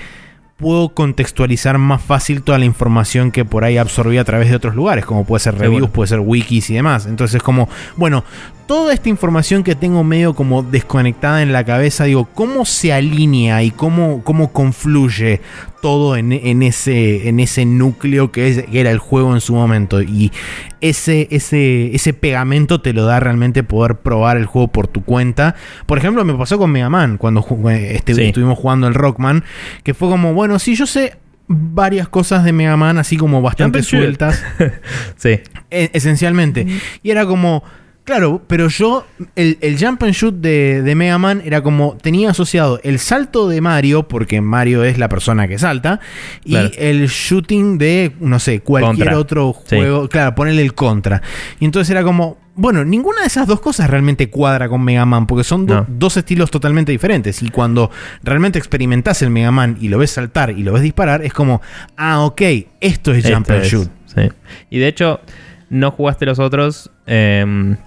puedo 0.61 0.89
contextualizar 0.89 1.77
más 1.79 2.01
fácil 2.01 2.43
toda 2.43 2.59
la 2.59 2.65
información 2.65 3.31
que 3.31 3.43
por 3.43 3.65
ahí 3.65 3.77
absorbí 3.77 4.17
a 4.17 4.23
través 4.23 4.49
de 4.49 4.55
otros 4.55 4.75
lugares, 4.75 5.05
como 5.05 5.25
puede 5.25 5.41
ser 5.41 5.57
reviews, 5.57 5.89
puede 5.89 6.07
ser 6.07 6.19
wikis 6.19 6.69
y 6.69 6.75
demás. 6.75 7.07
Entonces 7.07 7.35
es 7.35 7.43
como, 7.43 7.67
bueno, 7.97 8.23
toda 8.67 8.93
esta 8.93 9.09
información 9.09 9.63
que 9.63 9.75
tengo 9.75 10.03
medio 10.03 10.33
como 10.33 10.63
desconectada 10.63 11.41
en 11.41 11.51
la 11.51 11.65
cabeza, 11.65 12.05
digo, 12.05 12.29
¿cómo 12.33 12.63
se 12.65 12.93
alinea 12.93 13.63
y 13.63 13.71
cómo, 13.71 14.23
cómo 14.23 14.53
confluye 14.53 15.41
todo 15.81 16.15
en, 16.15 16.31
en 16.31 16.63
ese, 16.63 17.27
en 17.27 17.39
ese 17.39 17.65
núcleo 17.65 18.31
que, 18.31 18.47
es- 18.47 18.63
que 18.63 18.79
era 18.79 18.91
el 18.91 18.99
juego 18.99 19.33
en 19.33 19.41
su 19.41 19.53
momento? 19.55 20.01
Y 20.01 20.31
ese, 20.79 21.27
ese, 21.31 21.93
ese 21.93 22.13
pegamento 22.13 22.79
te 22.81 22.93
lo 22.93 23.05
da 23.05 23.19
realmente 23.19 23.63
poder 23.63 23.95
probar 23.97 24.37
el 24.37 24.45
juego 24.45 24.69
por 24.69 24.87
tu 24.87 25.03
cuenta. 25.03 25.55
Por 25.85 25.97
ejemplo, 25.97 26.23
me 26.23 26.33
pasó 26.35 26.57
con 26.57 26.71
Mega 26.71 26.89
Man, 26.89 27.17
cuando 27.17 27.41
jugué- 27.41 27.95
este- 27.95 28.13
Sí. 28.15 28.21
estuvimos 28.23 28.57
jugando 28.57 28.87
el 28.87 28.93
Rockman, 28.93 29.43
que 29.83 29.93
fue 29.93 30.07
como, 30.09 30.33
bueno, 30.33 30.57
sí, 30.59 30.75
yo 30.75 30.85
sé 30.85 31.17
varias 31.47 32.07
cosas 32.07 32.45
de 32.45 32.53
Mega 32.53 32.77
Man, 32.77 32.97
así 32.97 33.17
como 33.17 33.41
bastante 33.41 33.83
sueltas. 33.83 34.41
Sí, 35.17 35.39
E- 35.69 35.89
esencialmente. 35.93 36.65
Y 37.03 37.09
era 37.11 37.25
como, 37.25 37.63
claro, 38.03 38.41
pero 38.47 38.67
yo, 38.67 39.05
el, 39.35 39.57
el 39.61 39.77
jump 39.77 40.03
and 40.03 40.13
shoot 40.13 40.35
de, 40.35 40.81
de 40.81 40.95
Mega 40.95 41.17
Man 41.17 41.41
era 41.45 41.61
como, 41.61 41.97
tenía 42.01 42.31
asociado 42.31 42.79
el 42.83 42.99
salto 42.99 43.47
de 43.47 43.61
Mario, 43.61 44.07
porque 44.07 44.41
Mario 44.41 44.83
es 44.83 44.97
la 44.97 45.07
persona 45.09 45.47
que 45.47 45.57
salta, 45.59 45.99
y 46.43 46.51
Claro. 46.51 46.69
el 46.77 47.07
shooting 47.07 47.77
de, 47.77 48.13
no 48.19 48.39
sé, 48.39 48.61
cualquier 48.61 49.07
Contra. 49.07 49.17
otro 49.19 49.55
Sí. 49.65 49.75
juego, 49.77 50.07
claro, 50.09 50.35
ponerle 50.35 50.61
el 50.61 50.73
contra. 50.73 51.21
Y 51.59 51.65
entonces 51.65 51.89
era 51.91 52.03
como, 52.03 52.37
bueno, 52.55 52.83
ninguna 52.83 53.21
de 53.21 53.27
esas 53.27 53.47
dos 53.47 53.61
cosas 53.61 53.89
realmente 53.89 54.29
cuadra 54.29 54.67
con 54.67 54.83
Mega 54.83 55.05
Man, 55.05 55.25
porque 55.25 55.43
son 55.43 55.65
do- 55.65 55.75
No. 55.75 55.85
dos 55.87 56.17
estilos 56.17 56.51
totalmente 56.51 56.91
diferentes. 56.91 57.41
Y 57.41 57.49
cuando 57.49 57.91
realmente 58.23 58.59
experimentás 58.59 59.21
el 59.21 59.29
Mega 59.29 59.51
Man 59.51 59.77
y 59.79 59.87
lo 59.87 59.97
ves 59.97 60.11
saltar 60.11 60.49
y 60.51 60.63
lo 60.63 60.73
ves 60.73 60.81
disparar, 60.81 61.23
es 61.23 61.33
como, 61.33 61.61
ah, 61.97 62.21
ok, 62.25 62.41
esto 62.81 63.13
es 63.13 63.25
jump 63.25 63.49
and 63.51 63.61
es, 63.63 63.71
shoot. 63.71 63.89
sí. 64.05 64.21
Y 64.69 64.79
de 64.79 64.87
hecho, 64.87 65.21
no 65.69 65.91
jugaste 65.91 66.25
los 66.25 66.39
otros. 66.39 66.91
em, 67.07 67.77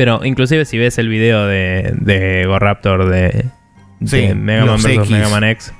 pero 0.00 0.24
inclusive 0.24 0.64
si 0.64 0.78
ves 0.78 0.96
el 0.96 1.10
video 1.10 1.44
de, 1.44 1.92
de 2.00 2.46
Goraptor 2.46 3.06
de, 3.10 3.44
de 3.98 4.30
Sí, 4.30 4.34
Mega 4.34 4.64
Man 4.64 4.76
vs. 4.76 5.10
Mega 5.10 5.28
Man 5.28 5.44
X. 5.44 5.74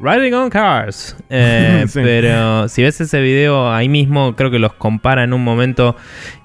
Riding 0.00 0.34
on 0.34 0.50
Cars. 0.50 1.16
Eh, 1.30 1.84
Sí. 1.86 2.00
Pero 2.02 2.68
si 2.68 2.82
ves 2.82 3.00
ese 3.00 3.20
video 3.20 3.72
ahí 3.72 3.88
mismo, 3.88 4.34
creo 4.34 4.50
que 4.50 4.58
los 4.58 4.72
compara 4.72 5.22
en 5.22 5.32
un 5.32 5.44
momento. 5.44 5.94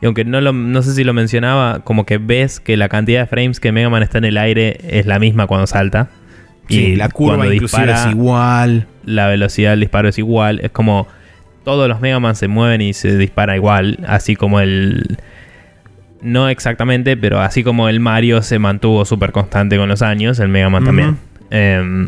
Y 0.03 0.05
aunque 0.05 0.23
no, 0.23 0.39
lo, 0.39 0.53
no 0.53 0.83
sé 0.83 0.93
si 0.93 1.03
lo 1.03 1.13
mencionaba, 1.15 1.79
como 1.79 2.05
que 2.05 2.19
ves 2.19 2.59
que 2.59 2.77
la 2.77 2.89
cantidad 2.89 3.21
de 3.21 3.25
frames 3.25 3.59
que 3.59 3.71
Mega 3.71 3.89
Man 3.89 4.03
está 4.03 4.19
en 4.19 4.25
el 4.25 4.37
aire 4.37 4.77
es 4.87 5.07
la 5.07 5.17
misma 5.17 5.47
cuando 5.47 5.65
salta. 5.65 6.09
Sí, 6.69 6.95
la 6.95 7.09
curva 7.09 7.37
cuando 7.37 7.55
inclusive 7.55 7.87
dispara, 7.87 8.07
es 8.07 8.15
igual. 8.15 8.85
la 9.03 9.27
velocidad 9.29 9.71
del 9.71 9.79
disparo 9.79 10.09
es 10.09 10.19
igual. 10.19 10.59
Es 10.61 10.69
como 10.69 11.07
todos 11.63 11.89
los 11.89 11.99
Mega 12.01 12.19
Man 12.19 12.35
se 12.35 12.47
mueven 12.47 12.81
y 12.81 12.93
se 12.93 13.17
dispara 13.17 13.55
igual. 13.55 13.97
Así 14.07 14.35
como 14.35 14.59
el. 14.59 15.17
No 16.21 16.49
exactamente, 16.49 17.17
pero 17.17 17.39
así 17.39 17.63
como 17.63 17.87
el 17.89 17.99
Mario 17.99 18.41
se 18.41 18.57
mantuvo 18.59 19.05
súper 19.05 19.31
constante 19.31 19.77
con 19.77 19.89
los 19.89 20.01
años, 20.01 20.39
el 20.39 20.47
Mega 20.49 20.69
Man 20.69 20.83
también. 20.85 21.17
Em, 21.51 22.07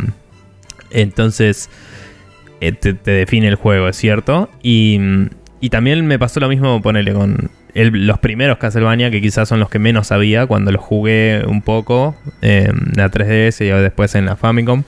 entonces, 0.91 1.69
eh, 2.61 2.71
te, 2.71 2.93
te 2.93 3.11
define 3.11 3.47
el 3.47 3.55
juego, 3.55 3.87
es 3.87 3.95
cierto. 3.97 4.49
Y, 4.63 4.99
y 5.59 5.69
también 5.69 6.05
me 6.07 6.17
pasó 6.17 6.39
lo 6.39 6.47
mismo, 6.49 6.81
ponerle 6.81 7.13
con 7.13 7.51
el- 7.73 8.07
los 8.07 8.17
primeros 8.19 8.57
Castlevania, 8.57 9.11
que 9.11 9.21
quizás 9.21 9.47
son 9.49 9.59
los 9.59 9.69
que 9.69 9.77
menos 9.79 10.07
sabía 10.07 10.47
cuando 10.47 10.71
los 10.71 10.81
jugué 10.81 11.43
un 11.45 11.61
poco 11.61 12.15
em, 12.41 12.69
en 12.75 12.91
la 12.95 13.09
3DS 13.11 13.61
y 13.65 13.69
después 13.81 14.15
en 14.15 14.25
la 14.25 14.35
Famicom. 14.35 14.83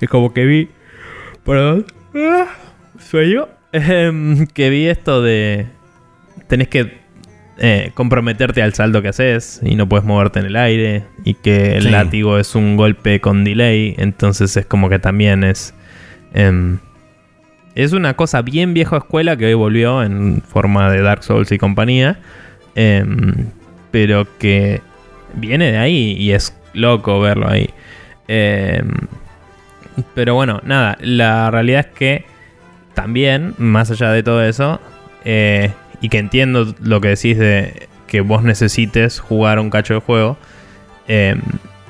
Es 0.00 0.08
como 0.08 0.32
que 0.32 0.44
vi. 0.46 0.70
Perdón. 1.44 1.84
Ah, 2.14 2.46
Sueño. 2.98 3.48
Em, 3.74 4.46
que 4.48 4.68
vi 4.70 4.86
esto 4.86 5.22
de. 5.22 5.66
Tenés 6.46 6.68
que 6.68 7.01
eh, 7.58 7.90
comprometerte 7.94 8.62
al 8.62 8.74
salto 8.74 9.02
que 9.02 9.08
haces 9.08 9.60
y 9.62 9.74
no 9.76 9.88
puedes 9.88 10.04
moverte 10.04 10.40
en 10.40 10.46
el 10.46 10.56
aire. 10.56 11.04
Y 11.24 11.34
que 11.34 11.76
el 11.76 11.84
Sí. 11.84 11.90
látigo 11.90 12.38
es 12.38 12.54
un 12.54 12.76
golpe 12.76 13.20
con 13.20 13.44
delay. 13.44 13.94
Entonces 13.98 14.56
es 14.56 14.66
como 14.66 14.88
que 14.88 14.98
también 14.98 15.44
es. 15.44 15.74
em, 16.34 16.78
es 17.74 17.92
una 17.92 18.14
cosa 18.14 18.42
bien 18.42 18.74
vieja 18.74 18.96
escuela 18.98 19.36
que 19.36 19.46
hoy 19.46 19.54
volvió 19.54 20.02
en 20.02 20.42
forma 20.42 20.90
de 20.90 21.02
Dark 21.02 21.22
Souls 21.24 21.50
y 21.52 21.58
compañía. 21.58 22.18
em, 22.74 23.34
pero 23.90 24.26
que 24.38 24.80
viene 25.34 25.72
de 25.72 25.76
ahí 25.78 26.16
y 26.18 26.32
es 26.32 26.56
loco 26.72 27.20
verlo 27.20 27.48
ahí. 27.50 27.68
Em, 28.28 28.88
pero 30.14 30.34
bueno, 30.34 30.60
nada, 30.64 30.96
la 31.00 31.50
realidad 31.50 31.80
es 31.80 31.94
que 31.98 32.24
también, 32.94 33.54
más 33.58 33.90
allá 33.90 34.10
de 34.10 34.22
todo 34.22 34.42
eso, 34.42 34.80
eh, 35.26 35.70
y 36.02 36.10
que 36.10 36.18
entiendo 36.18 36.74
lo 36.82 37.00
que 37.00 37.08
decís 37.08 37.38
de 37.38 37.88
que 38.06 38.20
vos 38.20 38.42
necesites 38.42 39.20
jugar 39.20 39.58
un 39.58 39.70
cacho 39.70 39.94
de 39.94 40.00
juego. 40.00 40.36
Eh, 41.08 41.36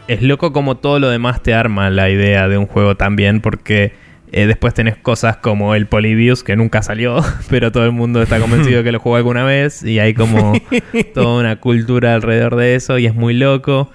es 0.06 0.22
loco 0.22 0.52
como 0.52 0.76
todo 0.76 1.00
lo 1.00 1.08
demás 1.08 1.42
te 1.42 1.54
arma 1.54 1.90
la 1.90 2.10
idea 2.10 2.46
de 2.46 2.58
un 2.58 2.66
juego 2.66 2.94
también, 2.94 3.40
porque 3.40 3.94
eh, 4.30 4.46
después 4.46 4.74
tenés 4.74 4.96
cosas 4.96 5.38
como 5.38 5.74
el 5.74 5.86
Polybius, 5.86 6.44
que 6.44 6.54
nunca 6.54 6.82
salió, 6.82 7.24
pero 7.50 7.72
todo 7.72 7.86
el 7.86 7.92
mundo 7.92 8.22
está 8.22 8.38
convencido 8.38 8.78
de 8.78 8.84
que 8.84 8.92
lo 8.92 9.00
jugó 9.00 9.16
alguna 9.16 9.44
vez, 9.44 9.82
y 9.82 9.98
hay 9.98 10.12
como 10.14 10.52
toda 11.14 11.40
una 11.40 11.56
cultura 11.56 12.14
alrededor 12.14 12.56
de 12.56 12.74
eso, 12.74 12.98
y 12.98 13.06
es 13.06 13.14
muy 13.14 13.34
loco. 13.34 13.90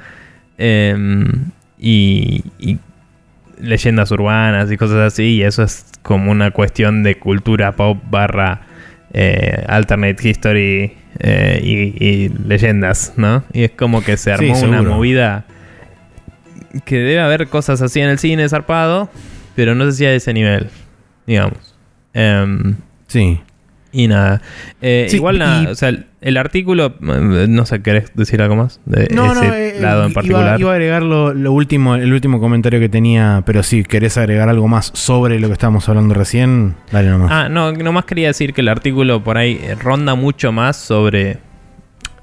Em, 0.57 1.51
y, 1.77 2.43
y 2.57 2.79
leyendas 3.61 4.09
urbanas 4.11 4.71
y 4.71 4.77
cosas 4.77 5.13
así, 5.13 5.35
y 5.35 5.43
eso 5.43 5.61
es 5.63 5.85
como 6.01 6.31
una 6.31 6.49
cuestión 6.49 7.03
de 7.03 7.19
cultura 7.19 7.75
pop 7.75 7.99
barra 8.09 8.66
eh, 9.13 9.63
alternate 9.67 10.27
history 10.27 10.93
eh, 11.19 11.59
y, 11.63 12.05
y 12.05 12.29
leyendas, 12.29 13.13
¿no? 13.17 13.43
Y 13.53 13.63
es 13.63 13.71
como 13.71 14.03
que 14.03 14.17
se 14.17 14.31
armó 14.31 14.55
Sí, 14.55 14.65
una 14.65 14.81
movida 14.81 15.45
que 16.85 16.97
debe 16.97 17.19
haber 17.19 17.47
cosas 17.47 17.81
así 17.81 17.99
en 18.01 18.09
el 18.09 18.19
cine 18.19 18.47
zarpado, 18.49 19.09
pero 19.55 19.73
no 19.75 19.85
sé 19.85 19.91
si 19.93 20.05
a 20.05 20.13
ese 20.13 20.33
nivel, 20.33 20.69
digamos. 21.25 21.75
Em, 22.13 22.75
Sí. 23.07 23.39
Y 24.03 24.07
nada. 24.07 24.41
Eh, 24.81 25.07
Sí, 25.09 25.15
igual 25.17 25.39
nada, 25.39 25.63
y- 25.63 25.67
o 25.67 25.75
sea, 25.75 25.91
el, 26.21 26.37
artículo, 26.37 26.93
eh, 27.01 27.45
no 27.49 27.65
sé, 27.65 27.81
¿querés 27.81 28.11
decir 28.15 28.41
algo 28.41 28.55
más? 28.55 28.79
De 28.85 29.07
No, 29.13 29.33
no, 29.33 29.41
ese 29.41 29.77
eh, 29.77 29.81
lado 29.81 30.03
en 30.03 30.09
iba- 30.11 30.13
particular. 30.13 30.59
Iba, 30.59 30.71
a 30.71 30.73
agregar 30.75 31.03
lo, 31.03 31.33
lo 31.33 31.51
último, 31.51 31.95
el 31.95 32.13
último 32.13 32.39
comentario 32.39 32.79
que 32.79 32.89
tenía, 32.89 33.43
pero 33.45 33.63
si 33.63 33.83
querés 33.83 34.17
agregar 34.17 34.49
algo 34.49 34.67
más 34.67 34.91
sobre 34.93 35.39
lo 35.39 35.47
que 35.47 35.53
estábamos 35.53 35.87
hablando 35.89 36.13
recién, 36.13 36.75
dale 36.91 37.09
nomás. 37.09 37.31
Ah, 37.31 37.49
no, 37.49 37.71
nomás 37.71 38.05
quería 38.05 38.27
decir 38.27 38.53
que 38.53 38.61
el 38.61 38.67
artículo 38.67 39.23
por 39.23 39.37
ahí 39.37 39.59
ronda 39.81 40.13
mucho 40.15 40.51
más 40.51 40.75
sobre 40.77 41.39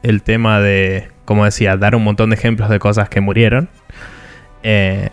el 0.02 0.22
tema 0.22 0.60
de, 0.60 1.08
como 1.24 1.44
decía, 1.44 1.76
dar 1.76 1.94
un 1.96 2.04
montón 2.04 2.30
de 2.30 2.36
ejemplos 2.36 2.68
de 2.68 2.78
cosas 2.78 3.08
que 3.08 3.20
murieron. 3.20 3.68
Eh, 4.62 5.08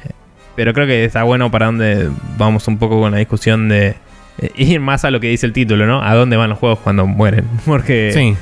pero 0.56 0.74
creo 0.74 0.86
que 0.86 1.06
está 1.06 1.24
bueno 1.24 1.50
para 1.50 1.68
donde 1.68 2.10
vamos 2.38 2.68
un 2.68 2.78
poco 2.78 3.00
con 3.00 3.12
la 3.12 3.18
discusión 3.18 3.70
de 3.70 3.96
ir 4.56 4.80
más 4.80 5.06
a 5.06 5.12
lo 5.12 5.20
que 5.20 5.28
dice 5.28 5.46
el 5.46 5.54
título, 5.54 5.86
¿no? 5.86 6.02
A 6.04 6.16
dónde 6.16 6.38
van 6.38 6.50
los 6.50 6.60
juegos 6.60 6.80
cuando 6.80 7.06
mueren. 7.08 7.46
Porque, 7.66 8.12
sí, 8.14 8.36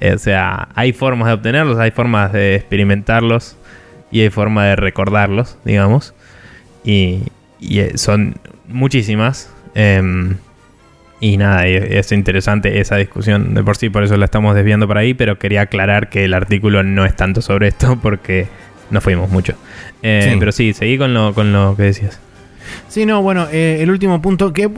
eh, 0.00 0.14
o 0.14 0.18
sea, 0.18 0.68
hay 0.74 0.92
formas 0.92 1.28
de 1.28 1.34
obtenerlos, 1.34 1.78
hay 1.78 1.90
formas 1.90 2.32
de 2.32 2.54
experimentarlos 2.54 3.56
y 4.10 4.20
hay 4.20 4.30
formas 4.30 4.66
de 4.66 4.76
recordarlos, 4.76 5.56
digamos. 5.64 6.14
Y, 6.84 7.24
y, 7.60 7.80
eh, 7.80 7.98
son 7.98 8.36
muchísimas. 8.68 9.52
Em, 9.74 10.36
y 11.20 11.36
nada, 11.36 11.66
es 11.66 12.12
interesante 12.12 12.80
esa 12.80 12.96
discusión 12.96 13.52
de 13.52 13.62
por 13.62 13.76
sí, 13.76 13.90
por 13.90 14.02
eso 14.02 14.16
la 14.16 14.24
estamos 14.24 14.54
desviando 14.54 14.88
por 14.88 14.96
ahí, 14.96 15.12
pero 15.12 15.38
quería 15.38 15.62
aclarar 15.62 16.08
que 16.08 16.24
el 16.24 16.32
artículo 16.32 16.82
no 16.82 17.04
es 17.04 17.14
tanto 17.14 17.42
sobre 17.42 17.68
esto 17.68 17.98
porque 18.02 18.48
no 18.90 19.02
fuimos 19.02 19.28
mucho. 19.30 19.54
Eh, 20.02 20.30
Sí. 20.30 20.36
Pero 20.38 20.50
sí, 20.50 20.72
seguí 20.72 20.96
con 20.96 21.12
lo, 21.12 21.34
con 21.34 21.52
lo 21.52 21.76
que 21.76 21.82
decías. 21.84 22.18
Sí, 22.88 23.06
no, 23.06 23.22
bueno, 23.22 23.46
eh, 23.52 23.78
el 23.80 23.90
último 23.90 24.20
punto 24.20 24.52
que 24.52 24.70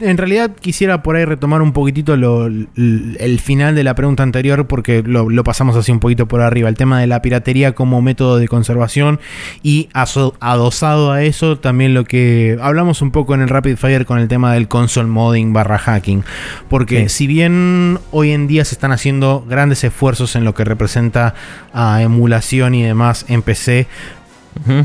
en 0.00 0.16
realidad 0.18 0.50
quisiera 0.60 1.02
por 1.02 1.16
ahí 1.16 1.24
retomar 1.24 1.62
un 1.62 1.72
poquitito 1.72 2.16
lo- 2.16 2.46
el 2.46 3.40
final 3.42 3.74
de 3.74 3.84
la 3.84 3.94
pregunta 3.94 4.22
anterior 4.22 4.66
porque 4.66 5.02
lo, 5.02 5.30
lo 5.30 5.44
pasamos 5.44 5.74
así 5.76 5.90
un 5.92 6.00
poquito 6.00 6.26
por 6.26 6.40
arriba, 6.42 6.68
el 6.68 6.74
tema 6.74 7.00
de 7.00 7.06
la 7.06 7.22
piratería 7.22 7.72
como 7.72 8.02
método 8.02 8.36
de 8.38 8.48
conservación 8.48 9.20
y 9.62 9.88
aso- 9.94 10.34
adosado 10.40 11.12
a 11.12 11.22
eso 11.22 11.58
también 11.58 11.94
lo 11.94 12.04
que 12.04 12.58
hablamos 12.60 13.00
un 13.02 13.10
poco 13.10 13.34
en 13.34 13.40
el 13.40 13.48
Rapid 13.48 13.76
Fire 13.76 14.04
con 14.04 14.18
el 14.18 14.28
tema 14.28 14.52
del 14.52 14.68
console 14.68 15.08
modding 15.08 15.52
barra 15.52 15.78
hacking, 15.78 16.24
porque 16.68 17.08
Sí. 17.08 17.16
si 17.20 17.26
bien 17.26 17.98
hoy 18.10 18.32
en 18.32 18.46
día 18.48 18.64
se 18.64 18.74
están 18.74 18.92
haciendo 18.92 19.46
grandes 19.48 19.82
esfuerzos 19.84 20.36
en 20.36 20.44
lo 20.44 20.54
que 20.54 20.64
representa 20.64 21.34
a 21.72 22.02
emulación 22.02 22.74
y 22.74 22.82
demás 22.82 23.24
en 23.28 23.42
PC, 23.42 23.86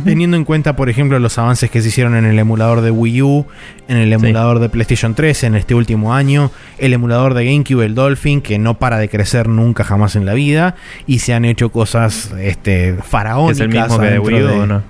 Teniendo 0.04 0.38
en 0.38 0.46
cuenta, 0.46 0.76
por 0.76 0.90
ejemplo, 0.90 1.18
los 1.20 1.38
avances 1.38 1.70
que 1.72 1.82
se 1.82 1.88
hicieron 1.90 2.16
en 2.16 2.26
el 2.26 2.38
emulador 2.38 2.82
de 2.82 2.92
Wii 2.92 3.22
U, 3.24 3.46
en 3.88 3.98
el 3.98 4.14
emulador 4.14 4.60
de 4.60 4.70
PlayStation 4.70 5.16
3 5.16 5.44
en 5.46 5.56
este 5.56 5.74
último 5.76 6.14
año, 6.14 6.52
el 6.78 6.94
emulador 6.94 7.34
de 7.34 7.46
GameCube, 7.46 7.84
el 7.86 7.96
Dolphin, 7.96 8.42
que 8.42 8.60
no 8.60 8.78
para 8.78 8.98
de 9.00 9.10
crecer 9.10 9.48
nunca 9.50 9.84
jamás 9.84 10.16
en 10.16 10.26
la 10.26 10.34
vida, 10.34 10.76
y 11.08 11.20
se 11.20 11.34
han 11.34 11.46
hecho 11.46 11.70
cosas 11.72 12.32
este, 12.40 12.96
faraónicas. 13.04 13.58
¿Es 13.58 13.62
el 13.62 13.70
mismo 13.70 14.00
que 14.00 14.06
de 14.08 14.20
Wii 14.20 14.44
U 14.44 14.48
de- 14.48 14.54
o 14.54 14.66
no? 14.68 14.84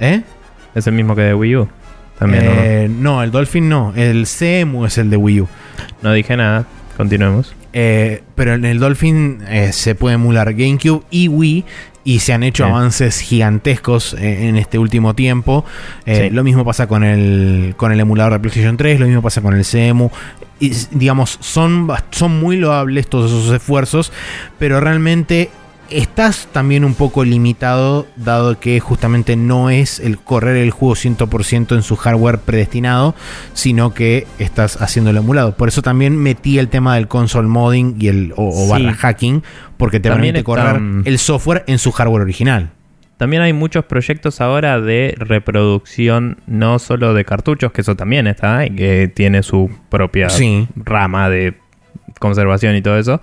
¿Eh? 0.00 0.22
¿Es 0.74 0.86
el 0.86 0.92
mismo 0.92 1.16
que 1.16 1.22
de 1.22 1.34
Wii 1.34 1.56
U? 1.56 1.68
También, 2.18 2.48
¿o 2.48 2.54
no? 2.54 2.60
Eh, 2.62 2.88
no, 2.90 3.22
el 3.22 3.30
Dolphin 3.30 3.68
no, 3.68 3.92
el 3.96 4.26
CEMU 4.26 4.84
es 4.86 4.98
el 4.98 5.08
de 5.10 5.16
Wii 5.16 5.40
U. 5.42 5.48
No 6.02 6.12
dije 6.12 6.36
nada, 6.36 6.64
continuemos. 6.96 7.54
Eh, 7.72 8.22
pero 8.34 8.54
en 8.54 8.64
el 8.64 8.78
Dolphin 8.78 9.38
eh, 9.48 9.72
se 9.72 9.94
puede 9.94 10.14
emular 10.16 10.52
GameCube 10.54 11.02
y 11.10 11.28
Wii 11.28 11.64
y 12.08 12.20
se 12.20 12.32
han 12.32 12.42
hecho 12.42 12.64
Sí. 12.64 12.70
avances 12.70 13.20
gigantescos 13.20 14.14
eh, 14.14 14.48
en 14.48 14.56
este 14.56 14.78
último 14.78 15.14
tiempo. 15.14 15.66
Eh, 16.06 16.28
Sí. 16.28 16.34
Lo 16.34 16.42
mismo 16.42 16.64
pasa 16.64 16.86
con 16.86 17.04
el, 17.04 17.74
con 17.76 17.92
el 17.92 18.00
emulador 18.00 18.32
de 18.32 18.38
PlayStation 18.40 18.78
3, 18.78 18.98
lo 18.98 19.04
mismo 19.06 19.20
pasa 19.20 19.42
con 19.42 19.54
el 19.54 19.64
CEMU. 19.64 20.10
Y, 20.58 20.72
digamos, 20.92 21.36
son, 21.40 21.86
son 22.10 22.40
muy 22.40 22.56
loables 22.56 23.08
todos 23.08 23.30
esos 23.30 23.54
esfuerzos, 23.54 24.10
pero 24.58 24.80
realmente 24.80 25.50
estás 25.90 26.48
también 26.52 26.84
un 26.84 26.94
poco 26.94 27.24
limitado 27.24 28.06
dado 28.16 28.58
que 28.60 28.78
justamente 28.80 29.36
no 29.36 29.70
es 29.70 30.00
el 30.00 30.18
correr 30.18 30.56
el 30.56 30.70
juego 30.70 30.94
100% 30.94 31.74
en 31.74 31.82
su 31.82 31.96
hardware 31.96 32.38
predestinado, 32.38 33.14
sino 33.54 33.94
que 33.94 34.26
estás 34.38 34.80
haciendo 34.82 35.10
el 35.10 35.16
emulado. 35.16 35.56
Por 35.56 35.68
eso 35.68 35.82
también 35.82 36.16
metí 36.16 36.58
el 36.58 36.68
tema 36.68 36.94
del 36.96 37.08
console 37.08 37.48
modding 37.48 37.96
y 37.98 38.08
el 38.08 38.32
o, 38.36 38.48
o 38.48 38.64
Sí. 38.64 38.70
barra 38.70 38.94
hacking, 38.94 39.42
porque 39.76 40.00
te 40.00 40.08
También 40.08 40.34
permite 40.34 40.44
correr 40.44 40.66
están- 40.66 41.02
el 41.04 41.18
software 41.18 41.64
en 41.66 41.78
su 41.78 41.90
hardware 41.92 42.22
original. 42.22 42.70
También 43.16 43.42
hay 43.42 43.52
muchos 43.52 43.84
proyectos 43.84 44.40
ahora 44.40 44.80
de 44.80 45.14
reproducción, 45.18 46.38
no 46.46 46.78
solo 46.78 47.14
de 47.14 47.24
cartuchos, 47.24 47.72
que 47.72 47.80
eso 47.80 47.96
también 47.96 48.28
está, 48.28 48.64
y 48.64 48.70
que 48.70 49.10
tiene 49.12 49.42
su 49.42 49.70
propia 49.88 50.28
Sí. 50.30 50.68
rama 50.76 51.28
de 51.28 51.54
conservación 52.20 52.76
y 52.76 52.82
todo 52.82 52.96
eso, 52.98 53.20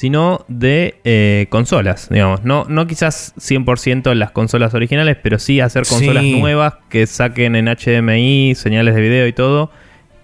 sino 0.00 0.46
de 0.48 0.94
eh, 1.04 1.44
consolas, 1.50 2.08
digamos. 2.08 2.42
No, 2.42 2.64
no 2.70 2.86
quizás 2.86 3.34
100% 3.36 4.14
las 4.14 4.30
consolas 4.30 4.72
originales, 4.72 5.18
pero 5.22 5.38
sí 5.38 5.60
hacer 5.60 5.82
consolas 5.86 6.22
Sí. 6.22 6.40
nuevas 6.40 6.72
que 6.88 7.06
saquen 7.06 7.54
en 7.54 7.66
HDMI, 7.68 8.54
señales 8.54 8.94
de 8.94 9.02
video 9.02 9.26
y 9.26 9.34
todo, 9.34 9.70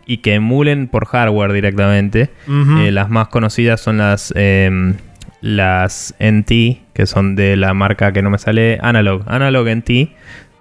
y 0.06 0.18
que 0.18 0.32
emulen 0.32 0.88
por 0.88 1.04
hardware 1.04 1.52
directamente. 1.52 2.30
Eh, 2.48 2.90
las 2.90 3.10
más 3.10 3.28
conocidas 3.28 3.78
son 3.82 3.98
las 3.98 4.32
em, 4.34 4.94
las 5.42 6.14
NT, 6.20 6.80
que 6.94 7.04
son 7.04 7.36
de 7.36 7.58
la 7.58 7.74
marca 7.74 8.12
que 8.14 8.22
no 8.22 8.30
me 8.30 8.38
sale, 8.38 8.78
Analog. 8.80 9.24
Analog 9.26 9.68
NT. 9.68 9.90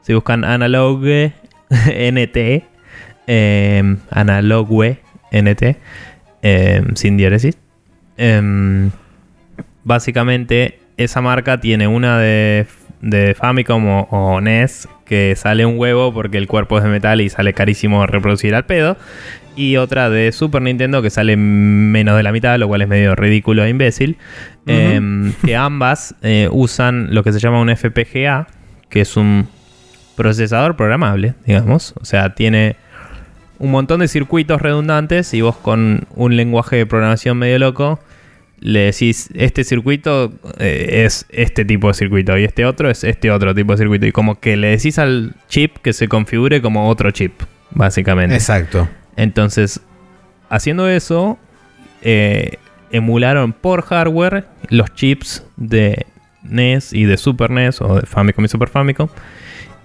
Si 0.01 0.13
buscan 0.13 0.43
Analog 0.43 1.05
NT, 2.11 2.65
em, 3.27 3.97
Analogue 4.11 4.97
NT, 5.31 5.77
em, 6.41 6.95
sin 6.97 7.15
diéresis. 7.15 7.57
Básicamente, 9.85 10.79
esa 10.97 11.21
marca 11.21 11.61
tiene 11.61 11.87
una 11.87 12.19
de, 12.19 12.67
de 13.01 13.33
Famicom 13.35 13.87
o, 13.87 14.01
o 14.11 14.41
NES 14.41 14.89
que 15.05 15.35
sale 15.35 15.65
un 15.65 15.79
huevo 15.79 16.13
porque 16.13 16.37
el 16.37 16.47
cuerpo 16.47 16.77
es 16.77 16.83
de 16.83 16.89
metal 16.89 17.21
y 17.21 17.29
sale 17.29 17.53
carísimo 17.53 18.05
reproducir 18.05 18.55
al 18.55 18.65
pedo. 18.65 18.97
Y 19.55 19.77
otra 19.77 20.09
de 20.09 20.31
Super 20.33 20.61
Nintendo 20.61 21.01
que 21.01 21.09
sale 21.09 21.37
menos 21.37 22.17
de 22.17 22.23
la 22.23 22.33
mitad, 22.33 22.57
lo 22.57 22.67
cual 22.67 22.81
es 22.81 22.87
medio 22.89 23.15
ridículo 23.15 23.63
e 23.63 23.69
imbécil. 23.69 24.17
Em, 24.65 25.31
que 25.45 25.55
ambas 25.55 26.15
eh, 26.23 26.49
usan 26.51 27.13
lo 27.13 27.23
que 27.23 27.31
se 27.31 27.39
llama 27.39 27.61
un 27.61 27.69
FPGA, 27.69 28.47
que 28.89 29.01
es 29.01 29.15
un 29.15 29.47
procesador 30.15 30.75
programable, 30.75 31.35
digamos. 31.45 31.93
O 32.01 32.05
sea, 32.05 32.35
tiene 32.35 32.75
un 33.59 33.71
montón 33.71 34.01
de 34.01 34.07
circuitos 34.07 34.61
redundantes 34.61 35.33
y 35.33 35.41
vos 35.41 35.55
con 35.55 36.07
un 36.15 36.35
lenguaje 36.35 36.75
de 36.77 36.85
programación 36.85 37.37
medio 37.37 37.59
loco 37.59 37.99
le 38.59 38.79
decís, 38.79 39.29
este 39.33 39.63
circuito 39.63 40.33
eh, 40.59 41.03
es 41.05 41.25
este 41.29 41.65
tipo 41.65 41.87
de 41.87 41.93
circuito 41.93 42.37
y 42.37 42.45
este 42.45 42.65
otro 42.65 42.89
es 42.89 43.03
este 43.03 43.31
otro 43.31 43.53
tipo 43.53 43.73
de 43.73 43.77
circuito. 43.77 44.05
Y 44.05 44.11
como 44.11 44.39
que 44.39 44.57
le 44.57 44.69
decís 44.69 44.97
al 44.99 45.35
chip 45.47 45.77
que 45.77 45.93
se 45.93 46.07
configure 46.07 46.61
como 46.61 46.89
otro 46.89 47.11
chip, 47.11 47.33
básicamente. 47.71 48.35
Exacto. 48.35 48.87
Entonces, 49.17 49.81
haciendo 50.49 50.89
eso, 50.89 51.37
eh, 52.01 52.57
emularon 52.91 53.53
por 53.53 53.83
hardware 53.83 54.45
los 54.69 54.93
chips 54.93 55.45
de 55.57 56.05
NES 56.43 56.93
y 56.93 57.05
de 57.05 57.17
Super 57.17 57.51
NES 57.51 57.81
o 57.81 57.95
de 57.99 58.05
Famicom 58.05 58.45
y 58.45 58.47
Super 58.47 58.69
Famicom. 58.69 59.09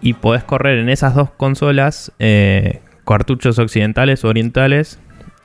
Y 0.01 0.15
podés 0.15 0.45
correr 0.45 0.79
en 0.79 0.89
esas 0.89 1.15
dos 1.15 1.31
consolas 1.31 2.13
eh, 2.19 2.81
cartuchos 3.05 3.59
occidentales 3.59 4.25
o 4.25 4.29
orientales. 4.29 4.99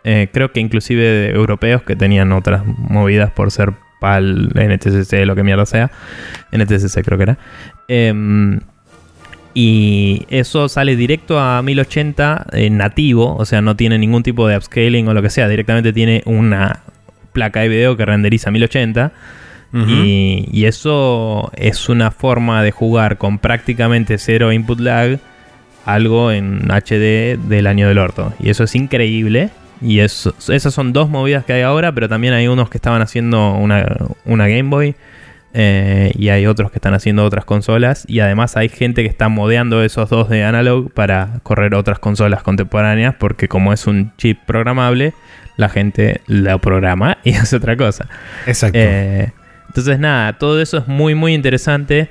Eh, 0.08 0.30
creo 0.32 0.52
que 0.52 0.60
inclusive 0.60 1.02
de 1.02 1.30
europeos 1.32 1.82
que 1.82 1.96
tenían 1.96 2.32
otras 2.32 2.64
movidas 2.66 3.32
por 3.32 3.50
ser 3.50 3.74
PAL, 4.00 4.52
NTCC, 4.54 5.26
lo 5.26 5.36
que 5.36 5.42
mierda 5.42 5.66
sea. 5.66 5.90
NTCC 6.52 7.04
creo 7.04 7.18
que 7.18 7.24
era. 7.24 7.38
Em, 7.88 8.60
y 9.56 10.28
eso 10.30 10.70
sale 10.70 10.96
directo 10.96 11.40
a 11.40 11.60
1080 11.64 12.46
eh, 12.52 12.70
nativo, 12.70 13.36
o 13.36 13.46
sea, 13.46 13.62
no 13.62 13.76
tiene 13.76 13.98
ningún 13.98 14.22
tipo 14.22 14.48
de 14.48 14.56
upscaling 14.56 15.08
o 15.08 15.14
lo 15.16 15.24
que 15.24 15.32
sea, 15.32 15.48
directamente 15.48 15.92
tiene 15.92 16.22
una 16.26 16.82
placa 17.34 17.62
de 17.62 17.70
video 17.70 17.98
que 17.98 18.06
renderiza 18.06 18.52
1080. 18.52 19.12
y, 19.74 20.48
y 20.54 20.66
eso 20.66 21.52
es 21.58 21.90
una 21.90 22.12
forma 22.12 22.64
de 22.64 22.72
jugar 22.72 23.18
con 23.18 23.40
prácticamente 23.40 24.18
cero 24.20 24.54
input 24.54 24.80
lag 24.80 25.20
algo 25.84 26.32
en 26.32 26.70
HD 26.72 27.38
del 27.38 27.68
año 27.68 27.88
del 27.88 27.98
orto. 27.98 28.34
Y 28.40 28.52
eso 28.52 28.64
es 28.66 28.76
increíble. 28.76 29.50
Y 29.82 30.00
eso, 30.00 30.34
esas 30.50 30.74
son 30.74 30.94
dos 30.94 31.10
movidas 31.10 31.46
que 31.46 31.54
hay 31.54 31.62
ahora, 31.62 31.92
pero 31.94 32.08
también 32.08 32.34
hay 32.34 32.48
unos 32.48 32.70
que 32.70 32.78
estaban 32.78 33.02
haciendo 33.02 33.54
una, 33.54 33.86
una 34.26 34.48
Game 34.48 34.70
Boy. 34.70 34.96
eh, 35.54 36.12
y 36.18 36.30
hay 36.30 36.48
otros 36.48 36.72
que 36.72 36.78
están 36.78 36.94
haciendo 36.94 37.24
otras 37.24 37.46
consolas. 37.46 38.06
Y 38.08 38.20
además 38.20 38.58
hay 38.58 38.70
gente 38.70 39.04
que 39.04 39.10
está 39.10 39.30
modeando 39.30 39.84
esos 39.84 40.10
dos 40.10 40.30
de 40.30 40.44
analog 40.44 40.92
para 40.92 41.40
correr 41.44 41.76
otras 41.76 42.00
consolas 42.00 42.44
contemporáneas. 42.44 43.16
Porque 43.16 43.48
como 43.48 43.74
es 43.74 43.88
un 43.88 44.12
chip 44.18 44.40
programable, 44.46 45.14
la 45.58 45.70
gente 45.70 46.22
lo 46.28 46.60
programa 46.60 47.18
y 47.24 47.34
hace 47.34 47.56
otra 47.58 47.78
cosa. 47.78 48.08
Exacto. 48.46 48.78
Eh, 48.82 49.32
entonces, 49.68 50.00
nada, 50.00 50.34
todo 50.34 50.62
eso 50.62 50.78
es 50.78 50.88
muy, 50.88 51.16
muy 51.16 51.34
interesante 51.34 52.10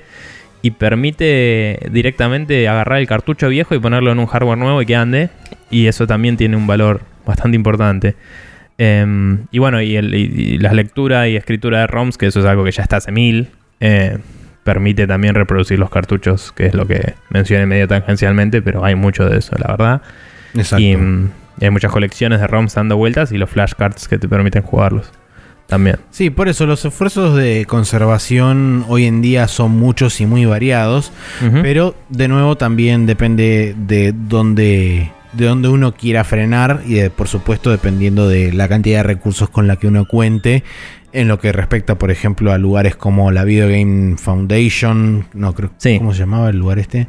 y 0.61 0.71
permite 0.71 1.79
directamente 1.91 2.69
agarrar 2.69 2.99
el 2.99 3.07
cartucho 3.07 3.49
viejo 3.49 3.75
y 3.75 3.79
ponerlo 3.79 4.13
en 4.13 4.19
un 4.19 4.27
hardware 4.27 4.59
nuevo 4.59 4.83
y 4.83 4.87
que 4.87 4.97
ande. 4.97 5.31
Y 5.71 5.87
eso 5.87 6.07
también 6.07 6.37
tiene 6.37 6.57
un 6.57 6.67
valor 6.67 7.03
bastante 7.27 7.57
importante. 7.57 8.15
Eh, 8.79 9.37
y 9.51 9.59
bueno, 9.59 9.81
y, 9.81 9.97
el- 9.97 10.15
y- 10.15 10.55
y 10.55 10.59
la 10.59 10.73
lectura 10.73 11.29
y 11.29 11.37
escritura 11.37 11.81
de 11.81 11.87
ROMs, 11.87 12.19
que 12.19 12.27
eso 12.27 12.41
es 12.41 12.47
algo 12.47 12.65
que 12.65 12.73
ya 12.73 12.83
está 12.83 12.97
hace 12.97 13.13
mil, 13.13 13.49
eh, 13.81 14.19
permite 14.65 15.07
también 15.07 15.35
reproducir 15.35 15.79
los 15.79 15.91
cartuchos, 15.91 16.51
que 16.53 16.67
es 16.67 16.75
lo 16.75 16.87
que 16.87 17.15
mencioné 17.31 17.67
medio 17.67 17.87
tangencialmente, 17.87 18.63
pero 18.63 18.85
hay 18.85 18.95
mucho 18.95 19.29
de 19.29 19.39
eso, 19.39 19.55
la 19.59 19.69
verdad. 19.69 20.03
Exacto. 20.55 20.83
Y 20.83 20.97
mm, 20.97 21.31
hay 21.61 21.71
muchas 21.71 21.93
colecciones 21.93 22.41
de 22.41 22.47
ROMs 22.47 22.75
dando 22.75 22.97
vueltas 22.97 23.31
y 23.31 23.39
los 23.39 23.51
flashcards 23.51 24.09
que 24.09 24.19
te 24.19 24.27
permiten 24.29 24.63
jugarlos 24.63 25.13
también. 25.67 25.97
Sí, 26.11 26.31
por 26.31 26.49
eso 26.49 26.67
los 26.67 26.85
esfuerzos 26.85 27.37
de 27.37 27.65
conservación 27.67 28.85
hoy 28.89 29.05
en 29.07 29.23
día 29.23 29.49
son 29.49 29.73
muchos 29.73 30.21
y 30.21 30.27
muy 30.27 30.45
variados, 30.47 31.13
pero 31.63 31.95
de 32.09 32.29
nuevo 32.29 32.57
también 32.57 33.07
depende 33.07 33.75
de 33.79 34.13
dónde, 34.15 35.11
de 35.37 35.47
dónde 35.47 35.69
uno 35.69 35.95
quiera 35.95 36.25
frenar 36.25 36.83
y 36.87 36.95
de- 36.95 37.11
por 37.11 37.29
supuesto 37.29 37.71
dependiendo 37.71 38.29
de 38.29 38.53
la 38.53 38.69
cantidad 38.69 38.99
de 38.99 39.03
recursos 39.05 39.49
con 39.51 39.67
la 39.67 39.77
que 39.77 39.87
uno 39.87 40.07
cuente. 40.07 40.63
En 41.13 41.29
lo 41.29 41.39
que 41.39 41.53
respecta, 41.53 41.97
por 41.97 42.11
ejemplo, 42.11 42.51
a 42.53 42.59
lugares 42.59 42.97
como 42.97 43.31
la 43.31 43.45
Video 43.45 43.69
Game 43.69 44.17
Foundation, 44.17 45.27
no 45.33 45.55
creo, 45.55 45.71
Sí. 45.79 45.99
¿cómo 45.99 46.13
se 46.13 46.19
llamaba 46.21 46.51
el 46.51 46.57
lugar 46.59 46.81
este? 46.81 47.07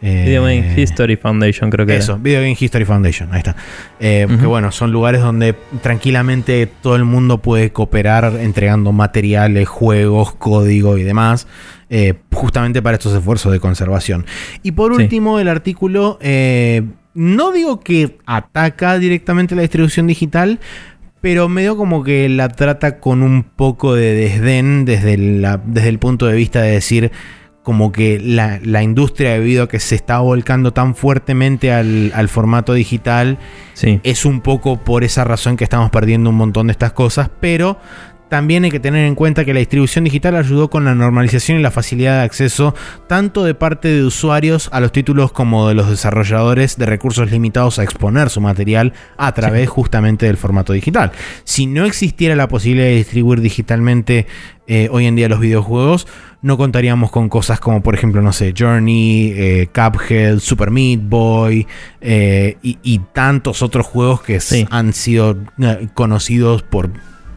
Eh, 0.00 0.24
Video 0.26 0.42
Game 0.42 0.74
History 0.80 1.16
Foundation 1.16 1.70
creo 1.70 1.86
que 1.86 1.96
Eso, 1.96 2.18
Video 2.18 2.40
Game 2.40 2.56
History 2.58 2.84
Foundation, 2.84 3.28
ahí 3.32 3.38
está. 3.38 3.56
Eh. 4.00 4.26
Que 4.40 4.46
bueno, 4.46 4.70
son 4.72 4.92
lugares 4.92 5.20
donde 5.22 5.54
tranquilamente 5.82 6.66
todo 6.82 6.96
el 6.96 7.04
mundo 7.04 7.38
puede 7.38 7.70
cooperar 7.70 8.32
entregando 8.40 8.92
materiales, 8.92 9.68
juegos, 9.68 10.34
código 10.34 10.98
y 10.98 11.02
demás, 11.04 11.46
eh, 11.90 12.14
justamente 12.32 12.82
para 12.82 12.96
estos 12.96 13.14
esfuerzos 13.14 13.52
de 13.52 13.60
conservación. 13.60 14.26
Y 14.62 14.72
por 14.72 14.94
Sí. 14.96 15.02
último, 15.02 15.38
el 15.38 15.48
artículo, 15.48 16.18
no 17.14 17.52
digo 17.52 17.80
que 17.80 18.18
ataca 18.26 18.98
directamente 18.98 19.54
la 19.54 19.62
distribución 19.62 20.06
digital, 20.06 20.60
pero 21.20 21.48
medio 21.48 21.76
como 21.76 22.02
que 22.04 22.28
la 22.28 22.48
trata 22.50 22.98
con 23.00 23.22
un 23.22 23.44
poco 23.44 23.94
de 23.94 24.12
desdén 24.14 24.84
desde, 24.84 25.16
la- 25.16 25.56
desde 25.64 25.88
el 25.88 25.98
punto 25.98 26.26
de 26.26 26.34
vista 26.34 26.60
de 26.60 26.72
decir 26.72 27.12
como 27.62 27.92
que 27.92 28.20
la, 28.20 28.60
la 28.62 28.82
industria 28.82 29.30
debido 29.32 29.64
a 29.64 29.68
que 29.70 29.80
se 29.80 29.94
está 29.94 30.18
volcando 30.18 30.74
tan 30.74 30.94
fuertemente 30.94 31.72
al, 31.72 32.12
al 32.14 32.28
formato 32.28 32.74
digital 32.74 33.38
Sí. 33.72 34.00
es 34.02 34.26
un 34.26 34.42
poco 34.42 34.84
por 34.84 35.02
esa 35.02 35.24
razón 35.24 35.56
que 35.56 35.64
estamos 35.64 35.90
perdiendo 35.90 36.28
un 36.28 36.36
montón 36.36 36.66
de 36.66 36.72
estas 36.72 36.92
cosas, 36.92 37.30
pero 37.40 37.78
también 38.34 38.64
hay 38.64 38.72
que 38.72 38.80
tener 38.80 39.06
en 39.06 39.14
cuenta 39.14 39.44
que 39.44 39.54
la 39.54 39.60
distribución 39.60 40.02
digital 40.02 40.34
ayudó 40.34 40.68
con 40.68 40.84
la 40.84 40.92
normalización 40.92 41.60
y 41.60 41.62
la 41.62 41.70
facilidad 41.70 42.18
de 42.18 42.24
acceso 42.24 42.74
tanto 43.06 43.44
de 43.44 43.54
parte 43.54 43.86
de 43.86 44.02
usuarios 44.02 44.68
a 44.72 44.80
los 44.80 44.90
títulos 44.90 45.30
como 45.30 45.68
de 45.68 45.74
los 45.74 45.88
desarrolladores 45.88 46.76
de 46.76 46.84
recursos 46.86 47.30
limitados 47.30 47.78
a 47.78 47.84
exponer 47.84 48.30
su 48.30 48.40
material 48.40 48.92
a 49.18 49.32
través 49.34 49.68
justamente 49.68 50.26
del 50.26 50.36
formato 50.36 50.72
digital. 50.72 51.12
Si 51.44 51.66
no 51.66 51.84
existiera 51.84 52.34
la 52.34 52.48
posibilidad 52.48 52.88
de 52.88 52.96
distribuir 52.96 53.40
digitalmente 53.40 54.26
eh, 54.66 54.88
hoy 54.90 55.06
en 55.06 55.14
día 55.14 55.28
los 55.28 55.38
videojuegos, 55.38 56.08
no 56.42 56.56
contaríamos 56.56 57.12
con 57.12 57.28
cosas 57.28 57.60
como 57.60 57.84
por 57.84 57.94
ejemplo, 57.94 58.20
no 58.20 58.32
sé, 58.32 58.52
Journey, 58.58 59.32
eh, 59.36 59.68
Cuphead, 59.72 60.40
Super 60.40 60.72
Meat 60.72 61.02
Boy 61.04 61.68
eh, 62.00 62.56
y, 62.64 62.78
y 62.82 62.98
tantos 63.12 63.62
otros 63.62 63.86
juegos 63.86 64.22
que 64.22 64.40
Sí. 64.40 64.66
han 64.72 64.92
sido 64.92 65.38
eh, 65.62 65.86
conocidos 65.94 66.64
por 66.64 66.90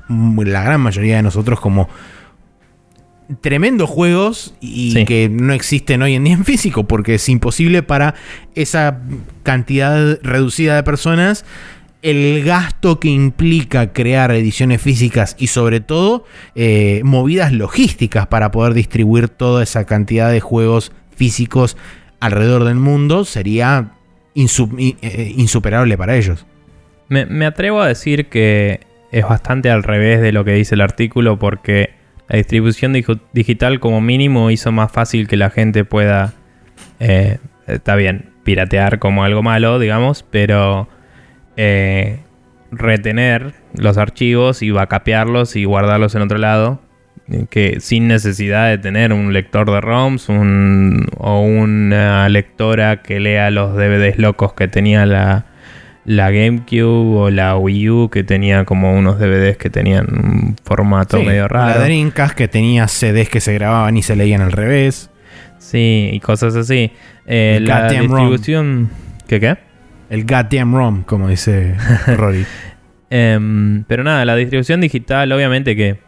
la 0.10 0.64
gran 0.64 0.82
mayoría 0.82 1.18
de 1.18 1.24
nosotros 1.24 1.60
como 1.60 1.90
tremendos 3.42 3.90
juegos 3.90 4.54
y 4.62 4.92
Sí. 4.92 5.06
que 5.06 5.30
no 5.30 5.52
existen 5.54 6.02
hoy 6.02 6.16
en 6.16 6.24
día 6.24 6.34
en 6.34 6.46
físico 6.46 6.88
porque 6.88 7.16
es 7.16 7.28
imposible 7.28 7.84
para 7.84 8.16
esa 8.56 9.02
cantidad 9.44 10.20
reducida 10.24 10.76
de 10.78 10.84
personas 10.84 11.44
el 12.04 12.44
gasto 12.46 13.00
que 13.02 13.10
implica 13.10 13.92
crear 13.92 14.32
ediciones 14.32 14.82
físicas 14.82 15.36
y 15.38 15.48
sobre 15.48 15.82
todo 15.82 16.24
eh, 16.56 17.02
movidas 17.04 17.52
logísticas 17.52 18.28
para 18.28 18.52
poder 18.52 18.74
distribuir 18.74 19.28
toda 19.28 19.62
esa 19.64 19.86
cantidad 19.86 20.32
de 20.32 20.40
juegos 20.40 20.94
físicos 21.14 21.76
alrededor 22.22 22.64
del 22.64 22.76
mundo 22.76 23.26
sería 23.26 23.92
eh, 24.36 25.34
insuperable 25.36 25.98
para 25.98 26.16
ellos. 26.16 26.46
Me, 27.10 27.26
me 27.26 27.46
atrevo 27.46 27.82
a 27.82 27.88
decir 27.88 28.28
que 28.28 28.82
es 29.12 29.24
bastante 29.28 29.70
al 29.70 29.84
revés 29.84 30.22
de 30.22 30.32
lo 30.32 30.44
que 30.46 30.52
dice 30.54 30.76
el 30.76 30.82
artículo 30.82 31.40
porque 31.40 31.92
la 32.30 32.38
distribución 32.38 32.94
digital 33.34 33.80
como 33.80 34.02
mínimo 34.02 34.52
hizo 34.52 34.72
más 34.72 34.92
fácil 34.92 35.28
que 35.28 35.38
la 35.38 35.50
gente 35.50 35.86
pueda, 35.86 36.34
eh, 37.00 37.38
está 37.68 37.96
bien, 37.96 38.32
piratear 38.44 39.00
como 39.00 39.24
algo 39.24 39.44
malo, 39.44 39.80
digamos, 39.80 40.24
pero 40.30 40.90
eh, 41.56 42.20
retener 42.72 43.54
los 43.78 43.98
archivos 43.98 44.62
y 44.62 44.72
backupearlos 44.72 45.56
y 45.56 45.64
guardarlos 45.66 46.16
en 46.16 46.22
otro 46.24 46.38
lado. 46.38 46.82
eh, 47.32 47.46
Que 47.50 47.80
sin 47.80 48.08
necesidad 48.08 48.70
de 48.70 48.78
tener 48.78 49.12
un 49.14 49.34
lector 49.34 49.70
de 49.72 49.82
ROMs 49.82 50.30
un- 50.30 51.08
o 51.18 51.42
una 51.42 52.28
lectora 52.30 53.02
que 53.02 53.20
lea 53.20 53.52
los 53.52 53.74
DVDs 53.76 54.18
locos 54.18 54.54
que 54.54 54.68
tenía 54.70 55.06
la, 55.06 55.46
la 56.08 56.32
GameCube 56.32 57.18
o 57.20 57.30
la 57.30 57.58
Wii 57.58 57.90
U 57.90 58.10
que 58.10 58.24
tenía 58.24 58.64
como 58.64 58.94
unos 58.98 59.20
DVDs 59.20 59.58
que 59.58 59.70
tenían 59.70 60.08
un 60.10 60.56
formato 60.64 61.20
Sí, 61.20 61.26
medio 61.26 61.50
raro. 61.50 61.80
La 61.80 61.86
Dreamcast 61.86 62.34
que 62.34 62.48
tenía 62.48 62.88
CDs 62.88 63.30
que 63.30 63.42
se 63.42 63.54
grababan 63.54 63.98
y 63.98 64.02
se 64.02 64.16
leían 64.16 64.42
al 64.42 64.54
revés. 64.54 65.10
Sí, 65.60 66.10
y 66.14 66.20
cosas 66.22 66.56
así. 66.56 66.92
Eh, 67.26 67.56
El 67.58 67.66
la 67.66 67.90
ROM. 67.90 68.00
distribución... 68.00 68.90
¿Qué 69.28 69.42
qué? 69.42 69.58
El 70.10 70.24
goddamn 70.26 70.74
ROM, 70.74 71.04
como 71.04 71.28
dice 71.28 71.76
Rory. 72.16 72.46
Em, 73.10 73.84
pero 73.84 74.06
nada, 74.06 74.24
la 74.24 74.38
distribución 74.38 74.80
digital 74.80 75.30
obviamente 75.34 75.76
que 75.76 76.00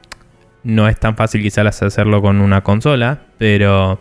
no 0.63 0.87
es 0.87 0.97
tan 0.97 1.17
fácil 1.17 1.41
quizás 1.41 1.81
hacerlo 1.83 2.21
con 2.21 2.39
una 2.39 2.61
consola, 2.61 3.19
pero... 3.37 3.99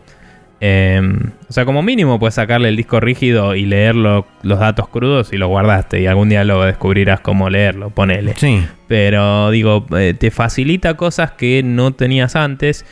em, 0.60 1.30
o 1.48 1.52
sea, 1.52 1.64
como 1.64 1.82
mínimo 1.82 2.18
puedes 2.18 2.34
sacarle 2.34 2.68
el 2.68 2.76
disco 2.76 2.98
rígido 3.00 3.54
y 3.54 3.64
leer 3.64 3.94
lo- 3.94 4.26
los 4.42 4.58
datos 4.58 4.88
crudos 4.88 5.32
y 5.32 5.36
lo 5.36 5.48
guardaste 5.48 6.00
y 6.00 6.06
algún 6.06 6.28
día 6.28 6.44
lo 6.44 6.64
descubrirás 6.64 7.20
cómo 7.20 7.48
leerlo, 7.50 7.90
ponele. 7.90 8.34
Sí. 8.36 8.64
Pero 8.88 9.50
digo, 9.50 9.86
eh, 9.96 10.14
te 10.18 10.30
facilita 10.30 10.94
cosas 10.94 11.30
que 11.32 11.62
no 11.62 11.92
tenías 11.92 12.34
antes. 12.36 12.84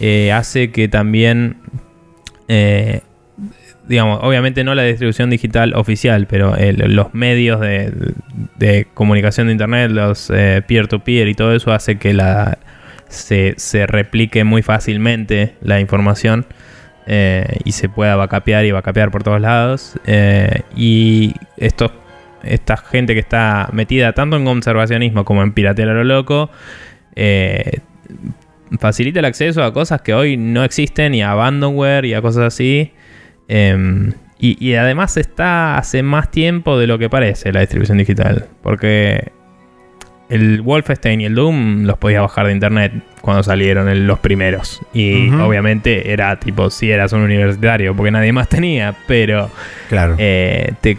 eh, 0.00 0.32
hace 0.32 0.72
que 0.72 0.88
también, 0.88 1.58
eh, 2.48 3.00
digamos, 3.86 4.18
obviamente 4.22 4.64
no 4.64 4.74
la 4.74 4.82
distribución 4.82 5.30
digital 5.30 5.74
oficial, 5.74 6.26
pero 6.26 6.54
los 6.88 7.14
medios 7.14 7.60
de, 7.60 7.92
de 8.56 8.86
comunicación 8.94 9.46
de 9.46 9.52
Internet, 9.52 9.90
los 9.92 10.30
eh, 10.34 10.62
peer-to-peer 10.66 11.28
y 11.28 11.34
todo 11.34 11.54
eso 11.54 11.72
hace 11.72 11.96
que 11.96 12.12
la, 12.12 12.58
se, 13.08 13.54
se 13.56 13.86
replique 13.86 14.42
muy 14.44 14.62
fácilmente 14.62 15.54
la 15.62 15.78
información. 15.80 16.46
Eh, 17.06 17.58
y 17.64 17.72
se 17.72 17.88
pueda 17.88 18.16
backupear 18.16 18.64
y 18.64 18.72
backupear 18.72 19.10
por 19.10 19.22
todos 19.22 19.40
lados. 19.40 19.98
eh, 20.06 20.62
y 20.76 21.34
estos 21.56 21.92
esta 22.44 22.76
gente 22.76 23.14
que 23.14 23.20
está 23.20 23.68
metida 23.72 24.12
tanto 24.12 24.36
en 24.36 24.44
conservacionismo 24.44 25.24
como 25.24 25.42
en 25.42 25.52
piratear 25.52 25.88
a 25.88 25.94
lo 25.94 26.04
loco, 26.04 26.50
eh, 27.16 27.80
facilita 28.78 29.20
el 29.20 29.24
acceso 29.24 29.62
a 29.62 29.72
cosas 29.72 30.02
que 30.02 30.14
hoy 30.14 30.36
no 30.36 30.64
existen 30.64 31.14
y 31.14 31.22
a 31.22 31.30
abandonware 31.30 32.04
y 32.04 32.14
a 32.14 32.22
cosas 32.22 32.44
así. 32.44 32.92
Em, 33.48 34.12
y, 34.38 34.62
y 34.64 34.74
además 34.74 35.16
está 35.16 35.78
hace 35.78 36.02
más 36.02 36.30
tiempo 36.30 36.78
de 36.78 36.86
lo 36.86 36.98
que 36.98 37.08
parece 37.08 37.52
la 37.52 37.60
distribución 37.60 37.98
digital. 37.98 38.48
Porque 38.62 39.32
el 40.28 40.62
Wolfenstein 40.62 41.20
y 41.20 41.26
el 41.26 41.34
Doom 41.34 41.84
los 41.84 41.98
podías 41.98 42.22
bajar 42.22 42.46
de 42.46 42.52
internet 42.52 42.92
cuando 43.20 43.42
salieron 43.42 44.06
los 44.06 44.18
primeros. 44.18 44.80
Y 44.92 45.30
obviamente 45.30 46.12
era 46.12 46.38
tipo, 46.38 46.70
si 46.70 46.90
eras 46.90 47.12
un 47.12 47.20
universitario, 47.20 47.94
porque 47.94 48.10
nadie 48.10 48.32
más 48.32 48.48
tenía, 48.48 48.94
pero 49.06 49.50
claro. 49.88 50.14
Eh, 50.18 50.72
te, 50.80 50.98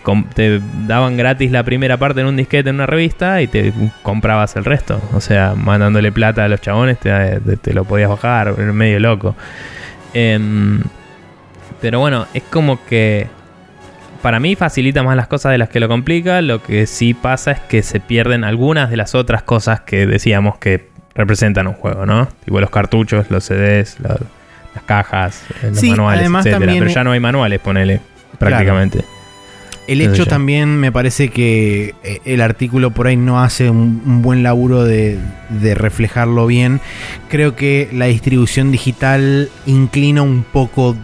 daban 0.87 1.17
gratis 1.17 1.51
la 1.51 1.63
primera 1.63 1.97
parte 1.97 2.21
en 2.21 2.27
un 2.27 2.35
disquete 2.35 2.69
en 2.69 2.75
una 2.75 2.87
revista 2.87 3.41
y 3.41 3.47
te 3.47 3.73
comprabas 4.01 4.55
el 4.55 4.65
resto. 4.65 5.01
O 5.13 5.21
sea, 5.21 5.53
mandándole 5.55 6.11
plata 6.11 6.45
a 6.45 6.47
los 6.47 6.61
chabones, 6.61 6.99
te, 6.99 7.39
te, 7.61 7.73
lo 7.73 7.85
podías 7.85 8.09
bajar, 8.09 8.57
medio 8.57 8.99
loco. 8.99 9.35
Em, 10.13 10.81
pero 11.81 11.99
bueno, 11.99 12.25
es 12.33 12.43
como 12.43 12.83
que 12.85 13.27
para 14.25 14.39
mí 14.39 14.55
facilita 14.55 15.03
más 15.03 15.15
las 15.15 15.27
cosas 15.27 15.51
de 15.51 15.59
las 15.59 15.69
que 15.69 15.79
lo 15.79 15.87
complica. 15.87 16.41
Lo 16.41 16.63
que 16.63 16.87
sí 16.87 17.13
pasa 17.13 17.51
es 17.51 17.59
que 17.59 17.83
se 17.83 17.99
pierden 17.99 18.43
algunas 18.43 18.89
de 18.89 18.97
las 18.97 19.13
otras 19.13 19.43
cosas 19.43 19.81
que 19.81 20.07
decíamos 20.07 20.57
que 20.57 20.89
representan 21.13 21.67
un 21.67 21.75
juego, 21.75 22.07
¿no? 22.07 22.27
Tipo 22.43 22.59
los 22.59 22.71
cartuchos, 22.71 23.29
los 23.29 23.43
CDs, 23.43 23.97
las 23.99 24.17
cajas, 24.87 25.43
eh, 25.61 25.69
los 25.69 25.83
manuales, 25.83 26.27
etc. 26.43 26.57
Pero 26.57 26.87
ya 26.87 27.03
no 27.03 27.11
hay 27.11 27.19
manuales, 27.19 27.59
ponele, 27.59 28.01
prácticamente. 28.39 29.05
El 29.85 30.01
hecho 30.01 30.25
también 30.25 30.75
me 30.75 30.91
parece 30.91 31.29
que 31.29 31.93
eh, 32.03 32.21
el 32.25 32.41
artículo 32.41 32.89
por 32.89 33.05
ahí 33.05 33.17
no 33.17 33.43
hace 33.43 33.69
un, 33.69 34.23
buen 34.23 34.41
laburo 34.41 34.85
de, 34.85 35.19
de, 35.49 35.75
reflejarlo 35.75 36.47
bien. 36.47 36.81
Creo 37.29 37.55
que 37.55 37.89
la 37.93 38.05
distribución 38.05 38.71
digital 38.71 39.49
inclina 39.67 40.23
un 40.23 40.41
poco 40.41 40.95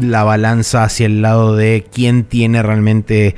la 0.00 0.24
balanza 0.24 0.84
hacia 0.84 1.06
el 1.06 1.22
lado 1.22 1.56
de 1.56 1.86
quién 1.92 2.24
tiene 2.24 2.62
realmente 2.62 3.34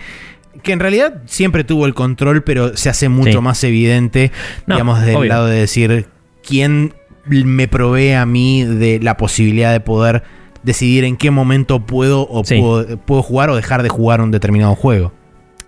que 0.62 0.72
en 0.72 0.80
realidad 0.80 1.22
siempre 1.26 1.64
tuvo 1.64 1.86
el 1.86 1.94
control, 1.94 2.43
pero 2.43 2.76
se 2.76 2.89
hace 2.89 3.09
mucho 3.09 3.40
más 3.40 3.62
evidente, 3.64 4.32
digamos, 4.66 5.01
del 5.01 5.28
lado 5.28 5.47
de 5.47 5.60
decir 5.60 6.06
quién 6.47 6.94
me 7.26 7.68
provee 7.68 8.12
a 8.12 8.26
mí 8.26 8.64
de 8.64 9.01
la 9.01 9.16
posibilidad 9.16 9.72
de 9.72 9.80
poder 9.80 10.24
decidir 10.62 11.05
en 11.05 11.16
qué 11.16 11.30
momento 11.30 11.86
puedo 11.86 12.22
o 12.22 12.43
puedo, 12.43 13.22
jugar 13.22 13.51
o 13.51 13.56
dejar 13.56 13.82
de 13.82 13.89
jugar 13.89 14.20
un 14.20 14.30
determinado 14.30 14.74
juego. 14.74 15.12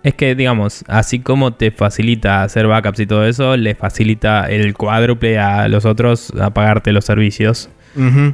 Es 0.03 0.15
que, 0.15 0.33
digamos, 0.33 0.83
así 0.87 1.19
como 1.19 1.53
te 1.53 1.69
facilita 1.71 2.43
hacer 2.43 2.67
backups 2.67 2.99
y 2.99 3.05
todo 3.05 3.25
eso, 3.25 3.55
le 3.55 3.75
facilita 3.75 4.45
el 4.49 4.73
cuádruple 4.73 5.37
a 5.37 5.67
los 5.67 5.85
otros 5.85 6.33
a 6.39 6.49
pagarte 6.51 6.91
los 6.91 7.05
servicios 7.05 7.69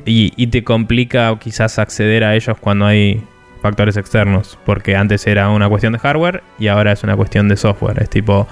y, 0.05 0.47
te 0.47 0.63
complica 0.63 1.35
quizás 1.39 1.79
acceder 1.79 2.23
a 2.23 2.35
ellos 2.35 2.57
cuando 2.59 2.85
hay 2.85 3.23
factores 3.61 3.97
externos, 3.97 4.57
porque 4.65 4.95
antes 4.95 5.25
era 5.27 5.49
una 5.49 5.67
cuestión 5.67 5.93
de 5.93 5.99
hardware 5.99 6.43
y 6.59 6.67
ahora 6.67 6.91
es 6.91 7.03
una 7.03 7.15
cuestión 7.15 7.49
de 7.49 7.57
software. 7.57 8.01
Es 8.01 8.09
tipo, 8.09 8.47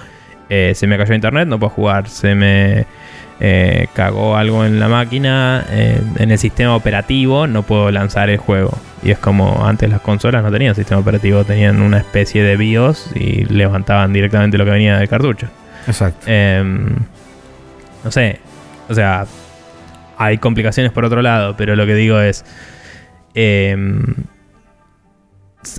eh, 0.48 0.72
se 0.74 0.86
me 0.86 0.98
cayó 0.98 1.14
internet, 1.14 1.48
no 1.48 1.58
puedo 1.58 1.70
jugar, 1.70 2.08
se 2.08 2.34
me 2.34 2.86
eh, 3.38 3.88
cagó 3.94 4.36
algo 4.36 4.64
en 4.64 4.80
la 4.80 4.88
máquina, 4.88 5.64
eh, 5.68 6.00
en 6.16 6.30
el 6.30 6.38
sistema 6.38 6.74
operativo, 6.74 7.46
no 7.46 7.62
puedo 7.62 7.90
lanzar 7.90 8.30
el 8.30 8.38
juego. 8.38 8.76
Y 9.02 9.10
es 9.10 9.18
como 9.18 9.66
antes 9.66 9.90
las 9.90 10.00
consolas 10.00 10.42
no 10.42 10.50
tenían 10.50 10.74
sistema 10.74 11.00
operativo, 11.00 11.44
tenían 11.44 11.82
una 11.82 11.98
especie 11.98 12.42
de 12.42 12.56
BIOS 12.56 13.10
y 13.14 13.44
levantaban 13.44 14.12
directamente 14.12 14.56
lo 14.58 14.64
que 14.64 14.70
venía 14.70 14.98
del 14.98 15.08
cartucho. 15.08 15.48
Exacto. 15.86 16.26
Em, 16.26 16.96
no 18.02 18.10
sé, 18.10 18.40
o 18.88 18.94
sea, 18.94 19.26
hay 20.16 20.38
complicaciones 20.38 20.92
por 20.92 21.04
otro 21.04 21.22
lado, 21.22 21.56
pero 21.56 21.76
lo 21.76 21.86
que 21.86 21.94
digo 21.94 22.20
es. 22.20 22.44
Em, 23.34 24.14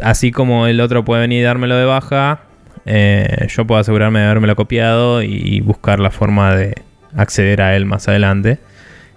así 0.04 0.32
como 0.32 0.68
el 0.68 0.80
otro 0.82 1.04
puede 1.04 1.22
venir 1.22 1.42
y 1.42 1.44
dármelo 1.44 1.76
de 1.76 1.86
baja, 1.86 2.42
eh, 2.86 3.48
yo 3.50 3.66
puedo 3.66 3.82
asegurarme 3.82 4.20
de 4.20 4.26
habérmelo 4.26 4.56
copiado 4.56 5.22
y 5.22 5.62
buscar 5.62 6.00
la 6.00 6.12
forma 6.12 6.56
de 6.56 6.76
acceder 7.16 7.62
a 7.62 7.76
él 7.76 7.86
más 7.86 8.08
adelante. 8.08 8.60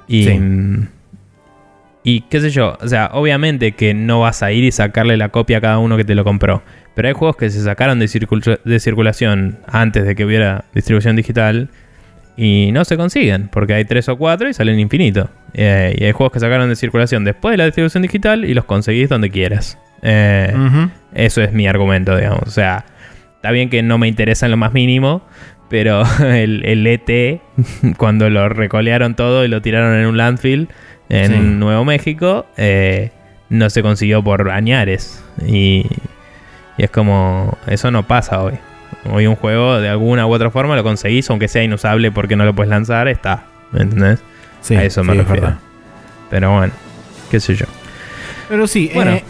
Y, 0.08 0.28
y 2.02 2.22
qué 2.22 2.40
sé 2.40 2.50
yo, 2.50 2.76
o 2.80 2.88
sea, 2.88 3.10
obviamente 3.12 3.72
que 3.72 3.94
no 3.94 4.20
vas 4.20 4.42
a 4.42 4.50
ir 4.50 4.64
y 4.64 4.72
sacarle 4.72 5.16
la 5.16 5.28
copia 5.28 5.58
a 5.58 5.60
cada 5.60 5.78
uno 5.78 5.96
que 5.96 6.04
te 6.04 6.14
lo 6.14 6.24
compró. 6.24 6.62
Pero 6.94 7.08
hay 7.08 7.14
juegos 7.14 7.36
que 7.36 7.50
se 7.50 7.62
sacaron 7.62 8.00
de, 8.00 8.58
de 8.64 8.80
circulación 8.80 9.58
antes 9.66 10.04
de 10.04 10.16
que 10.16 10.24
hubiera 10.24 10.64
distribución 10.74 11.14
digital 11.14 11.70
y 12.42 12.72
no 12.72 12.86
se 12.86 12.96
consiguen, 12.96 13.48
porque 13.48 13.74
hay 13.74 13.84
tres 13.84 14.08
o 14.08 14.16
cuatro 14.16 14.48
y 14.48 14.54
salen 14.54 14.80
infinito. 14.80 15.28
Eh, 15.52 15.94
y 15.98 16.04
hay 16.04 16.12
juegos 16.12 16.32
que 16.32 16.40
sacaron 16.40 16.70
de 16.70 16.76
circulación 16.76 17.22
después 17.22 17.52
de 17.52 17.58
la 17.58 17.66
distribución 17.66 18.02
digital 18.02 18.46
y 18.46 18.54
los 18.54 18.64
conseguís 18.64 19.10
donde 19.10 19.28
quieras. 19.28 19.76
Eh, 20.00 20.50
eso 21.12 21.42
es 21.42 21.52
mi 21.52 21.66
argumento, 21.66 22.16
digamos. 22.16 22.44
O 22.46 22.50
sea, 22.50 22.86
está 23.34 23.50
bien 23.50 23.68
que 23.68 23.82
no 23.82 23.98
me 23.98 24.08
interesa 24.08 24.46
en 24.46 24.52
lo 24.52 24.56
más 24.56 24.72
mínimo, 24.72 25.20
pero 25.68 26.02
el, 26.24 26.86
ET, 26.86 27.42
cuando 27.98 28.30
lo 28.30 28.48
recolearon 28.48 29.16
todo 29.16 29.44
y 29.44 29.48
lo 29.48 29.60
tiraron 29.60 30.00
en 30.00 30.06
un 30.06 30.16
landfill 30.16 30.68
en 31.10 31.58
Nuevo 31.58 31.84
México, 31.84 32.46
eh, 32.56 33.10
no 33.50 33.68
se 33.68 33.82
consiguió 33.82 34.24
por 34.24 34.50
añares. 34.50 35.22
y 35.46 35.84
es 36.78 36.88
como, 36.88 37.58
eso 37.66 37.90
no 37.90 38.06
pasa 38.06 38.42
hoy. 38.42 38.54
Hoy 39.08 39.26
un 39.26 39.36
juego 39.36 39.80
de 39.80 39.88
alguna 39.88 40.26
u 40.26 40.32
otra 40.32 40.50
forma 40.50 40.76
lo 40.76 40.82
conseguís, 40.82 41.28
aunque 41.30 41.48
sea 41.48 41.62
inusable 41.62 42.12
porque 42.12 42.36
no 42.36 42.44
lo 42.44 42.54
puedes 42.54 42.70
lanzar, 42.70 43.08
está. 43.08 43.44
¿Me 43.72 43.82
entendés? 43.82 44.20
Sí, 44.60 44.76
a 44.76 44.84
eso 44.84 45.02
me 45.04 45.14
refiero. 45.14 45.56
Pero 46.28 46.52
bueno, 46.52 46.72
qué 47.30 47.40
sé 47.40 47.54
yo. 47.54 47.66
Pero 48.48 48.66
sí, 48.66 48.90
bueno, 48.94 49.12
eh, 49.12 49.24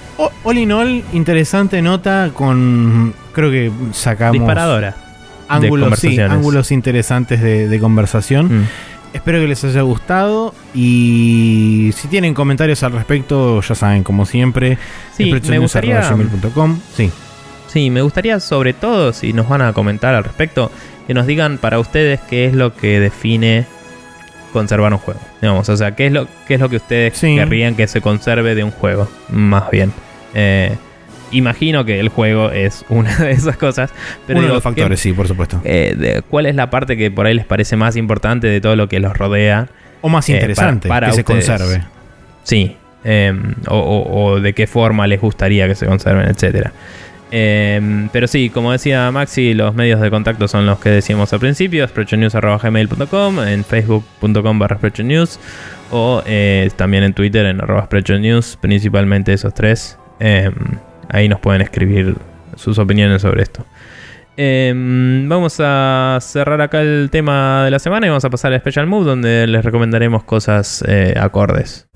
all 0.45 0.59
in 0.59 0.73
all, 0.73 1.05
interesante 1.13 1.83
nota 1.83 2.31
con. 2.35 3.15
Creo 3.33 3.51
que 3.51 3.71
sacamos. 3.93 4.33
Disparadora. 4.33 4.97
Ángulos, 5.47 6.05
ángulos 6.05 6.71
interesantes 6.71 7.41
de, 7.43 7.79
conversación. 7.81 8.63
Mm. 8.63 8.67
Espero 9.13 9.41
que 9.41 9.49
les 9.49 9.65
haya 9.65 9.83
gustado 9.83 10.55
y 10.73 11.91
si 11.97 12.07
tienen 12.07 12.33
comentarios 12.33 12.85
al 12.85 12.93
respecto, 12.93 13.61
ya 13.61 13.75
saben, 13.75 14.05
como 14.05 14.25
siempre, 14.25 14.79
sí, 15.17 15.33
me 15.49 15.59
gustaría, 15.59 16.09
sí. 16.95 17.11
Sí, 17.73 17.91
me 17.91 18.03
gustaría 18.03 18.41
sobre 18.41 18.73
todo, 18.73 19.13
si 19.13 19.33
nos 19.33 19.49
van 19.49 19.63
a 19.63 19.73
comentar 19.73 20.15
al 20.15 20.25
respecto, 20.25 20.73
que 21.07 21.15
nos 21.15 21.27
digan 21.27 21.59
para 21.59 21.79
ustedes 21.79 22.21
qué 22.29 22.47
es 22.47 22.55
lo 22.55 22.75
que 22.75 22.99
define 22.99 23.65
conservar 24.53 24.93
un 24.93 24.99
juego. 24.99 25.21
Digamos, 25.41 25.69
o 25.69 25.77
sea, 25.77 25.95
qué 25.95 26.07
es 26.07 26.13
lo, 26.13 26.27
qué 26.49 26.55
es 26.55 26.61
lo 26.61 26.69
que 26.69 26.77
ustedes 26.77 27.21
querrían 27.21 27.77
que 27.77 27.87
se 27.87 28.01
conserve 28.01 28.55
de 28.55 28.65
un 28.65 28.73
juego, 28.73 29.09
más 29.29 29.71
bien. 29.71 29.93
Eh, 30.35 30.77
imagino 31.31 31.85
que 31.85 32.01
el 32.01 32.09
juego 32.09 32.51
es 32.51 32.85
una 32.89 33.17
de 33.17 33.31
esas 33.31 33.57
cosas. 33.57 33.93
Pero 34.27 34.41
Uno 34.41 34.49
de 34.49 34.55
los 34.55 34.63
factores, 34.63 34.99
sí, 34.99 35.13
por 35.13 35.29
supuesto. 35.29 35.61
Eh, 35.65 36.23
¿Cuál 36.29 36.47
es 36.47 36.57
la 36.57 36.71
parte 36.71 36.97
que 36.97 37.11
por 37.11 37.27
ahí 37.27 37.35
les 37.35 37.47
parece 37.47 37.77
más 37.77 37.95
importante 37.95 38.49
de 38.49 38.61
todo 38.61 38.75
lo 38.75 38.89
que 38.89 38.99
los 39.01 39.17
rodea? 39.17 39.69
O 40.01 40.09
más 40.09 40.29
eh, 40.29 40.33
interesante 40.33 40.89
para, 40.89 41.09
que 41.09 41.15
se 41.15 41.25
conserve. 41.25 41.83
Sí. 42.43 42.77
Em, 43.03 43.55
o, 43.69 44.41
de 44.41 44.53
qué 44.53 44.67
forma 44.67 45.07
les 45.07 45.21
gustaría 45.21 45.67
que 45.67 45.75
se 45.75 45.87
conserven, 45.87 46.29
etcétera. 46.29 46.73
Em, 47.31 48.09
pero 48.09 48.27
sí, 48.27 48.51
como 48.51 48.73
decía 48.73 49.11
Maxi, 49.13 49.55
los 49.55 49.75
medios 49.75 50.01
de 50.01 50.11
contacto 50.11 50.49
son 50.49 50.67
los 50.67 50.81
que 50.81 50.91
decíamos 50.91 51.33
al 51.33 51.41
principio, 51.41 51.87
sprechonews.gmail.com, 51.87 53.41
en 53.41 53.65
facebook.com 53.65 54.59
barra 54.59 54.79
news 55.05 55.39
o 55.93 56.23
eh, 56.27 56.71
también 56.77 57.05
en 57.05 57.15
Twitter 57.15 57.47
en 57.47 57.61
arroba 57.61 57.89
news, 58.19 58.59
principalmente 58.61 59.33
esos 59.33 59.55
tres. 59.55 59.99
Em, 60.19 60.53
ahí 61.09 61.29
nos 61.29 61.41
pueden 61.41 61.63
escribir 61.63 62.17
sus 62.57 62.79
opiniones 62.79 63.23
sobre 63.23 63.43
esto. 63.43 63.65
Em, 64.37 65.29
vamos 65.29 65.61
a 65.61 66.19
cerrar 66.21 66.61
acá 66.61 66.81
el 66.81 67.09
tema 67.11 67.65
de 67.65 67.71
la 67.71 67.79
semana 67.79 68.07
y 68.07 68.09
vamos 68.09 68.25
a 68.25 68.31
pasar 68.31 68.53
al 68.53 68.61
Special 68.61 68.87
Move 68.87 69.05
donde 69.05 69.47
les 69.47 69.65
recomendaremos 69.65 70.25
cosas 70.25 70.85
eh, 70.87 71.15
acordes. 71.19 71.89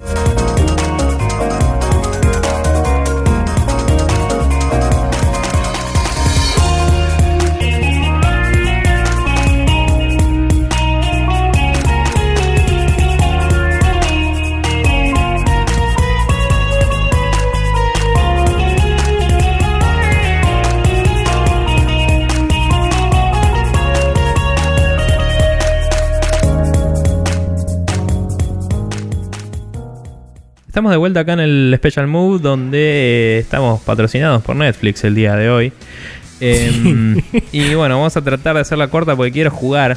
Estamos 30.75 30.91
de 30.91 30.97
vuelta 30.97 31.21
acá 31.21 31.35
en 31.35 31.39
el 31.39 31.75
Special 31.77 32.09
Move 32.09 32.41
donde 32.41 32.79
eh, 32.79 33.39
estamos 33.39 33.81
patrocinados 33.83 34.43
por 34.43 34.57
Netflix 34.57 35.05
el 35.05 35.15
día 35.15 35.37
de 35.37 35.49
hoy. 35.49 35.73
Em, 36.41 37.17
y 37.53 37.75
bueno, 37.75 37.99
vamos 37.99 38.17
a 38.17 38.23
tratar 38.23 38.57
de 38.57 38.63
hacerla 38.63 38.89
corta 38.89 39.15
porque 39.15 39.31
quiero 39.31 39.53
jugar 39.53 39.97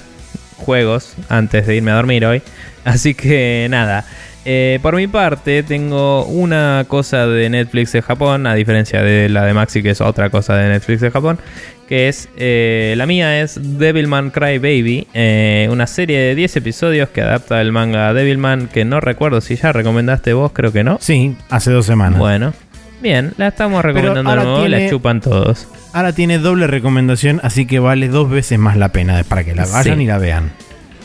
juegos 0.58 1.16
antes 1.30 1.66
de 1.66 1.78
irme 1.78 1.90
a 1.90 1.96
dormir 1.96 2.28
hoy. 2.28 2.44
Así 2.86 3.16
que 3.16 3.66
nada. 3.72 4.06
Eh, 4.50 4.80
por 4.82 4.96
mi 4.96 5.08
parte, 5.08 5.62
tengo 5.62 6.24
una 6.24 6.86
cosa 6.88 7.28
de 7.28 7.50
Netflix 7.50 7.92
de 7.92 8.02
Japón, 8.02 8.48
a 8.48 8.56
diferencia 8.56 9.02
de 9.02 9.28
la 9.28 9.44
de 9.44 9.54
Maxi, 9.54 9.84
que 9.84 9.90
es 9.90 10.00
otra 10.00 10.30
cosa 10.30 10.56
de 10.56 10.70
Netflix 10.70 11.02
de 11.02 11.12
Japón, 11.12 11.38
que 11.86 12.08
es, 12.08 12.30
eh, 12.38 12.94
la 12.96 13.06
mía 13.06 13.42
es 13.42 13.60
Devilman 13.62 14.30
Cry 14.30 14.58
Baby, 14.58 15.06
eh, 15.14 15.68
una 15.70 15.86
serie 15.86 16.18
de 16.20 16.34
10 16.34 16.56
episodios 16.56 17.10
que 17.10 17.20
adapta 17.20 17.60
el 17.60 17.74
manga 17.74 18.14
Devilman, 18.14 18.70
que 18.70 18.86
no 18.86 19.02
recuerdo 19.02 19.42
si 19.42 19.58
ya 19.58 19.74
recomendaste 19.74 20.32
vos, 20.32 20.54
creo 20.54 20.72
que 20.72 20.86
no. 20.86 20.98
Sí, 21.02 21.36
hace 21.50 21.72
dos 21.72 21.86
semanas. 21.86 22.18
Bueno, 22.18 22.54
bien, 23.02 23.34
la 23.36 23.50
estamos 23.50 23.84
recomendando 23.84 24.32
de 24.32 24.38
nuevo, 24.38 24.66
la 24.66 24.90
chupan 24.90 25.20
todos. 25.20 25.68
Ahora 25.92 26.14
tiene 26.14 26.40
doble 26.40 26.68
recomendación, 26.68 27.42
así 27.44 27.66
que 27.66 27.80
vale 27.80 28.08
dos 28.08 28.30
veces 28.30 28.58
más 28.58 28.78
la 28.78 28.94
pena 28.94 29.22
para 29.28 29.44
que 29.44 29.54
la 29.54 29.66
vayan 29.66 30.00
y 30.00 30.08
la 30.08 30.18
vean. 30.20 30.52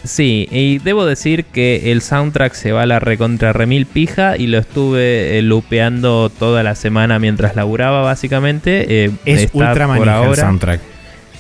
Sí, 0.05 0.49
y 0.51 0.79
debo 0.79 1.07
decir 1.07 1.45
que 1.45 1.93
el 1.93 2.03
soundtrack 2.03 2.55
se 2.55 2.73
va 2.73 2.83
a 2.83 2.87
la 2.87 2.99
recontra 2.99 3.53
remil 3.53 3.87
pija 3.87 4.37
y 4.37 4.49
lo 4.49 4.59
estuve 4.59 5.39
eh, 5.39 5.43
lupeando 5.43 6.29
toda 6.29 6.63
la 6.63 6.75
semana 6.75 7.19
mientras 7.19 7.55
laburaba, 7.55 8.03
básicamente. 8.03 9.05
Eh, 9.05 9.11
es 9.25 9.49
ultra 9.53 9.87
por 9.87 10.09
ahora, 10.09 10.31
el 10.31 10.37
soundtrack. 10.37 10.81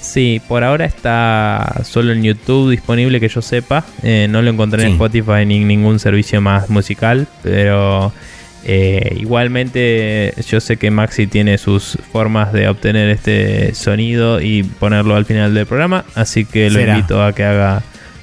Sí, 0.00 0.40
por 0.46 0.62
ahora 0.64 0.84
está 0.84 1.80
solo 1.84 2.12
en 2.12 2.22
YouTube 2.22 2.70
disponible 2.70 3.18
que 3.20 3.28
yo 3.28 3.42
sepa. 3.42 3.84
Eh, 4.02 4.26
no 4.30 4.42
lo 4.42 4.50
encontré 4.50 4.84
en 4.84 4.92
Spotify 4.92 5.44
ni 5.46 5.58
en 5.58 5.68
ningún 5.68 5.98
servicio 5.98 6.40
más 6.40 6.70
musical, 6.70 7.26
pero 7.42 8.12
igualmente 8.64 10.34
yo 10.48 10.60
sé 10.60 10.76
que 10.76 10.92
Maxi 10.92 11.26
tiene 11.26 11.58
sus 11.58 11.98
formas 12.12 12.52
de 12.52 12.68
obtener 12.68 13.08
este 13.10 13.74
sonido 13.74 14.40
y 14.40 14.62
ponerlo 14.62 15.16
al 15.16 15.24
final 15.24 15.52
del 15.52 15.66
programa, 15.66 16.04
así 16.14 16.44
que 16.44 16.70
lo 16.70 16.80
invito 16.80 17.24
a 17.24 17.32
que 17.32 17.42
haga 17.42 17.82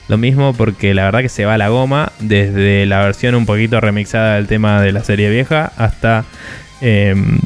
lo 0.10 0.18
mismo 0.18 0.54
porque 0.54 0.94
la 0.94 1.06
verdad 1.06 1.22
que 1.22 1.30
se 1.30 1.46
va 1.46 1.58
la 1.58 1.70
goma 1.70 2.12
desde 2.20 2.86
la 2.88 3.00
versión 3.00 3.36
un 3.36 3.46
poquito 3.46 3.80
remixada 3.80 4.36
del 4.36 4.48
tema 4.48 4.82
de 4.82 4.92
la 4.92 5.04
serie 5.04 5.30
vieja 5.30 5.72
hasta 5.78 6.26
em, 6.82 7.40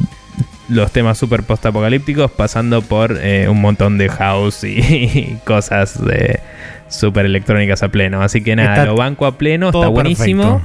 los 0.69 0.91
temas 0.91 1.18
super 1.18 1.44
post-apocalípticos 1.44 2.31
pasando 2.31 2.81
por 2.81 3.19
eh, 3.22 3.49
un 3.49 3.60
montón 3.60 3.98
de 3.98 4.07
house 4.07 4.64
y, 4.64 5.38
cosas 5.45 6.03
de 6.03 6.40
super 6.88 7.26
electrónicas 7.26 7.84
a 7.84 7.90
pleno. 7.90 8.22
Así 8.22 8.41
que 8.41 8.56
nada, 8.56 8.85
lo 8.85 8.95
banco 8.95 9.26
a 9.26 9.38
pleno, 9.38 9.68
está 9.68 9.90
buenísimo. 9.90 10.61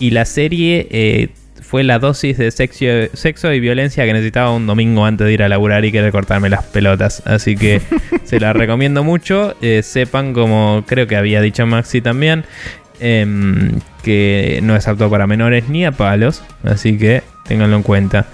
Y 0.00 0.10
la 0.10 0.24
serie 0.24 0.88
eh, 0.90 1.28
fue 1.62 1.82
la 1.82 1.98
dosis 1.98 2.38
de 2.38 2.50
sexo, 2.50 2.86
sexo 3.14 3.52
y 3.52 3.60
violencia 3.60 4.04
que 4.04 4.12
necesitaba 4.12 4.52
un 4.52 4.66
domingo 4.66 5.04
antes 5.04 5.26
de 5.26 5.32
ir 5.32 5.42
a 5.42 5.48
laburar 5.48 5.84
y 5.84 5.92
querer 5.92 6.12
cortarme 6.12 6.48
las 6.48 6.64
pelotas. 6.64 7.22
Así 7.26 7.56
que 7.56 7.80
se 8.24 8.40
la 8.40 8.52
recomiendo 8.52 9.04
mucho. 9.04 9.54
Eh, 9.62 9.82
sepan, 9.82 10.32
como 10.32 10.84
creo 10.86 11.06
que 11.06 11.16
había 11.16 11.40
dicho 11.40 11.66
Maxi 11.66 12.00
también, 12.00 12.44
em, 13.00 13.80
que 14.02 14.60
no 14.62 14.76
es 14.76 14.86
apto 14.88 15.10
para 15.10 15.26
menores 15.26 15.68
ni 15.68 15.84
a 15.84 15.92
palos. 15.92 16.42
Así 16.64 16.98
que 16.98 17.22
ténganlo 17.46 17.76
en 17.76 17.82
cuenta. 17.82 18.26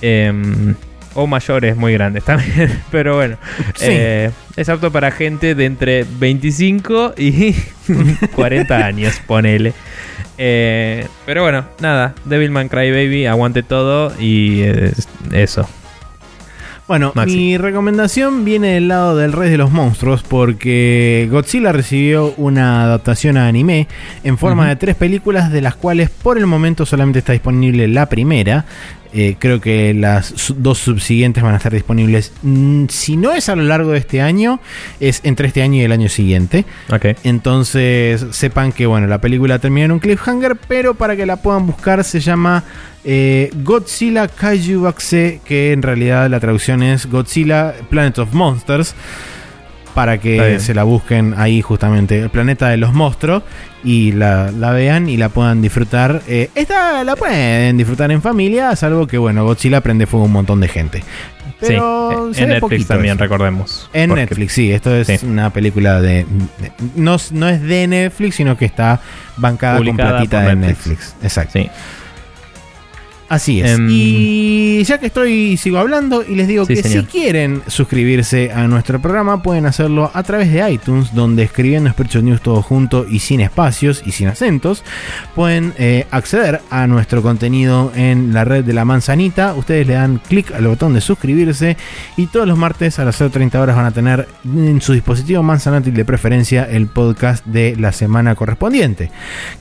Em, 0.00 0.74
o 1.14 1.26
mayores 1.26 1.76
muy 1.76 1.92
grandes 1.92 2.24
también. 2.24 2.80
Pero 2.90 3.16
bueno, 3.16 3.36
eh, 3.80 4.30
es 4.56 4.68
apto 4.68 4.90
para 4.90 5.10
gente 5.10 5.54
de 5.54 5.64
entre 5.64 6.04
25 6.04 7.14
y 7.16 7.54
40 8.34 8.76
años, 8.76 9.20
ponele. 9.26 9.72
Eh, 10.38 11.06
pero 11.26 11.42
bueno, 11.42 11.64
nada, 11.80 12.14
Devilman 12.24 12.68
Crybaby, 12.68 13.26
aguante 13.26 13.62
todo 13.62 14.12
y 14.20 14.62
eso. 15.32 15.68
Bueno, 16.88 17.12
mi 17.26 17.56
recomendación 17.56 18.44
viene 18.44 18.74
del 18.74 18.88
lado 18.88 19.16
del 19.16 19.32
Rey 19.32 19.50
de 19.50 19.56
los 19.56 19.70
Monstruos 19.70 20.22
porque 20.22 21.28
Godzilla 21.30 21.72
recibió 21.72 22.34
una 22.36 22.82
adaptación 22.84 23.36
a 23.36 23.46
anime 23.46 23.86
en 24.24 24.36
forma 24.36 24.68
de 24.68 24.76
tres 24.76 24.96
películas 24.96 25.52
de 25.52 25.60
las 25.60 25.76
cuales 25.76 26.10
por 26.10 26.38
el 26.38 26.46
momento 26.46 26.84
solamente 26.84 27.20
está 27.20 27.32
disponible 27.32 27.86
la 27.88 28.06
primera. 28.06 28.64
Eh, 29.14 29.36
creo 29.38 29.60
que 29.60 29.92
las 29.92 30.54
dos 30.56 30.78
subsiguientes 30.78 31.42
van 31.42 31.52
a 31.52 31.58
estar 31.58 31.72
disponibles. 31.72 32.32
Mm, 32.42 32.86
si 32.88 33.16
no 33.16 33.32
es 33.32 33.50
a 33.50 33.56
lo 33.56 33.62
largo 33.62 33.90
de 33.92 33.98
este 33.98 34.22
año, 34.22 34.58
es 35.00 35.20
entre 35.24 35.48
este 35.48 35.62
año 35.62 35.80
y 35.80 35.84
el 35.84 35.92
año 35.92 36.08
siguiente. 36.08 36.64
Entonces 37.22 38.24
sepan 38.30 38.72
que 38.72 38.86
bueno, 38.86 39.06
la 39.06 39.20
película 39.20 39.58
termina 39.58 39.84
en 39.84 39.92
un 39.92 39.98
cliffhanger, 39.98 40.56
pero 40.56 40.94
para 40.94 41.14
que 41.14 41.26
la 41.26 41.36
puedan 41.36 41.66
buscar 41.66 42.04
se 42.04 42.20
llama 42.20 42.64
eh, 43.04 43.50
Godzilla 43.62 44.28
Kaiju 44.28 44.82
Bakse, 44.82 45.40
que 45.44 45.72
en 45.72 45.82
realidad 45.82 46.30
la 46.30 46.40
traducción 46.40 46.82
es 46.82 47.06
Godzilla 47.06 47.74
Planet 47.90 48.18
of 48.18 48.32
Monsters 48.32 48.94
para 49.94 50.18
que 50.18 50.58
se 50.58 50.72
la 50.74 50.84
busquen 50.84 51.34
ahí 51.36 51.60
justamente, 51.60 52.18
el 52.18 52.30
planeta 52.30 52.68
de 52.68 52.78
los 52.78 52.94
monstruos, 52.94 53.42
y 53.84 54.12
la, 54.12 54.50
vean 54.72 55.08
y 55.08 55.16
la 55.16 55.28
puedan 55.28 55.60
disfrutar. 55.60 56.22
Eh, 56.28 56.48
esta 56.54 57.04
la 57.04 57.14
pueden 57.14 57.76
disfrutar 57.76 58.10
en 58.10 58.22
familia, 58.22 58.74
salvo 58.76 59.06
que, 59.06 59.18
bueno, 59.18 59.44
Godzilla 59.44 59.82
prende 59.82 60.06
fuego 60.06 60.24
a 60.24 60.26
un 60.26 60.32
montón 60.32 60.60
de 60.60 60.68
gente. 60.68 61.04
Pero 61.60 62.30
en 62.34 62.48
Netflix 62.48 62.86
también, 62.86 63.18
recordemos. 63.18 63.88
En 63.92 64.14
Netflix, 64.14 64.52
sí, 64.52 64.72
esto 64.72 64.94
es 64.96 65.22
una 65.22 65.52
película 65.52 66.00
de, 66.00 66.26
no, 66.96 67.16
no, 67.32 67.48
es 67.48 67.62
de 67.62 67.86
Netflix, 67.86 68.36
sino 68.36 68.56
que 68.56 68.64
está 68.64 69.00
bancada 69.36 69.76
con 69.78 69.96
platita 69.96 70.40
de 70.40 70.56
Netflix. 70.56 70.88
Netflix. 70.88 71.16
Exacto. 71.22 71.58
Sí. 71.58 71.70
Así 73.32 73.62
es. 73.62 73.70
Em, 73.70 73.88
y 73.90 74.84
ya 74.84 74.98
que 74.98 75.06
estoy, 75.06 75.56
sigo 75.56 75.78
hablando 75.78 76.22
y 76.22 76.34
les 76.34 76.46
digo 76.46 76.66
que 76.66 76.82
si 76.82 77.02
quieren 77.04 77.62
suscribirse 77.66 78.52
a 78.52 78.68
nuestro 78.68 79.00
programa, 79.00 79.42
pueden 79.42 79.64
hacerlo 79.64 80.10
a 80.12 80.22
través 80.22 80.52
de 80.52 80.70
iTunes, 80.70 81.14
donde 81.14 81.42
escribiendo 81.42 81.88
Spreadshot 81.88 82.24
News 82.24 82.42
todo 82.42 82.60
junto 82.60 83.06
y 83.08 83.20
sin 83.20 83.40
espacios 83.40 84.02
y 84.04 84.12
sin 84.12 84.28
acentos, 84.28 84.84
pueden 85.34 85.72
eh, 85.78 86.04
acceder 86.10 86.60
a 86.68 86.86
nuestro 86.86 87.22
contenido 87.22 87.90
en 87.96 88.34
la 88.34 88.44
red 88.44 88.64
de 88.64 88.74
la 88.74 88.84
manzanita. 88.84 89.54
Ustedes 89.54 89.86
le 89.86 89.94
dan 89.94 90.18
clic 90.18 90.52
al 90.52 90.66
botón 90.66 90.92
de 90.92 91.00
suscribirse 91.00 91.78
y 92.18 92.26
todos 92.26 92.46
los 92.46 92.58
martes 92.58 92.98
a 92.98 93.06
las 93.06 93.18
0.30 93.18 93.54
horas 93.54 93.76
van 93.76 93.86
a 93.86 93.92
tener 93.92 94.28
en 94.44 94.82
su 94.82 94.92
dispositivo 94.92 95.42
manzanátil 95.42 95.94
de 95.94 96.04
preferencia 96.04 96.64
el 96.64 96.86
podcast 96.86 97.46
de 97.46 97.76
la 97.76 97.92
semana 97.92 98.34
correspondiente. 98.34 99.10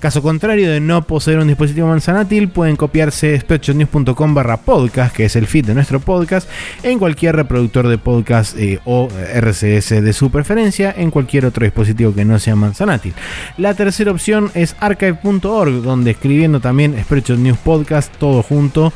Caso 0.01 0.21
contrario 0.21 0.69
de 0.69 0.81
no 0.81 1.03
poseer 1.03 1.39
un 1.39 1.47
dispositivo 1.47 1.87
manzanátil, 1.87 2.49
pueden 2.49 2.75
copiarse 2.75 3.33
news.com 3.69 4.33
barra 4.33 4.57
podcast, 4.57 5.15
que 5.15 5.25
es 5.25 5.35
el 5.35 5.47
feed 5.47 5.65
de 5.65 5.73
nuestro 5.73 5.99
podcast, 5.99 6.49
en 6.83 6.99
cualquier 6.99 7.35
reproductor 7.35 7.87
de 7.87 7.97
podcast 7.97 8.57
eh, 8.57 8.79
o 8.85 9.07
RCS 9.09 10.01
de 10.01 10.13
su 10.13 10.31
preferencia, 10.31 10.93
en 10.97 11.11
cualquier 11.11 11.45
otro 11.45 11.63
dispositivo 11.63 12.13
que 12.13 12.25
no 12.25 12.39
sea 12.39 12.55
Manzanatil. 12.55 13.13
La 13.57 13.73
tercera 13.73 14.11
opción 14.11 14.51
es 14.53 14.75
archive.org, 14.79 15.81
donde 15.81 16.11
escribiendo 16.11 16.59
también 16.59 16.95
Spreadshot 17.01 17.37
News 17.37 17.57
Podcast, 17.59 18.11
todo 18.17 18.41
junto, 18.43 18.91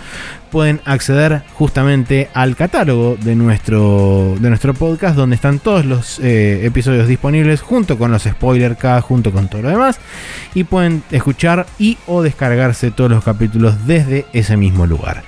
pueden 0.55 0.79
acceder 0.85 1.43
justamente 1.55 2.29
al 2.33 2.55
catálogo 2.55 3.17
de 3.21 3.35
nuestro, 3.35 4.35
de 4.39 4.47
nuestro 4.47 4.73
podcast, 4.73 5.17
donde 5.17 5.35
están 5.35 5.59
todos 5.59 5.85
los 5.85 6.19
eh, 6.19 6.65
episodios 6.65 7.09
disponibles, 7.09 7.61
junto 7.61 7.97
con 7.97 8.09
los 8.11 8.23
spoilers, 8.23 8.77
junto 9.01 9.33
con 9.33 9.49
todo 9.49 9.63
lo 9.63 9.69
demás, 9.69 9.99
y 10.53 10.63
pueden 10.63 11.03
escuchar 11.11 11.65
y 11.77 11.97
o 12.07 12.21
descargarse 12.21 12.91
todos 12.91 13.11
los 13.11 13.23
capítulos 13.23 13.85
desde 13.85 14.25
ese 14.31 14.54
mismo 14.57 14.85
lugar. 14.85 15.23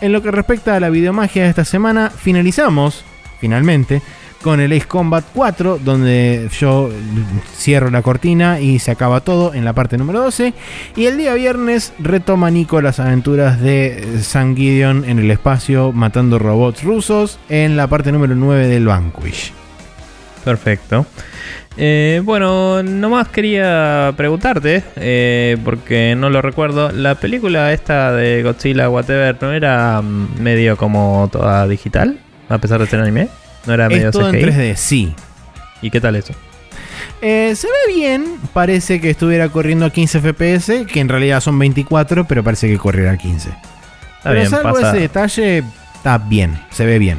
En 0.00 0.12
lo 0.12 0.22
que 0.22 0.30
respecta 0.30 0.76
a 0.76 0.80
la 0.80 0.90
videomagia 0.90 1.44
de 1.44 1.50
esta 1.50 1.64
semana, 1.64 2.10
finalizamos, 2.10 3.04
finalmente, 3.40 4.02
con 4.42 4.60
el 4.60 4.72
Ace 4.72 4.86
Combat 4.86 5.24
4, 5.32 5.78
donde 5.78 6.48
yo 6.58 6.90
cierro 7.56 7.90
la 7.90 8.02
cortina 8.02 8.60
y 8.60 8.78
se 8.80 8.90
acaba 8.90 9.20
todo 9.20 9.54
en 9.54 9.64
la 9.64 9.72
parte 9.72 9.96
número 9.96 10.20
12. 10.20 10.52
Y 10.96 11.06
el 11.06 11.16
día 11.16 11.34
viernes 11.34 11.92
retoma 11.98 12.50
Nico 12.50 12.80
las 12.82 13.00
aventuras 13.00 13.60
de 13.60 14.20
San 14.20 14.56
Gideon 14.56 15.04
en 15.04 15.18
el 15.18 15.30
espacio 15.30 15.92
matando 15.92 16.38
robots 16.38 16.82
rusos 16.82 17.38
en 17.48 17.76
la 17.76 17.86
parte 17.86 18.12
número 18.12 18.34
9 18.34 18.66
del 18.66 18.86
Vanquish. 18.86 19.52
Perfecto. 20.44 21.06
Eh, 21.76 22.20
bueno, 22.24 22.82
nomás 22.82 23.28
quería 23.28 24.12
preguntarte, 24.16 24.84
eh, 24.96 25.56
porque 25.64 26.14
no 26.16 26.28
lo 26.28 26.42
recuerdo, 26.42 26.92
la 26.92 27.14
película 27.14 27.72
esta 27.72 28.12
de 28.12 28.42
Godzilla 28.42 28.90
Whatever 28.90 29.38
no 29.40 29.52
era 29.52 30.02
mm, 30.02 30.40
medio 30.40 30.76
como 30.76 31.28
toda 31.32 31.66
digital, 31.66 32.18
a 32.48 32.58
pesar 32.58 32.80
de 32.80 32.86
ser 32.86 33.00
anime. 33.00 33.28
No 33.66 33.74
era 33.74 33.88
medio 33.88 34.08
es 34.08 34.12
todo 34.12 34.28
en 34.28 34.34
3D, 34.34 34.74
sí. 34.76 35.14
¿Y 35.80 35.90
qué 35.90 36.00
tal 36.00 36.16
eso? 36.16 36.34
Eh, 37.22 37.54
se 37.56 37.68
ve 37.68 37.94
bien, 37.94 38.36
parece 38.52 39.00
que 39.00 39.10
estuviera 39.10 39.48
corriendo 39.48 39.86
a 39.86 39.90
15 39.90 40.20
FPS, 40.20 40.86
que 40.86 41.00
en 41.00 41.08
realidad 41.08 41.40
son 41.40 41.58
24, 41.58 42.26
pero 42.26 42.42
parece 42.42 42.68
que 42.68 42.76
corriera 42.76 43.12
a 43.12 43.16
15. 43.16 43.48
Está 43.48 43.60
pero 44.24 44.34
bien, 44.34 44.50
salvo 44.50 44.78
ese 44.78 44.98
detalle, 44.98 45.64
está 45.94 46.18
bien, 46.18 46.58
se 46.70 46.84
ve 46.84 46.98
bien. 46.98 47.18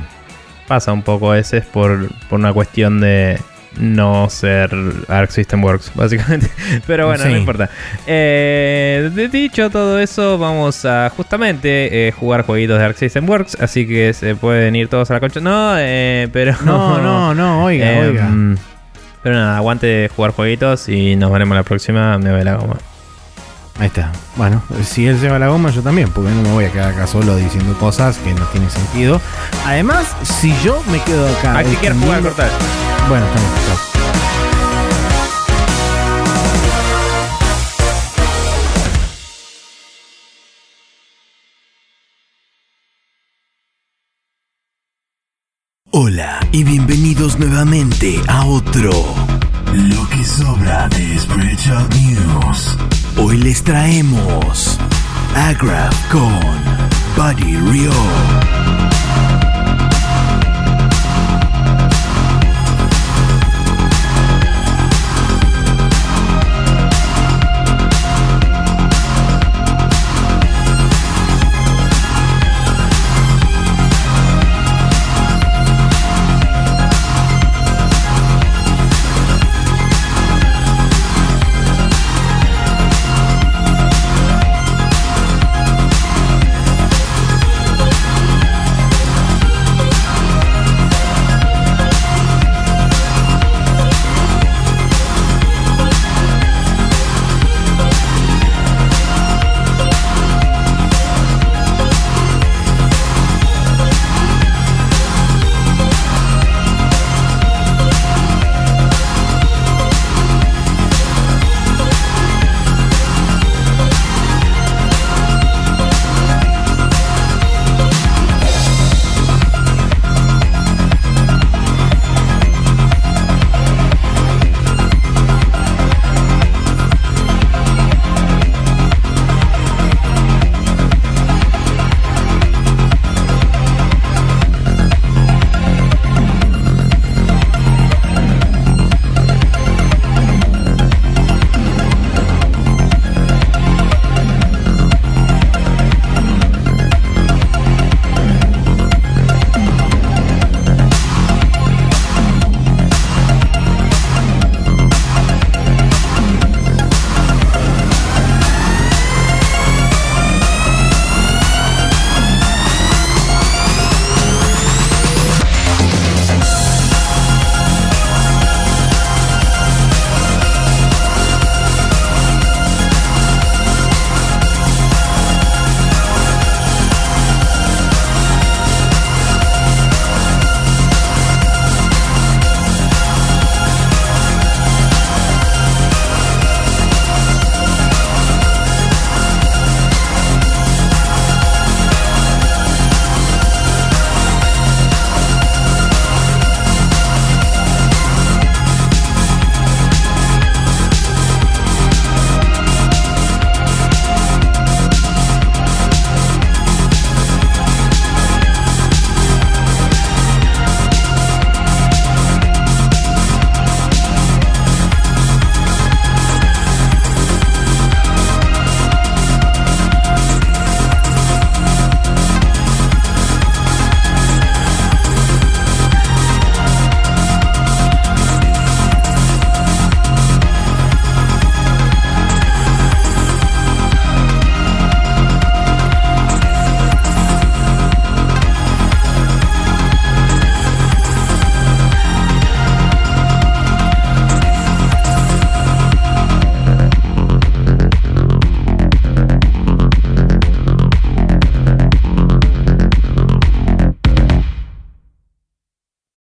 Pasa 0.67 0.93
un 0.93 1.01
poco 1.01 1.33
ese 1.33 1.61
por, 1.61 2.09
por 2.29 2.39
una 2.39 2.53
cuestión 2.53 2.99
de, 2.99 3.37
no 3.77 4.29
ser 4.29 4.71
Arc 5.07 5.31
System 5.31 5.63
Works, 5.63 5.91
básicamente. 5.95 6.49
Pero 6.87 7.07
bueno, 7.07 7.25
no 7.25 7.37
importa. 7.37 7.69
Eh, 8.07 9.29
dicho 9.31 9.69
todo 9.69 9.99
eso, 9.99 10.37
vamos 10.37 10.85
a 10.85 11.11
justamente 11.15 12.07
eh, 12.07 12.11
jugar 12.11 12.45
jueguitos 12.45 12.77
de 12.79 12.85
Arc 12.85 12.97
System 12.97 13.27
Works. 13.29 13.57
Así 13.59 13.87
que 13.87 14.13
se 14.13 14.35
pueden 14.35 14.75
ir 14.75 14.87
todos 14.87 15.09
a 15.11 15.15
la 15.15 15.19
concha. 15.19 15.39
No, 15.39 15.75
eh, 15.77 16.27
pero. 16.31 16.55
No, 16.65 16.97
no, 17.01 17.33
no, 17.33 17.65
oiga, 17.65 17.99
oiga. 17.99 18.29
Pero 19.21 19.35
nada, 19.35 19.57
aguante 19.57 20.09
jugar 20.13 20.31
jueguitos 20.31 20.89
y 20.89 21.15
nos 21.15 21.31
veremos 21.31 21.55
la 21.55 21.63
próxima. 21.63 22.17
Me 22.17 22.31
voy 22.31 22.43
la 22.43 22.55
goma. 22.55 22.77
Ahí 23.79 23.87
está. 23.87 24.11
Bueno, 24.35 24.61
si 24.83 25.07
él 25.07 25.19
lleva 25.19 25.39
la 25.39 25.47
goma, 25.47 25.71
yo 25.71 25.81
también, 25.81 26.09
porque 26.11 26.29
no 26.29 26.41
me 26.43 26.51
voy 26.51 26.65
a 26.65 26.71
quedar 26.71 26.93
acá 26.93 27.07
solo 27.07 27.35
diciendo 27.35 27.77
cosas 27.79 28.17
que 28.17 28.33
no 28.33 28.45
tienen 28.47 28.69
sentido. 28.69 29.19
Además, 29.65 30.15
si 30.23 30.55
yo 30.63 30.81
me 30.91 31.01
quedo 31.01 31.27
acá. 31.27 31.57
Hay 31.57 31.65
que 31.65 31.75
quieres 31.77 31.97
jugar 31.99 32.21
cortar. 32.21 32.49
Bueno, 33.09 33.25
está 33.25 33.39
bien, 33.39 33.51
chao. 33.67 33.93
Hola 45.95 46.39
y 46.51 46.63
bienvenidos 46.63 47.37
nuevamente 47.37 48.19
a 48.27 48.45
otro 48.45 49.32
Sobra 50.25 50.87
de 50.89 51.19
Spreadshot 51.19 51.95
News. 51.95 52.77
Hoy 53.17 53.37
les 53.37 53.61
traemos 53.63 54.79
Agraf 55.35 56.11
con 56.11 56.39
Buddy 57.15 57.57
Rio. 57.57 58.92